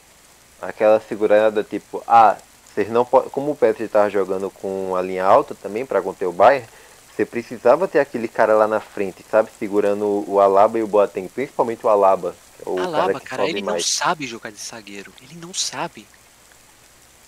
Aquela 0.61 0.99
segurada 0.99 1.63
tipo, 1.63 2.03
ah, 2.07 2.37
vocês 2.73 2.89
não 2.89 3.03
podem. 3.03 3.29
Como 3.29 3.51
o 3.51 3.55
PSG 3.55 3.85
estava 3.85 4.09
jogando 4.09 4.49
com 4.49 4.95
a 4.95 5.01
linha 5.01 5.25
alta 5.25 5.55
também 5.55 5.85
para 5.85 6.01
conter 6.01 6.25
o 6.27 6.31
Bayern, 6.31 6.67
você 7.15 7.25
precisava 7.25 7.87
ter 7.87 7.99
aquele 7.99 8.27
cara 8.27 8.53
lá 8.55 8.67
na 8.67 8.79
frente, 8.79 9.25
sabe? 9.29 9.49
Segurando 9.57 10.23
o 10.27 10.39
Alaba 10.39 10.77
e 10.79 10.83
o 10.83 10.87
Boateng, 10.87 11.27
principalmente 11.27 11.85
o 11.85 11.89
Alaba, 11.89 12.35
é 12.65 12.69
o 12.69 12.79
Alaba, 12.79 13.07
cara 13.07 13.19
que 13.19 13.25
cara, 13.25 13.41
sobe 13.41 13.51
ele 13.53 13.61
não 13.61 13.73
mais. 13.73 13.85
sabe 13.85 14.27
jogar 14.27 14.51
de 14.51 14.59
zagueiro. 14.59 15.11
Ele 15.21 15.35
não 15.35 15.53
sabe. 15.53 16.07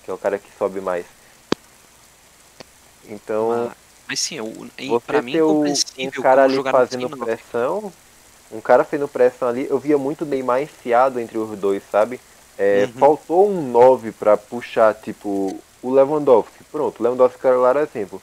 que 0.03 0.11
é 0.11 0.13
o 0.13 0.17
cara 0.17 0.37
que 0.37 0.49
sobe 0.57 0.79
mais. 0.81 1.05
Então, 3.05 3.49
Mas, 3.49 3.71
mas 4.07 4.19
sim, 4.19 4.39
o- 4.39 5.01
pra 5.01 5.21
mim 5.21 5.35
é 5.35 5.43
um 5.43 6.11
cara 6.21 6.43
ali 6.43 6.61
fazendo 6.63 7.09
não. 7.09 7.17
pressão, 7.25 7.91
um 8.51 8.61
cara 8.61 8.83
fazendo 8.83 9.07
pressão 9.07 9.47
ali, 9.47 9.67
eu 9.69 9.77
via 9.79 9.97
muito 9.97 10.25
Neymar 10.25 10.61
enfiado 10.61 11.19
entre 11.19 11.37
os 11.37 11.57
dois, 11.57 11.83
sabe? 11.91 12.19
É, 12.57 12.85
Uhum. 12.85 12.99
Faltou 12.99 13.49
um 13.49 13.71
9 13.71 14.11
pra 14.11 14.37
puxar, 14.37 14.93
tipo, 14.93 15.59
o 15.81 15.91
Lewandowski. 15.91 16.63
Pronto, 16.71 16.99
o 16.99 17.03
Lewandowski 17.03 17.37
um 17.47 17.59
claro 17.59 17.79
exemplo. 17.79 18.21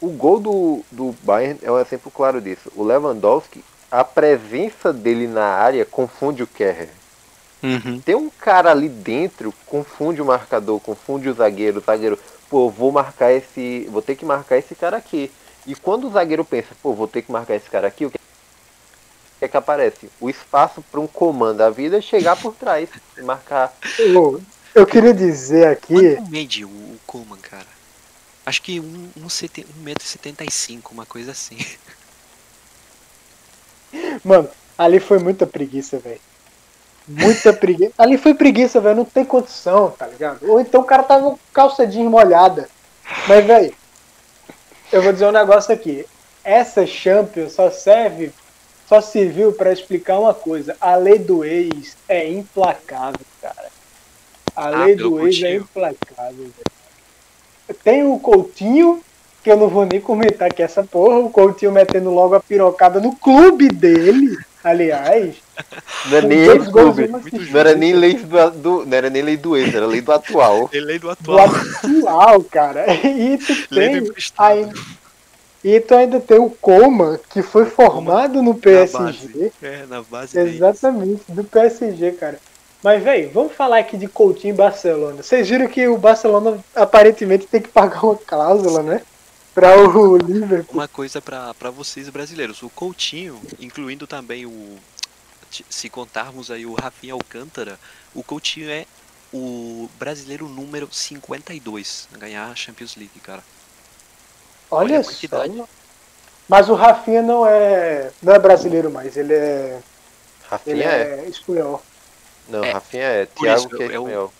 O 0.00 0.08
gol 0.08 0.40
do, 0.40 0.84
do 0.90 1.14
Bayern 1.22 1.58
é 1.62 1.70
um 1.70 1.78
exemplo 1.78 2.10
claro 2.10 2.40
disso. 2.40 2.70
O 2.74 2.82
Lewandowski, 2.82 3.64
a 3.90 4.04
presença 4.04 4.92
dele 4.92 5.26
na 5.26 5.44
área 5.44 5.84
confunde 5.84 6.42
o 6.42 6.46
Kerrer. 6.46 6.90
Uhum. 7.62 8.00
Tem 8.00 8.14
um 8.14 8.28
cara 8.28 8.70
ali 8.70 8.88
dentro, 8.88 9.52
confunde 9.66 10.20
o 10.20 10.24
marcador, 10.24 10.78
confunde 10.80 11.28
o 11.28 11.34
zagueiro, 11.34 11.78
o 11.78 11.82
zagueiro, 11.82 12.18
pô, 12.50 12.68
vou 12.68 12.92
marcar 12.92 13.32
esse. 13.32 13.88
Vou 13.90 14.02
ter 14.02 14.16
que 14.16 14.24
marcar 14.24 14.58
esse 14.58 14.74
cara 14.74 14.96
aqui. 14.96 15.30
E 15.66 15.74
quando 15.74 16.06
o 16.06 16.10
zagueiro 16.10 16.44
pensa, 16.44 16.68
pô, 16.82 16.92
vou 16.92 17.08
ter 17.08 17.22
que 17.22 17.32
marcar 17.32 17.56
esse 17.56 17.68
cara 17.68 17.88
aqui, 17.88 18.06
o 18.06 18.10
que 18.10 18.15
é 19.40 19.48
que 19.48 19.56
aparece? 19.56 20.08
O 20.20 20.30
espaço 20.30 20.82
para 20.90 21.00
um 21.00 21.06
comando 21.06 21.58
da 21.58 21.70
vida 21.70 21.98
é 21.98 22.00
chegar 22.00 22.36
por 22.36 22.54
trás 22.54 22.88
e 23.16 23.22
marcar. 23.22 23.74
Ô, 24.16 24.40
Eu 24.74 24.86
queria 24.86 25.12
dizer 25.14 25.66
aqui. 25.68 26.16
Quanto 26.16 26.30
mede 26.30 26.64
o, 26.64 26.68
o 26.68 26.98
Coleman, 27.06 27.38
cara? 27.38 27.66
Acho 28.44 28.62
que 28.62 28.78
um, 28.80 29.10
um, 29.16 29.28
seten- 29.28 29.66
1,75m, 29.84 30.80
uma 30.92 31.04
coisa 31.04 31.32
assim. 31.32 31.58
Mano, 34.24 34.48
ali 34.76 35.00
foi 35.00 35.18
muita 35.18 35.46
preguiça, 35.46 35.98
velho. 35.98 36.20
Muita 37.08 37.52
preguiça. 37.52 37.92
Ali 37.98 38.18
foi 38.18 38.34
preguiça, 38.34 38.80
velho. 38.80 38.96
Não 38.96 39.04
tem 39.04 39.24
condição, 39.24 39.90
tá 39.90 40.06
ligado? 40.06 40.48
Ou 40.50 40.60
então 40.60 40.80
o 40.80 40.84
cara 40.84 41.02
tava 41.02 41.30
com 41.30 41.38
calça 41.52 41.86
jeans 41.86 42.10
molhada. 42.10 42.68
Mas, 43.28 43.44
velho, 43.46 43.74
eu 44.92 45.02
vou 45.02 45.12
dizer 45.12 45.26
um 45.26 45.32
negócio 45.32 45.72
aqui. 45.72 46.04
Essa 46.42 46.86
Champions 46.86 47.52
só 47.52 47.70
serve, 47.70 48.32
só 48.88 49.00
serviu 49.00 49.52
pra 49.52 49.72
explicar 49.72 50.18
uma 50.18 50.32
coisa. 50.34 50.76
A 50.80 50.96
lei 50.96 51.18
do 51.18 51.44
ex 51.44 51.96
é 52.08 52.28
implacável, 52.30 53.20
cara. 53.42 53.66
A 54.54 54.66
Ah, 54.68 54.84
lei 54.84 54.96
do 54.96 55.26
ex 55.26 55.36
é 55.36 55.40
Coutinho. 55.40 55.60
implacável, 55.62 56.36
velho. 56.36 57.76
Tem 57.82 58.04
o 58.04 58.18
Coutinho, 58.18 59.00
que 59.42 59.50
eu 59.50 59.56
não 59.56 59.68
vou 59.68 59.84
nem 59.84 60.00
comentar 60.00 60.52
que 60.52 60.62
essa 60.62 60.82
porra, 60.84 61.18
o 61.18 61.30
Coutinho 61.30 61.72
metendo 61.72 62.10
logo 62.10 62.34
a 62.34 62.40
pirocada 62.40 63.00
no 63.00 63.14
clube 63.16 63.68
dele, 63.68 64.36
aliás. 64.62 65.34
Não 66.06 66.18
é 66.18 66.20
Com 66.22 66.28
nem 66.28 66.64
clube. 66.70 67.08
Não 67.50 67.60
era 67.60 67.74
nem 67.74 67.92
lei 67.94 68.14
do, 68.14 68.50
do- 68.50 68.86
não 68.86 68.96
era 68.96 69.08
nem 69.10 69.22
lei 69.22 69.36
do 69.36 69.56
ex, 69.56 69.74
era 69.74 69.86
lei 69.86 70.00
do 70.02 70.12
atual. 70.12 70.68
É 70.72 70.80
do 70.80 70.98
do 70.98 71.10
atual. 71.10 71.46
atual, 71.48 72.44
cara. 72.44 72.84
E 73.04 73.38
tu 73.38 73.52
Lei 73.70 74.00
do 74.00 74.12
tem. 74.12 74.72
E 75.66 75.80
tu 75.80 75.96
ainda 75.96 76.20
tem 76.20 76.38
o 76.38 76.48
Coman, 76.48 77.18
que 77.28 77.42
foi 77.42 77.64
formado 77.66 78.40
no 78.40 78.52
Na 78.52 78.58
PSG. 78.60 78.98
base. 78.98 79.52
É, 79.60 79.86
na 79.86 80.00
base. 80.00 80.38
Exatamente, 80.38 81.22
do 81.28 81.42
PSG, 81.42 82.12
cara. 82.12 82.38
Mas, 82.84 83.02
velho, 83.02 83.32
vamos 83.32 83.52
falar 83.52 83.78
aqui 83.78 83.96
de 83.96 84.06
Coutinho 84.06 84.54
e 84.54 84.56
Barcelona. 84.56 85.24
Vocês 85.24 85.48
viram 85.48 85.66
que 85.66 85.88
o 85.88 85.98
Barcelona 85.98 86.64
aparentemente 86.72 87.48
tem 87.48 87.60
que 87.60 87.68
pagar 87.68 88.04
uma 88.04 88.14
cláusula, 88.14 88.80
né? 88.80 89.02
Pra 89.52 89.76
o 89.76 90.16
Liverpool. 90.16 90.72
Uma 90.72 90.86
coisa 90.86 91.20
pra 91.20 91.70
vocês 91.74 92.08
brasileiros. 92.10 92.62
O 92.62 92.70
Coutinho, 92.70 93.40
incluindo 93.58 94.06
também 94.06 94.46
o. 94.46 94.76
Se 95.68 95.90
contarmos 95.90 96.48
aí 96.48 96.64
o 96.64 96.74
Rafinha 96.74 97.14
Alcântara, 97.14 97.76
o 98.14 98.22
Coutinho 98.22 98.70
é 98.70 98.86
o 99.32 99.88
brasileiro 99.98 100.48
número 100.48 100.88
52 100.92 102.08
a 102.14 102.18
ganhar 102.18 102.50
a 102.50 102.54
Champions 102.54 102.94
League, 102.94 103.18
cara. 103.20 103.42
Olha 104.70 104.98
Olha 104.98 105.00
a 105.00 105.04
só. 105.04 105.68
Mas 106.48 106.68
o 106.68 106.74
Rafinha 106.74 107.22
não 107.22 107.44
é, 107.46 108.10
não 108.22 108.32
é 108.32 108.38
brasileiro 108.38 108.90
mais, 108.90 109.16
ele 109.16 109.34
é, 109.34 109.80
ele 110.66 110.82
Rafinha 110.84 110.84
é. 110.84 111.24
é 111.24 111.28
espanhol. 111.28 111.82
Não, 112.48 112.62
É. 112.62 112.70
Rafinha 112.72 113.02
é. 113.02 113.26
Thiago 113.26 113.58
isso, 113.58 113.68
que 113.68 113.82
é 113.82 113.86
é 113.86 113.98
o- 113.98 114.02
espanhol. 114.06 114.32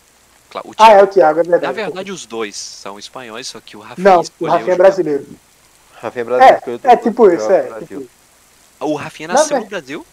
Claro, 0.48 0.68
o 0.68 0.74
Ah, 0.78 0.92
é 0.92 1.02
o 1.02 1.06
Thiago, 1.08 1.40
é 1.40 1.42
verdade. 1.42 1.64
Na 1.66 1.72
verdade, 1.72 2.12
os 2.12 2.24
dois 2.24 2.56
são 2.56 2.96
espanhóis, 2.98 3.48
só 3.48 3.60
que 3.60 3.76
o 3.76 3.80
Rafinha 3.80 4.10
Não, 4.12 4.22
o 4.38 4.46
Rafinha 4.46 4.74
é 4.74 4.76
brasileiro. 4.76 5.26
Rafinha 6.00 6.20
é 6.22 6.24
brasileiro. 6.24 6.80
É, 6.84 6.92
é 6.92 6.96
tipo 6.96 7.30
isso, 7.30 7.50
é. 7.50 7.62
Brasil. 7.62 8.00
Tipo, 8.02 8.10
O 8.80 8.94
Rafinha 8.94 9.26
Na 9.28 9.34
nasceu 9.34 9.58
no 9.58 9.66
Brasil, 9.66 10.06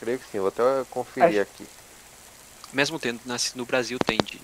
Creio 0.00 0.18
que 0.18 0.24
sim, 0.30 0.38
vou 0.38 0.48
até 0.48 0.62
conferir 0.90 1.40
aqui. 1.42 1.66
mesmo 2.72 2.98
tendo 2.98 3.20
nascido 3.24 3.56
no 3.56 3.66
Brasil, 3.66 3.98
tem 4.04 4.18
de. 4.18 4.40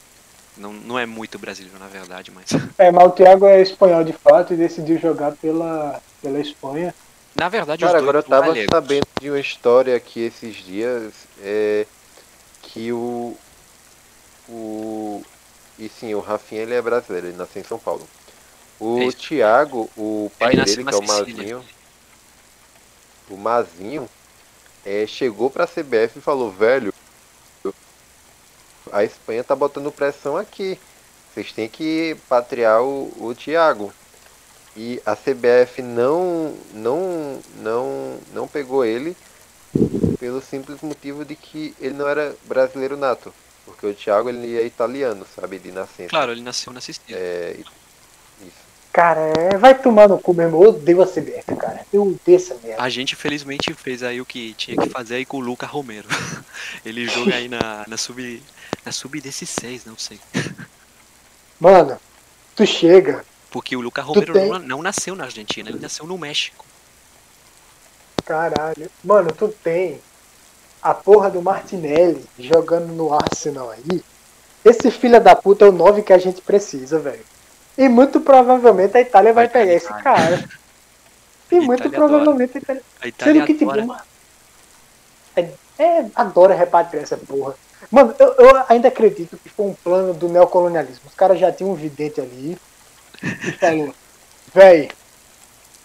Não, 0.56 0.72
não 0.72 0.98
é 0.98 1.04
muito 1.06 1.38
brasileiro, 1.38 1.78
na 1.78 1.88
verdade, 1.88 2.30
mas. 2.30 2.46
é, 2.78 2.90
mas 2.90 3.06
o 3.06 3.10
Thiago 3.10 3.46
é 3.46 3.60
espanhol 3.60 4.04
de 4.04 4.12
fato 4.12 4.52
e 4.52 4.56
decidiu 4.56 4.98
jogar 4.98 5.32
pela, 5.32 6.00
pela 6.22 6.38
Espanha. 6.38 6.94
Na 7.34 7.48
verdade, 7.48 7.84
Cara, 7.84 7.98
os 7.98 8.04
dois 8.04 8.04
agora 8.04 8.18
eu 8.18 8.22
tava 8.22 8.46
galegos. 8.46 8.70
sabendo 8.72 9.06
de 9.20 9.30
uma 9.30 9.40
história 9.40 9.96
aqui 9.96 10.20
esses 10.20 10.54
dias 10.56 11.12
é, 11.42 11.86
que 12.62 12.92
o. 12.92 13.36
O. 14.48 15.22
E 15.78 15.88
sim, 15.88 16.14
o 16.14 16.20
Rafinha 16.20 16.62
ele 16.62 16.74
é 16.74 16.80
brasileiro, 16.80 17.26
ele 17.28 17.36
nasceu 17.36 17.60
em 17.60 17.64
São 17.64 17.78
Paulo. 17.78 18.06
O 18.78 19.00
É. 19.02 19.10
Thiago, 19.12 19.90
o 19.96 20.30
pai 20.38 20.54
dele, 20.54 20.84
que 20.84 20.94
é 20.94 20.96
o. 20.96 21.02
Mazinho, 21.02 21.64
o 23.28 23.36
Mazinho, 23.36 24.08
é, 24.84 25.04
chegou 25.06 25.50
pra 25.50 25.66
CBF 25.66 26.18
e 26.18 26.22
falou, 26.22 26.50
velho, 26.52 26.92
a 28.92 29.04
Espanha 29.04 29.44
tá 29.44 29.54
botando 29.54 29.92
pressão 29.92 30.36
aqui. 30.36 30.78
Vocês 31.32 31.52
têm 31.52 31.68
que 31.68 32.16
patriar 32.28 32.82
o, 32.82 33.12
o 33.18 33.34
Thiago. 33.34 33.92
E 34.76 35.00
a 35.06 35.14
CBF 35.14 35.82
não, 35.82 36.54
não, 36.72 37.38
não, 37.56 38.18
não 38.32 38.48
pegou 38.48 38.84
ele 38.84 39.16
pelo 40.18 40.40
simples 40.40 40.80
motivo 40.80 41.24
de 41.24 41.36
que 41.36 41.74
ele 41.80 41.94
não 41.94 42.08
era 42.08 42.34
brasileiro 42.44 42.96
nato. 42.96 43.32
Porque 43.64 43.86
o 43.86 43.94
Thiago 43.94 44.28
ele 44.28 44.56
é 44.56 44.64
italiano, 44.64 45.26
sabe, 45.34 45.58
de 45.58 45.72
nascença. 45.72 46.10
Claro, 46.10 46.32
ele 46.32 46.42
nasceu 46.42 46.72
na 46.72 46.80
Sicília. 46.80 47.16
É, 47.16 47.56
isso. 47.58 47.72
Cara, 48.92 49.20
é, 49.20 49.56
vai 49.56 49.76
tomar 49.76 50.08
no 50.08 50.18
cu 50.18 50.32
mesmo. 50.32 50.62
Eu 50.62 50.68
odeio 50.68 51.02
a 51.02 51.06
CBF, 51.06 51.56
cara. 51.58 51.84
Eu 51.92 52.02
odeio 52.02 52.36
essa 52.36 52.54
merda. 52.62 52.80
A 52.80 52.88
gente 52.88 53.16
felizmente 53.16 53.74
fez 53.74 54.02
aí 54.02 54.20
o 54.20 54.26
que 54.26 54.54
tinha 54.54 54.76
que 54.76 54.88
fazer 54.88 55.16
aí 55.16 55.24
com 55.24 55.38
o 55.38 55.40
Luca 55.40 55.66
Romero. 55.66 56.08
Ele 56.86 57.04
joga 57.08 57.34
aí 57.34 57.48
na, 57.48 57.84
na 57.88 57.96
sub 57.96 58.40
na 58.84 58.92
sub 58.92 59.20
16, 59.20 59.84
não 59.84 59.96
sei. 59.96 60.20
Mano, 61.58 61.98
tu 62.54 62.66
chega, 62.66 63.24
Porque 63.50 63.76
o 63.76 63.80
Luca 63.80 64.02
Romero 64.02 64.32
tem- 64.32 64.48
não, 64.48 64.58
não 64.58 64.82
nasceu 64.82 65.14
na 65.14 65.24
Argentina, 65.24 65.68
ele 65.70 65.78
nasceu 65.78 66.06
no 66.06 66.18
México. 66.18 66.64
caralho. 68.24 68.90
Mano, 69.02 69.30
tu 69.32 69.48
tem 69.48 70.00
a 70.82 70.92
porra 70.94 71.30
do 71.30 71.40
Martinelli 71.42 72.24
jogando 72.38 72.92
no 72.92 73.12
Arsenal 73.14 73.70
aí. 73.70 74.02
Esse 74.64 74.90
filho 74.90 75.20
da 75.20 75.36
puta 75.36 75.64
é 75.66 75.68
o 75.68 75.72
9 75.72 76.02
que 76.02 76.12
a 76.12 76.18
gente 76.18 76.40
precisa, 76.40 76.98
velho. 76.98 77.24
E 77.76 77.88
muito 77.88 78.20
provavelmente 78.20 78.96
a 78.96 79.00
Itália 79.00 79.32
vai, 79.32 79.46
Vai 79.46 79.52
pegar 79.52 79.72
esse 79.74 79.88
cara. 80.02 80.48
E 81.50 81.60
muito 81.60 81.88
provavelmente 81.90 82.56
a 82.56 82.60
Itália. 82.60 82.82
A 83.00 83.08
Itália 83.08 83.34
Sendo 83.34 83.46
que, 83.46 83.54
tipo, 83.54 83.70
adora. 83.70 83.84
uma... 83.84 84.02
é, 85.36 85.50
é, 85.78 86.06
adora 86.14 86.54
repatriar 86.54 87.04
essa 87.04 87.16
porra. 87.16 87.54
Mano, 87.90 88.14
eu, 88.18 88.32
eu 88.34 88.64
ainda 88.68 88.88
acredito 88.88 89.36
que 89.38 89.48
foi 89.48 89.66
um 89.66 89.74
plano 89.74 90.14
do 90.14 90.28
neocolonialismo. 90.28 91.02
Os 91.06 91.14
caras 91.14 91.38
já 91.38 91.52
tinham 91.52 91.70
um 91.72 91.74
vidente 91.74 92.20
ali 92.20 92.58
e 93.22 93.52
falou, 93.52 93.94
véi, 94.52 94.90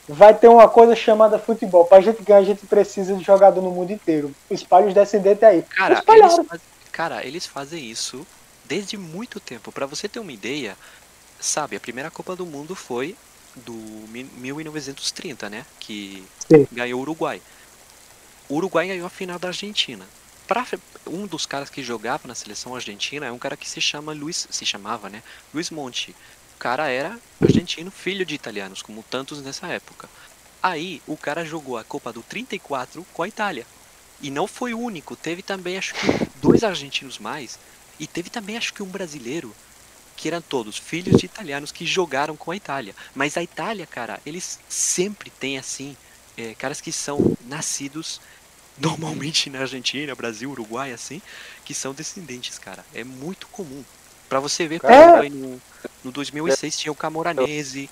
vai 0.08 0.34
ter 0.34 0.48
uma 0.48 0.68
coisa 0.68 0.96
chamada 0.96 1.38
futebol. 1.40 1.86
Pra 1.86 2.02
gente 2.02 2.24
ganhar, 2.24 2.40
a 2.40 2.44
gente 2.44 2.66
precisa 2.66 3.16
de 3.16 3.24
jogador 3.24 3.62
no 3.62 3.72
mundo 3.72 3.92
inteiro. 3.92 4.34
Espalha 4.50 4.88
os 4.88 4.94
descendentes 4.94 5.44
aí. 5.44 5.62
Cara, 5.64 6.04
eles 6.08 6.36
faz- 6.48 6.62
cara, 6.92 7.26
eles 7.26 7.46
fazem 7.46 7.84
isso 7.90 8.26
desde 8.66 8.98
muito 8.98 9.40
tempo. 9.40 9.72
Pra 9.72 9.86
você 9.86 10.08
ter 10.08 10.20
uma 10.20 10.32
ideia, 10.32 10.76
sabe, 11.40 11.76
a 11.76 11.80
primeira 11.80 12.10
Copa 12.12 12.36
do 12.36 12.46
Mundo 12.46 12.76
foi 12.76 13.16
do 13.56 13.74
mi- 13.74 14.30
1930, 14.38 15.50
né? 15.50 15.66
Que 15.80 16.24
Sim. 16.48 16.68
ganhou 16.72 17.00
o 17.00 17.02
Uruguai. 17.02 17.42
O 18.48 18.56
Uruguai 18.56 18.88
ganhou 18.88 19.06
a 19.08 19.10
final 19.10 19.38
da 19.40 19.50
Argentina. 19.50 20.06
Pra, 20.50 20.66
um 21.06 21.28
dos 21.28 21.46
caras 21.46 21.70
que 21.70 21.84
jogava 21.84 22.28
na 22.28 22.34
seleção 22.34 22.74
argentina 22.74 23.28
é 23.28 23.32
um 23.32 23.38
cara 23.38 23.56
que 23.56 23.70
se 23.70 23.80
chama 23.80 24.14
Luiz, 24.14 24.48
se 24.50 24.66
chamava, 24.66 25.08
né? 25.08 25.22
Luiz 25.54 25.70
Monti. 25.70 26.10
O 26.56 26.58
cara 26.58 26.90
era 26.90 27.20
argentino, 27.40 27.92
filho 27.92 28.26
de 28.26 28.34
italianos, 28.34 28.82
como 28.82 29.04
tantos 29.04 29.44
nessa 29.44 29.68
época. 29.68 30.10
Aí 30.62 31.04
o 31.06 31.16
cara 31.16 31.46
jogou 31.46 31.78
a 31.78 31.84
Copa 31.84 32.12
do 32.12 32.24
34 32.24 33.06
com 33.14 33.22
a 33.22 33.28
Itália. 33.28 33.64
E 34.20 34.32
não 34.32 34.48
foi 34.48 34.74
o 34.74 34.80
único, 34.80 35.16
teve 35.16 35.44
também 35.44 35.78
acho 35.78 35.94
que 35.94 36.08
dois 36.42 36.64
argentinos 36.64 37.20
mais 37.20 37.60
e 38.00 38.08
teve 38.08 38.32
também 38.32 38.58
acho 38.58 38.74
que 38.74 38.82
um 38.82 38.88
brasileiro, 38.88 39.56
que 40.18 40.30
eram 40.30 40.42
todos 40.42 40.80
filhos 40.80 41.20
de 41.20 41.28
italianos 41.28 41.72
que 41.72 41.86
jogaram 41.86 42.36
com 42.36 42.50
a 42.50 42.56
Itália. 42.56 42.96
Mas 43.14 43.38
a 43.38 43.44
Itália, 43.44 43.86
cara, 43.86 44.20
eles 44.26 44.60
sempre 44.68 45.30
têm 45.30 45.60
assim, 45.60 45.96
é, 46.36 46.56
caras 46.56 46.82
que 46.82 46.92
são 46.92 47.38
nascidos 47.46 48.20
normalmente 48.80 49.50
na 49.50 49.60
Argentina, 49.60 50.16
Brasil, 50.16 50.50
Uruguai, 50.50 50.92
assim, 50.92 51.22
que 51.66 51.74
são 51.74 51.94
descendentes, 51.94 52.58
cara. 52.58 52.84
É 52.94 53.04
muito 53.04 53.48
comum. 53.48 53.84
Pra 54.28 54.40
você 54.40 54.68
ver, 54.68 54.80
por 54.80 54.92
É. 54.92 55.28
no, 55.30 55.62
no 56.04 56.12
2006 56.12 56.78
tinha 56.78 56.92
o 56.92 56.96
Camoranese, 56.96 57.90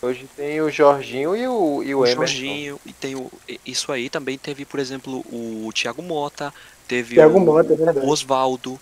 Hoje 0.00 0.28
tem 0.36 0.60
o 0.60 0.70
Jorginho 0.70 1.34
e 1.34 1.48
o, 1.48 1.82
e 1.82 1.92
o, 1.94 2.00
o 2.00 2.06
Emerson. 2.06 2.14
Jorginho, 2.14 2.80
e 2.86 2.92
tem 2.92 3.16
o, 3.16 3.30
isso 3.66 3.90
aí 3.90 4.08
também 4.08 4.38
teve, 4.38 4.64
por 4.64 4.78
exemplo, 4.78 5.24
o 5.28 5.70
Thiago 5.74 6.02
Mota, 6.02 6.54
teve 6.86 7.16
Thiago 7.16 7.38
o, 7.38 7.40
Mota, 7.40 7.72
é 7.72 8.04
o 8.04 8.08
Osvaldo. 8.08 8.78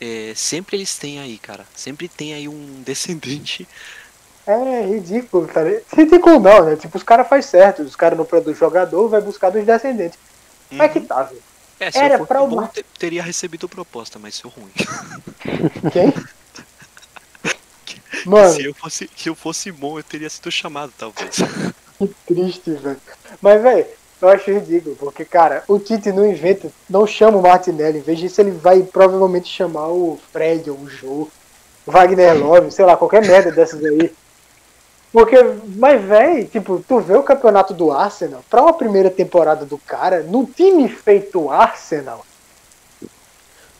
É, 0.00 0.32
sempre 0.34 0.76
eles 0.76 0.96
têm 0.96 1.20
aí, 1.20 1.36
cara. 1.36 1.66
Sempre 1.74 2.08
tem 2.08 2.32
aí 2.32 2.48
um 2.48 2.80
descendente. 2.84 3.68
É 4.46 4.86
ridículo, 4.86 5.46
ligado? 5.46 5.82
Ridículo 5.92 6.40
não, 6.40 6.64
né? 6.64 6.76
Tipo, 6.76 6.96
os 6.96 7.02
caras 7.02 7.28
fazem 7.28 7.50
certo. 7.50 7.82
Os 7.82 7.96
caras 7.96 8.16
não 8.16 8.24
produzem 8.24 8.58
jogador, 8.58 9.08
vai 9.08 9.20
buscar 9.20 9.50
dos 9.50 9.64
descendentes. 9.66 10.18
Mas 10.70 10.92
que 10.92 10.98
Uhum. 11.00 11.06
tá, 11.06 11.22
velho. 11.22 11.42
É, 11.78 11.90
se 11.90 11.98
era 11.98 12.14
eu 12.14 12.18
fosse 12.18 12.28
pra 12.28 12.40
bom, 12.46 12.68
teria 12.98 13.22
recebido 13.22 13.68
proposta, 13.68 14.18
mas 14.18 14.34
sou 14.34 14.50
ruim. 14.50 14.70
Quem? 15.92 16.12
Mano, 18.24 18.52
Se 18.52 18.64
eu 18.64 18.74
fosse, 18.74 19.10
se 19.16 19.28
eu 19.28 19.34
fosse 19.34 19.70
bom, 19.70 19.98
eu 19.98 20.02
teria 20.02 20.28
sido 20.30 20.50
chamado, 20.50 20.92
talvez. 20.98 21.36
que 21.98 22.08
triste, 22.26 22.70
velho. 22.72 23.00
Mas, 23.40 23.62
velho, 23.62 23.86
eu 24.20 24.28
acho 24.28 24.50
ridículo, 24.50 24.96
porque, 24.96 25.24
cara, 25.24 25.62
o 25.68 25.78
Tite 25.78 26.10
não 26.10 26.26
inventa, 26.26 26.72
não 26.88 27.06
chama 27.06 27.38
o 27.38 27.42
Martinelli. 27.42 27.98
Em 27.98 28.02
vez 28.02 28.18
disso, 28.18 28.40
ele 28.40 28.50
vai 28.52 28.82
provavelmente 28.82 29.48
chamar 29.48 29.88
o 29.88 30.18
Fred 30.32 30.70
ou 30.70 30.78
o 30.78 30.88
Jô, 30.88 31.28
o 31.86 31.90
Wagner 31.92 32.36
Love, 32.36 32.70
sei 32.72 32.84
lá, 32.84 32.96
qualquer 32.96 33.24
merda 33.24 33.52
dessas 33.52 33.84
aí. 33.84 34.12
Porque, 35.12 35.36
mas, 35.76 36.02
velho, 36.02 36.46
tipo, 36.46 36.84
tu 36.86 37.00
vê 37.00 37.16
o 37.16 37.22
campeonato 37.22 37.72
do 37.72 37.90
Arsenal, 37.90 38.44
pra 38.50 38.62
uma 38.62 38.72
primeira 38.72 39.10
temporada 39.10 39.64
do 39.64 39.78
cara, 39.78 40.22
num 40.22 40.44
time 40.44 40.88
feito 40.88 41.50
Arsenal, 41.50 42.24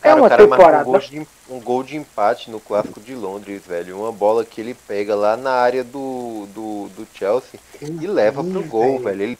é 0.01 0.09
Cara, 0.09 0.15
uma 0.21 0.25
o 0.25 0.29
cara 0.29 0.47
marcou 0.47 0.57
um 0.57 0.59
temporada. 0.59 0.83
gol, 0.83 0.99
de, 0.99 1.27
um 1.49 1.59
gol 1.59 1.83
de 1.83 1.97
empate 1.97 2.51
no 2.51 2.59
clássico 2.59 2.99
de 2.99 3.15
Londres, 3.15 3.61
velho. 3.65 3.99
Uma 3.99 4.11
bola 4.11 4.45
que 4.45 4.61
ele 4.61 4.73
pega 4.73 5.15
lá 5.15 5.35
na 5.35 5.51
área 5.51 5.83
do, 5.83 6.47
do, 6.53 6.89
do 6.89 7.07
Chelsea 7.13 7.59
e 7.81 8.07
leva 8.07 8.43
pro 8.43 8.63
gol, 8.63 8.99
velho. 8.99 9.21
Ele 9.21 9.39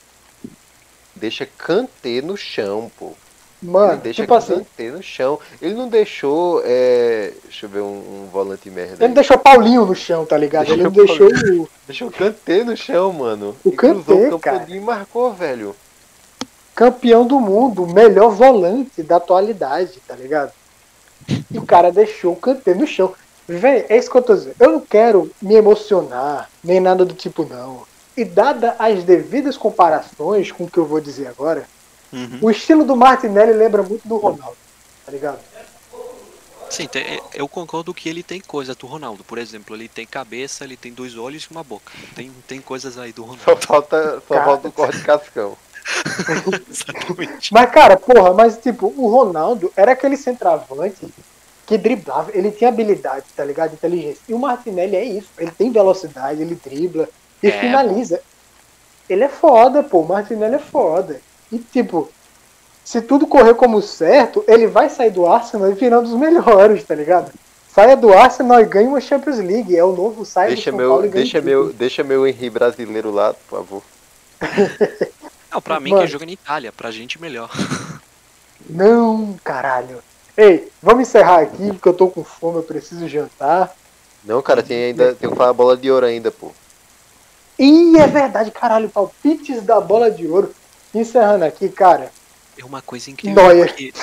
deixa 1.15 1.45
Kanté 1.45 2.21
no 2.21 2.35
chão, 2.35 2.91
pô. 2.97 3.13
Ele 3.61 3.71
Mano, 3.71 4.01
deixa 4.01 4.21
tipo 4.21 4.33
assim, 4.35 4.65
no 4.91 5.01
chão. 5.01 5.39
Ele 5.61 5.73
não 5.73 5.89
deixou. 5.89 6.61
É... 6.63 7.33
Deixa 7.43 7.65
eu 7.65 7.69
ver 7.69 7.81
um, 7.81 7.85
um 8.25 8.29
volante 8.31 8.69
merda. 8.69 8.95
ele 9.03 9.05
aí. 9.05 9.13
deixou 9.13 9.37
Paulinho 9.37 9.85
no 9.85 9.95
chão, 9.95 10.25
tá 10.25 10.37
ligado? 10.37 10.71
Ele 10.71 10.83
não 10.83 10.91
Deixou 10.91 11.29
deixou 11.29 11.63
o 11.63 11.69
Deixou 11.87 12.07
o 12.07 12.11
Kanté 12.11 12.63
no 12.63 12.77
chão, 12.77 13.11
mano. 13.13 13.55
O 13.63 13.71
cruzou 13.71 14.03
Kanté, 14.03 14.35
o 14.35 14.39
cara. 14.39 14.65
e 14.67 14.79
marcou, 14.79 15.33
velho. 15.33 15.75
campeão 16.75 17.25
do 17.25 17.39
mundo, 17.39 17.87
melhor 17.87 18.29
volante 18.29 19.01
da 19.01 19.15
atualidade, 19.15 19.99
tá 20.07 20.15
ligado? 20.15 20.51
E 21.51 21.57
o 21.57 21.65
cara 21.65 21.91
deixou 21.91 22.33
o 22.33 22.37
Kanté 22.37 22.75
no 22.75 22.85
chão. 22.85 23.13
Véi, 23.47 23.85
é 23.89 23.97
isso 23.97 24.11
que 24.11 24.17
eu 24.17 24.21
tô 24.21 24.35
dizendo. 24.35 24.55
Eu 24.59 24.73
não 24.73 24.81
quero 24.81 25.31
me 25.41 25.55
emocionar, 25.55 26.49
nem 26.63 26.79
nada 26.79 27.03
do 27.05 27.13
tipo, 27.13 27.43
não. 27.43 27.83
E 28.15 28.25
dada 28.25 28.75
as 28.77 29.03
devidas 29.03 29.57
comparações 29.57 30.51
com 30.51 30.65
o 30.65 30.69
que 30.69 30.77
eu 30.77 30.85
vou 30.85 30.99
dizer 30.99 31.27
agora, 31.27 31.65
Uhum. 32.17 32.39
o 32.41 32.49
estilo 32.51 32.83
do 32.83 32.95
Martinelli 32.95 33.53
lembra 33.53 33.83
muito 33.83 34.07
do 34.07 34.17
Ronaldo, 34.17 34.57
tá 35.05 35.11
ligado? 35.11 35.39
Sim, 36.69 36.87
tem- 36.87 37.21
eu 37.33 37.47
concordo 37.47 37.93
que 37.93 38.09
ele 38.09 38.21
tem 38.21 38.41
coisa 38.41 38.75
do 38.75 38.87
Ronaldo. 38.87 39.23
Por 39.23 39.37
exemplo, 39.37 39.73
ele 39.75 39.87
tem 39.87 40.05
cabeça, 40.05 40.65
ele 40.65 40.75
tem 40.75 40.91
dois 40.91 41.17
olhos 41.17 41.43
e 41.43 41.51
uma 41.51 41.63
boca. 41.63 41.91
Tem, 42.13 42.29
tem 42.45 42.59
coisas 42.59 42.97
aí 42.97 43.13
do 43.13 43.21
Só 43.21 43.27
Ronaldo. 43.29 43.65
falta, 43.65 44.21
só 44.27 44.33
Cara. 44.33 44.45
falta 44.45 44.67
o 44.67 44.71
corte 44.71 44.99
cascão. 45.01 45.57
Exatamente. 46.69 47.49
Mas, 47.53 47.71
cara, 47.71 47.95
porra, 47.97 48.33
mas 48.33 48.57
tipo, 48.57 48.93
o 48.97 49.07
Ronaldo 49.07 49.71
era 49.77 49.93
aquele 49.93 50.17
centroavante 50.17 51.07
que 51.65 51.77
driblava, 51.77 52.31
ele 52.33 52.51
tinha 52.51 52.69
habilidade, 52.69 53.25
tá 53.35 53.43
ligado? 53.45 53.73
Inteligência. 53.73 54.21
E 54.27 54.33
o 54.33 54.39
Martinelli 54.39 54.95
é 54.95 55.03
isso, 55.05 55.29
ele 55.37 55.51
tem 55.51 55.71
velocidade, 55.71 56.41
ele 56.41 56.55
dribla 56.55 57.07
e 57.41 57.47
É, 57.47 57.51
finaliza. 57.59 58.21
Ele 59.09 59.23
é 59.23 59.29
foda, 59.29 59.81
pô, 59.83 59.99
o 60.01 60.07
Martinelli 60.07 60.55
é 60.55 60.59
foda. 60.59 61.21
E 61.51 61.59
tipo, 61.59 62.09
se 62.83 63.01
tudo 63.01 63.27
correr 63.27 63.53
como 63.55 63.81
certo, 63.81 64.43
ele 64.47 64.67
vai 64.67 64.89
sair 64.89 65.11
do 65.11 65.25
Arsenal 65.27 65.69
e 65.71 65.73
virar 65.73 65.99
um 65.99 66.03
dos 66.03 66.13
melhores, 66.13 66.83
tá 66.83 66.95
ligado? 66.95 67.31
Saia 67.73 67.95
do 67.95 68.11
Arsenal 68.11 68.59
e 68.59 68.65
ganha 68.65 68.89
uma 68.89 68.99
Champions 68.99 69.37
League, 69.37 69.75
é 69.75 69.83
o 69.83 69.91
novo 69.91 70.25
sai 70.25 70.47
do 70.47 70.55
Deixa 70.55 70.71
São 70.71 70.77
meu, 70.77 70.89
Paulo 70.89 71.05
e 71.05 71.09
ganha 71.09 71.23
deixa 71.23 71.37
tudo. 71.39 71.45
meu, 71.45 71.73
deixa 71.73 72.03
meu 72.03 72.27
Henry 72.27 72.49
brasileiro 72.49 73.11
lá, 73.11 73.33
por 73.33 73.57
favor. 73.59 73.83
Não, 75.51 75.61
pra 75.61 75.79
mim 75.79 75.91
Mano. 75.91 76.01
que 76.01 76.07
joga 76.07 76.25
na 76.25 76.31
Itália, 76.31 76.71
pra 76.71 76.89
gente 76.91 77.21
melhor. 77.21 77.49
Não, 78.69 79.35
caralho. 79.43 79.99
Ei, 80.35 80.71
vamos 80.81 81.07
encerrar 81.07 81.41
aqui, 81.41 81.67
porque 81.67 81.87
eu 81.87 81.93
tô 81.93 82.09
com 82.09 82.23
fome, 82.23 82.57
eu 82.57 82.63
preciso 82.63 83.07
jantar. 83.07 83.75
Não, 84.23 84.41
cara, 84.41 84.63
tem 84.63 84.85
ainda 84.85 85.13
tem 85.13 85.29
que 85.29 85.35
falar 85.35 85.53
bola 85.53 85.77
de 85.77 85.91
ouro 85.91 86.05
ainda, 86.05 86.31
pô. 86.31 86.51
Ih, 87.59 87.97
é 87.97 88.07
verdade, 88.07 88.51
caralho, 88.51 88.89
palpites 88.89 89.61
da 89.63 89.79
bola 89.79 90.09
de 90.09 90.27
ouro. 90.27 90.53
Encerrando 90.99 91.45
aqui, 91.45 91.69
cara. 91.69 92.11
É 92.57 92.65
uma 92.65 92.81
coisa 92.81 93.11
incrível. 93.11 93.43
Porque 93.65 93.93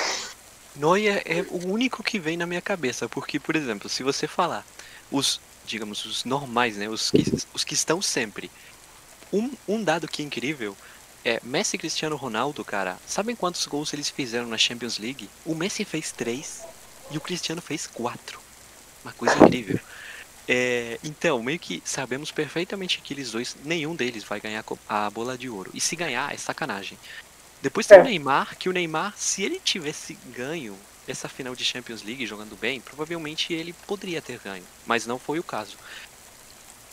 Neuer 0.75 1.21
é 1.25 1.41
o 1.49 1.67
único 1.67 2.01
que 2.01 2.17
vem 2.17 2.37
na 2.37 2.45
minha 2.45 2.61
cabeça. 2.61 3.09
Porque, 3.09 3.39
por 3.39 3.55
exemplo, 3.55 3.89
se 3.89 4.01
você 4.01 4.27
falar 4.27 4.65
os, 5.11 5.41
digamos, 5.65 6.05
os 6.05 6.23
normais, 6.23 6.77
né? 6.77 6.87
Os 6.87 7.11
que, 7.11 7.23
os 7.53 7.63
que 7.63 7.73
estão 7.73 8.01
sempre. 8.01 8.49
Um, 9.33 9.51
um 9.67 9.83
dado 9.83 10.07
que 10.07 10.21
é 10.21 10.25
incrível 10.25 10.75
é 11.25 11.41
Messi 11.43 11.75
e 11.75 11.79
Cristiano 11.79 12.15
Ronaldo, 12.15 12.63
cara. 12.63 12.97
Sabem 13.05 13.35
quantos 13.35 13.65
gols 13.65 13.91
eles 13.93 14.09
fizeram 14.09 14.47
na 14.47 14.57
Champions 14.57 14.97
League? 14.97 15.29
O 15.45 15.53
Messi 15.53 15.83
fez 15.83 16.11
três 16.11 16.61
e 17.11 17.17
o 17.17 17.21
Cristiano 17.21 17.61
fez 17.61 17.87
quatro. 17.87 18.39
Uma 19.03 19.11
coisa 19.11 19.35
incrível. 19.43 19.79
É, 20.47 20.99
então, 21.03 21.41
meio 21.41 21.57
que 21.59 21.81
sabemos 21.85 22.31
perfeitamente 22.31 22.99
que 23.01 23.13
eles 23.13 23.31
dois, 23.31 23.55
nenhum 23.65 23.95
deles 23.95 24.23
vai 24.23 24.39
ganhar 24.39 24.63
a 24.87 25.09
bola 25.09 25.37
de 25.37 25.49
ouro. 25.49 25.71
E 25.73 25.81
se 25.81 25.95
ganhar, 25.95 26.33
é 26.33 26.37
sacanagem. 26.37 26.97
Depois 27.61 27.87
tem 27.87 27.97
É. 27.97 28.01
o 28.01 28.03
Neymar, 28.03 28.55
que 28.57 28.69
o 28.69 28.71
Neymar, 28.71 29.13
se 29.17 29.41
ele 29.43 29.59
tivesse 29.59 30.15
ganho 30.35 30.75
essa 31.07 31.27
final 31.27 31.55
de 31.55 31.65
Champions 31.65 32.03
League 32.03 32.25
jogando 32.27 32.55
bem, 32.55 32.79
provavelmente 32.79 33.53
ele 33.53 33.73
poderia 33.87 34.21
ter 34.21 34.39
ganho. 34.43 34.63
Mas 34.85 35.07
não 35.07 35.17
foi 35.17 35.39
o 35.39 35.43
caso. 35.43 35.77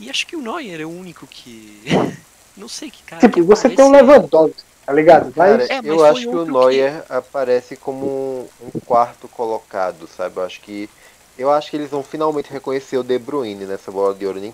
E 0.01 0.09
acho 0.09 0.27
que 0.27 0.35
o 0.37 0.41
Neuer 0.43 0.81
é 0.81 0.85
o 0.85 0.91
único 0.91 1.27
que. 1.27 1.83
não 2.57 2.69
sei 2.69 2.91
que 2.91 3.03
cara. 3.03 3.21
que 3.21 3.29
Tipo, 3.29 3.47
você 3.47 3.69
tem 3.69 3.85
um 3.85 3.89
aparece- 3.89 4.13
Lewandowski, 4.13 4.63
tá 4.87 4.93
ligado? 4.95 5.33
Mas 5.37 5.51
Cara, 5.53 5.65
É, 5.65 5.77
mas 5.83 5.87
eu 5.87 6.05
acho 6.07 6.21
que 6.23 6.29
o 6.29 6.45
Neuer 6.47 7.05
aparece 7.11 7.77
como 7.77 8.49
um, 8.63 8.67
um 8.75 8.81
quarto 8.81 9.29
colocado, 9.29 10.09
sabe? 10.09 10.39
Eu 10.39 10.45
acho 10.45 10.61
que 10.63 10.89
eu 11.39 11.51
acho 11.51 11.71
que 11.71 11.77
eles 11.77 11.91
vão 11.91 12.03
finalmente 12.03 12.51
reconhecer 12.51 12.97
o 12.99 13.03
De 13.03 13.19
Bruyne 13.19 13.65
nessa 13.67 13.91
bola 13.91 14.15
de 14.15 14.27
ouro, 14.27 14.41
que 14.41 14.53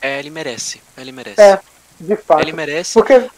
É, 0.00 0.18
ele 0.18 0.30
merece. 0.30 0.80
Ele 0.96 1.12
merece. 1.12 1.40
É. 1.40 1.60
de 2.00 2.16
fato. 2.16 2.40
Ele 2.42 2.52
merece 2.52 2.94
Porque 2.94 3.28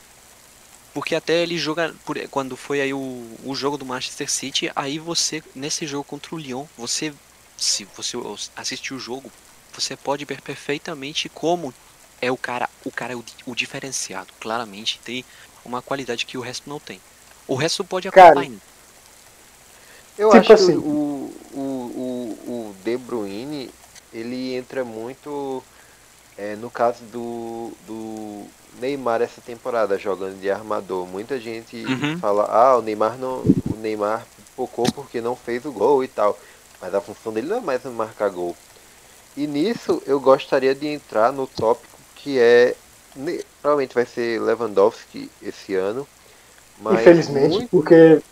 Porque 0.95 1.15
até 1.15 1.43
ele 1.43 1.59
joga. 1.59 1.95
por- 2.05 2.19
Quando 2.29 2.57
foi 2.57 2.81
aí 2.81 2.95
o, 2.95 3.27
o 3.45 3.55
jogo 3.55 3.77
do 3.77 3.85
Manchester 3.85 4.31
City, 4.31 4.71
aí 4.75 4.99
você, 4.99 5.43
nesse 5.55 5.87
jogo 5.87 6.05
contra 6.05 6.35
o 6.35 6.39
Lyon, 6.39 6.65
você. 6.77 7.13
Se 7.59 7.85
você 7.97 8.17
assistir 8.55 8.93
o 8.93 8.99
jogo, 8.99 9.31
você 9.73 9.97
pode 9.97 10.25
ver 10.27 10.41
perfeitamente 10.43 11.29
como 11.29 11.73
é 12.21 12.31
o 12.31 12.37
cara. 12.37 12.69
O 12.85 12.91
cara 12.91 13.13
é 13.13 13.17
o, 13.17 13.25
o 13.47 13.55
diferenciado. 13.55 14.29
Claramente 14.41 15.01
tem 15.05 15.25
uma 15.65 15.81
qualidade 15.83 16.27
que 16.27 16.37
o 16.39 16.41
resto 16.43 16.69
não 16.69 16.79
tem. 16.79 17.01
O 17.49 17.55
resto 17.55 17.85
pode 17.85 18.11
Cara, 18.11 18.29
acompanhar. 18.29 18.59
Eu 20.17 20.33
Tipo 20.33 20.53
acho 20.53 20.53
assim. 20.53 20.75
que 20.75 20.77
o, 20.77 21.31
o, 21.53 21.59
o, 21.61 22.71
o 22.71 22.77
De 22.83 22.97
Bruyne, 22.97 23.75
ele 24.13 24.55
entra 24.55 24.85
muito 24.85 25.65
é, 26.37 26.57
no 26.57 26.71
caso 26.71 27.05
do, 27.07 27.73
do 27.87 28.51
Neymar 28.81 29.23
essa 29.23 29.41
temporada 29.41 29.99
jogando 29.99 30.39
de 30.41 30.51
armador. 30.51 31.07
Muita 31.07 31.39
gente 31.41 31.77
Uhum. 31.89 32.21
fala, 32.21 32.45
ah, 32.47 32.79
o 32.79 32.83
Neymar 32.83 33.19
não. 33.19 33.49
O 33.65 33.77
Neymar 33.77 34.27
focou 34.57 34.91
porque 34.93 35.21
não 35.21 35.37
fez 35.37 35.65
o 35.67 35.73
gol 35.73 36.05
e 36.05 36.09
tal. 36.09 36.39
Mas 36.81 36.95
a 36.95 37.01
função 37.01 37.33
dele 37.33 37.49
não 37.49 37.59
é 37.59 37.61
mais 37.61 37.85
marcar 37.85 38.31
gol. 38.31 38.57
E 39.37 39.47
nisso 39.47 40.03
eu 40.07 40.21
gostaria 40.21 40.75
de 40.75 40.87
entrar 40.89 41.33
no 41.33 41.47
tópico 41.47 41.99
que 42.15 42.39
é. 42.39 42.77
Provavelmente 43.63 43.95
vai 43.95 44.07
ser 44.07 44.41
Lewandowski 44.41 45.31
esse 45.41 45.75
ano. 45.75 46.09
Mas 46.77 47.17
infelizmente, 47.17 47.31
muito 47.31 47.71
porque 47.71 48.23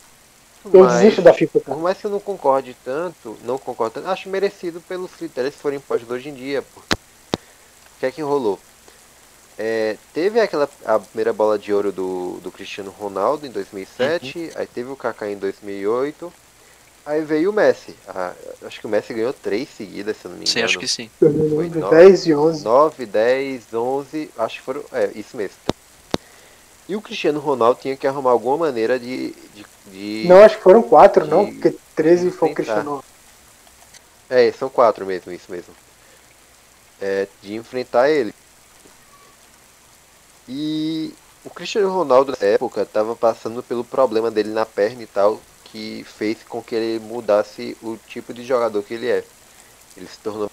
eu 0.73 0.81
mais- 0.81 1.01
desisto 1.03 1.23
da 1.23 1.33
FIFA. 1.33 1.61
por 1.61 1.79
mais 1.79 1.99
que 1.99 2.07
eu 2.07 2.11
não 2.11 2.21
concorde 2.21 2.77
tanto, 2.85 3.37
não 3.45 3.59
concordo 3.59 3.95
tanto, 3.95 4.09
acho 4.09 4.29
merecido 4.29 4.81
pelos 4.83 5.11
critérios 5.13 5.55
que 5.55 5.61
forem 5.61 5.79
impostos 5.79 6.11
hoje 6.11 6.29
em 6.29 6.35
dia. 6.35 6.63
pô. 6.63 6.81
O 6.81 8.01
que 8.01 8.07
é 8.07 8.11
que 8.11 8.23
rolou? 8.23 8.59
É, 9.57 9.97
teve 10.13 10.41
aquela 10.41 10.69
a 10.85 10.99
primeira 10.99 11.33
bola 11.33 11.59
de 11.59 11.73
ouro 11.73 11.93
do, 11.93 12.39
do 12.43 12.51
Cristiano 12.51 12.91
Ronaldo 12.91 13.47
em 13.47 13.51
2007, 13.51 14.51
aí 14.57 14.67
teve 14.67 14.91
o 14.91 14.97
Kaká 14.97 15.31
em 15.31 15.37
2008, 15.37 16.33
aí 17.07 17.23
veio 17.23 17.51
o 17.51 17.53
Messi. 17.53 17.95
Ah, 18.09 18.33
acho 18.65 18.81
que 18.81 18.87
o 18.87 18.91
Messi 18.91 19.15
ganhou 19.15 19.33
três 19.33 19.69
seguidas, 19.69 20.17
se 20.17 20.25
eu 20.25 20.33
não 20.33 20.39
me 20.39 20.47
Sim, 20.47 20.53
engano. 20.59 20.65
acho 20.67 20.79
que 20.79 20.89
sim. 20.89 21.09
Lembro, 21.23 21.79
nove. 21.81 21.97
10 21.97 22.27
e 22.27 22.35
11. 22.35 22.65
9, 22.65 23.07
10, 23.07 23.73
11, 23.73 24.31
acho 24.37 24.59
que 24.59 24.63
foram. 24.65 24.83
É, 24.93 25.11
isso 25.15 25.37
mesmo. 25.37 25.57
E 26.89 26.97
o 26.97 27.01
Cristiano 27.01 27.39
Ronaldo 27.39 27.81
tinha 27.81 27.97
que 27.97 28.07
arrumar 28.07 28.31
alguma 28.31 28.59
maneira 28.59 28.99
de. 28.99 29.31
de, 29.55 29.65
de- 29.87 30.25
Não, 30.29 30.43
acho 30.43 30.57
que 30.57 30.63
foram 30.63 30.83
4, 30.83 31.27
não, 31.27 31.45
de- 31.47 31.53
porque 31.53 31.77
13 31.95 32.31
de 32.31 32.37
foi 32.37 32.51
o. 32.51 32.55
Cristiano. 32.55 33.05
É, 34.31 34.51
são 34.53 34.69
quatro 34.69 35.05
mesmo, 35.05 35.31
isso 35.33 35.51
mesmo. 35.51 35.75
É, 37.01 37.29
de 37.43 37.55
enfrentar 37.55 38.09
ele. 38.11 38.35
E 40.49 41.13
o 41.45 41.51
Cristiano 41.51 41.91
Ronaldo 41.91 42.33
nessa 42.33 42.47
época 42.47 42.83
estava 42.83 43.15
passando 43.17 43.63
pelo 43.63 43.85
problema 43.85 44.31
dele 44.31 44.51
na 44.51 44.67
perna 44.67 45.03
e 45.03 45.07
tal, 45.07 45.41
que 45.65 46.05
fez 46.05 46.39
com 46.49 46.63
que 46.63 46.75
ele 46.75 46.99
mudasse 47.05 47.77
o 47.83 47.97
tipo 48.09 48.33
de 48.33 48.45
jogador 48.45 48.83
que 48.83 48.95
ele 48.95 49.09
é. 49.09 49.25
Ele 49.97 50.07
se 50.07 50.19
tornou 50.19 50.51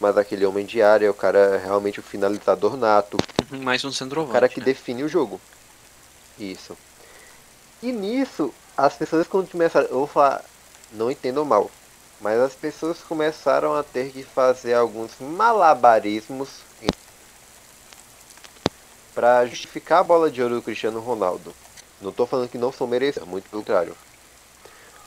mais 0.00 0.16
aquele 0.16 0.46
homem 0.46 0.64
de 0.64 0.82
área, 0.82 1.10
o 1.10 1.14
cara 1.14 1.38
é 1.38 1.58
realmente 1.58 2.00
o 2.00 2.02
finalizador 2.02 2.76
nato, 2.76 3.18
Mais 3.50 3.84
um 3.84 3.88
o 3.88 3.92
centroavante. 3.92 4.32
cara 4.32 4.48
que 4.48 4.60
né? 4.60 4.64
define 4.66 5.02
o 5.04 5.08
jogo. 5.08 5.40
Isso. 6.38 6.76
E 7.82 7.92
nisso, 7.92 8.52
as 8.86 8.94
pessoas 8.94 9.26
quando 9.26 9.50
começaram. 9.50 9.86
Eu 9.88 9.98
vou 9.98 10.06
falar, 10.06 10.44
não 10.92 11.10
entendam 11.10 11.44
mal. 11.44 11.70
Mas 12.20 12.38
as 12.38 12.52
pessoas 12.54 12.98
começaram 12.98 13.74
a 13.74 13.82
ter 13.82 14.10
que 14.12 14.22
fazer 14.22 14.74
alguns 14.74 15.12
malabarismos 15.18 16.48
para 19.14 19.46
justificar 19.46 20.00
a 20.00 20.04
bola 20.04 20.30
de 20.30 20.42
ouro 20.42 20.56
do 20.56 20.62
Cristiano 20.62 21.00
Ronaldo. 21.00 21.54
Não 22.00 22.12
tô 22.12 22.26
falando 22.26 22.48
que 22.48 22.58
não 22.58 22.72
são 22.72 22.86
merecidos, 22.86 23.28
muito 23.28 23.48
pelo 23.48 23.62
contrário. 23.62 23.96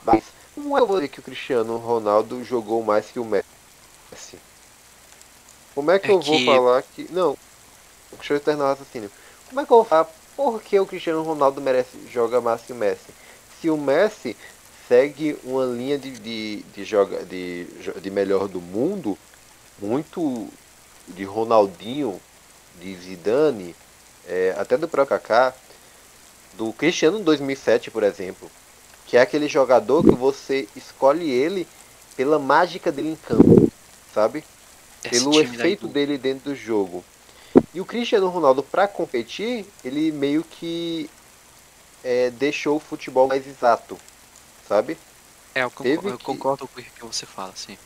Mas 0.04 0.24
como 0.54 0.76
eu 0.76 0.86
vou 0.86 0.96
dizer 0.96 1.08
que 1.08 1.20
o 1.20 1.22
Cristiano 1.22 1.76
Ronaldo 1.78 2.42
jogou 2.44 2.82
mais 2.82 3.06
que 3.06 3.18
o 3.18 3.24
Messi? 3.24 4.38
Como 5.74 5.90
é 5.90 5.98
que 5.98 6.08
É 6.08 6.10
eu 6.14 6.20
vou 6.20 6.36
que- 6.38 6.44
falar 6.46 6.82
que. 6.82 7.12
Não, 7.12 7.36
deixa 8.12 8.34
eu 8.34 8.40
terminar 8.40 8.66
o 8.66 8.68
raciocínio. 8.70 9.10
Como 9.48 9.60
é 9.60 9.64
que 9.66 9.72
eu 9.72 9.76
vou 9.78 9.84
falar 9.84 10.08
por 10.36 10.60
que 10.62 10.78
o 10.78 10.86
Cristiano 10.86 11.22
Ronaldo 11.22 11.60
merece 11.60 11.96
joga 12.12 12.40
mais 12.40 12.62
que 12.62 12.72
o 12.72 12.76
Messi? 12.76 13.12
Se 13.64 13.70
o 13.70 13.78
Messi 13.78 14.36
segue 14.86 15.38
uma 15.42 15.64
linha 15.64 15.96
de, 15.96 16.10
de, 16.10 16.56
de, 16.74 16.84
joga, 16.84 17.24
de, 17.24 17.64
de 17.98 18.10
melhor 18.10 18.46
do 18.46 18.60
mundo, 18.60 19.16
muito 19.78 20.48
de 21.08 21.24
Ronaldinho, 21.24 22.20
de 22.78 22.94
Zidane, 22.94 23.74
é, 24.28 24.54
até 24.58 24.76
do 24.76 24.86
próprio 24.86 25.18
Kaká, 25.18 25.54
do 26.58 26.74
Cristiano 26.74 27.20
2007, 27.20 27.90
por 27.90 28.02
exemplo, 28.02 28.50
que 29.06 29.16
é 29.16 29.22
aquele 29.22 29.48
jogador 29.48 30.04
que 30.04 30.14
você 30.14 30.68
escolhe 30.76 31.30
ele 31.30 31.66
pela 32.18 32.38
mágica 32.38 32.92
dele 32.92 33.12
em 33.12 33.16
campo, 33.16 33.72
sabe? 34.12 34.44
Pelo 35.08 35.40
efeito 35.40 35.88
dele 35.88 36.18
dentro 36.18 36.50
do 36.50 36.54
jogo. 36.54 37.02
E 37.72 37.80
o 37.80 37.86
Cristiano 37.86 38.28
Ronaldo, 38.28 38.62
para 38.62 38.86
competir, 38.86 39.64
ele 39.82 40.12
meio 40.12 40.44
que 40.44 41.08
é, 42.04 42.30
deixou 42.30 42.76
o 42.78 42.80
futebol 42.80 43.28
mais 43.28 43.46
exato, 43.48 44.00
sabe? 44.62 44.98
É, 45.56 45.62
eu 45.64 45.70
concordo, 45.70 46.08
teve 46.08 46.12
eu 46.12 46.18
que- 46.18 46.20
concordo 46.20 46.68
com 46.68 46.80
o 46.80 46.84
que 46.84 47.04
você 47.04 47.26
fala, 47.26 47.54
sim. 47.56 47.76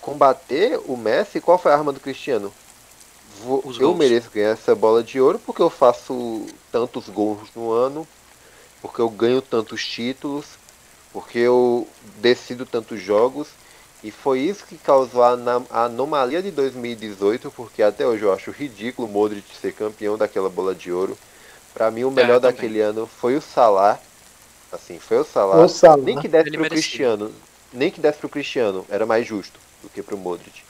Combater 0.00 0.80
o 0.84 0.96
Messi, 0.96 1.40
qual 1.40 1.58
foi 1.58 1.72
a 1.72 1.76
arma 1.76 1.92
do 1.92 2.00
Cristiano? 2.00 2.54
Vou- 3.22 3.68
eu 3.78 3.94
gols. 3.94 3.94
mereço 3.94 4.30
ganhar 4.30 4.50
essa 4.50 4.74
bola 4.74 5.04
de 5.04 5.20
ouro 5.20 5.38
porque 5.40 5.62
eu 5.62 5.70
faço 5.70 6.60
tantos 6.70 7.08
gols 7.10 7.52
no 7.54 7.70
ano, 7.72 8.08
porque 8.80 9.00
eu 9.00 9.10
ganho 9.10 9.42
tantos 9.42 9.86
títulos, 9.86 10.58
porque 11.10 11.38
eu 11.38 11.96
decido 12.02 12.66
tantos 12.66 13.00
jogos. 13.02 13.58
E 14.02 14.10
foi 14.12 14.40
isso 14.40 14.66
que 14.66 14.78
causou 14.78 15.22
a 15.24 15.32
anomalia 15.84 16.42
de 16.42 16.50
2018, 16.52 17.50
porque 17.52 17.82
até 17.82 18.06
hoje 18.06 18.24
eu 18.24 18.32
acho 18.32 18.50
ridículo 18.52 19.08
o 19.08 19.12
Modric 19.12 19.56
ser 19.56 19.72
campeão 19.74 20.18
daquela 20.18 20.50
bola 20.50 20.74
de 20.74 20.92
ouro. 20.92 21.18
Pra 21.80 21.90
mim 21.90 22.04
o 22.04 22.10
melhor 22.10 22.36
É, 22.36 22.40
daquele 22.40 22.78
ano 22.78 23.06
foi 23.06 23.36
o 23.36 23.40
Salah. 23.40 23.98
Assim, 24.70 24.98
foi 24.98 25.16
o 25.16 25.24
Salah. 25.24 25.56
O 25.64 25.66
Salah. 25.66 25.96
Nem 25.96 26.20
que 26.20 26.28
desse 26.28 26.48
Ele 26.50 26.58
pro 26.58 26.60
merecia. 26.64 26.82
Cristiano. 26.82 27.32
Nem 27.72 27.90
que 27.90 27.98
desse 28.02 28.18
pro 28.18 28.28
Cristiano, 28.28 28.84
era 28.90 29.06
mais 29.06 29.26
justo 29.26 29.58
do 29.82 29.88
que 29.88 30.02
pro 30.02 30.18
Modric. 30.18 30.62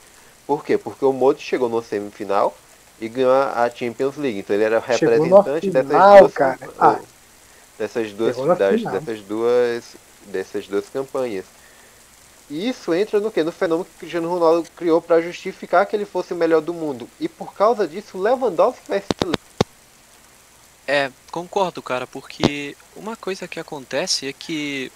Por 0.47 0.65
quê? 0.65 0.79
Porque 0.79 1.05
o 1.05 1.13
Modric 1.13 1.45
chegou 1.45 1.69
no 1.69 1.83
semifinal 1.83 2.57
e 3.01 3.09
ganhou 3.09 3.33
a 3.33 3.69
Champions 3.75 4.17
League. 4.19 4.39
Então 4.39 4.55
ele 4.55 4.63
era 4.63 4.79
representante 4.79 5.69
dessas 5.69 5.91
final, 5.91 6.19
duas 6.21 6.33
cara. 6.33 6.59
Ah. 6.79 6.99
dessas 7.77 8.13
duas 8.13 8.37
das- 8.57 8.83
dessas 8.85 9.21
duas 9.23 9.85
dessas 10.27 10.69
duas 10.69 10.89
campanhas. 10.91 11.45
E 12.49 12.69
isso 12.69 12.95
entra 12.95 13.19
no 13.19 13.33
que? 13.33 13.43
No 13.43 13.51
fenômeno 13.51 13.85
que 13.85 13.97
o 13.97 13.99
Cristiano 13.99 14.31
Ronaldo 14.31 14.69
criou 14.77 15.03
para 15.03 15.21
justificar 15.21 15.85
que 15.87 15.97
ele 15.97 16.05
fosse 16.05 16.33
o 16.33 16.37
melhor 16.37 16.61
do 16.61 16.73
mundo. 16.73 17.09
E 17.19 17.29
por 17.29 17.53
causa 17.53 17.85
disso, 17.89 18.17
o 18.17 18.21
Lewandowski 18.21 18.83
vai 18.89 19.01
ser 19.01 19.29
É, 20.93 21.13
concordo, 21.31 21.81
cara, 21.81 22.05
porque 22.05 22.77
uma 22.97 23.17
coisa 23.17 23.47
que 23.47 23.61
acontece 23.61 24.27
é 24.27 24.33
que 24.33 24.91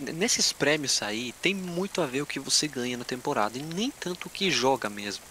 nesses 0.00 0.52
prêmios 0.52 1.00
aí 1.02 1.32
tem 1.40 1.54
muito 1.54 2.02
a 2.02 2.06
ver 2.06 2.22
o 2.22 2.26
que 2.26 2.40
você 2.40 2.66
ganha 2.66 2.96
na 2.96 3.04
temporada 3.04 3.56
e 3.56 3.62
nem 3.62 3.92
tanto 3.92 4.26
o 4.26 4.30
que 4.30 4.50
joga 4.50 4.90
mesmo. 4.90 5.24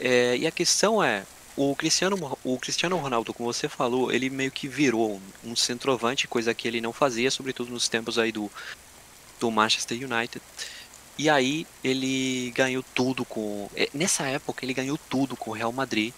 É, 0.00 0.36
e 0.36 0.48
a 0.48 0.50
questão 0.50 1.00
é, 1.00 1.24
o 1.56 1.76
Cristiano, 1.76 2.38
o 2.42 2.58
Cristiano 2.58 2.96
Ronaldo, 2.96 3.32
como 3.32 3.52
você 3.52 3.68
falou, 3.68 4.10
ele 4.12 4.28
meio 4.28 4.50
que 4.50 4.66
virou 4.66 5.22
um 5.44 5.54
centroavante, 5.54 6.26
coisa 6.26 6.52
que 6.52 6.66
ele 6.66 6.80
não 6.80 6.92
fazia, 6.92 7.30
sobretudo 7.30 7.70
nos 7.70 7.88
tempos 7.88 8.18
aí 8.18 8.32
do, 8.32 8.50
do 9.38 9.48
Manchester 9.52 9.96
United. 9.96 10.42
E 11.18 11.30
aí 11.30 11.68
ele 11.84 12.50
ganhou 12.52 12.84
tudo 12.94 13.24
com. 13.24 13.70
é, 13.76 13.88
Nessa 13.94 14.26
época 14.26 14.64
ele 14.64 14.74
ganhou 14.74 14.98
tudo 15.08 15.36
com 15.36 15.50
o 15.52 15.54
Real 15.54 15.72
Madrid. 15.72 16.12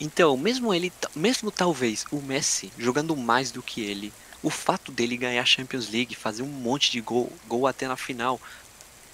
Então, 0.00 0.36
mesmo 0.36 0.72
ele, 0.72 0.92
mesmo 1.14 1.50
talvez 1.50 2.04
o 2.10 2.20
Messi 2.20 2.72
jogando 2.78 3.16
mais 3.16 3.50
do 3.50 3.62
que 3.62 3.80
ele, 3.80 4.12
o 4.42 4.50
fato 4.50 4.92
dele 4.92 5.16
ganhar 5.16 5.42
a 5.42 5.46
Champions 5.46 5.90
League, 5.90 6.14
fazer 6.14 6.42
um 6.42 6.46
monte 6.46 6.90
de 6.90 7.00
gol, 7.00 7.32
gol 7.48 7.66
até 7.66 7.88
na 7.88 7.96
final, 7.96 8.40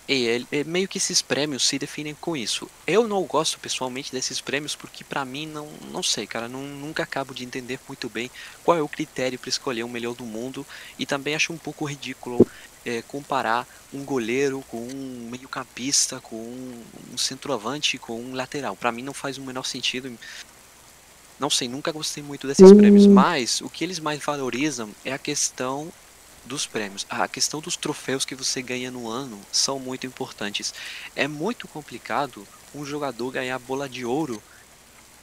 e 0.06 0.27
ele, 0.27 0.47
é 0.52 0.62
meio 0.65 0.86
que 0.86 0.98
esses 0.98 1.23
prêmios 1.23 1.66
se 1.66 1.78
definem 1.78 2.15
com 2.15 2.36
isso. 2.36 2.70
Eu 2.86 3.09
não 3.09 3.23
gosto 3.23 3.59
pessoalmente 3.59 4.12
desses 4.12 4.39
prêmios 4.39 4.77
porque 4.77 5.02
pra 5.02 5.24
mim 5.24 5.47
não, 5.47 5.66
não 5.90 6.02
sei, 6.02 6.27
cara, 6.27 6.47
não, 6.47 6.61
nunca 6.61 7.02
acabo 7.02 7.32
de 7.32 7.43
entender 7.43 7.81
muito 7.89 8.11
bem 8.11 8.31
qual 8.62 8.77
é 8.77 8.82
o 8.82 8.89
critério 8.89 9.39
para 9.39 9.48
escolher 9.48 9.82
o 9.82 9.89
melhor 9.89 10.15
do 10.15 10.27
mundo 10.27 10.66
e 10.98 11.06
também 11.06 11.35
acho 11.35 11.55
um 11.55 11.56
pouco 11.56 11.86
ridículo 11.86 12.47
é, 12.85 13.01
comparar 13.01 13.66
um 13.94 14.05
goleiro 14.05 14.62
com 14.69 14.77
um 14.77 15.28
meio-campista, 15.31 16.20
com 16.20 16.36
um, 16.36 16.85
um 17.15 17.16
centroavante, 17.16 17.97
com 17.97 18.20
um 18.20 18.35
lateral. 18.35 18.77
Pra 18.77 18.93
mim 18.93 19.02
não 19.02 19.15
faz 19.15 19.39
o 19.39 19.43
menor 19.43 19.65
sentido. 19.65 20.19
Não 21.39 21.51
sei, 21.51 21.69
nunca 21.69 21.93
gostei 21.93 22.23
muito 22.23 22.47
desses 22.47 22.73
Hum. 22.73 22.74
prêmios, 22.74 23.06
mas 23.06 23.61
o 23.61 23.70
que 23.70 23.85
eles 23.85 23.98
mais 24.01 24.23
valorizam 24.24 24.97
é 25.05 25.12
a 25.12 25.19
questão 25.19 25.93
dos 26.44 26.66
prêmios. 26.66 27.05
A 27.09 27.28
questão 27.28 27.61
dos 27.61 27.77
troféus 27.77 28.24
que 28.24 28.35
você 28.36 28.62
ganha 28.62 28.90
no 28.90 29.09
ano 29.09 29.47
são 29.51 29.78
muito 29.81 30.06
importantes. 30.06 30.73
É 31.16 31.27
muito 31.28 31.69
complicado 31.69 32.48
um 32.74 32.85
jogador 32.85 33.31
ganhar 33.32 33.59
bola 33.59 33.89
de 33.89 34.05
ouro 34.05 34.44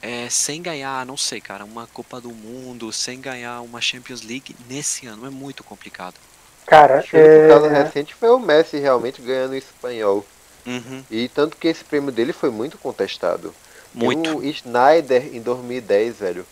é, 0.02 0.28
sem 0.30 0.62
ganhar, 0.62 1.06
não 1.06 1.16
sei, 1.16 1.40
cara, 1.40 1.64
uma 1.64 1.86
Copa 1.88 2.20
do 2.20 2.34
Mundo, 2.34 2.92
sem 2.92 3.20
ganhar 3.20 3.60
uma 3.62 3.80
Champions 3.80 4.22
League 4.22 4.56
nesse 4.58 5.06
ano. 5.06 5.26
É 5.26 5.30
muito 5.30 5.64
complicado. 5.64 6.20
Cara, 6.66 6.98
Acho 6.98 7.16
que 7.16 7.36
o 7.36 7.42
caso 7.42 7.66
é... 7.66 7.70
recente 7.70 8.14
foi 8.14 8.30
o 8.30 8.38
Messi 8.38 8.78
realmente 8.78 9.22
ganhando 9.22 9.52
o 9.52 9.56
espanhol. 9.56 10.28
Uhum, 10.66 11.04
E 11.10 11.28
tanto 11.28 11.56
que 11.58 11.68
esse 11.68 11.84
prêmio 11.84 12.12
dele 12.12 12.32
foi 12.32 12.50
muito 12.50 12.78
contestado. 12.78 13.56
Muito. 13.94 14.38
O 14.38 14.44
Snyder 14.44 15.34
em 15.34 15.40
2010, 15.40 16.16
velho. 16.16 16.46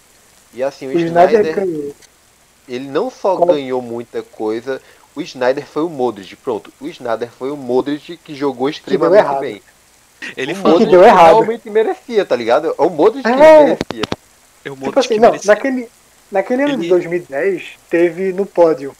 E 0.53 0.63
assim, 0.63 0.87
o, 0.87 0.91
o 0.91 0.99
Snyder 0.99 1.41
Snyder, 1.41 1.55
ganhou. 1.55 1.95
ele 2.69 2.89
não 2.89 3.11
só 3.11 3.37
Como- 3.37 3.53
ganhou 3.53 3.81
muita 3.81 4.23
coisa, 4.23 4.81
o 5.15 5.21
Snyder 5.23 5.67
foi 5.67 5.83
o 5.83 5.89
Modric. 5.89 6.37
Pronto, 6.37 6.73
o 6.81 6.87
Snyder 6.89 7.31
foi 7.31 7.51
o 7.51 7.57
Modric 7.57 8.17
que 8.19 8.35
jogou 8.35 8.69
extremamente 8.69 9.25
errado. 9.25 9.41
bem. 9.41 9.63
Ele 10.37 10.53
o 10.53 10.57
falou, 10.57 10.73
Modric 10.73 10.91
deu 10.91 11.03
errado. 11.05 11.27
realmente 11.35 11.71
merecia, 11.71 12.25
tá 12.25 12.37
ligado? 12.37 12.75
É 12.79 12.83
o 12.83 12.91
Modric 12.91 13.23
que 13.23 13.29
É. 13.31 13.65
merecia. 13.65 14.03
eu 14.65 14.77
Tipo 14.77 14.99
assim, 15.01 15.19
não, 15.19 15.33
naquele, 15.47 15.89
naquele 16.31 16.63
ano 16.65 16.77
de 16.77 16.81
Ele- 16.83 16.89
2010, 16.91 17.63
teve 17.89 18.33
no 18.33 18.45
pódio 18.45 18.95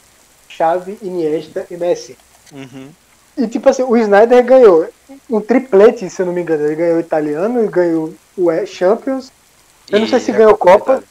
Xavi, 0.49 0.97
Iniesta 1.01 1.67
e 1.69 1.77
Messi. 1.77 2.17
Uhum. 2.51 2.89
E 3.37 3.47
tipo 3.47 3.69
assim, 3.69 3.83
o 3.83 3.95
Snyder 3.97 4.43
ganhou 4.43 4.87
um 5.29 5.39
triplete, 5.41 6.09
se 6.09 6.21
eu 6.21 6.25
não 6.25 6.33
me 6.33 6.41
engano. 6.41 6.65
Ele 6.65 6.75
ganhou 6.75 6.97
o 6.97 6.99
italiano, 6.99 7.69
ganhou 7.69 8.13
o 8.37 8.51
E- 8.51 8.65
Champions, 8.65 9.31
Eu 9.89 9.99
não 9.99 10.07
sei 10.07 10.19
se 10.19 10.31
E 10.31 10.35
a 10.35 10.37
ganhou 10.37 10.57
Copa 10.57 10.79
Copa. 10.79 10.93
da 10.93 10.99
Itália. 10.99 11.07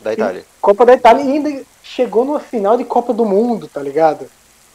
Da 0.00 0.12
Itália. 0.12 0.44
Copa 0.60 0.86
da 0.86 0.92
Itália 0.94 1.22
e 1.24 1.32
ainda 1.32 1.64
chegou 1.82 2.24
numa 2.24 2.40
final 2.40 2.76
de 2.76 2.84
Copa 2.84 3.12
do 3.12 3.24
Mundo, 3.24 3.68
tá 3.68 3.80
ligado? 3.82 4.26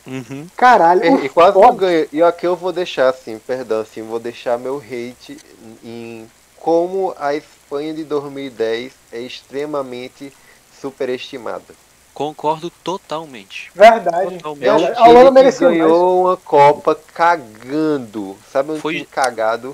Uhum. 0.08 0.48
Caralho, 0.58 1.04
E, 1.04 1.26
e 1.26 1.30
quase 1.30 1.58
não 1.60 1.76
ganha. 1.76 2.08
E 2.12 2.22
aqui 2.24 2.48
eu 2.48 2.56
vou 2.56 2.72
deixar 2.72 3.10
assim, 3.10 3.38
perdão, 3.40 3.82
assim, 3.82 4.02
vou 4.02 4.20
deixar 4.20 4.58
meu 4.58 4.78
hate 4.78 5.38
em 5.84 6.28
como 6.58 7.14
a 7.18 7.36
Espanha 7.36 7.94
de 7.94 8.04
2010 8.04 8.92
é 9.12 9.20
extremamente 9.22 10.34
superestimada. 10.82 11.74
Concordo 12.20 12.70
totalmente. 12.70 13.72
Verdade. 13.74 14.36
Totalmente. 14.36 14.66
É 14.68 14.74
um 14.74 14.78
Verdade. 14.78 15.00
A 15.00 15.04
Holanda 15.04 15.20
time 15.20 15.26
que 15.28 15.32
mereceu 15.36 15.68
mais. 15.70 15.80
ganhou 15.80 16.22
uma 16.26 16.36
Copa 16.36 16.94
cagando. 17.14 18.38
Sabe 18.52 18.74
um 18.74 18.80
Foi- 18.82 18.96
time 18.96 19.06
cagado? 19.06 19.74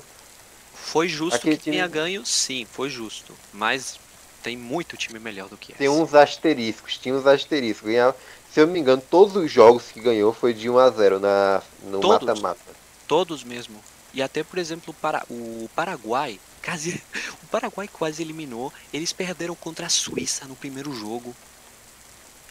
Foi 0.72 1.08
justo 1.08 1.34
Aquele 1.34 1.56
que 1.56 1.64
tenha 1.72 1.88
time- 1.88 1.94
ganho, 1.94 2.24
sim, 2.24 2.64
foi 2.70 2.88
justo. 2.88 3.34
Mas 3.52 3.98
tem 4.44 4.56
muito 4.56 4.96
time 4.96 5.18
melhor 5.18 5.48
do 5.48 5.56
que 5.56 5.72
esse. 5.72 5.78
Tem 5.80 5.88
uns 5.88 6.14
asteriscos, 6.14 6.96
tinha 6.96 7.16
uns 7.16 7.26
asteriscos. 7.26 7.88
Ganhava, 7.90 8.16
se 8.52 8.60
eu 8.60 8.66
não 8.68 8.72
me 8.72 8.78
engano, 8.78 9.02
todos 9.10 9.34
os 9.34 9.50
jogos 9.50 9.90
que 9.90 10.00
ganhou 10.00 10.32
foi 10.32 10.54
de 10.54 10.70
1 10.70 10.78
a 10.78 10.88
0 10.90 11.18
na, 11.18 11.60
no 11.82 11.98
Todos? 11.98 12.24
mata-mata. 12.28 12.60
Todos 13.08 13.42
mesmo. 13.42 13.80
E 14.14 14.22
até, 14.22 14.44
por 14.44 14.60
exemplo, 14.60 14.92
o, 14.92 14.94
Para... 14.94 15.24
o 15.28 15.68
Paraguai. 15.74 16.38
Quase... 16.64 17.02
O 17.42 17.46
Paraguai 17.48 17.88
quase 17.92 18.22
eliminou. 18.22 18.72
Eles 18.92 19.12
perderam 19.12 19.56
contra 19.56 19.86
a 19.86 19.88
Suíça 19.88 20.44
no 20.46 20.54
primeiro 20.54 20.92
jogo. 20.94 21.34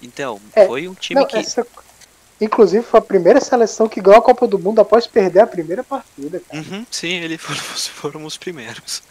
Então, 0.01 0.39
É, 0.53 0.65
foi 0.67 0.87
um 0.87 0.93
time 0.93 1.19
Não, 1.21 1.27
que. 1.27 1.37
essa- 1.37 1.65
Inclusive 2.41 2.83
foi 2.83 2.99
a 2.99 3.03
primeira 3.03 3.39
seleção 3.39 3.87
que 3.87 4.01
ganhou 4.01 4.19
a 4.19 4.21
Copa 4.21 4.45
do 4.45 4.59
Mundo 4.59 4.79
após 4.81 5.07
perder 5.07 5.39
a 5.39 5.47
primeira 5.47 5.83
partida. 5.85 6.41
cara. 6.41 6.61
Uhum, 6.61 6.85
sim, 6.91 7.13
eles 7.13 7.39
foram, 7.41 7.61
foram 7.61 8.25
os 8.25 8.35
primeiros. 8.37 9.01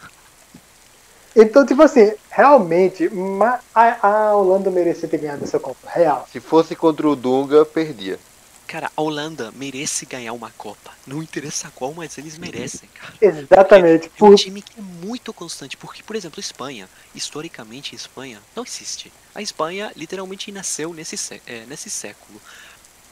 Então, 1.34 1.66
tipo 1.66 1.82
assim, 1.82 2.12
realmente, 2.30 3.08
ma- 3.08 3.60
a, 3.74 4.06
a 4.06 4.36
Holanda 4.36 4.70
merecia 4.70 5.08
ter 5.08 5.18
ganhado 5.18 5.42
essa 5.42 5.58
Copa. 5.58 5.88
Real. 5.90 6.28
Se 6.30 6.38
fosse 6.38 6.76
contra 6.76 7.08
o 7.08 7.16
Dunga, 7.16 7.64
perdia. 7.64 8.18
Cara, 8.68 8.90
a 8.96 9.02
Holanda 9.02 9.52
merece 9.56 10.06
ganhar 10.06 10.32
uma 10.32 10.50
Copa. 10.56 10.92
Não 11.06 11.22
interessa 11.22 11.70
qual, 11.74 11.92
mas 11.92 12.16
eles 12.18 12.38
merecem, 12.38 12.88
cara. 12.94 13.14
Exatamente. 13.20 14.06
É 14.06 14.10
um 14.24 14.28
Por, 14.28 14.36
time 14.36 14.62
que 14.62 14.78
é 14.78 14.82
muito 14.82 15.32
constante, 15.32 15.76
porque, 15.76 16.02
por 16.02 16.14
exemplo, 16.14 16.38
Espanha, 16.40 16.88
historicamente, 17.14 17.94
Espanha 17.96 18.38
não 18.54 18.64
existe. 18.64 19.12
A 19.34 19.42
Espanha 19.42 19.92
literalmente 19.96 20.52
nasceu 20.52 20.92
nesse, 20.94 21.40
é, 21.46 21.64
nesse 21.66 21.90
século. 21.90 22.40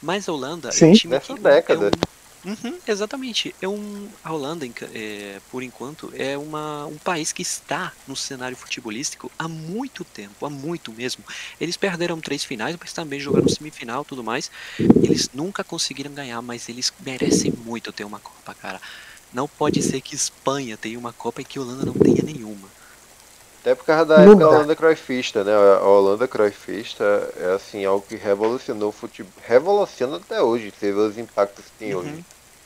Mas 0.01 0.27
a 0.27 0.33
Holanda 0.33 0.69
é 0.69 0.71
Sim. 0.71 0.91
um 0.91 0.93
time 0.93 1.13
Nessa 1.13 1.33
que 1.33 1.39
década. 1.39 1.85
É 1.85 1.87
um, 1.87 2.13
Uhum, 2.45 2.77
exatamente. 2.85 3.55
É 3.61 3.67
um, 3.67 4.09
a 4.23 4.33
Holanda, 4.33 4.67
é, 4.93 5.39
por 5.49 5.63
enquanto, 5.63 6.11
é 6.13 6.37
uma, 6.37 6.85
um 6.85 6.97
país 6.97 7.31
que 7.31 7.41
está 7.41 7.93
no 8.05 8.15
cenário 8.15 8.57
futebolístico 8.57 9.31
há 9.39 9.47
muito 9.47 10.03
tempo, 10.03 10.45
há 10.45 10.49
muito 10.49 10.91
mesmo. 10.91 11.23
Eles 11.59 11.77
perderam 11.77 12.19
três 12.19 12.43
finais, 12.43 12.75
mas 12.77 12.91
também 12.91 13.19
jogaram 13.19 13.47
semifinal 13.47 14.01
e 14.01 14.05
tudo 14.05 14.23
mais. 14.23 14.51
Eles 14.77 15.29
nunca 15.33 15.63
conseguiram 15.63 16.13
ganhar, 16.13 16.41
mas 16.41 16.67
eles 16.67 16.91
merecem 16.99 17.53
muito 17.65 17.93
ter 17.93 18.03
uma 18.03 18.19
Copa, 18.19 18.53
cara. 18.53 18.81
Não 19.31 19.47
pode 19.47 19.81
ser 19.81 20.01
que 20.01 20.13
Espanha 20.13 20.77
tenha 20.77 20.99
uma 20.99 21.13
Copa 21.13 21.41
e 21.41 21.45
que 21.45 21.59
Holanda 21.59 21.85
não 21.85 21.93
tenha 21.93 22.21
nenhuma. 22.23 22.67
Até 23.63 23.75
por 23.75 23.85
causa 23.85 24.05
da 24.05 24.21
Não 24.21 24.23
época 24.23 24.43
da 24.45 24.47
dá. 24.47 24.59
Holanda 24.59 24.75
Cruyffista, 24.75 25.43
né? 25.43 25.51
A 25.53 25.81
Holanda 25.87 26.27
Cruyffista 26.27 27.03
é 27.35 27.53
assim, 27.55 27.83
algo 27.85 28.05
que 28.05 28.15
revolucionou 28.15 28.89
o 28.89 28.91
futebol. 28.91 29.33
Revoluciona 29.43 30.17
até 30.17 30.41
hoje, 30.41 30.71
você 30.71 30.91
vê 30.93 30.99
os 30.99 31.17
impactos 31.17 31.65
que 31.69 31.77
tem 31.77 31.95
hoje. 31.95 32.13
Uhum, 32.13 32.25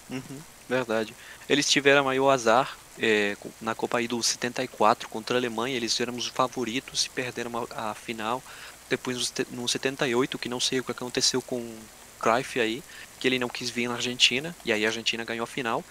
uhum, 0.09 0.43
verdade. 0.67 1.15
Eles 1.49 1.69
tiveram 1.69 2.07
aí 2.07 2.19
o 2.19 2.29
azar 2.29 2.77
é, 2.97 3.35
na 3.59 3.73
Copa 3.75 3.97
aí 3.97 4.07
do 4.07 4.21
74 4.21 5.09
contra 5.09 5.35
a 5.37 5.39
Alemanha. 5.39 5.75
Eles 5.75 5.99
eram 5.99 6.15
os 6.15 6.27
favoritos 6.27 7.05
e 7.05 7.09
perderam 7.09 7.51
a, 7.71 7.91
a 7.91 7.95
final. 7.95 8.43
Depois 8.89 9.17
no 9.17 9.23
sete- 9.23 9.47
no 9.49 9.67
78, 9.67 10.39
que 10.39 10.47
não 10.49 10.59
sei 10.59 10.79
o 10.79 10.83
que 10.83 10.91
aconteceu 10.91 11.41
com 11.41 11.59
o 11.59 11.89
Cruyff 12.19 12.59
aí, 12.59 12.83
que 13.19 13.27
ele 13.27 13.39
não 13.39 13.49
quis 13.49 13.69
vir 13.69 13.87
na 13.89 13.95
Argentina 13.95 14.55
e 14.63 14.71
aí 14.71 14.85
a 14.85 14.89
Argentina 14.89 15.25
ganhou 15.25 15.43
a 15.43 15.47
final. 15.47 15.85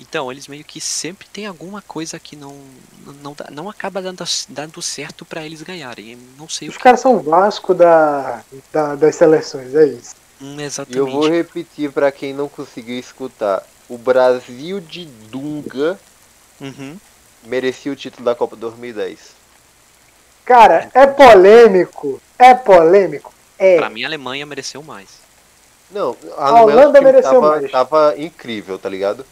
Então, 0.00 0.30
eles 0.30 0.46
meio 0.46 0.64
que 0.64 0.80
sempre 0.80 1.26
tem 1.32 1.46
alguma 1.46 1.82
coisa 1.82 2.18
que 2.20 2.36
não 2.36 2.56
não, 3.22 3.34
não 3.50 3.68
acaba 3.68 4.00
dando, 4.00 4.24
dando 4.48 4.80
certo 4.80 5.24
pra 5.24 5.44
eles 5.44 5.62
ganharem. 5.62 6.16
Não 6.38 6.48
sei 6.48 6.68
os 6.68 6.76
que. 6.76 6.82
caras 6.82 7.00
são 7.00 7.16
o 7.16 7.20
Vasco 7.22 7.74
da, 7.74 8.42
da- 8.72 8.94
das 8.94 9.16
seleções, 9.16 9.74
é 9.74 9.86
isso. 9.86 10.14
Hum, 10.40 10.56
E 10.56 10.60
eu 10.60 10.66
exatamente. 10.66 11.10
vou 11.10 11.28
repetir 11.28 11.90
pra 11.90 12.12
quem 12.12 12.32
não 12.32 12.48
conseguiu 12.48 12.98
escutar. 12.98 13.64
O 13.88 13.98
Brasil 13.98 14.78
de 14.80 15.04
Dunga 15.06 15.98
Uhum. 16.60 16.96
merecia 17.44 17.90
o 17.90 17.96
título 17.96 18.24
da 18.24 18.34
Copa 18.34 18.54
2010. 18.56 19.18
Cara, 20.44 20.90
é 20.94 21.06
polêmico. 21.06 22.20
É 22.38 22.54
polêmico. 22.54 23.32
É. 23.58 23.76
Pra 23.78 23.90
mim, 23.90 24.04
a 24.04 24.06
Alemanha 24.06 24.46
mereceu 24.46 24.82
mais. 24.82 25.08
Não, 25.90 26.16
a, 26.36 26.48
A 26.50 26.62
Holanda 26.62 27.00
mereceu 27.00 27.32
tava, 27.40 27.48
mais. 27.50 27.70
tava 27.70 28.14
incrível, 28.18 28.78
tá 28.78 28.88
ligado? 28.88 29.24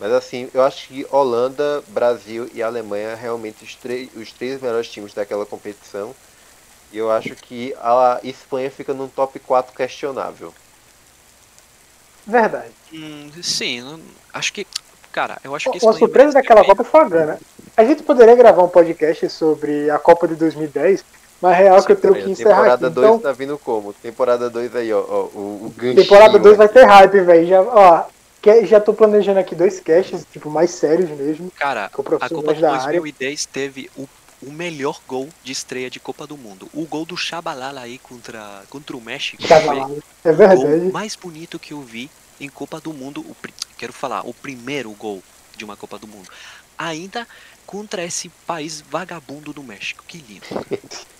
Mas 0.00 0.12
assim, 0.12 0.48
eu 0.54 0.62
acho 0.62 0.88
que 0.88 1.06
Holanda, 1.10 1.84
Brasil 1.88 2.48
e 2.54 2.62
Alemanha 2.62 3.14
realmente 3.14 3.62
os, 3.62 3.74
três- 3.76 4.08
os 4.16 4.32
três 4.32 4.60
melhores 4.60 4.88
times 4.88 5.12
daquela 5.12 5.44
competição. 5.44 6.14
E 6.90 6.96
eu 6.98 7.10
acho 7.12 7.36
que 7.36 7.74
a 7.80 8.18
Espanha 8.24 8.70
fica 8.70 8.94
num 8.94 9.06
top 9.06 9.38
4 9.38 9.74
questionável. 9.76 10.52
Verdade. 12.26 12.70
Hum, 12.92 13.30
sim, 13.42 13.80
não- 13.82 14.00
acho 14.32 14.52
que. 14.52 14.66
Cara, 15.12 15.38
eu 15.42 15.54
acho 15.54 15.70
que 15.70 15.78
Uma 15.84 15.92
surpresa 15.92 16.32
daquela. 16.34 16.64
Copa 16.64 16.84
foi 16.84 17.00
a 17.00 17.04
Gana. 17.04 17.40
A 17.76 17.84
gente 17.84 18.02
poderia 18.02 18.34
gravar 18.34 18.62
um 18.62 18.68
podcast 18.68 19.28
sobre 19.30 19.90
a 19.90 19.98
Copa 19.98 20.28
de 20.28 20.34
2010, 20.36 21.04
mas 21.42 21.56
real 21.56 21.82
que 21.82 21.92
eu 21.92 21.96
tenho 21.96 22.14
que 22.14 22.30
encerrar 22.30 22.50
aqui. 22.74 22.84
temporada 22.84 22.90
2 22.90 23.06
Então, 23.06 23.18
tá 23.18 23.32
vindo 23.32 23.58
como? 23.58 23.92
Temporada 23.92 24.48
2 24.48 24.74
aí, 24.76 24.92
ó, 24.92 25.00
ó, 25.00 25.22
o, 25.34 25.66
o 25.66 25.94
temporada 25.94 26.38
2 26.38 26.56
vai 26.56 26.68
ter 26.68 26.84
hype, 26.84 27.20
velho. 27.22 27.46
Já, 27.46 27.60
ó, 27.62 28.04
que- 28.40 28.66
já 28.66 28.80
tô 28.80 28.92
planejando 28.94 29.38
aqui 29.38 29.54
dois 29.54 29.80
casts, 29.80 30.26
tipo, 30.32 30.50
mais 30.50 30.70
sérios 30.70 31.10
mesmo. 31.10 31.50
Cara, 31.52 31.86
a 31.86 31.88
Copa 31.90 32.18
de 32.54 32.60
da 32.60 32.72
área. 32.72 33.00
2010 33.00 33.46
teve 33.46 33.90
o, 33.96 34.08
o 34.42 34.50
melhor 34.50 35.00
gol 35.06 35.28
de 35.44 35.52
estreia 35.52 35.90
de 35.90 36.00
Copa 36.00 36.26
do 36.26 36.36
Mundo. 36.36 36.68
O 36.72 36.84
gol 36.86 37.04
do 37.04 37.16
Chabalala 37.16 37.82
aí 37.82 37.98
contra, 37.98 38.62
contra 38.70 38.96
o 38.96 39.00
México. 39.00 39.42
Chabalala. 39.46 39.96
É 40.24 40.30
o 40.30 40.34
verdade. 40.34 40.60
gol 40.62 40.92
mais 40.92 41.14
bonito 41.16 41.58
que 41.58 41.72
eu 41.72 41.80
vi 41.82 42.10
em 42.40 42.48
Copa 42.48 42.80
do 42.80 42.92
Mundo. 42.92 43.20
O, 43.20 43.36
quero 43.76 43.92
falar, 43.92 44.26
o 44.26 44.32
primeiro 44.32 44.90
gol 44.92 45.22
de 45.56 45.64
uma 45.64 45.76
Copa 45.76 45.98
do 45.98 46.06
Mundo. 46.06 46.28
Ainda 46.78 47.28
contra 47.66 48.02
esse 48.02 48.30
país 48.46 48.80
vagabundo 48.80 49.52
do 49.52 49.62
México. 49.62 50.02
Que 50.06 50.18
lindo. 50.18 50.46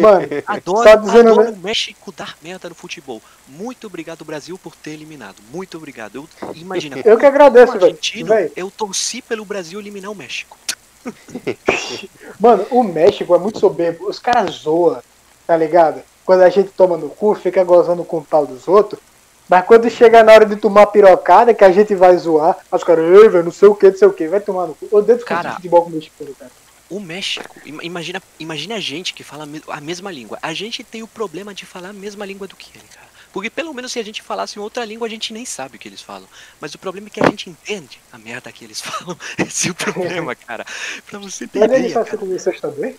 Mano, 0.00 0.26
Adoro, 0.46 1.00
dizendo, 1.00 1.30
adoro 1.30 1.50
né? 1.50 1.50
o 1.50 1.56
México 1.56 2.12
dar 2.12 2.36
merda 2.42 2.68
no 2.68 2.74
futebol. 2.74 3.20
Muito 3.48 3.86
obrigado, 3.86 4.24
Brasil, 4.24 4.58
por 4.58 4.74
ter 4.74 4.90
eliminado. 4.90 5.36
Muito 5.52 5.76
obrigado. 5.76 6.16
Eu, 6.16 6.28
imagina, 6.54 6.96
eu 7.04 7.18
que 7.18 7.26
agradeço, 7.26 7.78
velho. 7.78 8.52
eu 8.56 8.70
torci 8.70 9.22
pelo 9.22 9.44
Brasil 9.44 9.78
eliminar 9.80 10.10
o 10.10 10.14
México. 10.14 10.58
Mano, 12.38 12.66
o 12.70 12.82
México 12.82 13.34
é 13.34 13.38
muito 13.38 13.58
soberbo. 13.58 14.08
Os 14.08 14.18
caras 14.18 14.56
zoam, 14.56 15.02
tá 15.46 15.56
ligado? 15.56 16.02
Quando 16.24 16.42
a 16.42 16.48
gente 16.48 16.70
toma 16.70 16.96
no 16.96 17.08
cu, 17.08 17.34
fica 17.34 17.64
gozando 17.64 18.04
com 18.04 18.18
o 18.18 18.24
pau 18.24 18.46
dos 18.46 18.68
outros. 18.68 19.00
Mas 19.48 19.66
quando 19.66 19.90
chega 19.90 20.22
na 20.22 20.32
hora 20.32 20.46
de 20.46 20.54
tomar 20.54 20.86
pirocada, 20.86 21.52
que 21.52 21.64
a 21.64 21.72
gente 21.72 21.92
vai 21.92 22.16
zoar, 22.16 22.56
os 22.70 22.84
caras, 22.84 23.04
ei, 23.04 23.28
velho, 23.28 23.42
não 23.42 23.50
sei 23.50 23.68
o 23.68 23.74
que, 23.74 23.90
não 23.90 23.96
sei 23.96 24.06
o 24.06 24.12
que, 24.12 24.28
vai 24.28 24.38
tomar 24.38 24.68
no 24.68 24.76
cu. 24.76 24.86
Eu 24.92 24.98
odeio 24.98 25.18
discutir 25.18 25.42
Cara. 25.42 25.56
futebol 25.56 25.82
com 25.82 25.90
o 25.90 25.92
mexicano, 25.92 26.30
cara. 26.38 26.52
O 26.90 27.00
México, 27.00 27.62
ima- 27.64 27.84
imagina, 27.84 28.20
imagina 28.38 28.74
a 28.74 28.80
gente 28.80 29.14
que 29.14 29.22
fala 29.24 29.44
a 29.44 29.46
me- 29.46 29.62
a 29.68 29.80
mesma 29.80 30.10
língua. 30.10 30.38
A 30.42 30.52
gente 30.52 30.82
tem 30.84 31.02
o 31.02 31.08
problema 31.08 31.54
de 31.54 31.64
falar 31.64 31.90
a 31.90 31.92
mesma 31.92 32.26
língua 32.26 32.48
do 32.48 32.56
que 32.56 32.76
ele, 32.76 32.88
cara. 32.88 33.08
Porque 33.32 33.48
pelo 33.48 33.72
menos 33.72 33.92
se 33.92 34.00
a 34.00 34.02
gente 34.04 34.22
falasse 34.22 34.58
em 34.58 34.62
outra 34.62 34.84
língua, 34.84 35.06
a 35.06 35.10
gente 35.10 35.32
nem 35.32 35.44
sabe 35.46 35.76
o 35.76 35.78
que 35.80 35.88
eles 35.88 36.02
falam. 36.02 36.28
Mas 36.60 36.74
o 36.74 36.78
problema 36.80 37.06
é 37.06 37.10
que 37.10 37.20
a 37.20 37.30
gente 37.30 37.48
entende 37.48 38.00
a 38.10 38.18
merda 38.18 38.52
que 38.52 38.64
eles 38.64 38.80
falam. 38.82 39.16
Esse 39.38 39.68
é 39.68 39.70
o 39.70 39.74
problema, 39.74 40.34
cara. 40.34 40.64
Pra 41.06 41.18
você 41.20 41.46
ter 41.46 41.60
Mas 41.60 41.72
eles 41.72 41.92
são 41.92 42.02
assim 42.02 42.16
com 42.16 42.26
vocês 42.26 42.60
também? 42.60 42.96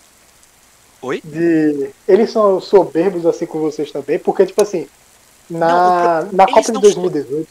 Oi? 1.02 1.22
De... 1.24 1.92
Eles 2.08 2.32
são 2.32 2.60
soberbos 2.60 3.26
assim 3.26 3.46
com 3.46 3.60
vocês 3.60 3.92
também, 3.92 4.20
porque, 4.20 4.46
tipo 4.46 4.62
assim, 4.62 4.88
na, 5.50 6.24
na 6.32 6.48
eles 6.48 6.66
Copa 6.66 6.72
de 6.74 6.74
não 6.74 6.82
2018, 6.82 7.50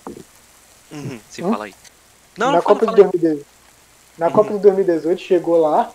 Uhum, 0.93 1.21
se 1.29 1.43
Hum? 1.43 1.51
fala 1.51 1.65
aí. 1.67 1.75
Não, 2.39 2.51
na 2.51 2.59
não 2.59 2.63
Copa 2.63 2.87
fala 2.87 2.97
de 2.97 2.97
aí. 2.97 3.03
2018, 3.03 3.47
na 4.19 4.27
Uhum. 4.27 4.35
Copa 4.37 4.53
de 4.55 4.59
2018 4.61 5.21
chegou 5.23 5.57
lá, 5.57 5.93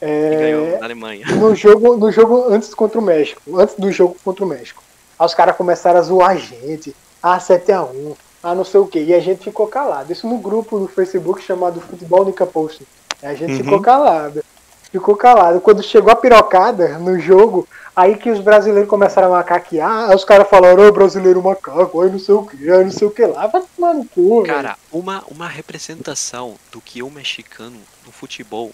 é, 0.00 0.36
ganhou 0.36 0.78
na 0.78 0.84
Alemanha. 0.84 1.26
no 1.36 1.54
jogo, 1.54 1.96
no 1.96 2.10
jogo 2.12 2.46
antes 2.50 2.74
contra 2.74 2.98
o 2.98 3.02
México, 3.02 3.40
antes 3.58 3.74
do 3.76 3.90
jogo 3.90 4.16
contra 4.24 4.44
o 4.44 4.48
México. 4.48 4.82
Aí 5.18 5.24
os 5.26 5.34
caras 5.34 5.56
começaram 5.56 5.98
a 5.98 6.02
zoar 6.02 6.30
a 6.32 6.36
gente, 6.36 6.94
ah, 7.22 7.38
7x1, 7.38 8.14
ah, 8.42 8.54
não 8.54 8.64
sei 8.64 8.80
o 8.80 8.86
que, 8.86 9.00
e 9.00 9.14
a 9.14 9.20
gente 9.20 9.44
ficou 9.44 9.66
calado. 9.66 10.12
Isso 10.12 10.26
no 10.28 10.38
grupo 10.38 10.78
do 10.78 10.86
Facebook 10.88 11.42
chamado 11.42 11.80
Futebol 11.80 12.24
Nica 12.24 12.46
Post. 12.46 12.86
A 13.22 13.32
gente 13.34 13.52
Uhum. 13.52 13.64
ficou 13.64 13.80
calado. 13.80 14.44
Ficou 14.92 15.16
calado. 15.16 15.60
Quando 15.60 15.82
chegou 15.82 16.12
a 16.12 16.16
pirocada 16.16 16.98
no 16.98 17.18
jogo, 17.18 17.66
aí 17.94 18.16
que 18.16 18.30
os 18.30 18.38
brasileiros 18.40 18.88
começaram 18.88 19.28
a 19.28 19.38
macaquear, 19.38 20.10
aí 20.10 20.14
os 20.14 20.24
caras 20.24 20.48
falaram, 20.48 20.86
ô 20.86 20.92
brasileiro 20.92 21.42
macaco, 21.42 22.00
aí 22.02 22.10
não 22.10 22.18
sei 22.18 22.34
o 22.34 22.42
que, 22.44 22.70
aí 22.70 22.84
não 22.84 22.90
sei 22.92 23.08
o 23.08 23.10
que 23.10 23.24
lá. 23.26 23.46
Vai 23.48 23.62
tomar 23.74 23.94
no 23.94 24.04
cu. 24.04 24.44
Cara, 24.44 24.76
uma, 24.92 25.24
uma 25.28 25.48
representação 25.48 26.54
do 26.70 26.80
que 26.80 27.02
o 27.02 27.10
mexicano 27.10 27.76
no 28.04 28.12
futebol. 28.12 28.70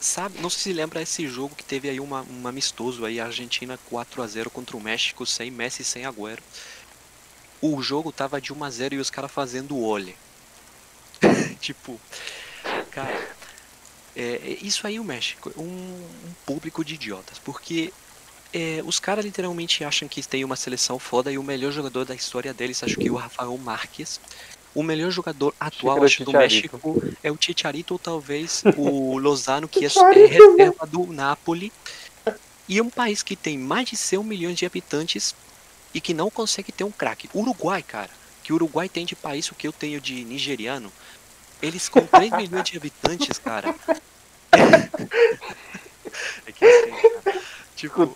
Sabe, 0.00 0.38
não 0.40 0.50
sei 0.50 0.62
se 0.62 0.72
lembra 0.72 1.00
esse 1.02 1.26
jogo 1.26 1.54
que 1.54 1.64
teve 1.64 1.88
aí 1.88 1.98
uma, 1.98 2.22
um 2.22 2.46
amistoso 2.46 3.04
aí, 3.04 3.18
Argentina 3.18 3.78
4 3.88 4.22
a 4.22 4.26
0 4.26 4.50
contra 4.50 4.76
o 4.76 4.80
México, 4.80 5.24
sem 5.24 5.50
Messi 5.50 5.84
sem 5.84 6.04
Agüero. 6.04 6.42
O 7.60 7.80
jogo 7.82 8.12
tava 8.12 8.40
de 8.40 8.52
1 8.52 8.64
a 8.64 8.70
0 8.70 8.94
e 8.94 8.98
os 8.98 9.10
caras 9.10 9.32
fazendo 9.32 9.80
olhe. 9.80 10.14
tipo, 11.60 11.98
cara, 12.90 13.36
é, 14.14 14.22
é- 14.22 14.58
isso 14.62 14.86
aí 14.86 15.00
o 15.00 15.04
México, 15.04 15.52
um, 15.56 15.62
um 15.62 16.34
público 16.44 16.84
de 16.84 16.94
idiotas, 16.94 17.38
porque 17.38 17.92
é, 18.52 18.82
os 18.84 19.00
caras 19.00 19.24
literalmente 19.24 19.84
acham 19.84 20.08
que 20.08 20.22
tem 20.26 20.44
uma 20.44 20.56
seleção 20.56 20.98
foda 20.98 21.32
e 21.32 21.38
o 21.38 21.42
melhor 21.42 21.72
jogador 21.72 22.04
da 22.04 22.14
história 22.14 22.54
deles, 22.54 22.82
acho 22.82 22.98
que 22.98 23.08
é 23.08 23.12
o 23.12 23.16
Rafael 23.16 23.56
Marques. 23.58 24.20
O 24.76 24.82
melhor 24.82 25.10
jogador 25.10 25.54
atual, 25.58 26.04
acho, 26.04 26.22
do. 26.22 26.32
México 26.32 27.02
é 27.22 27.32
o 27.32 27.38
Chicharito 27.40 27.94
ou 27.94 27.98
talvez 27.98 28.62
o 28.76 29.16
Lozano, 29.16 29.66
que 29.66 29.82
é, 29.82 29.86
é 29.86 29.88
Chicharito, 29.88 30.50
reserva 30.50 30.86
do 30.86 31.06
Napoli. 31.06 31.72
E 32.68 32.78
é 32.78 32.82
um 32.82 32.90
país 32.90 33.22
que 33.22 33.34
tem 33.34 33.56
mais 33.56 33.88
de 33.88 33.96
100 33.96 34.22
milhões 34.22 34.58
de 34.58 34.66
habitantes 34.66 35.34
e 35.94 36.00
que 36.00 36.12
não 36.12 36.28
consegue 36.28 36.72
ter 36.72 36.84
um 36.84 36.90
craque. 36.90 37.30
Uruguai, 37.34 37.82
cara, 37.82 38.10
que 38.42 38.52
o 38.52 38.56
Uruguai 38.56 38.86
tem 38.86 39.06
de 39.06 39.16
país 39.16 39.50
o 39.50 39.54
que 39.54 39.66
eu 39.66 39.72
tenho 39.72 39.98
de 39.98 40.22
nigeriano. 40.24 40.92
Eles 41.62 41.88
com 41.88 42.06
3 42.06 42.32
milhões 42.36 42.68
de 42.68 42.76
habitantes, 42.76 43.38
cara. 43.38 43.74
É 46.44 46.52
que 46.52 46.64
assim, 46.66 46.90
cara. 47.24 47.40
Tipo, 47.74 48.12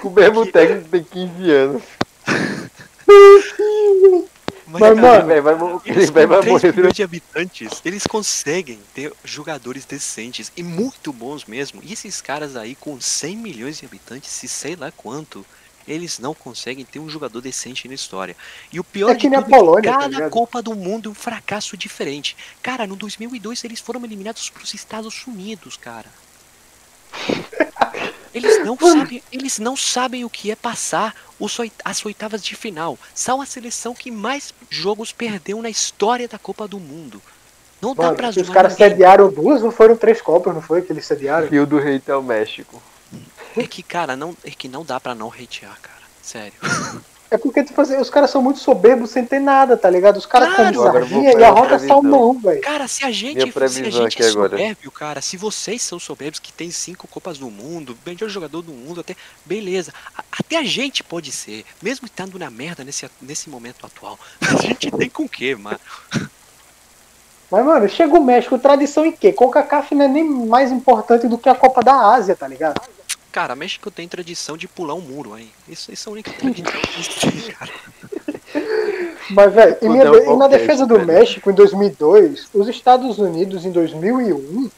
Com 0.00 0.08
o 0.08 0.12
mesmo 0.12 0.46
técnico 0.46 0.88
tem 0.88 1.02
15 1.02 1.50
anos. 1.50 1.82
Mas, 4.70 4.84
mas, 4.84 5.00
cara, 5.00 5.24
mano, 5.24 5.32
Ele 5.32 5.40
vai, 5.40 5.54
Eles 5.84 6.10
ele 6.10 6.10
vai, 6.10 6.26
vai 6.26 6.40
3 6.40 6.62
morrer. 6.62 6.74
milhões 6.74 6.94
de 6.94 7.02
habitantes, 7.02 7.80
eles 7.84 8.06
conseguem 8.06 8.80
ter 8.94 9.12
jogadores 9.24 9.84
decentes 9.84 10.52
e 10.56 10.62
muito 10.62 11.12
bons 11.12 11.44
mesmo. 11.44 11.80
E 11.82 11.92
esses 11.92 12.20
caras 12.20 12.56
aí 12.56 12.74
com 12.74 13.00
100 13.00 13.36
milhões 13.36 13.78
de 13.78 13.86
habitantes, 13.86 14.30
se 14.30 14.46
sei 14.48 14.76
lá 14.76 14.90
quanto, 14.92 15.44
eles 15.88 16.18
não 16.18 16.34
conseguem 16.34 16.84
ter 16.84 16.98
um 17.00 17.08
jogador 17.08 17.40
decente 17.40 17.88
na 17.88 17.94
história. 17.94 18.36
E 18.72 18.78
o 18.78 18.84
pior 18.84 19.10
É 19.10 19.14
de 19.14 19.28
que 19.28 19.34
a 19.34 19.42
tudo 19.42 19.54
é 19.54 19.58
Polônia, 19.58 19.92
tá 19.92 19.98
cada 20.00 20.06
ligado? 20.08 20.30
Copa 20.30 20.62
do 20.62 20.74
Mundo 20.74 21.08
é 21.08 21.12
um 21.12 21.14
fracasso 21.14 21.76
diferente. 21.76 22.36
Cara, 22.62 22.86
no 22.86 22.96
2002 22.96 23.64
eles 23.64 23.80
foram 23.80 24.04
eliminados 24.04 24.50
pros 24.50 24.72
Estados 24.74 25.26
Unidos, 25.26 25.76
cara. 25.76 26.08
Eles 28.32 28.64
não 28.64 28.76
sabem, 28.78 29.22
eles 29.32 29.58
não 29.58 29.76
sabem 29.76 30.24
o 30.24 30.30
que 30.30 30.50
é 30.50 30.56
passar 30.56 31.14
os 31.38 31.58
oit- 31.58 31.72
as 31.84 32.04
oitavas 32.04 32.42
de 32.44 32.54
final. 32.54 32.98
São 33.14 33.40
a 33.40 33.46
seleção 33.46 33.94
que 33.94 34.10
mais 34.10 34.54
jogos 34.68 35.10
perdeu 35.12 35.60
na 35.60 35.68
história 35.70 36.28
da 36.28 36.38
Copa 36.38 36.68
do 36.68 36.78
Mundo. 36.78 37.20
Não 37.82 37.94
dá 37.94 38.04
Mano, 38.04 38.16
pra 38.16 38.32
se 38.32 38.40
os 38.40 38.50
caras 38.50 38.72
ninguém. 38.72 38.90
sediaram 38.90 39.32
duas, 39.32 39.62
não 39.62 39.70
foram 39.72 39.96
três 39.96 40.20
copas, 40.20 40.54
não 40.54 40.62
foi 40.62 40.82
que 40.82 40.92
eles 40.92 41.06
sediaram? 41.06 41.48
Fio 41.48 41.66
do 41.66 41.78
rei 41.78 41.96
até 41.96 42.14
o 42.14 42.22
México. 42.22 42.80
É 43.56 43.66
que, 43.66 43.82
cara, 43.82 44.14
não, 44.14 44.36
é 44.44 44.50
que 44.50 44.68
não 44.68 44.84
dá 44.84 45.00
pra 45.00 45.14
não 45.14 45.28
hatear, 45.28 45.76
cara. 45.80 46.00
Sério. 46.22 46.52
É 47.30 47.38
porque, 47.38 47.62
tipo 47.62 47.80
assim, 47.80 47.96
os 47.96 48.10
caras 48.10 48.28
são 48.30 48.42
muito 48.42 48.58
soberbos 48.58 49.10
sem 49.10 49.24
ter 49.24 49.38
nada, 49.38 49.76
tá 49.76 49.88
ligado? 49.88 50.16
Os 50.16 50.26
caras 50.26 50.52
Claro! 50.52 50.74
comem 50.74 50.92
sardinha 50.92 51.32
e 51.38 51.44
a 51.44 51.50
roda 51.50 51.68
previsão. 51.68 51.88
salmão, 52.02 52.38
velho. 52.40 52.60
Cara, 52.60 52.88
se 52.88 53.04
a 53.04 53.10
gente, 53.12 53.52
se 53.52 53.82
a 53.82 53.90
gente 53.90 54.20
é 54.20 54.28
agora. 54.28 54.50
soberbio, 54.58 54.90
cara, 54.90 55.20
se 55.20 55.36
vocês 55.36 55.80
são 55.80 56.00
soberbios 56.00 56.40
que 56.40 56.52
tem 56.52 56.72
cinco 56.72 57.06
Copas 57.06 57.38
do 57.38 57.48
Mundo, 57.48 57.96
melhor 58.04 58.28
jogador 58.28 58.62
do 58.62 58.72
mundo, 58.72 59.00
até. 59.00 59.14
Beleza. 59.44 59.92
A- 60.18 60.24
Até 60.40 60.56
a 60.56 60.64
gente 60.64 61.04
pode 61.04 61.30
ser, 61.30 61.64
mesmo 61.80 62.06
estando 62.06 62.36
na 62.36 62.50
merda 62.50 62.82
nesse, 62.82 63.08
nesse 63.22 63.48
momento 63.48 63.86
atual. 63.86 64.18
A 64.42 64.56
gente 64.56 64.90
tem 64.90 65.08
com 65.08 65.22
o 65.24 65.28
quê, 65.28 65.54
mano? 65.54 65.78
Mas, 67.50 67.64
mano, 67.64 67.88
chega 67.88 68.14
o 68.18 68.24
México, 68.24 68.58
tradição 68.58 69.04
em 69.04 69.12
quê? 69.12 69.32
Coca-Cola 69.32 69.84
não 69.92 70.04
é 70.04 70.08
nem 70.08 70.24
mais 70.24 70.70
importante 70.72 71.26
do 71.28 71.36
que 71.38 71.48
a 71.48 71.54
Copa 71.54 71.82
da 71.82 71.94
Ásia, 72.14 72.34
tá 72.36 72.46
ligado? 72.48 72.80
Cara, 73.32 73.54
México 73.54 73.90
tem 73.90 74.08
tradição 74.08 74.56
de 74.56 74.66
pular 74.66 74.94
um 74.94 75.00
muro 75.00 75.34
aí. 75.34 75.48
Isso, 75.68 75.92
isso 75.92 76.08
é 76.08 76.10
a 76.10 76.12
única 76.12 76.32
tradição 76.32 76.80
que 76.80 77.20
têm, 77.30 77.52
cara. 77.54 77.70
Mas, 79.30 79.52
velho, 79.54 79.76
e, 79.80 79.88
minha- 79.88 80.04
e 80.04 80.06
na 80.08 80.20
qualquer, 80.24 80.58
defesa 80.58 80.84
do 80.86 80.94
velho. 80.96 81.06
México, 81.06 81.50
em 81.50 81.54
2002, 81.54 82.48
os 82.52 82.68
Estados 82.68 83.18
Unidos, 83.20 83.64
em 83.64 83.70
2001, 83.70 84.68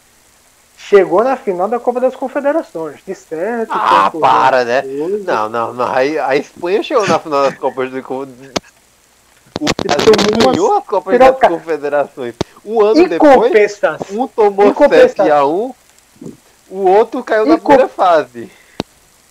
chegou 0.77 1.25
na 1.25 1.37
final 1.37 1.67
da 1.69 1.81
Copa 1.81 1.99
das 2.01 2.15
Confederações. 2.15 3.01
De 3.07 3.15
certo. 3.15 3.71
Ah, 3.73 4.05
tempo, 4.13 4.21
para, 4.21 4.65
né? 4.65 4.83
coisa. 4.83 5.33
Não, 5.33 5.49
não, 5.49 5.73
não. 5.73 5.87
Aí, 5.87 6.19
a 6.19 6.37
Espanha 6.37 6.83
chegou 6.83 7.07
na 7.07 7.19
final 7.19 7.45
das 7.45 7.59
Copas 7.59 7.91
do 7.91 7.99
O 7.99 9.67
Brasil 9.83 10.13
ganhou 10.45 10.77
as 10.77 10.85
Copas 10.85 11.17
piroca. 11.17 11.49
das 11.49 11.59
Confederações. 11.59 12.35
Um 12.65 12.83
ano 12.83 13.01
Em 13.01 13.09
depois, 13.09 13.81
um 14.11 14.27
tomou 14.27 14.67
em 14.69 14.75
compensação. 14.75 15.25
7x1, 15.27 15.75
o 16.73 16.87
outro 16.89 17.23
caiu 17.23 17.45
na 17.47 17.59
primeira 17.59 17.89
fase. 17.89 18.51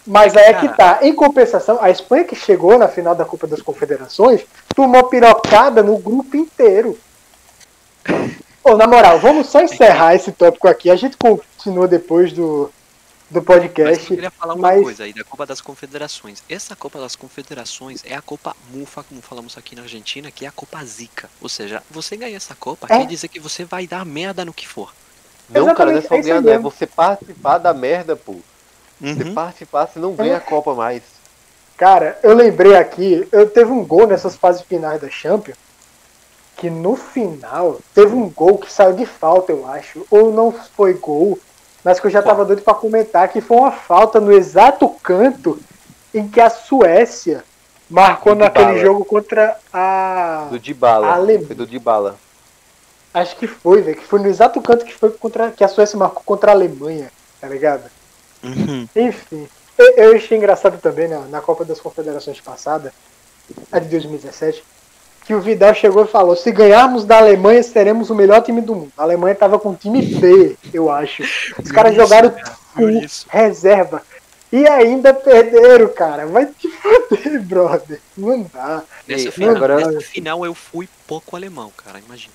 Mas 0.06 0.36
aí 0.36 0.46
é 0.46 0.54
que 0.54 0.68
Cara. 0.70 0.98
tá. 0.98 1.06
Em 1.06 1.14
compensação, 1.14 1.78
a 1.82 1.90
Espanha 1.90 2.24
que 2.24 2.36
chegou 2.36 2.78
na 2.78 2.88
final 2.88 3.14
da 3.14 3.24
Copa 3.26 3.46
das 3.48 3.62
Confederações 3.62 4.42
tomou 4.76 5.04
pirocada 5.10 5.84
no 5.84 5.98
grupo 6.00 6.36
inteiro. 6.38 6.98
Ô, 8.64 8.76
na 8.76 8.88
moral, 8.88 9.20
vamos 9.20 9.48
só 9.48 9.62
encerrar 9.62 10.16
esse 10.16 10.32
tópico 10.32 10.68
aqui. 10.68 10.90
A 10.90 10.96
gente 10.96 11.18
continua 11.18 11.88
depois 11.88 12.32
do, 12.34 12.72
do 13.30 13.36
Mas 13.36 13.36
eu 13.36 13.44
podcast. 13.44 14.06
queria 14.08 14.32
falar 14.32 14.54
uma 14.56 14.70
mas- 14.70 14.82
coisa 14.84 15.04
aí 15.04 15.14
da 15.14 15.24
Copa 15.24 15.46
das 15.46 15.62
Confederações. 15.62 16.44
Essa 16.50 16.76
Copa 16.76 17.00
das 17.00 17.16
Confederações 17.16 18.04
é 18.06 18.16
a 18.16 18.22
Copa 18.22 18.56
Mufa, 18.72 19.04
como 19.04 19.22
falamos 19.22 19.58
aqui 19.58 19.76
na 19.76 19.84
Argentina, 19.84 20.32
que 20.32 20.46
é 20.46 20.48
a 20.48 20.52
Copa 20.52 20.84
Zica. 20.84 21.30
Ou 21.42 21.50
seja, 21.50 21.82
você 21.90 22.16
ganhar 22.18 22.38
essa 22.38 22.56
Copa 22.56 22.88
É. 22.90 22.98
quer 23.00 23.06
dizer 23.08 23.28
que 23.28 23.40
você 23.40 23.66
vai 23.66 23.86
dar 23.88 24.06
merda 24.06 24.44
no 24.46 24.54
que 24.54 24.68
for. 24.68 24.92
Não, 25.54 25.74
cara, 25.76 25.92
não 25.92 25.98
é 26.00 26.02
só 26.02 26.16
é 26.16 26.22
ganhar, 26.22 26.42
não. 26.42 26.50
É 26.50 26.54
mesmo. 26.56 26.70
você 26.72 26.86
participar 26.88 27.58
da 27.58 27.74
merda, 27.74 28.16
pô. 28.16 28.36
Você 29.00 29.24
Uhum. 29.24 29.34
participar, 29.34 29.88
você 29.88 30.00
não 30.00 30.14
ganha 30.14 30.38
a 30.38 30.42
Copa 30.42 30.74
mais. 30.76 31.02
Cara, 31.78 32.20
eu 32.22 32.34
lembrei 32.36 32.76
aqui, 32.76 33.28
eu 33.32 33.50
teve 33.50 33.72
um 33.72 33.84
gol 33.84 34.06
nessas 34.06 34.36
fases 34.36 34.62
finais 34.62 35.02
da 35.02 35.10
Champions, 35.10 35.58
que 36.56 36.70
no 36.70 36.96
final 36.96 37.80
teve 37.96 38.14
um 38.14 38.30
gol 38.30 38.60
que 38.60 38.72
saiu 38.72 38.94
de 38.94 39.06
falta, 39.06 39.52
eu 39.52 39.68
acho, 39.68 40.06
ou 40.12 40.32
não 40.32 40.52
foi 40.52 40.94
gol, 40.94 41.40
mas 41.84 42.00
que 42.00 42.06
eu 42.06 42.12
já 42.12 42.22
tava 42.22 42.46
doido 42.46 42.62
pra 42.62 42.76
comentar, 42.76 43.28
que 43.30 43.42
foi 43.42 43.58
uma 43.58 43.72
falta 43.72 44.20
no 44.20 44.32
exato 44.32 44.88
canto 45.02 45.60
em 46.14 46.28
que 46.28 46.40
a 46.40 46.52
Suécia 46.52 47.44
marcou 47.90 48.36
naquele 48.36 48.78
jogo 48.80 49.04
contra 49.04 49.58
a. 49.74 50.46
Do 50.52 50.60
Dybala. 50.60 51.08
Ale- 51.14 51.44
Foi 51.46 51.56
do 51.56 51.66
Dybala. 51.66 52.16
Acho 53.14 53.36
que 53.36 53.48
foi, 53.48 53.82
velho. 53.82 53.98
Que 53.98 54.06
foi 54.06 54.20
no 54.20 54.28
exato 54.28 54.62
canto 54.62 54.86
que 54.86 54.94
foi 54.94 55.10
contra. 55.12 55.52
que 55.52 55.64
a 55.64 55.68
Suécia 55.68 55.98
marcou 55.98 56.24
contra 56.24 56.52
a 56.52 56.54
Alemanha, 56.54 57.12
tá 57.40 57.48
ligado? 57.48 57.84
Uhum. 58.44 58.88
Enfim. 58.96 59.48
Eu, 59.78 59.94
eu 59.98 60.16
achei 60.16 60.38
engraçado 60.38 60.80
também 60.80 61.08
na, 61.08 61.20
na 61.22 61.42
Copa 61.42 61.66
das 61.66 61.80
Confederações 61.82 62.40
passada, 62.40 62.94
a 63.72 63.80
de 63.80 63.88
2017, 63.90 64.64
que 65.26 65.34
o 65.34 65.42
Vidal 65.42 65.74
chegou 65.74 66.06
e 66.06 66.08
falou: 66.08 66.36
se 66.36 66.52
ganharmos 66.52 67.04
da 67.04 67.18
Alemanha, 67.18 67.62
seremos 67.64 68.10
o 68.10 68.16
melhor 68.16 68.42
time 68.42 68.62
do 68.62 68.76
mundo. 68.76 68.92
A 68.98 69.04
Alemanha 69.04 69.36
tava 69.36 69.60
com 69.60 69.76
time 69.76 70.02
B, 70.02 70.56
eu 70.74 70.90
acho. 70.92 71.24
Os 71.62 71.72
caras 71.72 71.92
Isso, 71.94 72.02
jogaram 72.02 72.34
isso. 73.04 73.26
reserva. 73.30 74.02
E 74.54 74.68
ainda 74.68 75.14
perderam, 75.14 75.88
cara. 75.94 76.26
Vai 76.28 76.46
te 76.46 76.68
foder, 76.70 77.42
brother. 77.42 78.02
Não 78.18 78.44
dá. 78.54 78.84
Nessa, 79.08 79.30
E 79.30 79.32
final, 79.32 79.56
agora- 79.56 79.78
nessa 79.88 80.02
final 80.02 80.46
eu 80.46 80.54
fui 80.54 80.90
pouco 81.08 81.38
alemão, 81.38 81.72
cara, 81.78 82.00
imagina. 82.06 82.34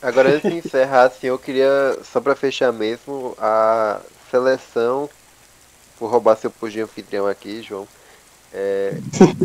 Agora 0.00 0.30
antes 0.36 0.50
de 0.50 0.56
encerrar, 0.58 1.04
assim, 1.04 1.26
eu 1.26 1.38
queria, 1.38 1.98
só 2.04 2.20
pra 2.20 2.36
fechar 2.36 2.72
mesmo, 2.72 3.34
a 3.38 4.00
seleção, 4.30 5.10
vou 5.98 6.08
roubar 6.08 6.36
seu 6.36 6.52
de 6.70 6.80
anfitrião 6.80 7.26
aqui, 7.26 7.62
João. 7.62 7.86
É, 8.52 8.92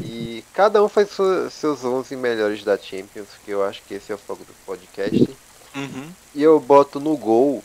e 0.06 0.44
cada 0.54 0.82
um 0.84 0.88
faz 0.88 1.10
sua- 1.10 1.50
seus 1.50 1.84
11 1.84 2.16
melhores 2.16 2.64
da 2.64 2.78
Champions, 2.78 3.28
que 3.44 3.52
eu 3.52 3.64
acho 3.64 3.82
que 3.84 3.96
esse 3.96 4.12
é 4.12 4.16
o 4.16 4.18
foco 4.18 4.44
do 4.46 4.54
podcast. 4.66 5.36
Uhum. 5.76 6.12
E 6.36 6.44
eu 6.44 6.60
boto 6.60 7.00
no 7.00 7.18
gol, 7.18 7.64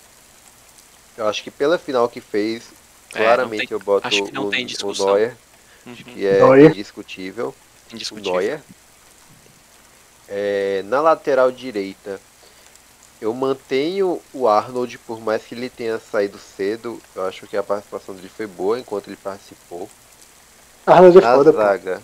eu 1.17 1.29
acho 1.29 1.43
que 1.45 1.51
pela 1.51 1.79
final 1.79 2.09
que 2.09 2.21
fez, 2.21 2.65
É, 3.15 3.19
claramente 3.19 3.69
tem- 3.69 3.75
eu 3.77 3.79
boto 3.81 4.09
acho 4.09 4.25
que 4.25 4.33
não 4.33 4.47
o, 4.47 4.51
tem 4.51 4.65
o 4.65 4.67
discussão. 4.67 5.07
Neuer, 5.09 5.37
Uhum. 5.87 5.95
que 5.95 6.27
é 6.27 6.39
Neuer. 6.39 6.71
indiscutível. 6.71 7.55
o 7.91 7.95
Indiscutível. 7.95 8.33
Neuer. 8.41 8.61
É, 10.29 10.83
na 10.87 11.01
lateral 11.01 11.51
direita, 11.53 12.21
eu 13.21 13.35
mantenho 13.35 14.23
o 14.33 14.49
Arnold, 14.49 14.99
por 15.01 15.21
mais 15.21 15.43
que 15.45 15.55
ele 15.55 15.71
tenha 15.71 15.99
saído 15.99 16.39
cedo. 16.39 17.01
Eu 17.15 17.27
acho 17.27 17.47
que 17.47 17.57
a 17.57 17.63
participação 17.63 18.15
dele 18.15 18.29
foi 18.29 18.47
boa 18.47 18.79
enquanto 18.79 19.09
ele 19.09 19.17
participou. 19.17 19.89
Arnold 20.87 21.19
é 21.19 21.21
Na 21.21 21.35
foda, 21.35 21.53
pô. 21.53 21.59
zaga, 21.59 22.03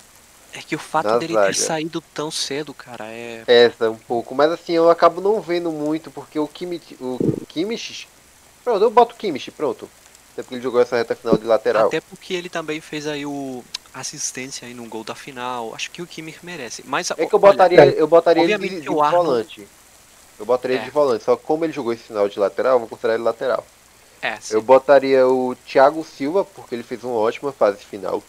É 0.53 0.63
que 0.63 0.77
o 0.77 0.79
fato 0.79 1.07
Na 1.09 1.19
dele 1.19 1.35
zaga. 1.35 1.47
ter 1.49 1.55
saído 1.55 2.01
tão 2.01 2.31
cedo, 2.31 2.73
cara, 2.75 3.07
é. 3.07 3.43
essa 3.47 3.91
um 3.91 3.97
pouco. 3.99 4.35
Mas 4.35 4.51
assim, 4.53 4.73
eu 4.73 4.91
acabo 4.91 5.21
não 5.21 5.41
vendo 5.41 5.71
muito, 5.73 6.11
porque 6.11 6.39
o 6.39 6.47
Kimmich. 6.49 6.97
O 7.01 7.19
Kimmich. 7.49 8.09
Pronto, 8.63 8.83
eu 8.85 8.91
boto 8.91 9.15
o 9.15 9.19
Kimmich, 9.19 9.51
pronto. 9.51 9.89
Até 10.33 10.43
porque 10.43 10.55
ele 10.57 10.63
jogou 10.63 10.81
essa 10.81 10.97
reta 10.97 11.15
final 11.15 11.37
de 11.39 11.45
lateral. 11.45 11.87
Até 11.89 12.01
porque 12.01 12.35
ele 12.35 12.49
também 12.49 12.81
fez 12.81 13.07
aí 13.07 13.25
o 13.27 13.65
assistência 13.93 14.67
aí 14.67 14.75
no 14.75 14.87
gol 14.89 15.05
da 15.05 15.15
final. 15.15 15.75
Acho 15.75 15.91
que 15.91 16.03
o 16.03 16.07
Kimmich 16.07 16.39
merece. 16.45 16.83
Mas 16.87 17.11
É 17.11 17.15
que 17.27 17.35
eu 17.35 17.41
olha, 17.41 17.53
botaria, 17.53 17.85
eu 17.91 18.07
botaria 18.07 18.43
ele 18.43 18.69
de, 18.69 18.81
de 18.83 18.91
o 18.91 19.03
Arnold- 19.03 19.27
volante. 19.27 19.69
Eu 20.39 20.47
botaria 20.47 20.77
ele 20.77 20.83
É. 20.83 20.85
de 20.85 20.91
volante. 20.91 21.25
Só 21.25 21.37
que 21.37 21.45
como 21.45 21.65
ele 21.65 21.73
jogou 21.73 21.93
esse 21.93 22.05
final 22.05 22.29
de 22.29 22.39
lateral, 22.39 22.75
eu 22.75 22.79
vou 22.81 22.89
considerar 22.89 23.15
ele 23.15 23.23
lateral. 23.25 23.65
é, 24.23 24.41
sim, 24.41 24.55
Eu 24.55 24.63
botaria 24.63 25.27
o 25.29 25.55
Thiago 25.67 26.05
Silva, 26.05 26.45
porque 26.45 26.75
ele 26.75 26.83
fez 26.83 27.05
uma 27.05 27.15
ótima 27.17 27.53
fase 27.53 27.85
final. 27.85 28.23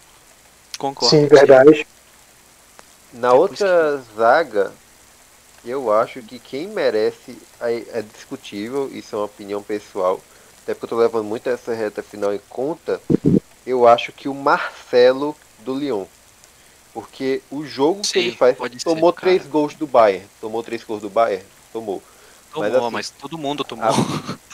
concordo. 0.77 1.09
Sim, 1.09 1.27
verdade. 1.27 1.87
Na 3.13 3.29
É 3.29 3.31
outra 3.33 3.97
zaga, 4.15 4.73
eu 5.63 5.91
acho 5.91 6.21
que 6.21 6.39
quem 6.39 6.67
merece 6.67 7.37
é, 7.61 7.99
é 7.99 8.01
discutível, 8.01 8.89
isso 8.93 9.15
é 9.15 9.19
uma 9.19 9.25
opinião 9.25 9.63
pessoal, 9.63 10.21
até 10.63 10.73
porque 10.73 10.85
eu 10.85 10.89
tô 10.89 10.97
levando 10.97 11.25
muito 11.25 11.49
essa 11.49 11.73
reta 11.73 12.03
final 12.03 12.33
em 12.33 12.41
conta. 12.49 13.01
Eu 13.65 13.87
acho 13.87 14.11
que 14.11 14.29
o 14.29 14.33
Marcelo 14.33 15.35
do 15.59 15.73
Lyon. 15.75 16.05
Porque 16.93 17.41
o 17.51 17.65
jogo 17.65 18.07
que 18.07 18.07
Sim, 18.07 18.19
ele 18.19 18.31
faz 18.31 18.57
ser, 18.57 18.69
tomou 18.83 19.11
cara. 19.13 19.37
três 19.37 19.45
gols 19.47 19.73
do 19.75 19.85
Bayern. 19.87 20.25
Tomou 20.39 20.63
três 20.63 20.83
gols 20.83 21.01
do 21.01 21.09
Bayern? 21.09 21.43
Tomou. 21.75 22.01
Tomou, 22.53 22.71
Mas 22.71 22.93
mas, 22.93 23.05
assim, 23.07 23.15
todo 23.19 23.37
mundo 23.37 23.65
tomou. 23.65 23.89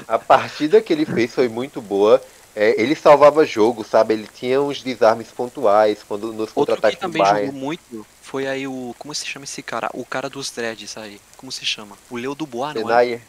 A 0.08 0.18
partida 0.18 0.82
que 0.82 0.92
ele 0.92 1.06
fez 1.06 1.32
foi 1.32 1.48
muito 1.48 1.80
boa. 1.80 2.20
É, 2.56 2.82
ele 2.82 2.96
salvava 2.96 3.46
jogo, 3.46 3.84
sabe? 3.84 4.16
Ele 4.16 4.28
tinha 4.28 4.60
uns 4.60 4.82
desarmes 4.82 5.28
pontuais 5.28 6.00
quando 6.08 6.34
nos 6.34 6.52
contra-ataques 6.52 6.98
do 6.98 7.02
também 7.04 7.22
Bayern. 7.22 7.46
jogou 7.46 7.62
muito 7.62 8.08
foi 8.24 8.48
aí 8.48 8.66
o. 8.68 8.96
Como 8.98 9.14
se 9.14 9.26
chama 9.28 9.46
esse 9.46 9.62
cara? 9.62 9.88
O 9.94 10.04
cara 10.04 10.30
dos 10.32 10.50
dreads 10.50 10.98
aí. 10.98 11.22
Como 11.38 11.52
se 11.52 11.64
chama? 11.64 11.96
O 12.10 12.18
Leo 12.18 12.34
Dubois, 12.34 12.74
não 12.74 12.82
é? 12.82 12.84
Denayer. 12.86 13.22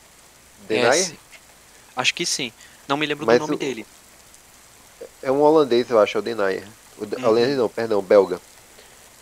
Denayer? 0.67 0.95
Esse. 0.95 1.19
Acho 1.95 2.15
que 2.15 2.25
sim. 2.25 2.51
Não 2.89 2.97
me 2.97 3.05
lembro 3.05 3.27
Mas 3.27 3.39
do 3.39 3.43
nome 3.43 3.57
o- 3.57 3.59
dele. 3.59 3.87
É 5.23 5.31
um 5.31 5.43
holandês, 5.43 5.91
eu 5.91 5.99
acho, 6.01 6.17
é 6.17 6.21
o 6.21 6.23
Denayer. 6.23 6.67
O 6.97 7.05
Uhum. 7.05 7.29
Holandês 7.29 7.59
não, 7.59 7.69
perdão, 7.69 8.01
belga. 8.01 8.41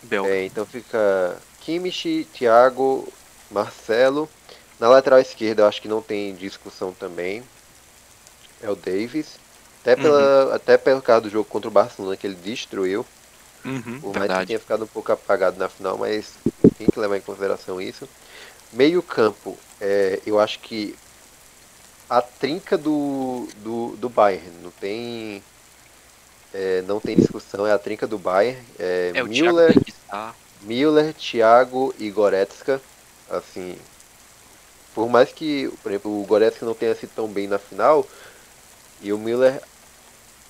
Belga. 0.03 0.29
É, 0.29 0.45
então 0.45 0.65
fica 0.65 1.37
Kimmich, 1.59 2.25
Thiago, 2.33 3.11
Marcelo. 3.51 4.29
Na 4.81 4.89
lateral 4.89 5.19
esquerda 5.19 5.61
eu 5.61 5.67
acho 5.67 5.79
que 5.79 5.87
não 5.87 6.01
tem 6.01 6.33
discussão 6.33 6.91
também. 6.91 7.43
É 8.63 8.67
o 8.67 8.75
Davis. 8.75 9.37
Até, 9.81 9.95
pela, 9.95 10.55
até 10.55 10.75
pelo 10.75 11.03
caso 11.03 11.21
do 11.21 11.29
jogo 11.29 11.47
contra 11.47 11.67
o 11.67 11.71
Barcelona 11.71 12.17
que 12.17 12.25
ele 12.25 12.35
destruiu. 12.35 13.05
Uhum, 13.63 14.01
que 14.01 14.19
verdade. 14.19 14.47
tenha 14.47 14.59
ficado 14.59 14.85
um 14.85 14.87
pouco 14.87 15.11
apagado 15.11 15.59
na 15.59 15.69
final, 15.69 15.99
mas 15.99 16.33
tem 16.79 16.87
que 16.87 16.99
levar 16.99 17.15
em 17.15 17.21
consideração 17.21 17.79
isso. 17.79 18.09
Meio 18.73 19.03
campo, 19.03 19.55
é, 19.79 20.19
eu 20.25 20.39
acho 20.39 20.57
que 20.57 20.95
a 22.09 22.19
trinca 22.23 22.75
do, 22.75 23.47
do, 23.57 23.95
do 23.97 24.09
Bayern, 24.09 24.49
não 24.63 24.71
tem, 24.71 25.43
é, 26.51 26.81
não 26.87 26.99
tem 26.99 27.15
discussão, 27.15 27.67
é 27.67 27.71
a 27.71 27.77
trinca 27.77 28.07
do 28.07 28.17
Bayern. 28.17 28.59
É, 28.79 29.11
É 29.13 29.21
o 29.21 29.29
Thiago 29.29 29.57
Müller, 29.57 29.77
estar. 29.87 30.35
Müller, 30.63 31.13
Thiago 31.13 31.93
e 31.99 32.09
Goretzka. 32.09 32.81
Assim, 33.29 33.77
por 34.93 35.07
mais 35.09 35.31
que, 35.31 35.71
por 35.81 35.91
exemplo, 35.91 36.21
o 36.21 36.25
Goretzka 36.25 36.65
não 36.65 36.73
tenha 36.73 36.95
sido 36.95 37.11
tão 37.15 37.27
bem 37.27 37.47
na 37.47 37.57
final, 37.57 38.05
e 39.01 39.11
o 39.13 39.17
Müller, 39.17 39.61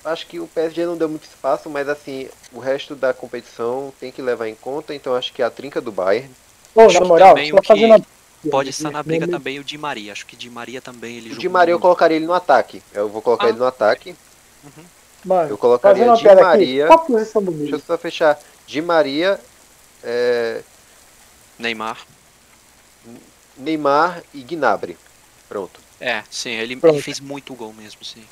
acho 0.04 0.26
que 0.26 0.38
o 0.40 0.46
PSG 0.46 0.84
não 0.86 0.96
deu 0.96 1.08
muito 1.08 1.24
espaço, 1.24 1.70
mas 1.70 1.88
assim, 1.88 2.28
o 2.52 2.58
resto 2.58 2.94
da 2.94 3.14
competição 3.14 3.92
tem 4.00 4.10
que 4.12 4.20
levar 4.20 4.48
em 4.48 4.54
conta, 4.54 4.94
então 4.94 5.14
acho 5.14 5.32
que 5.32 5.42
a 5.42 5.50
trinca 5.50 5.80
do 5.80 5.92
Bayern. 5.92 6.30
Pô, 6.74 6.90
na 6.90 7.00
moral, 7.00 7.36
só 7.36 7.60
que 7.60 7.66
fazendo. 7.66 8.06
Pode 8.50 8.70
estar 8.70 8.90
na 8.90 9.00
briga 9.04 9.24
Não, 9.24 9.38
também 9.38 9.60
o 9.60 9.64
Di 9.64 9.78
Maria. 9.78 10.10
Acho 10.10 10.26
que 10.26 10.34
Di 10.34 10.50
Maria 10.50 10.80
também 10.82 11.16
ele 11.16 11.32
O 11.32 11.38
Di 11.38 11.48
Maria 11.48 11.70
eu 11.72 11.76
muito. 11.76 11.82
colocaria 11.82 12.16
ele 12.16 12.26
no 12.26 12.32
ataque. 12.32 12.82
Eu 12.92 13.08
vou 13.08 13.22
colocar 13.22 13.46
Ah. 13.46 13.48
ele 13.50 13.58
no 13.58 13.64
ataque. 13.64 14.16
Mano, 15.24 15.50
Eu 15.50 15.56
colocaria 15.56 16.12
Di 16.14 16.24
Maria. 16.24 16.86
aqui, 16.86 16.86
qual 16.88 16.98
a 16.98 17.02
posição 17.04 17.40
do 17.44 17.52
Deixa 17.52 17.76
eu 17.76 17.78
só 17.78 17.96
fechar. 17.96 18.36
Di 18.66 18.82
Maria, 18.82 19.38
é, 20.02 20.60
Neymar. 21.56 21.98
Neymar 23.56 24.22
e 24.34 24.42
Gnabry. 24.42 24.96
Pronto. 25.48 25.80
É, 26.00 26.22
sim, 26.30 26.50
ele, 26.50 26.76
Pronto. 26.76 26.94
ele 26.94 27.02
fez 27.02 27.20
muito 27.20 27.54
gol 27.54 27.72
mesmo, 27.72 28.04
sim. 28.04 28.24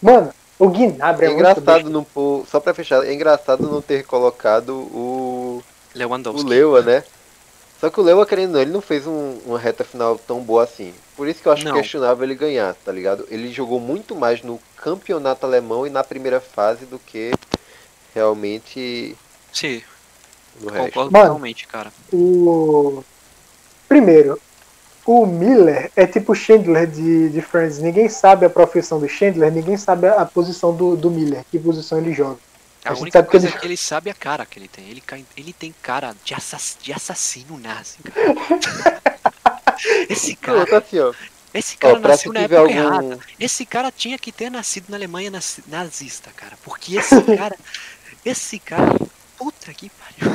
Mano, 0.00 0.32
o 0.58 0.68
Gnabry 0.68 1.26
É 1.26 1.28
é, 1.30 1.32
engraçado 1.32 1.90
não 1.90 2.04
pôr, 2.04 2.46
só 2.46 2.60
pra 2.60 2.74
fechar, 2.74 3.04
é 3.04 3.12
engraçado 3.12 3.68
não 3.68 3.80
ter 3.82 4.04
colocado 4.04 4.70
o, 4.74 5.62
o 5.62 5.98
Lewandowski. 5.98 6.48
Leua, 6.48 6.82
né? 6.82 7.02
Só 7.80 7.90
que 7.90 8.00
o 8.00 8.02
Leua, 8.02 8.24
querendo 8.24 8.52
não, 8.52 8.60
ele 8.60 8.70
não 8.70 8.80
fez 8.80 9.06
um- 9.06 9.38
uma 9.44 9.58
reta 9.58 9.84
final 9.84 10.16
tão 10.16 10.40
boa 10.40 10.62
assim. 10.64 10.94
Por 11.16 11.28
isso 11.28 11.42
que 11.42 11.48
eu 11.48 11.52
acho 11.52 11.64
Não. 11.64 11.74
questionável 11.74 12.24
ele 12.24 12.34
ganhar, 12.34 12.74
tá 12.84 12.92
ligado? 12.92 13.26
Ele 13.30 13.52
jogou 13.52 13.80
muito 13.80 14.14
mais 14.14 14.42
no 14.42 14.60
campeonato 14.76 15.44
alemão 15.44 15.86
e 15.86 15.90
na 15.90 16.04
primeira 16.04 16.40
fase 16.40 16.86
do 16.86 16.98
que 16.98 17.32
realmente 18.14 19.16
Sim, 19.52 19.82
no 20.60 20.70
resto. 20.70 20.86
concordo 20.86 21.12
Mano. 21.12 21.24
totalmente, 21.26 21.66
cara. 21.66 21.92
O... 22.12 23.02
Primeiro, 23.88 24.40
o 25.06 25.26
Miller 25.26 25.90
é 25.94 26.06
tipo 26.06 26.32
o 26.32 26.34
Chandler 26.34 26.86
de, 26.86 27.28
de 27.30 27.42
Friends. 27.42 27.78
Ninguém 27.78 28.08
sabe 28.08 28.46
a 28.46 28.50
profissão 28.50 28.98
do 28.98 29.08
Chandler, 29.08 29.52
ninguém 29.52 29.76
sabe 29.76 30.08
a 30.08 30.24
posição 30.24 30.74
do, 30.74 30.96
do 30.96 31.10
Miller, 31.10 31.44
que 31.50 31.58
posição 31.58 31.98
ele 31.98 32.12
joga. 32.14 32.38
A, 32.84 32.90
A 32.90 32.92
única 32.94 33.18
sabe 33.18 33.26
que 33.26 33.30
coisa 33.30 33.46
ele- 33.46 33.56
é 33.56 33.58
que 33.58 33.66
ele 33.66 33.76
sabe 33.76 34.10
a 34.10 34.14
cara 34.14 34.44
que 34.46 34.58
ele 34.58 34.68
tem. 34.68 34.84
Ele, 34.90 35.02
ele 35.36 35.52
tem 35.52 35.74
cara 35.82 36.14
de, 36.24 36.34
assass- 36.34 36.76
de 36.82 36.92
assassino 36.92 37.58
nazi, 37.58 37.96
cara. 38.02 39.04
esse 40.08 40.34
cara, 40.36 40.66
Pronto, 40.66 40.84
assim, 40.86 41.16
esse 41.52 41.76
cara 41.76 41.94
Ó, 41.94 41.98
nasceu 42.00 42.32
na 42.32 42.40
época 42.40 42.60
algum. 42.60 42.72
errada. 42.72 43.18
Esse 43.38 43.64
cara 43.64 43.90
tinha 43.92 44.18
que 44.18 44.32
ter 44.32 44.50
nascido 44.50 44.86
na 44.90 44.96
Alemanha 44.96 45.30
nazi- 45.30 45.62
nazista, 45.68 46.30
cara. 46.36 46.56
Porque 46.64 46.96
esse 46.98 47.20
cara. 47.36 47.56
esse 48.24 48.58
cara. 48.58 48.94
Puta 49.36 49.72
que 49.74 49.90
pariu. 49.90 50.32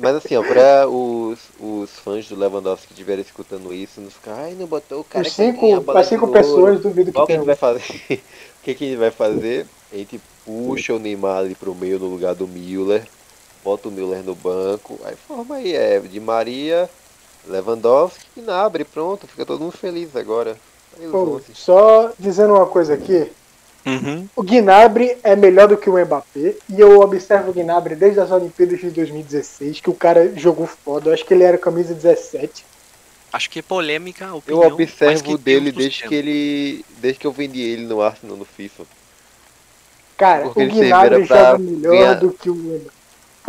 Mas 0.00 0.16
assim, 0.16 0.34
ó, 0.34 0.42
pra 0.42 0.88
os, 0.88 1.38
os 1.60 1.90
fãs 1.90 2.26
do 2.26 2.34
Lewandowski 2.34 2.86
que 2.86 2.92
estiverem 2.94 3.22
escutando 3.22 3.72
isso, 3.72 4.00
não 4.00 4.10
ficar, 4.10 4.34
ai, 4.34 4.54
não 4.58 4.66
botou 4.66 5.00
o 5.00 5.04
cara 5.04 5.26
Os 5.26 5.34
que 5.34 5.42
vai 5.42 5.52
ganhar 5.52 5.76
a 5.76 5.80
cinco, 5.80 5.92
de 6.00 6.04
cinco 6.06 6.26
ouro." 6.26 6.38
pessoas 6.38 6.80
duvido 6.80 7.12
que 7.12 7.12
Qual 7.12 7.26
que 7.26 7.38
vai 7.38 7.54
fazer? 7.54 7.82
o 8.10 8.62
que, 8.62 8.74
que 8.74 8.84
a 8.84 8.88
gente 8.88 8.98
vai 8.98 9.10
fazer? 9.10 9.66
A 9.92 9.96
gente 9.96 10.20
puxa 10.44 10.94
o 10.94 10.98
Neymar 10.98 11.38
ali 11.38 11.54
pro 11.54 11.74
meio 11.74 11.98
no 11.98 12.06
lugar 12.06 12.34
do 12.34 12.48
Müller, 12.48 13.06
bota 13.62 13.88
o 13.88 13.92
Müller 13.92 14.22
no 14.22 14.34
banco, 14.34 14.98
aí 15.04 15.14
forma 15.16 15.56
aí, 15.56 15.74
é 15.74 16.00
de 16.00 16.18
Maria, 16.18 16.88
Lewandowski 17.46 18.24
e 18.36 18.40
Nabre, 18.40 18.84
pronto, 18.84 19.26
fica 19.26 19.44
todo 19.44 19.60
mundo 19.60 19.72
feliz 19.72 20.16
agora. 20.16 20.56
Pô, 21.10 21.36
11. 21.36 21.54
só 21.54 22.12
dizendo 22.18 22.54
uma 22.54 22.66
coisa 22.66 22.94
aqui. 22.94 23.30
Uhum. 23.86 24.28
O 24.36 24.42
Gnabry 24.42 25.16
é 25.22 25.34
melhor 25.34 25.68
do 25.68 25.76
que 25.76 25.88
o 25.88 25.98
Mbappé. 25.98 26.54
E 26.68 26.78
eu 26.80 27.00
observo 27.00 27.50
o 27.50 27.54
Gnabry 27.54 27.94
desde 27.94 28.20
as 28.20 28.30
Olimpíadas 28.30 28.80
de 28.80 28.90
2016, 28.90 29.80
que 29.80 29.88
o 29.90 29.94
cara 29.94 30.32
jogou 30.36 30.66
foda. 30.66 31.08
Eu 31.10 31.14
acho 31.14 31.24
que 31.24 31.32
ele 31.32 31.44
era 31.44 31.56
camisa 31.56 31.94
17. 31.94 32.64
Acho 33.32 33.48
que 33.48 33.60
é 33.60 33.62
polêmica 33.62 34.26
a 34.26 34.28
Eu 34.28 34.36
opinião. 34.36 34.62
mas 34.62 34.72
observo 34.72 35.22
que 35.22 35.38
dele 35.38 35.72
desde 35.72 36.06
que 36.08 36.14
ele. 36.14 36.84
Desde 37.00 37.20
que 37.20 37.26
eu 37.26 37.32
vendi 37.32 37.60
ele 37.60 37.86
no 37.86 38.02
Arsenal 38.02 38.36
no 38.36 38.44
FIFA. 38.44 38.84
Cara, 40.16 40.42
Porque 40.44 40.64
o 40.64 40.68
Gnabry 40.70 41.24
joga 41.24 41.58
melhor 41.58 41.90
ganhar- 41.92 42.14
do 42.14 42.32
que 42.32 42.50
o 42.50 42.54
Mbappé. 42.54 42.90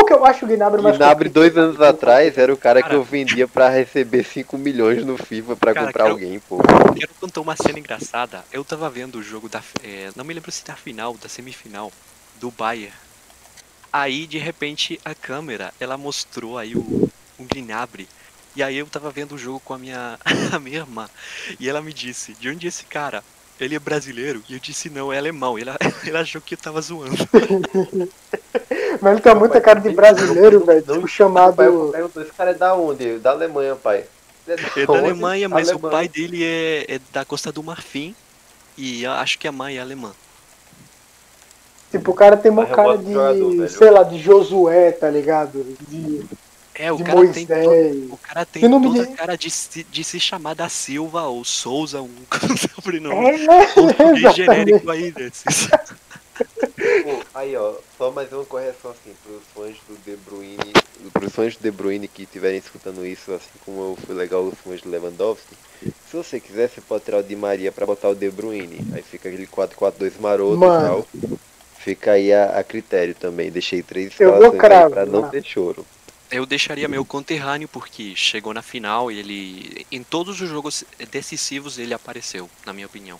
Porque 0.02 0.14
eu 0.14 0.26
acho 0.26 0.46
o 0.46 0.48
Gnabry 0.48 0.82
mais 0.82 0.98
Gnabry 0.98 1.30
dois 1.30 1.56
anos 1.58 1.78
que 1.78 1.84
atrás 1.84 2.38
era 2.38 2.54
o 2.54 2.58
cara 2.58 2.82
que 2.82 2.88
Cara. 2.90 2.96
eu 3.00 3.04
vendia 3.04 3.48
pra 3.48 3.70
receber 3.70 4.24
5 4.24 4.58
milhões 4.58 5.06
no 5.06 5.18
FIFA 5.18 5.56
pra 5.56 5.74
Cara, 5.74 5.86
comprar 5.88 6.04
quero- 6.04 6.14
alguém, 6.16 6.40
pô. 6.40 6.58
Quero 6.98 7.14
contar 7.20 7.42
uma 7.42 7.56
cena 7.56 7.80
engraçada. 7.80 8.44
Eu 8.52 8.64
tava 8.66 8.90
vendo 8.90 9.16
o 9.20 9.24
jogo 9.24 9.48
da. 9.48 9.62
é, 9.84 10.10
não 10.16 10.26
me 10.26 10.34
lembro 10.34 10.52
se 10.52 10.66
da 10.66 10.76
final, 10.76 11.16
da 11.18 11.30
semifinal, 11.30 11.92
do 12.40 12.50
Bayern. 12.52 12.94
Aí, 13.94 14.26
de 14.26 14.38
repente, 14.38 15.00
a 15.04 15.14
câmera, 15.14 15.74
ela 15.80 15.98
mostrou 15.98 16.58
aí 16.58 16.76
o, 16.76 17.10
o 17.38 17.44
Gnabry. 17.44 18.08
E 18.56 18.64
aí 18.64 18.78
eu 18.78 18.88
tava 18.88 19.10
vendo 19.12 19.36
o 19.36 19.38
jogo 19.38 19.60
com 19.64 19.74
a 19.74 19.78
minha, 19.78 20.18
a 20.52 20.60
minha 20.60 20.80
irmã. 20.80 21.10
E 21.60 21.70
ela 21.70 21.82
me 21.82 21.94
disse, 21.94 22.34
de 22.34 22.50
onde 22.50 22.66
é 22.66 22.70
esse 22.70 22.86
cara? 22.86 23.24
Ele 23.62 23.76
é 23.76 23.80
brasileiro? 23.80 24.44
E 24.50 24.56
eu 24.56 24.60
disse, 24.60 24.90
não, 24.90 25.14
é 25.14 25.20
alemão. 25.20 25.58
E 25.58 25.62
ela, 25.62 25.78
ela 26.06 26.22
achou 26.22 26.42
que 26.42 26.56
eu 26.56 26.58
tava 26.58 26.82
zoando. 26.82 27.16
Mas 29.00 29.14
ele 29.14 29.22
tem 29.22 29.36
muita 29.36 29.62
cara 29.62 29.80
de 29.80 29.90
brasileiro, 29.92 30.66
velho. 30.66 30.82
Tipo, 30.82 31.08
chamado. 31.08 31.56
perguntou, 31.56 32.24
esse 32.24 32.32
cara 32.32 32.52
é 32.52 32.54
da 32.56 32.74
onde? 32.74 33.20
Da 33.20 33.32
Alemanha, 33.32 33.76
pai. 33.76 34.06
É 34.48 34.86
da 34.86 34.98
Alemanha, 34.98 35.48
mas 35.48 35.70
o 35.70 35.80
pai 35.80 36.08
dele 36.08 36.44
é, 36.44 36.96
é 36.96 37.00
da 37.14 37.24
Costa 37.24 37.52
do 37.52 37.62
Marfim. 37.62 38.16
E 38.76 39.04
eu 39.04 39.12
acho 39.12 39.38
que 39.38 39.48
a 39.48 39.52
mãe 39.52 39.78
é 39.78 39.82
alemã. 39.82 40.12
Tipo, 41.92 42.12
o 42.12 42.16
cara 42.16 42.36
tem 42.36 42.52
uma 42.52 42.64
Mas 42.64 42.72
eu 42.72 42.76
cara 42.76 42.98
de 42.98 43.14
jogador, 43.14 43.70
sei 43.70 43.92
lá, 43.92 44.04
de 44.04 44.18
Josué, 44.18 44.92
tá 44.92 45.10
ligado? 45.10 45.64
De, 45.88 46.26
É, 46.74 46.92
o 46.92 46.98
de 46.98 47.04
cara 47.04 47.28
tem. 47.34 47.46
to- 47.46 47.54
Moisés. 47.54 48.12
O 48.12 48.18
cara 48.18 48.46
tem 48.46 48.62
toda 48.70 48.90
de- 48.90 49.02
a 49.02 49.16
cara 49.16 49.38
de, 49.38 49.52
se- 49.52 49.84
de 49.84 50.04
se 50.04 50.20
chamar 50.20 50.54
da 50.56 50.70
Silva 50.70 51.24
ou 51.24 51.44
Souza, 51.44 52.02
um 52.02 52.10
sobrenome 52.76 53.16
É, 53.30 53.68
português 53.68 54.18
exatamente. 54.18 54.36
genérico 54.36 54.90
aí 54.92 55.12
desses. 55.12 55.44
Pô, 57.04 57.24
aí 57.36 57.56
ó, 57.56 57.74
só 57.98 58.10
mais 58.12 58.32
uma 58.32 58.44
correção 58.46 58.92
assim, 58.92 59.14
pros 59.24 59.42
fãs 59.54 59.76
do 59.88 59.96
De 60.04 60.16
Bruyne, 60.18 60.74
pros 61.14 61.32
fãs 61.34 61.56
do 61.56 61.62
De 61.62 61.70
Bruyne 61.72 62.08
que 62.08 62.24
estiverem 62.24 62.58
escutando 62.58 63.06
isso, 63.06 63.32
assim 63.34 63.50
como 63.64 63.82
eu 63.92 63.98
fui 64.06 64.16
legal 64.16 64.42
os 64.44 64.56
fãs 64.60 64.82
do 64.82 64.90
Lewandowski, 64.90 65.56
se 65.84 66.16
você 66.18 66.40
quiser, 66.40 66.68
você 66.70 66.82
pode 66.82 67.04
tirar 67.04 67.20
o 67.20 67.24
Di 67.24 67.36
Maria 67.36 67.72
pra 67.72 67.86
botar 67.86 68.10
o 68.10 68.16
De 68.16 68.30
Bruyne, 68.32 68.80
aí 68.94 69.04
fica 69.04 69.30
aquele 69.30 69.46
4-4-2 69.46 70.14
maroto 70.20 70.58
Mano. 70.58 71.06
e 71.14 71.28
tal. 71.28 71.38
Fica 71.78 72.12
aí 72.14 72.32
a, 72.34 72.58
a 72.60 72.64
critério 72.64 73.14
também, 73.14 73.52
deixei 73.52 73.84
três 73.84 74.12
aí 74.20 74.90
pra 74.90 75.06
não 75.06 75.30
ter 75.30 75.44
choro. 75.44 75.86
Eu 76.32 76.46
deixaria 76.46 76.88
meu 76.88 77.04
conterrâneo 77.04 77.68
porque 77.68 78.16
chegou 78.16 78.54
na 78.54 78.62
final 78.62 79.12
e 79.12 79.20
ele. 79.20 79.86
Em 79.92 80.02
todos 80.02 80.40
os 80.40 80.50
jogos 80.50 80.84
decisivos 81.12 81.78
ele 81.78 81.94
apareceu, 81.94 82.50
na 82.66 82.72
minha 82.72 82.88
opinião. 82.88 83.20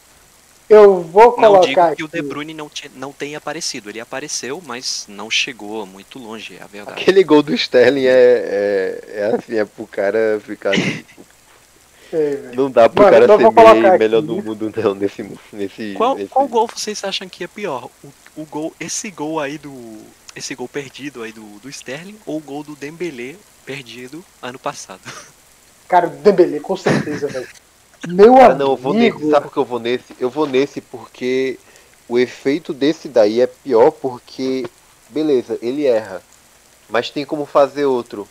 Eu 0.70 1.02
vou 1.02 1.36
Não 1.38 1.60
digo 1.60 1.76
colocar 1.76 1.96
que 1.98 2.04
o 2.04 2.06
aqui. 2.06 2.22
De 2.22 2.22
Bruyne 2.22 2.54
não, 2.54 2.70
tinha, 2.70 2.90
não 2.96 3.12
tenha 3.12 3.38
aparecido. 3.40 3.90
Ele 3.90 4.00
apareceu, 4.00 4.62
mas 4.66 5.06
não 5.10 5.30
chegou 5.30 5.86
muito 5.86 6.18
longe, 6.18 6.56
é 6.58 6.64
a 6.64 6.68
verdade. 6.68 7.02
Aquele 7.02 7.22
gol 7.26 7.44
do 7.44 7.54
Sterling 7.54 8.06
é, 8.06 8.10
é, 8.10 9.04
é 9.16 9.36
assim, 9.36 9.58
é 9.58 9.66
pro 9.66 9.86
cara 9.86 10.42
ficar. 10.46 10.72
Não 12.54 12.70
dá 12.70 12.90
pro 12.90 13.04
Mano, 13.04 13.14
cara 13.14 13.24
então 13.24 13.38
ser 13.38 13.44
colocar 13.44 13.88
aqui. 13.88 13.98
melhor 14.00 14.22
do 14.22 14.36
mundo 14.44 14.70
não 14.76 14.94
nesse. 14.94 15.26
nesse, 15.54 15.94
Qual, 15.94 16.16
nesse... 16.16 16.28
qual 16.28 16.46
gol 16.46 16.68
vocês 16.68 17.02
acham 17.06 17.30
que 17.30 17.46
é 17.46 17.48
pior? 17.48 17.90
O, 18.04 18.42
o 18.42 18.46
gol, 18.46 18.74
esse 18.80 19.10
gol 19.10 19.40
aí 19.40 19.58
do. 19.58 19.72
Esse 20.36 20.56
gol 20.56 20.68
perdido 20.68 21.24
aí 21.24 21.32
do, 21.32 21.60
do 21.60 21.70
Sterling 21.70 22.18
ou 22.26 22.38
o 22.38 22.42
gol 22.42 22.64
do 22.64 22.76
Dembélé 22.76 23.36
perdido 23.66 24.24
ano 24.42 24.58
passado? 24.58 25.02
Cara, 25.88 26.08
o 26.08 26.10
Dembele, 26.10 26.60
com 26.60 26.78
certeza, 26.78 27.28
velho. 27.28 27.48
Meu 28.08 28.34
Cara, 28.36 28.46
amigo. 28.54 28.60
não, 28.60 28.72
eu 28.72 28.78
vou 28.78 28.94
nesse. 28.94 29.30
Sabe 29.30 29.46
por 29.46 29.54
que 29.54 29.60
eu 29.60 29.66
vou 29.66 29.80
nesse? 29.80 30.16
Eu 30.20 30.30
vou 30.30 30.48
nesse 30.48 30.82
porque 30.82 31.60
o 32.08 32.18
efeito 32.18 32.74
desse 32.74 33.08
daí 33.08 33.42
é 33.42 33.48
pior 33.48 33.92
porque, 33.92 34.66
beleza, 35.10 35.60
ele 35.62 35.86
erra. 35.86 36.22
Mas 36.90 37.10
tem 37.10 37.26
como 37.26 37.46
fazer 37.46 37.86
outro. 37.86 38.28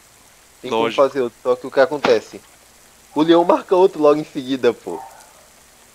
Tem 0.61 0.71
Lógico. 0.71 0.97
como 0.97 1.09
fazer 1.09 1.21
outro. 1.23 1.39
Só 1.43 1.57
que 1.57 1.67
o 1.67 1.71
que 1.71 1.81
acontece? 1.81 2.41
O 3.15 3.23
Leão 3.23 3.45
marca 3.45 3.75
outro 3.77 4.03
logo 4.03 4.21
em 4.21 4.25
seguida, 4.25 4.73
pô. 4.73 5.01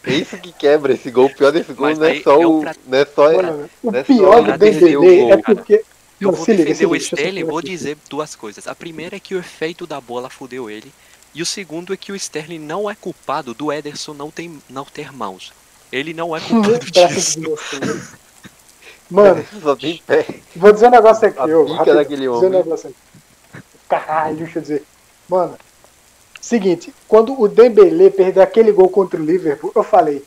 É 0.04 0.14
isso 0.14 0.38
que 0.38 0.52
quebra 0.52 0.94
esse 0.94 1.10
gol. 1.10 1.26
O 1.26 1.36
pior 1.36 1.52
desse 1.52 1.74
gol 1.74 1.88
Mas 1.88 1.98
não 1.98 2.06
é 2.06 2.22
só 2.22 2.42
é 2.42 2.46
o 2.46 2.62
Não 2.86 2.98
é 2.98 3.06
só. 3.06 3.34
Mano, 3.34 3.70
o 3.84 3.92
não 3.92 4.00
é 4.00 4.04
pior 4.04 4.34
só 4.36 4.42
do 4.42 4.58
Dembele 4.58 5.32
é 5.32 5.38
porque. 5.38 5.84
Eu 6.26 6.32
vou 6.32 6.46
liga, 6.46 6.64
defender 6.66 6.86
o 6.86 6.94
liga, 6.94 7.04
eu 7.04 7.10
só 7.10 7.16
Sterling, 7.16 7.44
vou 7.44 7.62
dizer 7.62 7.98
duas 8.10 8.36
coisas. 8.36 8.68
A 8.68 8.76
primeira 8.76 9.16
é 9.16 9.20
que 9.20 9.36
o 9.36 9.40
efeito 9.40 9.86
da 9.86 10.00
bola 10.02 10.30
fudeu 10.30 10.70
ele. 10.70 10.92
E 11.34 11.42
o 11.42 11.46
segundo 11.46 11.94
é 11.94 11.98
que 11.98 12.12
o 12.12 12.16
Sterling 12.16 12.60
não 12.60 12.90
é 12.90 12.96
culpado 12.96 13.54
do 13.54 13.72
Ederson 13.72 14.14
não, 14.14 14.32
tem, 14.32 14.62
não 14.70 14.86
ter 14.86 15.12
mãos. 15.12 15.52
Ele 15.92 16.14
não 16.14 16.36
é 16.36 16.40
culpado 16.40 16.90
disso. 16.90 17.40
Mano, 19.10 19.46
vou 20.56 20.72
dizer 20.72 20.88
um 20.88 20.92
negócio 20.92 21.28
aqui, 21.28 21.38
daquele 21.38 22.28
vou 22.28 22.36
dizer 22.36 22.48
um 22.48 22.50
homem. 22.50 22.64
negócio 22.64 22.90
aqui. 22.90 23.64
Caralho, 23.88 24.38
deixa 24.38 24.60
eu 24.60 24.62
dizer. 24.62 24.84
Mano, 25.28 25.58
seguinte, 26.42 26.94
quando 27.08 27.40
o 27.40 27.48
Dembele 27.48 28.10
perdeu 28.10 28.42
aquele 28.42 28.72
gol 28.72 28.90
contra 28.90 29.20
o 29.20 29.24
Liverpool, 29.24 29.72
eu 29.76 29.84
falei, 29.84 30.24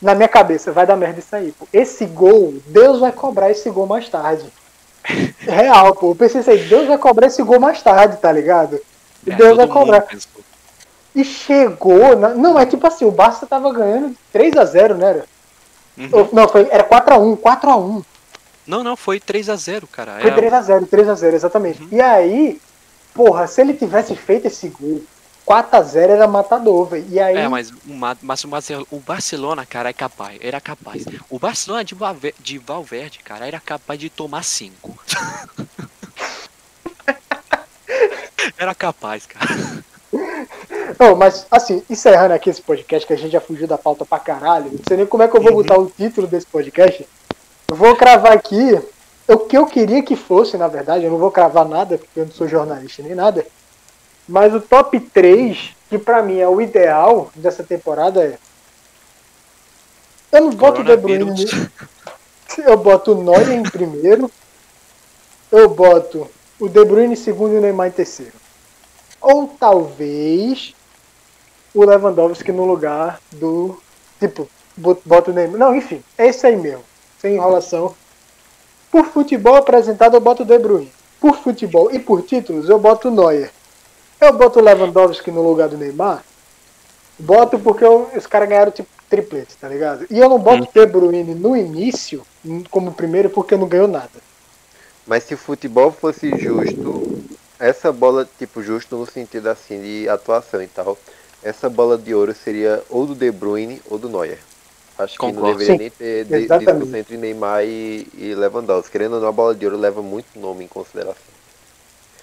na 0.00 0.14
minha 0.14 0.28
cabeça, 0.28 0.72
vai 0.72 0.86
dar 0.86 0.96
merda 0.96 1.18
isso 1.18 1.34
aí, 1.34 1.52
pô. 1.52 1.68
Esse 1.72 2.04
gol, 2.06 2.54
Deus 2.66 3.00
vai 3.00 3.12
cobrar 3.12 3.50
esse 3.50 3.68
gol 3.70 3.86
mais 3.86 4.08
tarde. 4.08 4.46
Real, 5.38 5.94
pô. 5.94 6.10
Eu 6.10 6.16
pensei 6.16 6.40
assim, 6.40 6.68
Deus 6.68 6.88
vai 6.88 6.98
cobrar 6.98 7.28
esse 7.28 7.42
gol 7.42 7.60
mais 7.60 7.80
tarde, 7.82 8.16
tá 8.16 8.30
ligado? 8.32 8.80
É, 9.26 9.34
Deus 9.34 9.56
vai 9.56 9.66
cobrar. 9.66 10.00
pensou. 10.02 10.42
E 11.14 11.24
chegou. 11.24 12.16
Na... 12.16 12.30
Não, 12.30 12.58
é 12.58 12.66
tipo 12.66 12.86
assim, 12.86 13.04
o 13.04 13.10
Barça 13.10 13.46
tava 13.46 13.72
ganhando 13.72 14.14
3x0, 14.34 14.94
né? 14.94 15.08
Era? 15.08 15.24
Uhum. 15.96 16.28
Não, 16.32 16.48
foi, 16.48 16.68
era 16.70 16.84
4x1, 16.84 17.38
4x1. 17.38 18.04
Não, 18.66 18.82
não, 18.82 18.96
foi 18.96 19.20
3x0, 19.20 19.84
cara. 19.90 20.18
Foi 20.20 20.30
É, 20.30 20.34
3x0, 20.34 20.86
3x0, 20.86 21.32
exatamente. 21.32 21.82
Uhum. 21.82 21.88
E 21.92 22.00
aí, 22.00 22.60
porra, 23.14 23.46
se 23.46 23.60
ele 23.60 23.72
tivesse 23.74 24.14
feito 24.14 24.46
esse 24.46 24.68
gol, 24.68 25.02
4x0 25.46 25.96
era 25.96 26.26
matador, 26.26 26.86
velho. 26.86 27.06
E 27.08 27.20
aí, 27.20 27.36
É, 27.36 27.46
mas, 27.48 27.72
mas 28.22 28.44
o 28.90 28.98
Barcelona, 28.98 29.64
cara, 29.64 29.90
é 29.90 29.92
capaz. 29.92 30.36
Era 30.40 30.60
capaz. 30.60 31.04
O 31.30 31.38
Barcelona 31.38 31.84
de, 31.84 31.94
Valver- 31.94 32.34
de 32.40 32.58
Valverde, 32.58 33.20
cara, 33.20 33.46
era 33.46 33.60
capaz 33.60 34.00
de 34.00 34.10
tomar 34.10 34.42
5. 34.42 34.98
era 38.58 38.74
capaz, 38.74 39.26
cara. 39.26 39.46
Não, 40.98 41.14
mas 41.14 41.46
assim, 41.50 41.82
encerrando 41.90 42.34
aqui 42.34 42.48
esse 42.50 42.62
podcast, 42.62 43.06
que 43.06 43.12
a 43.12 43.16
gente 43.18 43.32
já 43.32 43.40
fugiu 43.40 43.66
da 43.66 43.76
pauta 43.78 44.04
pra 44.04 44.18
caralho, 44.18 44.70
não 44.72 44.80
sei 44.86 44.96
nem 44.96 45.06
como 45.06 45.22
é 45.22 45.28
que 45.28 45.36
eu 45.36 45.42
vou 45.42 45.50
Uhum. 45.52 45.56
botar 45.58 45.78
o 45.78 45.90
título 45.90 46.26
desse 46.26 46.46
podcast. 46.46 47.06
Eu 47.68 47.76
vou 47.76 47.94
cravar 47.96 48.32
aqui 48.32 48.80
o 49.28 49.38
que 49.38 49.56
eu 49.58 49.66
queria 49.66 50.02
que 50.02 50.16
fosse, 50.16 50.56
na 50.56 50.68
verdade, 50.68 51.04
eu 51.04 51.10
não 51.10 51.18
vou 51.18 51.30
cravar 51.30 51.66
nada, 51.68 51.98
porque 51.98 52.20
eu 52.20 52.24
não 52.26 52.32
sou 52.32 52.48
jornalista 52.48 53.02
nem 53.02 53.14
nada. 53.14 53.44
Mas 54.28 54.54
o 54.54 54.60
top 54.60 54.98
3, 54.98 55.70
que 55.88 55.98
pra 55.98 56.22
mim 56.22 56.38
é 56.38 56.48
o 56.48 56.60
ideal 56.60 57.30
dessa 57.34 57.62
temporada 57.62 58.22
é. 58.24 58.38
Eu 60.32 60.42
não 60.42 60.50
boto 60.50 60.80
o 60.80 60.84
De 60.84 60.96
Bruyne. 60.96 61.70
Eu 62.66 62.76
boto 62.76 63.12
o 63.12 63.22
Neuer 63.22 63.50
em 63.52 63.62
primeiro. 63.62 64.30
Eu 65.52 65.68
boto 65.68 66.28
o 66.58 66.68
De 66.68 66.84
Bruyne 66.84 67.12
em 67.12 67.16
segundo 67.16 67.54
e 67.54 67.58
o 67.58 67.60
Neymar 67.60 67.88
em 67.88 67.92
terceiro. 67.92 68.32
Ou 69.20 69.48
talvez 69.60 70.74
o 71.74 71.84
Lewandowski 71.84 72.50
no 72.52 72.64
lugar 72.64 73.20
do. 73.32 73.80
Tipo, 74.18 74.48
bot- 74.76 75.02
bota 75.04 75.30
o 75.30 75.34
Neymar. 75.34 75.58
Não, 75.58 75.76
enfim, 75.76 76.02
é 76.16 76.26
esse 76.28 76.46
aí 76.46 76.56
mesmo. 76.56 76.82
Sem 77.20 77.34
enrolação. 77.34 77.94
Por 78.90 79.04
futebol 79.06 79.56
apresentado, 79.56 80.14
eu 80.16 80.20
boto 80.20 80.42
o 80.42 80.46
De 80.46 80.58
Bruyne. 80.58 80.92
Por 81.20 81.36
futebol 81.38 81.90
e 81.92 81.98
por 81.98 82.22
títulos, 82.22 82.68
eu 82.68 82.78
boto 82.78 83.08
o 83.08 83.10
Neuer. 83.10 83.50
Eu 84.26 84.32
boto 84.32 84.58
o 84.58 84.62
Lewandowski 84.62 85.30
no 85.30 85.40
lugar 85.40 85.68
do 85.68 85.78
Neymar. 85.78 86.24
Boto 87.16 87.58
porque 87.60 87.84
eu- 87.84 88.10
os 88.16 88.26
caras 88.26 88.48
ganharam 88.48 88.72
tipo 88.72 88.88
triplete, 89.08 89.56
tá 89.56 89.68
ligado? 89.68 90.04
E 90.10 90.18
eu 90.18 90.28
não 90.28 90.38
boto 90.38 90.64
o 90.64 90.72
De 90.72 90.84
Bruyne 90.84 91.32
no 91.32 91.56
início 91.56 92.26
como 92.70 92.90
primeiro 92.92 93.30
porque 93.30 93.56
não 93.56 93.68
ganhou 93.68 93.86
nada. 93.86 94.10
Mas 95.06 95.22
se 95.22 95.34
o 95.34 95.38
futebol 95.38 95.92
fosse 95.92 96.36
justo, 96.36 97.24
essa 97.56 97.92
bola, 97.92 98.28
tipo, 98.36 98.60
justo 98.60 98.96
no 98.96 99.06
sentido 99.06 99.46
assim 99.48 99.80
de 99.80 100.08
atuação 100.08 100.60
e 100.60 100.66
tal, 100.66 100.98
essa 101.40 101.70
bola 101.70 101.96
de 101.96 102.12
ouro 102.12 102.34
seria 102.34 102.82
ou 102.90 103.06
do 103.06 103.14
De 103.14 103.30
Bruyne 103.30 103.80
ou 103.88 103.96
do 103.96 104.08
Neuer. 104.08 104.40
Acho 104.98 105.16
que 105.16 105.24
não 105.26 105.34
Concordo. 105.34 105.58
deveria 105.58 105.74
Sim, 105.74 105.78
nem 105.78 105.90
ter 105.90 106.24
de- 106.24 106.48
discussão 106.58 106.98
entre 106.98 107.16
Neymar 107.16 107.62
e, 107.64 108.08
e 108.14 108.34
Lewandowski. 108.34 108.90
Querendo 108.90 109.14
ou 109.14 109.20
não, 109.20 109.28
a 109.28 109.32
bola 109.32 109.54
de 109.54 109.64
ouro 109.64 109.78
leva 109.78 110.02
muito 110.02 110.26
nome 110.36 110.64
em 110.64 110.68
consideração. 110.68 111.35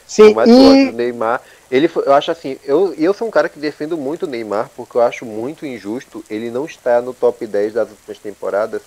Sim, 0.06 0.34
goste 0.34 0.92
do 0.92 0.98
Neymar, 0.98 1.42
ele 1.72 1.90
eu 1.96 2.14
acho 2.14 2.30
assim, 2.32 2.60
eu, 2.66 2.94
eu 2.96 3.14
sou 3.14 3.28
um 3.28 3.32
cara 3.32 3.50
que 3.50 3.58
defendo 3.58 3.98
muito 3.98 4.24
o 4.24 4.30
Neymar, 4.30 4.70
porque 4.76 4.98
eu 4.98 5.02
acho 5.02 5.26
muito 5.26 5.66
injusto 5.66 6.24
ele 6.30 6.52
não 6.52 6.66
estar 6.66 7.02
no 7.02 7.14
top 7.14 7.48
10 7.48 7.74
das 7.74 7.90
últimas 7.90 8.20
temporadas, 8.20 8.82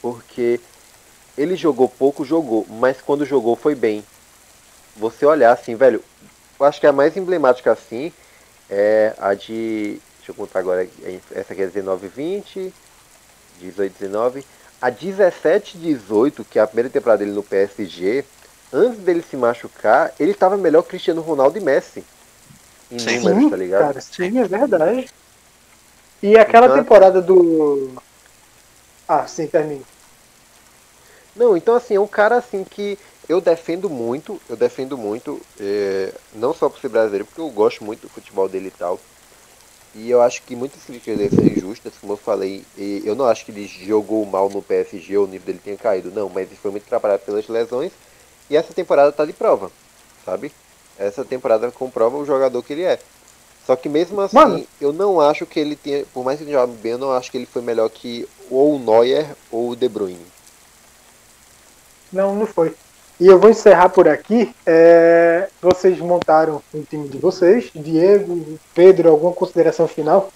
porque 0.00 0.60
ele 1.36 1.54
jogou 1.54 1.88
pouco, 1.88 2.24
jogou, 2.24 2.66
mas 2.68 3.00
quando 3.00 3.24
jogou 3.24 3.54
foi 3.54 3.74
bem. 3.74 4.04
Você 4.96 5.24
olhar 5.24 5.52
assim, 5.52 5.76
velho, 5.76 6.02
eu 6.58 6.66
acho 6.66 6.80
que 6.80 6.86
a 6.86 6.92
mais 6.92 7.16
emblemática 7.16 7.70
assim 7.70 8.12
é 8.68 9.14
a 9.18 9.34
de. 9.34 10.00
Deixa 10.16 10.30
eu 10.30 10.34
contar 10.34 10.58
agora. 10.58 10.88
Essa 11.30 11.52
aqui 11.52 11.62
é 11.62 11.66
19 11.66 12.08
20, 12.08 12.72
18 13.60 13.98
19. 13.98 14.44
A 14.80 14.90
17 14.90 15.78
18, 15.78 16.44
que 16.44 16.58
é 16.58 16.62
a 16.62 16.66
primeira 16.66 16.90
temporada 16.90 17.18
dele 17.18 17.34
no 17.34 17.42
PSG, 17.42 18.24
antes 18.72 18.98
dele 19.00 19.22
se 19.22 19.36
machucar, 19.36 20.12
ele 20.18 20.32
estava 20.32 20.56
melhor 20.56 20.82
que 20.82 20.90
Cristiano 20.90 21.20
Ronaldo 21.22 21.58
e 21.58 21.60
Messi. 21.60 22.04
Em 22.90 22.98
Sim. 22.98 23.18
números, 23.18 23.42
sim, 23.44 23.50
tá 23.50 23.56
ligado? 23.56 23.80
cara, 23.86 24.00
sim, 24.00 24.38
é 24.38 24.44
verdade. 24.48 25.08
E 26.22 26.36
aquela 26.38 26.66
Então- 26.66 26.78
temporada 26.78 27.20
do. 27.20 27.90
Ah, 29.06 29.26
sim, 29.26 29.46
termina. 29.46 29.82
Não, 31.36 31.56
então 31.56 31.74
assim, 31.76 31.94
é 31.94 32.00
um 32.00 32.06
cara 32.06 32.36
assim 32.36 32.64
que 32.64 32.98
eu 33.28 33.40
defendo 33.40 33.88
muito, 33.88 34.40
eu 34.48 34.56
defendo 34.56 34.96
muito, 34.98 35.40
é, 35.60 36.12
não 36.34 36.52
só 36.52 36.68
por 36.68 36.80
ser 36.80 36.88
brasileiro, 36.88 37.26
porque 37.26 37.40
eu 37.40 37.48
gosto 37.50 37.84
muito 37.84 38.02
do 38.02 38.08
futebol 38.08 38.48
dele 38.48 38.68
e 38.68 38.70
tal. 38.72 38.98
E 39.94 40.10
eu 40.10 40.20
acho 40.20 40.42
que 40.42 40.56
muitas 40.56 40.82
críticas 40.84 41.16
dele 41.16 41.34
são 41.34 41.44
injustas, 41.44 41.94
como 42.00 42.14
eu 42.14 42.16
falei, 42.16 42.64
e 42.76 43.02
eu 43.04 43.14
não 43.14 43.24
acho 43.26 43.44
que 43.44 43.50
ele 43.52 43.66
jogou 43.66 44.24
mal 44.26 44.48
no 44.48 44.60
PSG 44.62 45.16
ou 45.16 45.24
o 45.24 45.28
nível 45.28 45.46
dele 45.46 45.60
tenha 45.62 45.76
caído, 45.76 46.10
não, 46.10 46.28
mas 46.28 46.46
ele 46.46 46.56
foi 46.56 46.70
muito 46.70 46.84
atrapalhado 46.84 47.22
pelas 47.22 47.46
lesões 47.48 47.92
e 48.50 48.56
essa 48.56 48.72
temporada 48.72 49.12
tá 49.12 49.24
de 49.24 49.32
prova, 49.32 49.70
sabe? 50.24 50.52
Essa 50.98 51.24
temporada 51.24 51.70
comprova 51.70 52.16
o 52.16 52.24
jogador 52.26 52.62
que 52.62 52.72
ele 52.72 52.82
é. 52.82 52.98
Só 53.66 53.76
que 53.76 53.88
mesmo 53.88 54.20
assim, 54.20 54.34
Mano. 54.36 54.66
eu 54.80 54.92
não 54.92 55.20
acho 55.20 55.44
que 55.44 55.60
ele 55.60 55.76
tenha, 55.76 56.04
por 56.14 56.24
mais 56.24 56.38
que 56.38 56.44
ele 56.44 56.52
jogue 56.52 56.72
bem, 56.78 56.92
eu 56.92 56.98
não 56.98 57.12
acho 57.12 57.30
que 57.30 57.36
ele 57.36 57.46
foi 57.46 57.60
melhor 57.62 57.88
que 57.90 58.26
ou 58.50 58.76
o 58.76 58.78
Neuer 58.78 59.36
ou 59.50 59.70
o 59.70 59.76
De 59.76 59.88
Bruyne. 59.88 60.26
Não, 62.12 62.34
não 62.34 62.46
foi. 62.46 62.74
E 63.20 63.26
eu 63.26 63.38
vou 63.38 63.50
encerrar 63.50 63.88
por 63.90 64.08
aqui. 64.08 64.54
É, 64.64 65.48
Vocês 65.60 65.98
montaram 65.98 66.62
o 66.72 66.82
time 66.82 67.08
de 67.08 67.18
vocês. 67.18 67.70
Diego, 67.74 68.58
Pedro, 68.74 69.10
alguma 69.10 69.32
consideração 69.32 69.86
final? 69.88 70.32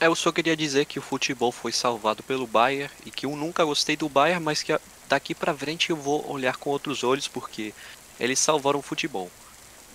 É, 0.00 0.06
Eu 0.06 0.14
só 0.14 0.30
queria 0.30 0.56
dizer 0.56 0.84
que 0.84 0.98
o 0.98 1.02
futebol 1.02 1.50
foi 1.52 1.72
salvado 1.72 2.22
pelo 2.22 2.46
Bayern 2.46 2.90
e 3.06 3.10
que 3.10 3.24
eu 3.24 3.30
nunca 3.36 3.64
gostei 3.64 3.96
do 3.96 4.08
Bayern, 4.08 4.44
mas 4.44 4.62
que 4.62 4.72
a- 4.72 4.80
daqui 5.08 5.34
pra 5.34 5.54
frente 5.54 5.90
eu 5.90 5.96
vou 5.96 6.28
olhar 6.30 6.56
com 6.56 6.70
outros 6.70 7.04
olhos 7.04 7.28
porque 7.28 7.72
eles 8.18 8.38
salvaram 8.38 8.78
o 8.78 8.82
futebol. 8.82 9.30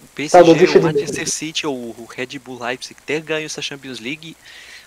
O 0.04 0.08
PSG, 0.16 0.32
Saudosista 0.32 0.78
o 0.78 0.82
de 0.82 0.86
Manchester 0.86 1.30
City 1.30 1.68
ou 1.68 1.76
o 1.76 2.08
Red 2.10 2.40
Bull 2.40 2.60
Leipzig 2.60 3.00
ter 3.06 3.22
ganho 3.22 3.46
essa 3.46 3.62
Champions 3.62 4.00
League, 4.00 4.36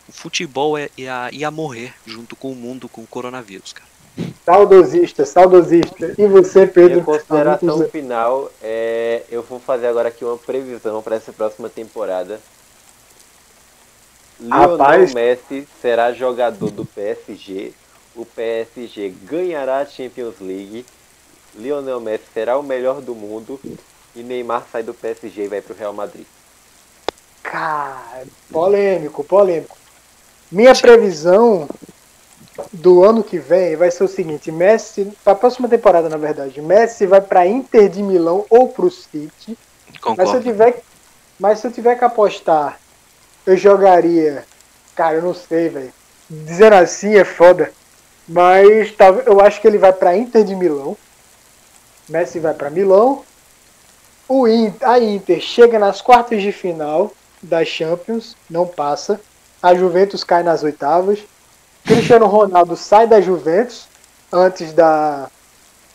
o 0.08 0.12
futebol 0.12 0.76
é- 0.76 0.90
ia, 0.96 1.28
ia 1.32 1.50
morrer 1.50 1.94
junto 2.04 2.34
com 2.34 2.50
o 2.50 2.56
mundo 2.56 2.88
com 2.88 3.02
o 3.02 3.06
coronavírus, 3.06 3.72
cara. 3.72 3.94
Saudosista, 4.44 5.24
saudosista. 5.24 6.14
E 6.16 6.26
você, 6.26 6.66
Pedro? 6.66 6.92
Minha 6.94 7.04
consideração 7.04 7.88
final 7.88 8.50
é. 8.62 9.22
Eu 9.30 9.42
vou 9.42 9.58
fazer 9.58 9.86
agora 9.88 10.08
aqui 10.08 10.24
uma 10.24 10.36
previsão 10.36 11.02
para 11.02 11.16
essa 11.16 11.32
próxima 11.32 11.68
temporada. 11.68 12.40
Lionel 14.38 14.76
Rapaz. 14.76 15.14
Messi 15.14 15.66
será 15.80 16.12
jogador 16.12 16.70
do 16.70 16.84
PSG. 16.84 17.72
O 18.14 18.24
PSG 18.24 19.12
ganhará 19.24 19.78
a 19.78 19.86
Champions 19.86 20.36
League. 20.40 20.86
Lionel 21.54 22.00
Messi 22.00 22.24
será 22.32 22.58
o 22.58 22.62
melhor 22.62 23.00
do 23.00 23.14
mundo. 23.14 23.60
E 24.14 24.22
Neymar 24.22 24.64
sai 24.70 24.82
do 24.82 24.94
PSG 24.94 25.44
e 25.44 25.48
vai 25.48 25.60
pro 25.60 25.74
Real 25.74 25.92
Madrid. 25.92 26.26
Cara, 27.42 28.24
polêmico, 28.50 29.24
polêmico. 29.24 29.76
Minha 30.50 30.74
previsão 30.74 31.68
do 32.72 33.02
ano 33.02 33.24
que 33.24 33.38
vem 33.38 33.76
vai 33.76 33.90
ser 33.90 34.04
o 34.04 34.08
seguinte: 34.08 34.52
Messi, 34.52 35.12
para 35.24 35.32
a 35.32 35.36
próxima 35.36 35.68
temporada, 35.68 36.08
na 36.08 36.16
verdade, 36.16 36.60
Messi 36.60 37.06
vai 37.06 37.20
para 37.20 37.46
Inter 37.46 37.88
de 37.88 38.02
Milão 38.02 38.46
ou 38.48 38.68
para 38.68 38.86
o 38.86 38.90
City. 38.90 39.30
Mas 39.48 39.56
se, 39.56 39.98
eu 39.98 40.00
Concordo. 40.00 40.42
tiver, 40.42 40.82
mas 41.38 41.58
se 41.58 41.66
eu 41.66 41.72
tiver 41.72 41.96
que 41.96 42.04
apostar, 42.04 42.78
eu 43.46 43.56
jogaria. 43.56 44.44
Cara, 44.94 45.16
eu 45.16 45.22
não 45.22 45.34
sei, 45.34 45.68
velho. 45.68 45.92
Dizendo 46.30 46.74
assim 46.74 47.16
é 47.16 47.24
foda. 47.24 47.72
Mas 48.28 48.92
tal- 48.92 49.20
eu 49.20 49.40
acho 49.40 49.60
que 49.60 49.66
ele 49.66 49.78
vai 49.78 49.92
para 49.92 50.16
Inter 50.16 50.44
de 50.44 50.54
Milão. 50.54 50.96
Messi 52.08 52.38
vai 52.38 52.54
para 52.54 52.70
Milão. 52.70 53.22
O 54.28 54.48
Inter, 54.48 54.88
a 54.88 54.98
Inter 54.98 55.40
chega 55.40 55.78
nas 55.78 56.00
quartas 56.00 56.40
de 56.42 56.50
final 56.52 57.12
da 57.42 57.64
Champions, 57.64 58.36
não 58.48 58.66
passa. 58.66 59.20
A 59.62 59.74
Juventus 59.74 60.24
cai 60.24 60.42
nas 60.42 60.62
oitavas. 60.62 61.20
Cristiano 61.84 62.26
Ronaldo 62.26 62.76
sai 62.76 63.06
da 63.06 63.20
Juventus 63.20 63.86
antes 64.32 64.72
da, 64.72 65.28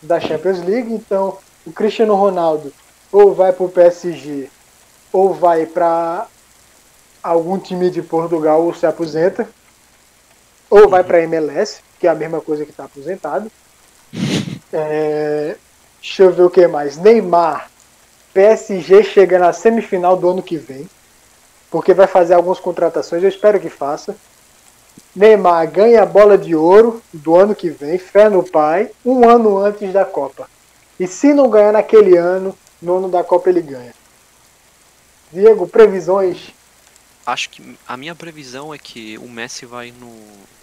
da 0.01 0.19
Champions 0.19 0.59
League. 0.63 0.93
Então, 0.93 1.37
o 1.65 1.71
Cristiano 1.71 2.13
Ronaldo 2.15 2.71
ou 3.11 3.33
vai 3.33 3.51
para 3.51 3.65
o 3.65 3.69
PSG 3.69 4.49
ou 5.11 5.33
vai 5.33 5.65
para 5.65 6.27
algum 7.23 7.57
time 7.57 7.89
de 7.89 8.03
Portugal 8.03 8.63
ou 8.63 8.73
se 8.73 8.85
aposenta. 8.85 9.49
Ou 10.69 10.87
vai 10.87 11.03
para 11.03 11.23
MLS, 11.23 11.81
que 11.99 12.07
é 12.07 12.09
a 12.09 12.15
mesma 12.15 12.41
coisa 12.41 12.65
que 12.65 12.71
está 12.71 12.85
aposentado. 12.85 13.51
É, 14.71 15.55
deixa 15.99 16.21
eu 16.21 16.31
ver 16.31 16.43
o 16.43 16.49
que 16.49 16.67
mais. 16.67 16.95
Neymar, 16.95 17.71
PSG 18.35 19.03
chega 19.03 19.39
na 19.39 19.51
semifinal 19.51 20.15
do 20.15 20.29
ano 20.29 20.43
que 20.43 20.57
vem, 20.57 20.87
porque 21.71 21.91
vai 21.91 22.05
fazer 22.05 22.35
algumas 22.35 22.59
contratações, 22.59 23.23
eu 23.23 23.29
espero 23.29 23.59
que 23.59 23.67
faça. 23.67 24.15
Neymar 25.15 25.71
ganha 25.71 26.03
a 26.03 26.05
bola 26.05 26.37
de 26.37 26.55
ouro 26.55 27.01
do 27.11 27.35
ano 27.35 27.55
que 27.55 27.71
vem, 27.71 27.97
fé 27.97 28.29
no 28.29 28.43
pai, 28.43 28.91
um 29.03 29.27
ano 29.27 29.57
antes 29.57 29.91
da 29.91 30.05
Copa. 30.05 30.47
E 30.99 31.07
se 31.07 31.33
não 31.33 31.49
ganhar 31.49 31.71
naquele 31.71 32.15
ano, 32.15 32.55
no 32.79 32.97
ano 32.97 33.09
da 33.09 33.23
Copa 33.23 33.49
ele 33.49 33.61
ganha. 33.61 33.93
Diego, 35.31 35.67
previsões? 35.67 36.51
Acho 37.25 37.49
que 37.49 37.77
a 37.87 37.95
minha 37.95 38.15
previsão 38.15 38.73
é 38.73 38.77
que 38.77 39.17
o 39.17 39.27
Messi 39.27 39.65
vai 39.65 39.91
no, 39.91 40.11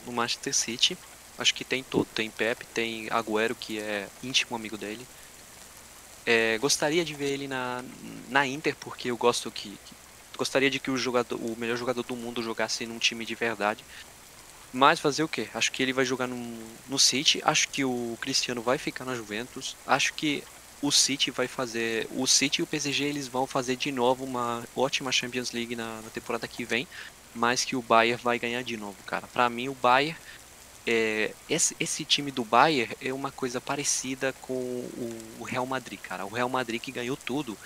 no 0.05 0.13
Manchester 0.13 0.55
City. 0.55 0.99
Acho 1.39 1.55
que 1.55 1.65
tem 1.65 1.83
todo. 1.85 2.07
Tem 2.15 2.31
Pepe, 2.31 2.67
tem 2.67 3.09
Agüero, 3.11 3.55
que 3.55 3.79
é 3.79 4.09
íntimo 4.23 4.57
amigo 4.57 4.77
dele. 4.79 5.07
É, 6.25 6.59
gostaria 6.59 7.05
de 7.05 7.15
ver 7.15 7.31
ele 7.33 7.47
na, 7.49 7.85
na 8.29 8.47
Inter, 8.47 8.77
porque 8.81 9.11
eu 9.11 9.17
gosto 9.17 9.51
que, 9.51 9.79
que- 9.85 9.97
Gostaria 10.37 10.69
de 10.69 10.79
que 10.79 10.91
o, 10.91 10.99
jogador, 10.99 11.37
o 11.37 11.57
melhor 11.57 11.79
jogador 11.79 12.03
do 12.03 12.15
mundo 12.15 12.43
jogasse 12.43 12.85
num 12.87 12.99
time 12.99 13.25
de 13.25 13.35
verdade. 13.35 13.87
Mas 14.73 15.01
fazer 15.01 15.23
o 15.23 15.29
quê? 15.29 15.49
Acho 15.55 15.73
que 15.73 15.83
ele 15.83 15.93
vai 15.95 16.05
jogar 16.05 16.27
no, 16.27 16.37
no 16.87 16.99
City. 16.99 17.41
Acho 17.45 17.69
que 17.71 17.85
o 17.85 18.19
Cristiano 18.21 18.63
vai 18.63 18.79
ficar 18.79 19.05
na 19.07 19.15
Juventus. 19.15 19.77
Acho 19.87 20.13
que 20.15 20.45
o 20.83 20.93
City 20.93 21.31
vai 21.31 21.49
fazer. 21.49 22.07
O 22.11 22.27
City 22.27 22.61
e 22.61 22.65
o 22.65 22.67
PSG 22.67 23.05
eles 23.05 23.29
vão 23.29 23.47
fazer 23.47 23.77
de 23.77 23.91
novo 23.93 24.25
uma 24.25 24.69
ótima 24.75 25.13
Champions 25.13 25.53
League 25.53 25.75
na, 25.77 26.03
na 26.03 26.11
temporada 26.11 26.47
que 26.49 26.65
vem. 26.65 26.87
Mas 27.35 27.65
que 27.65 27.77
o 27.77 27.83
Bayern 27.83 28.23
vai 28.23 28.39
ganhar 28.39 28.63
de 28.63 28.77
novo, 28.77 29.03
cara. 29.05 29.27
Pra 29.29 29.49
mim, 29.49 29.69
o 29.69 29.75
Bayern. 29.75 30.19
É, 30.87 31.33
esse, 31.51 31.77
esse 31.81 32.05
time 32.05 32.31
do 32.31 32.45
Bayern 32.45 32.97
é 33.01 33.13
uma 33.13 33.33
coisa 33.33 33.61
parecida 33.61 34.33
com 34.41 34.55
o, 34.55 35.43
Real 35.43 35.67
Madrid, 35.67 35.99
cara. 35.99 36.25
O 36.25 36.29
Real 36.29 36.49
Madrid 36.49 36.81
que 36.81 36.93
ganhou 36.93 37.17
tudo. 37.17 37.59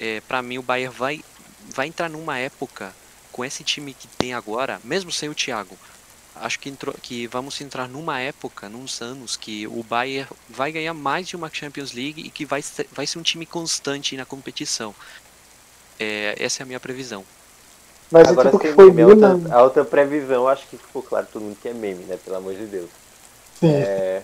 É, 0.00 0.20
para 0.22 0.40
mim, 0.40 0.56
o 0.56 0.62
Bayern 0.62 0.94
vai, 0.96 1.24
vai 1.68 1.88
entrar 1.88 2.08
numa 2.08 2.38
época 2.38 2.94
com 3.30 3.44
esse 3.44 3.62
time 3.62 3.92
que 3.92 4.08
tem 4.08 4.32
agora, 4.32 4.80
mesmo 4.82 5.12
sem 5.12 5.28
o 5.28 5.34
Thiago. 5.34 5.76
Acho 6.34 6.58
que, 6.58 6.70
entrou, 6.70 6.94
que 6.94 7.26
vamos 7.26 7.60
entrar 7.60 7.86
numa 7.86 8.18
época, 8.18 8.66
nos 8.68 9.02
anos, 9.02 9.36
que 9.36 9.66
o 9.66 9.82
Bayern 9.82 10.30
vai 10.48 10.72
ganhar 10.72 10.94
mais 10.94 11.28
de 11.28 11.36
uma 11.36 11.52
Champions 11.52 11.92
League 11.92 12.22
e 12.22 12.30
que 12.30 12.46
vai 12.46 12.64
vai 12.92 13.06
ser 13.06 13.18
um 13.18 13.22
time 13.22 13.44
constante 13.44 14.16
na 14.16 14.24
competição. 14.24 14.94
É, 16.00 16.34
essa 16.38 16.62
é 16.62 16.64
a 16.64 16.66
minha 16.66 16.80
previsão. 16.80 17.24
Ser 18.12 18.28
Agora 18.28 18.50
tipo 18.50 18.58
que 18.58 18.72
foi 18.72 18.90
meme, 18.90 19.02
a 19.02 19.06
outra, 19.06 19.34
Milan. 19.34 19.42
a 19.48 19.62
outra 19.62 19.84
previsão, 19.84 20.48
acho 20.48 20.66
que 20.68 20.76
ficou 20.78 21.02
claro 21.02 21.26
todo 21.32 21.42
mundo 21.42 21.56
que 21.60 21.68
é 21.68 21.74
meme, 21.74 22.04
né? 22.04 22.18
Pelo 22.24 22.36
amor 22.36 22.54
de 22.54 22.66
Deus. 22.66 22.90
Sim. 23.60 23.80
É, 23.80 24.22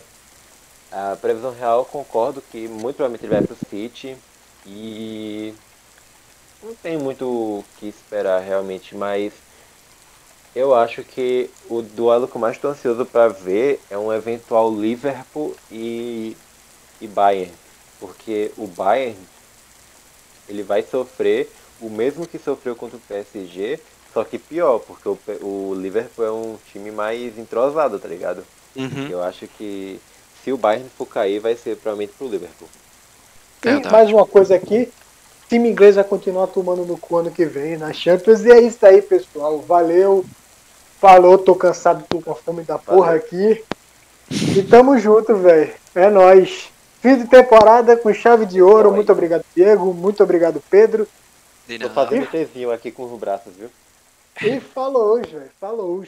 a 0.90 1.16
previsão 1.20 1.52
real, 1.52 1.80
eu 1.80 1.84
concordo 1.84 2.42
que 2.42 2.68
muito 2.68 2.96
provavelmente 2.96 3.24
ele 3.24 3.32
vai 3.32 3.42
pro 3.42 3.56
City 3.56 4.16
e 4.66 5.54
não 6.62 6.74
tem 6.74 6.98
muito 6.98 7.24
o 7.26 7.64
que 7.76 7.86
esperar 7.88 8.40
realmente, 8.40 8.94
mas 8.96 9.32
eu 10.54 10.74
acho 10.74 11.04
que 11.04 11.50
o 11.68 11.82
duelo 11.82 12.26
que 12.28 12.36
eu 12.36 12.40
mais 12.40 12.56
estou 12.56 12.70
ansioso 12.70 13.06
para 13.06 13.28
ver 13.28 13.80
é 13.90 13.96
um 13.96 14.12
eventual 14.12 14.74
Liverpool 14.74 15.54
e, 15.70 16.36
e 17.00 17.06
Bayern, 17.06 17.52
porque 18.00 18.52
o 18.56 18.66
Bayern 18.66 19.16
ele 20.48 20.62
vai 20.62 20.82
sofrer 20.82 21.50
o 21.80 21.90
mesmo 21.90 22.26
que 22.26 22.38
sofreu 22.38 22.74
contra 22.74 22.96
o 22.96 23.00
PSG, 23.00 23.78
só 24.12 24.24
que 24.24 24.38
pior, 24.38 24.80
porque 24.80 25.08
o, 25.08 25.18
o 25.42 25.74
Liverpool 25.74 26.24
é 26.24 26.32
um 26.32 26.56
time 26.72 26.90
mais 26.90 27.38
entrosado, 27.38 27.98
tá 27.98 28.08
ligado? 28.08 28.44
Uhum. 28.74 29.08
Eu 29.08 29.22
acho 29.22 29.46
que 29.46 30.00
se 30.42 30.52
o 30.52 30.56
Bayern 30.56 30.88
for 30.96 31.06
cair, 31.06 31.40
vai 31.40 31.54
ser 31.54 31.76
provavelmente 31.76 32.14
pro 32.16 32.28
Liverpool. 32.28 32.68
E 33.64 33.90
mais 33.90 34.08
uma 34.10 34.24
coisa 34.24 34.54
aqui, 34.54 34.90
time 35.48 35.68
inglês 35.68 35.96
vai 35.96 36.04
continuar 36.04 36.46
tomando 36.46 36.84
no 36.84 36.96
cu 36.96 37.16
ano 37.16 37.30
que 37.30 37.44
vem 37.44 37.76
na 37.76 37.92
Champions. 37.92 38.44
E 38.44 38.50
é 38.50 38.60
isso 38.60 38.84
aí, 38.86 39.02
pessoal. 39.02 39.58
Valeu. 39.60 40.24
Falou, 41.00 41.38
tô 41.38 41.54
cansado, 41.54 42.04
tô 42.08 42.20
com 42.20 42.34
fome 42.34 42.62
da 42.62 42.78
porra 42.78 43.06
Valeu. 43.06 43.16
aqui. 43.20 43.64
E 44.30 44.62
tamo 44.62 44.98
junto, 44.98 45.36
velho. 45.36 45.72
É 45.94 46.10
nóis. 46.10 46.68
Fim 47.00 47.16
de 47.16 47.26
temporada 47.26 47.96
com 47.96 48.12
chave 48.12 48.46
de 48.46 48.60
ouro. 48.60 48.90
É 48.90 48.92
Muito 48.92 49.12
obrigado, 49.12 49.44
Diego. 49.54 49.92
Muito 49.94 50.22
obrigado, 50.22 50.62
Pedro. 50.70 51.06
Tô 51.76 51.88
nada. 51.88 51.94
fazendo 51.94 52.26
Tzinho 52.26 52.70
aqui 52.70 52.90
com 52.90 53.04
os 53.04 53.20
braços, 53.20 53.54
viu? 53.54 53.70
E 54.40 54.60
falou, 54.60 55.20
velho. 55.20 55.50
Falou. 55.60 56.04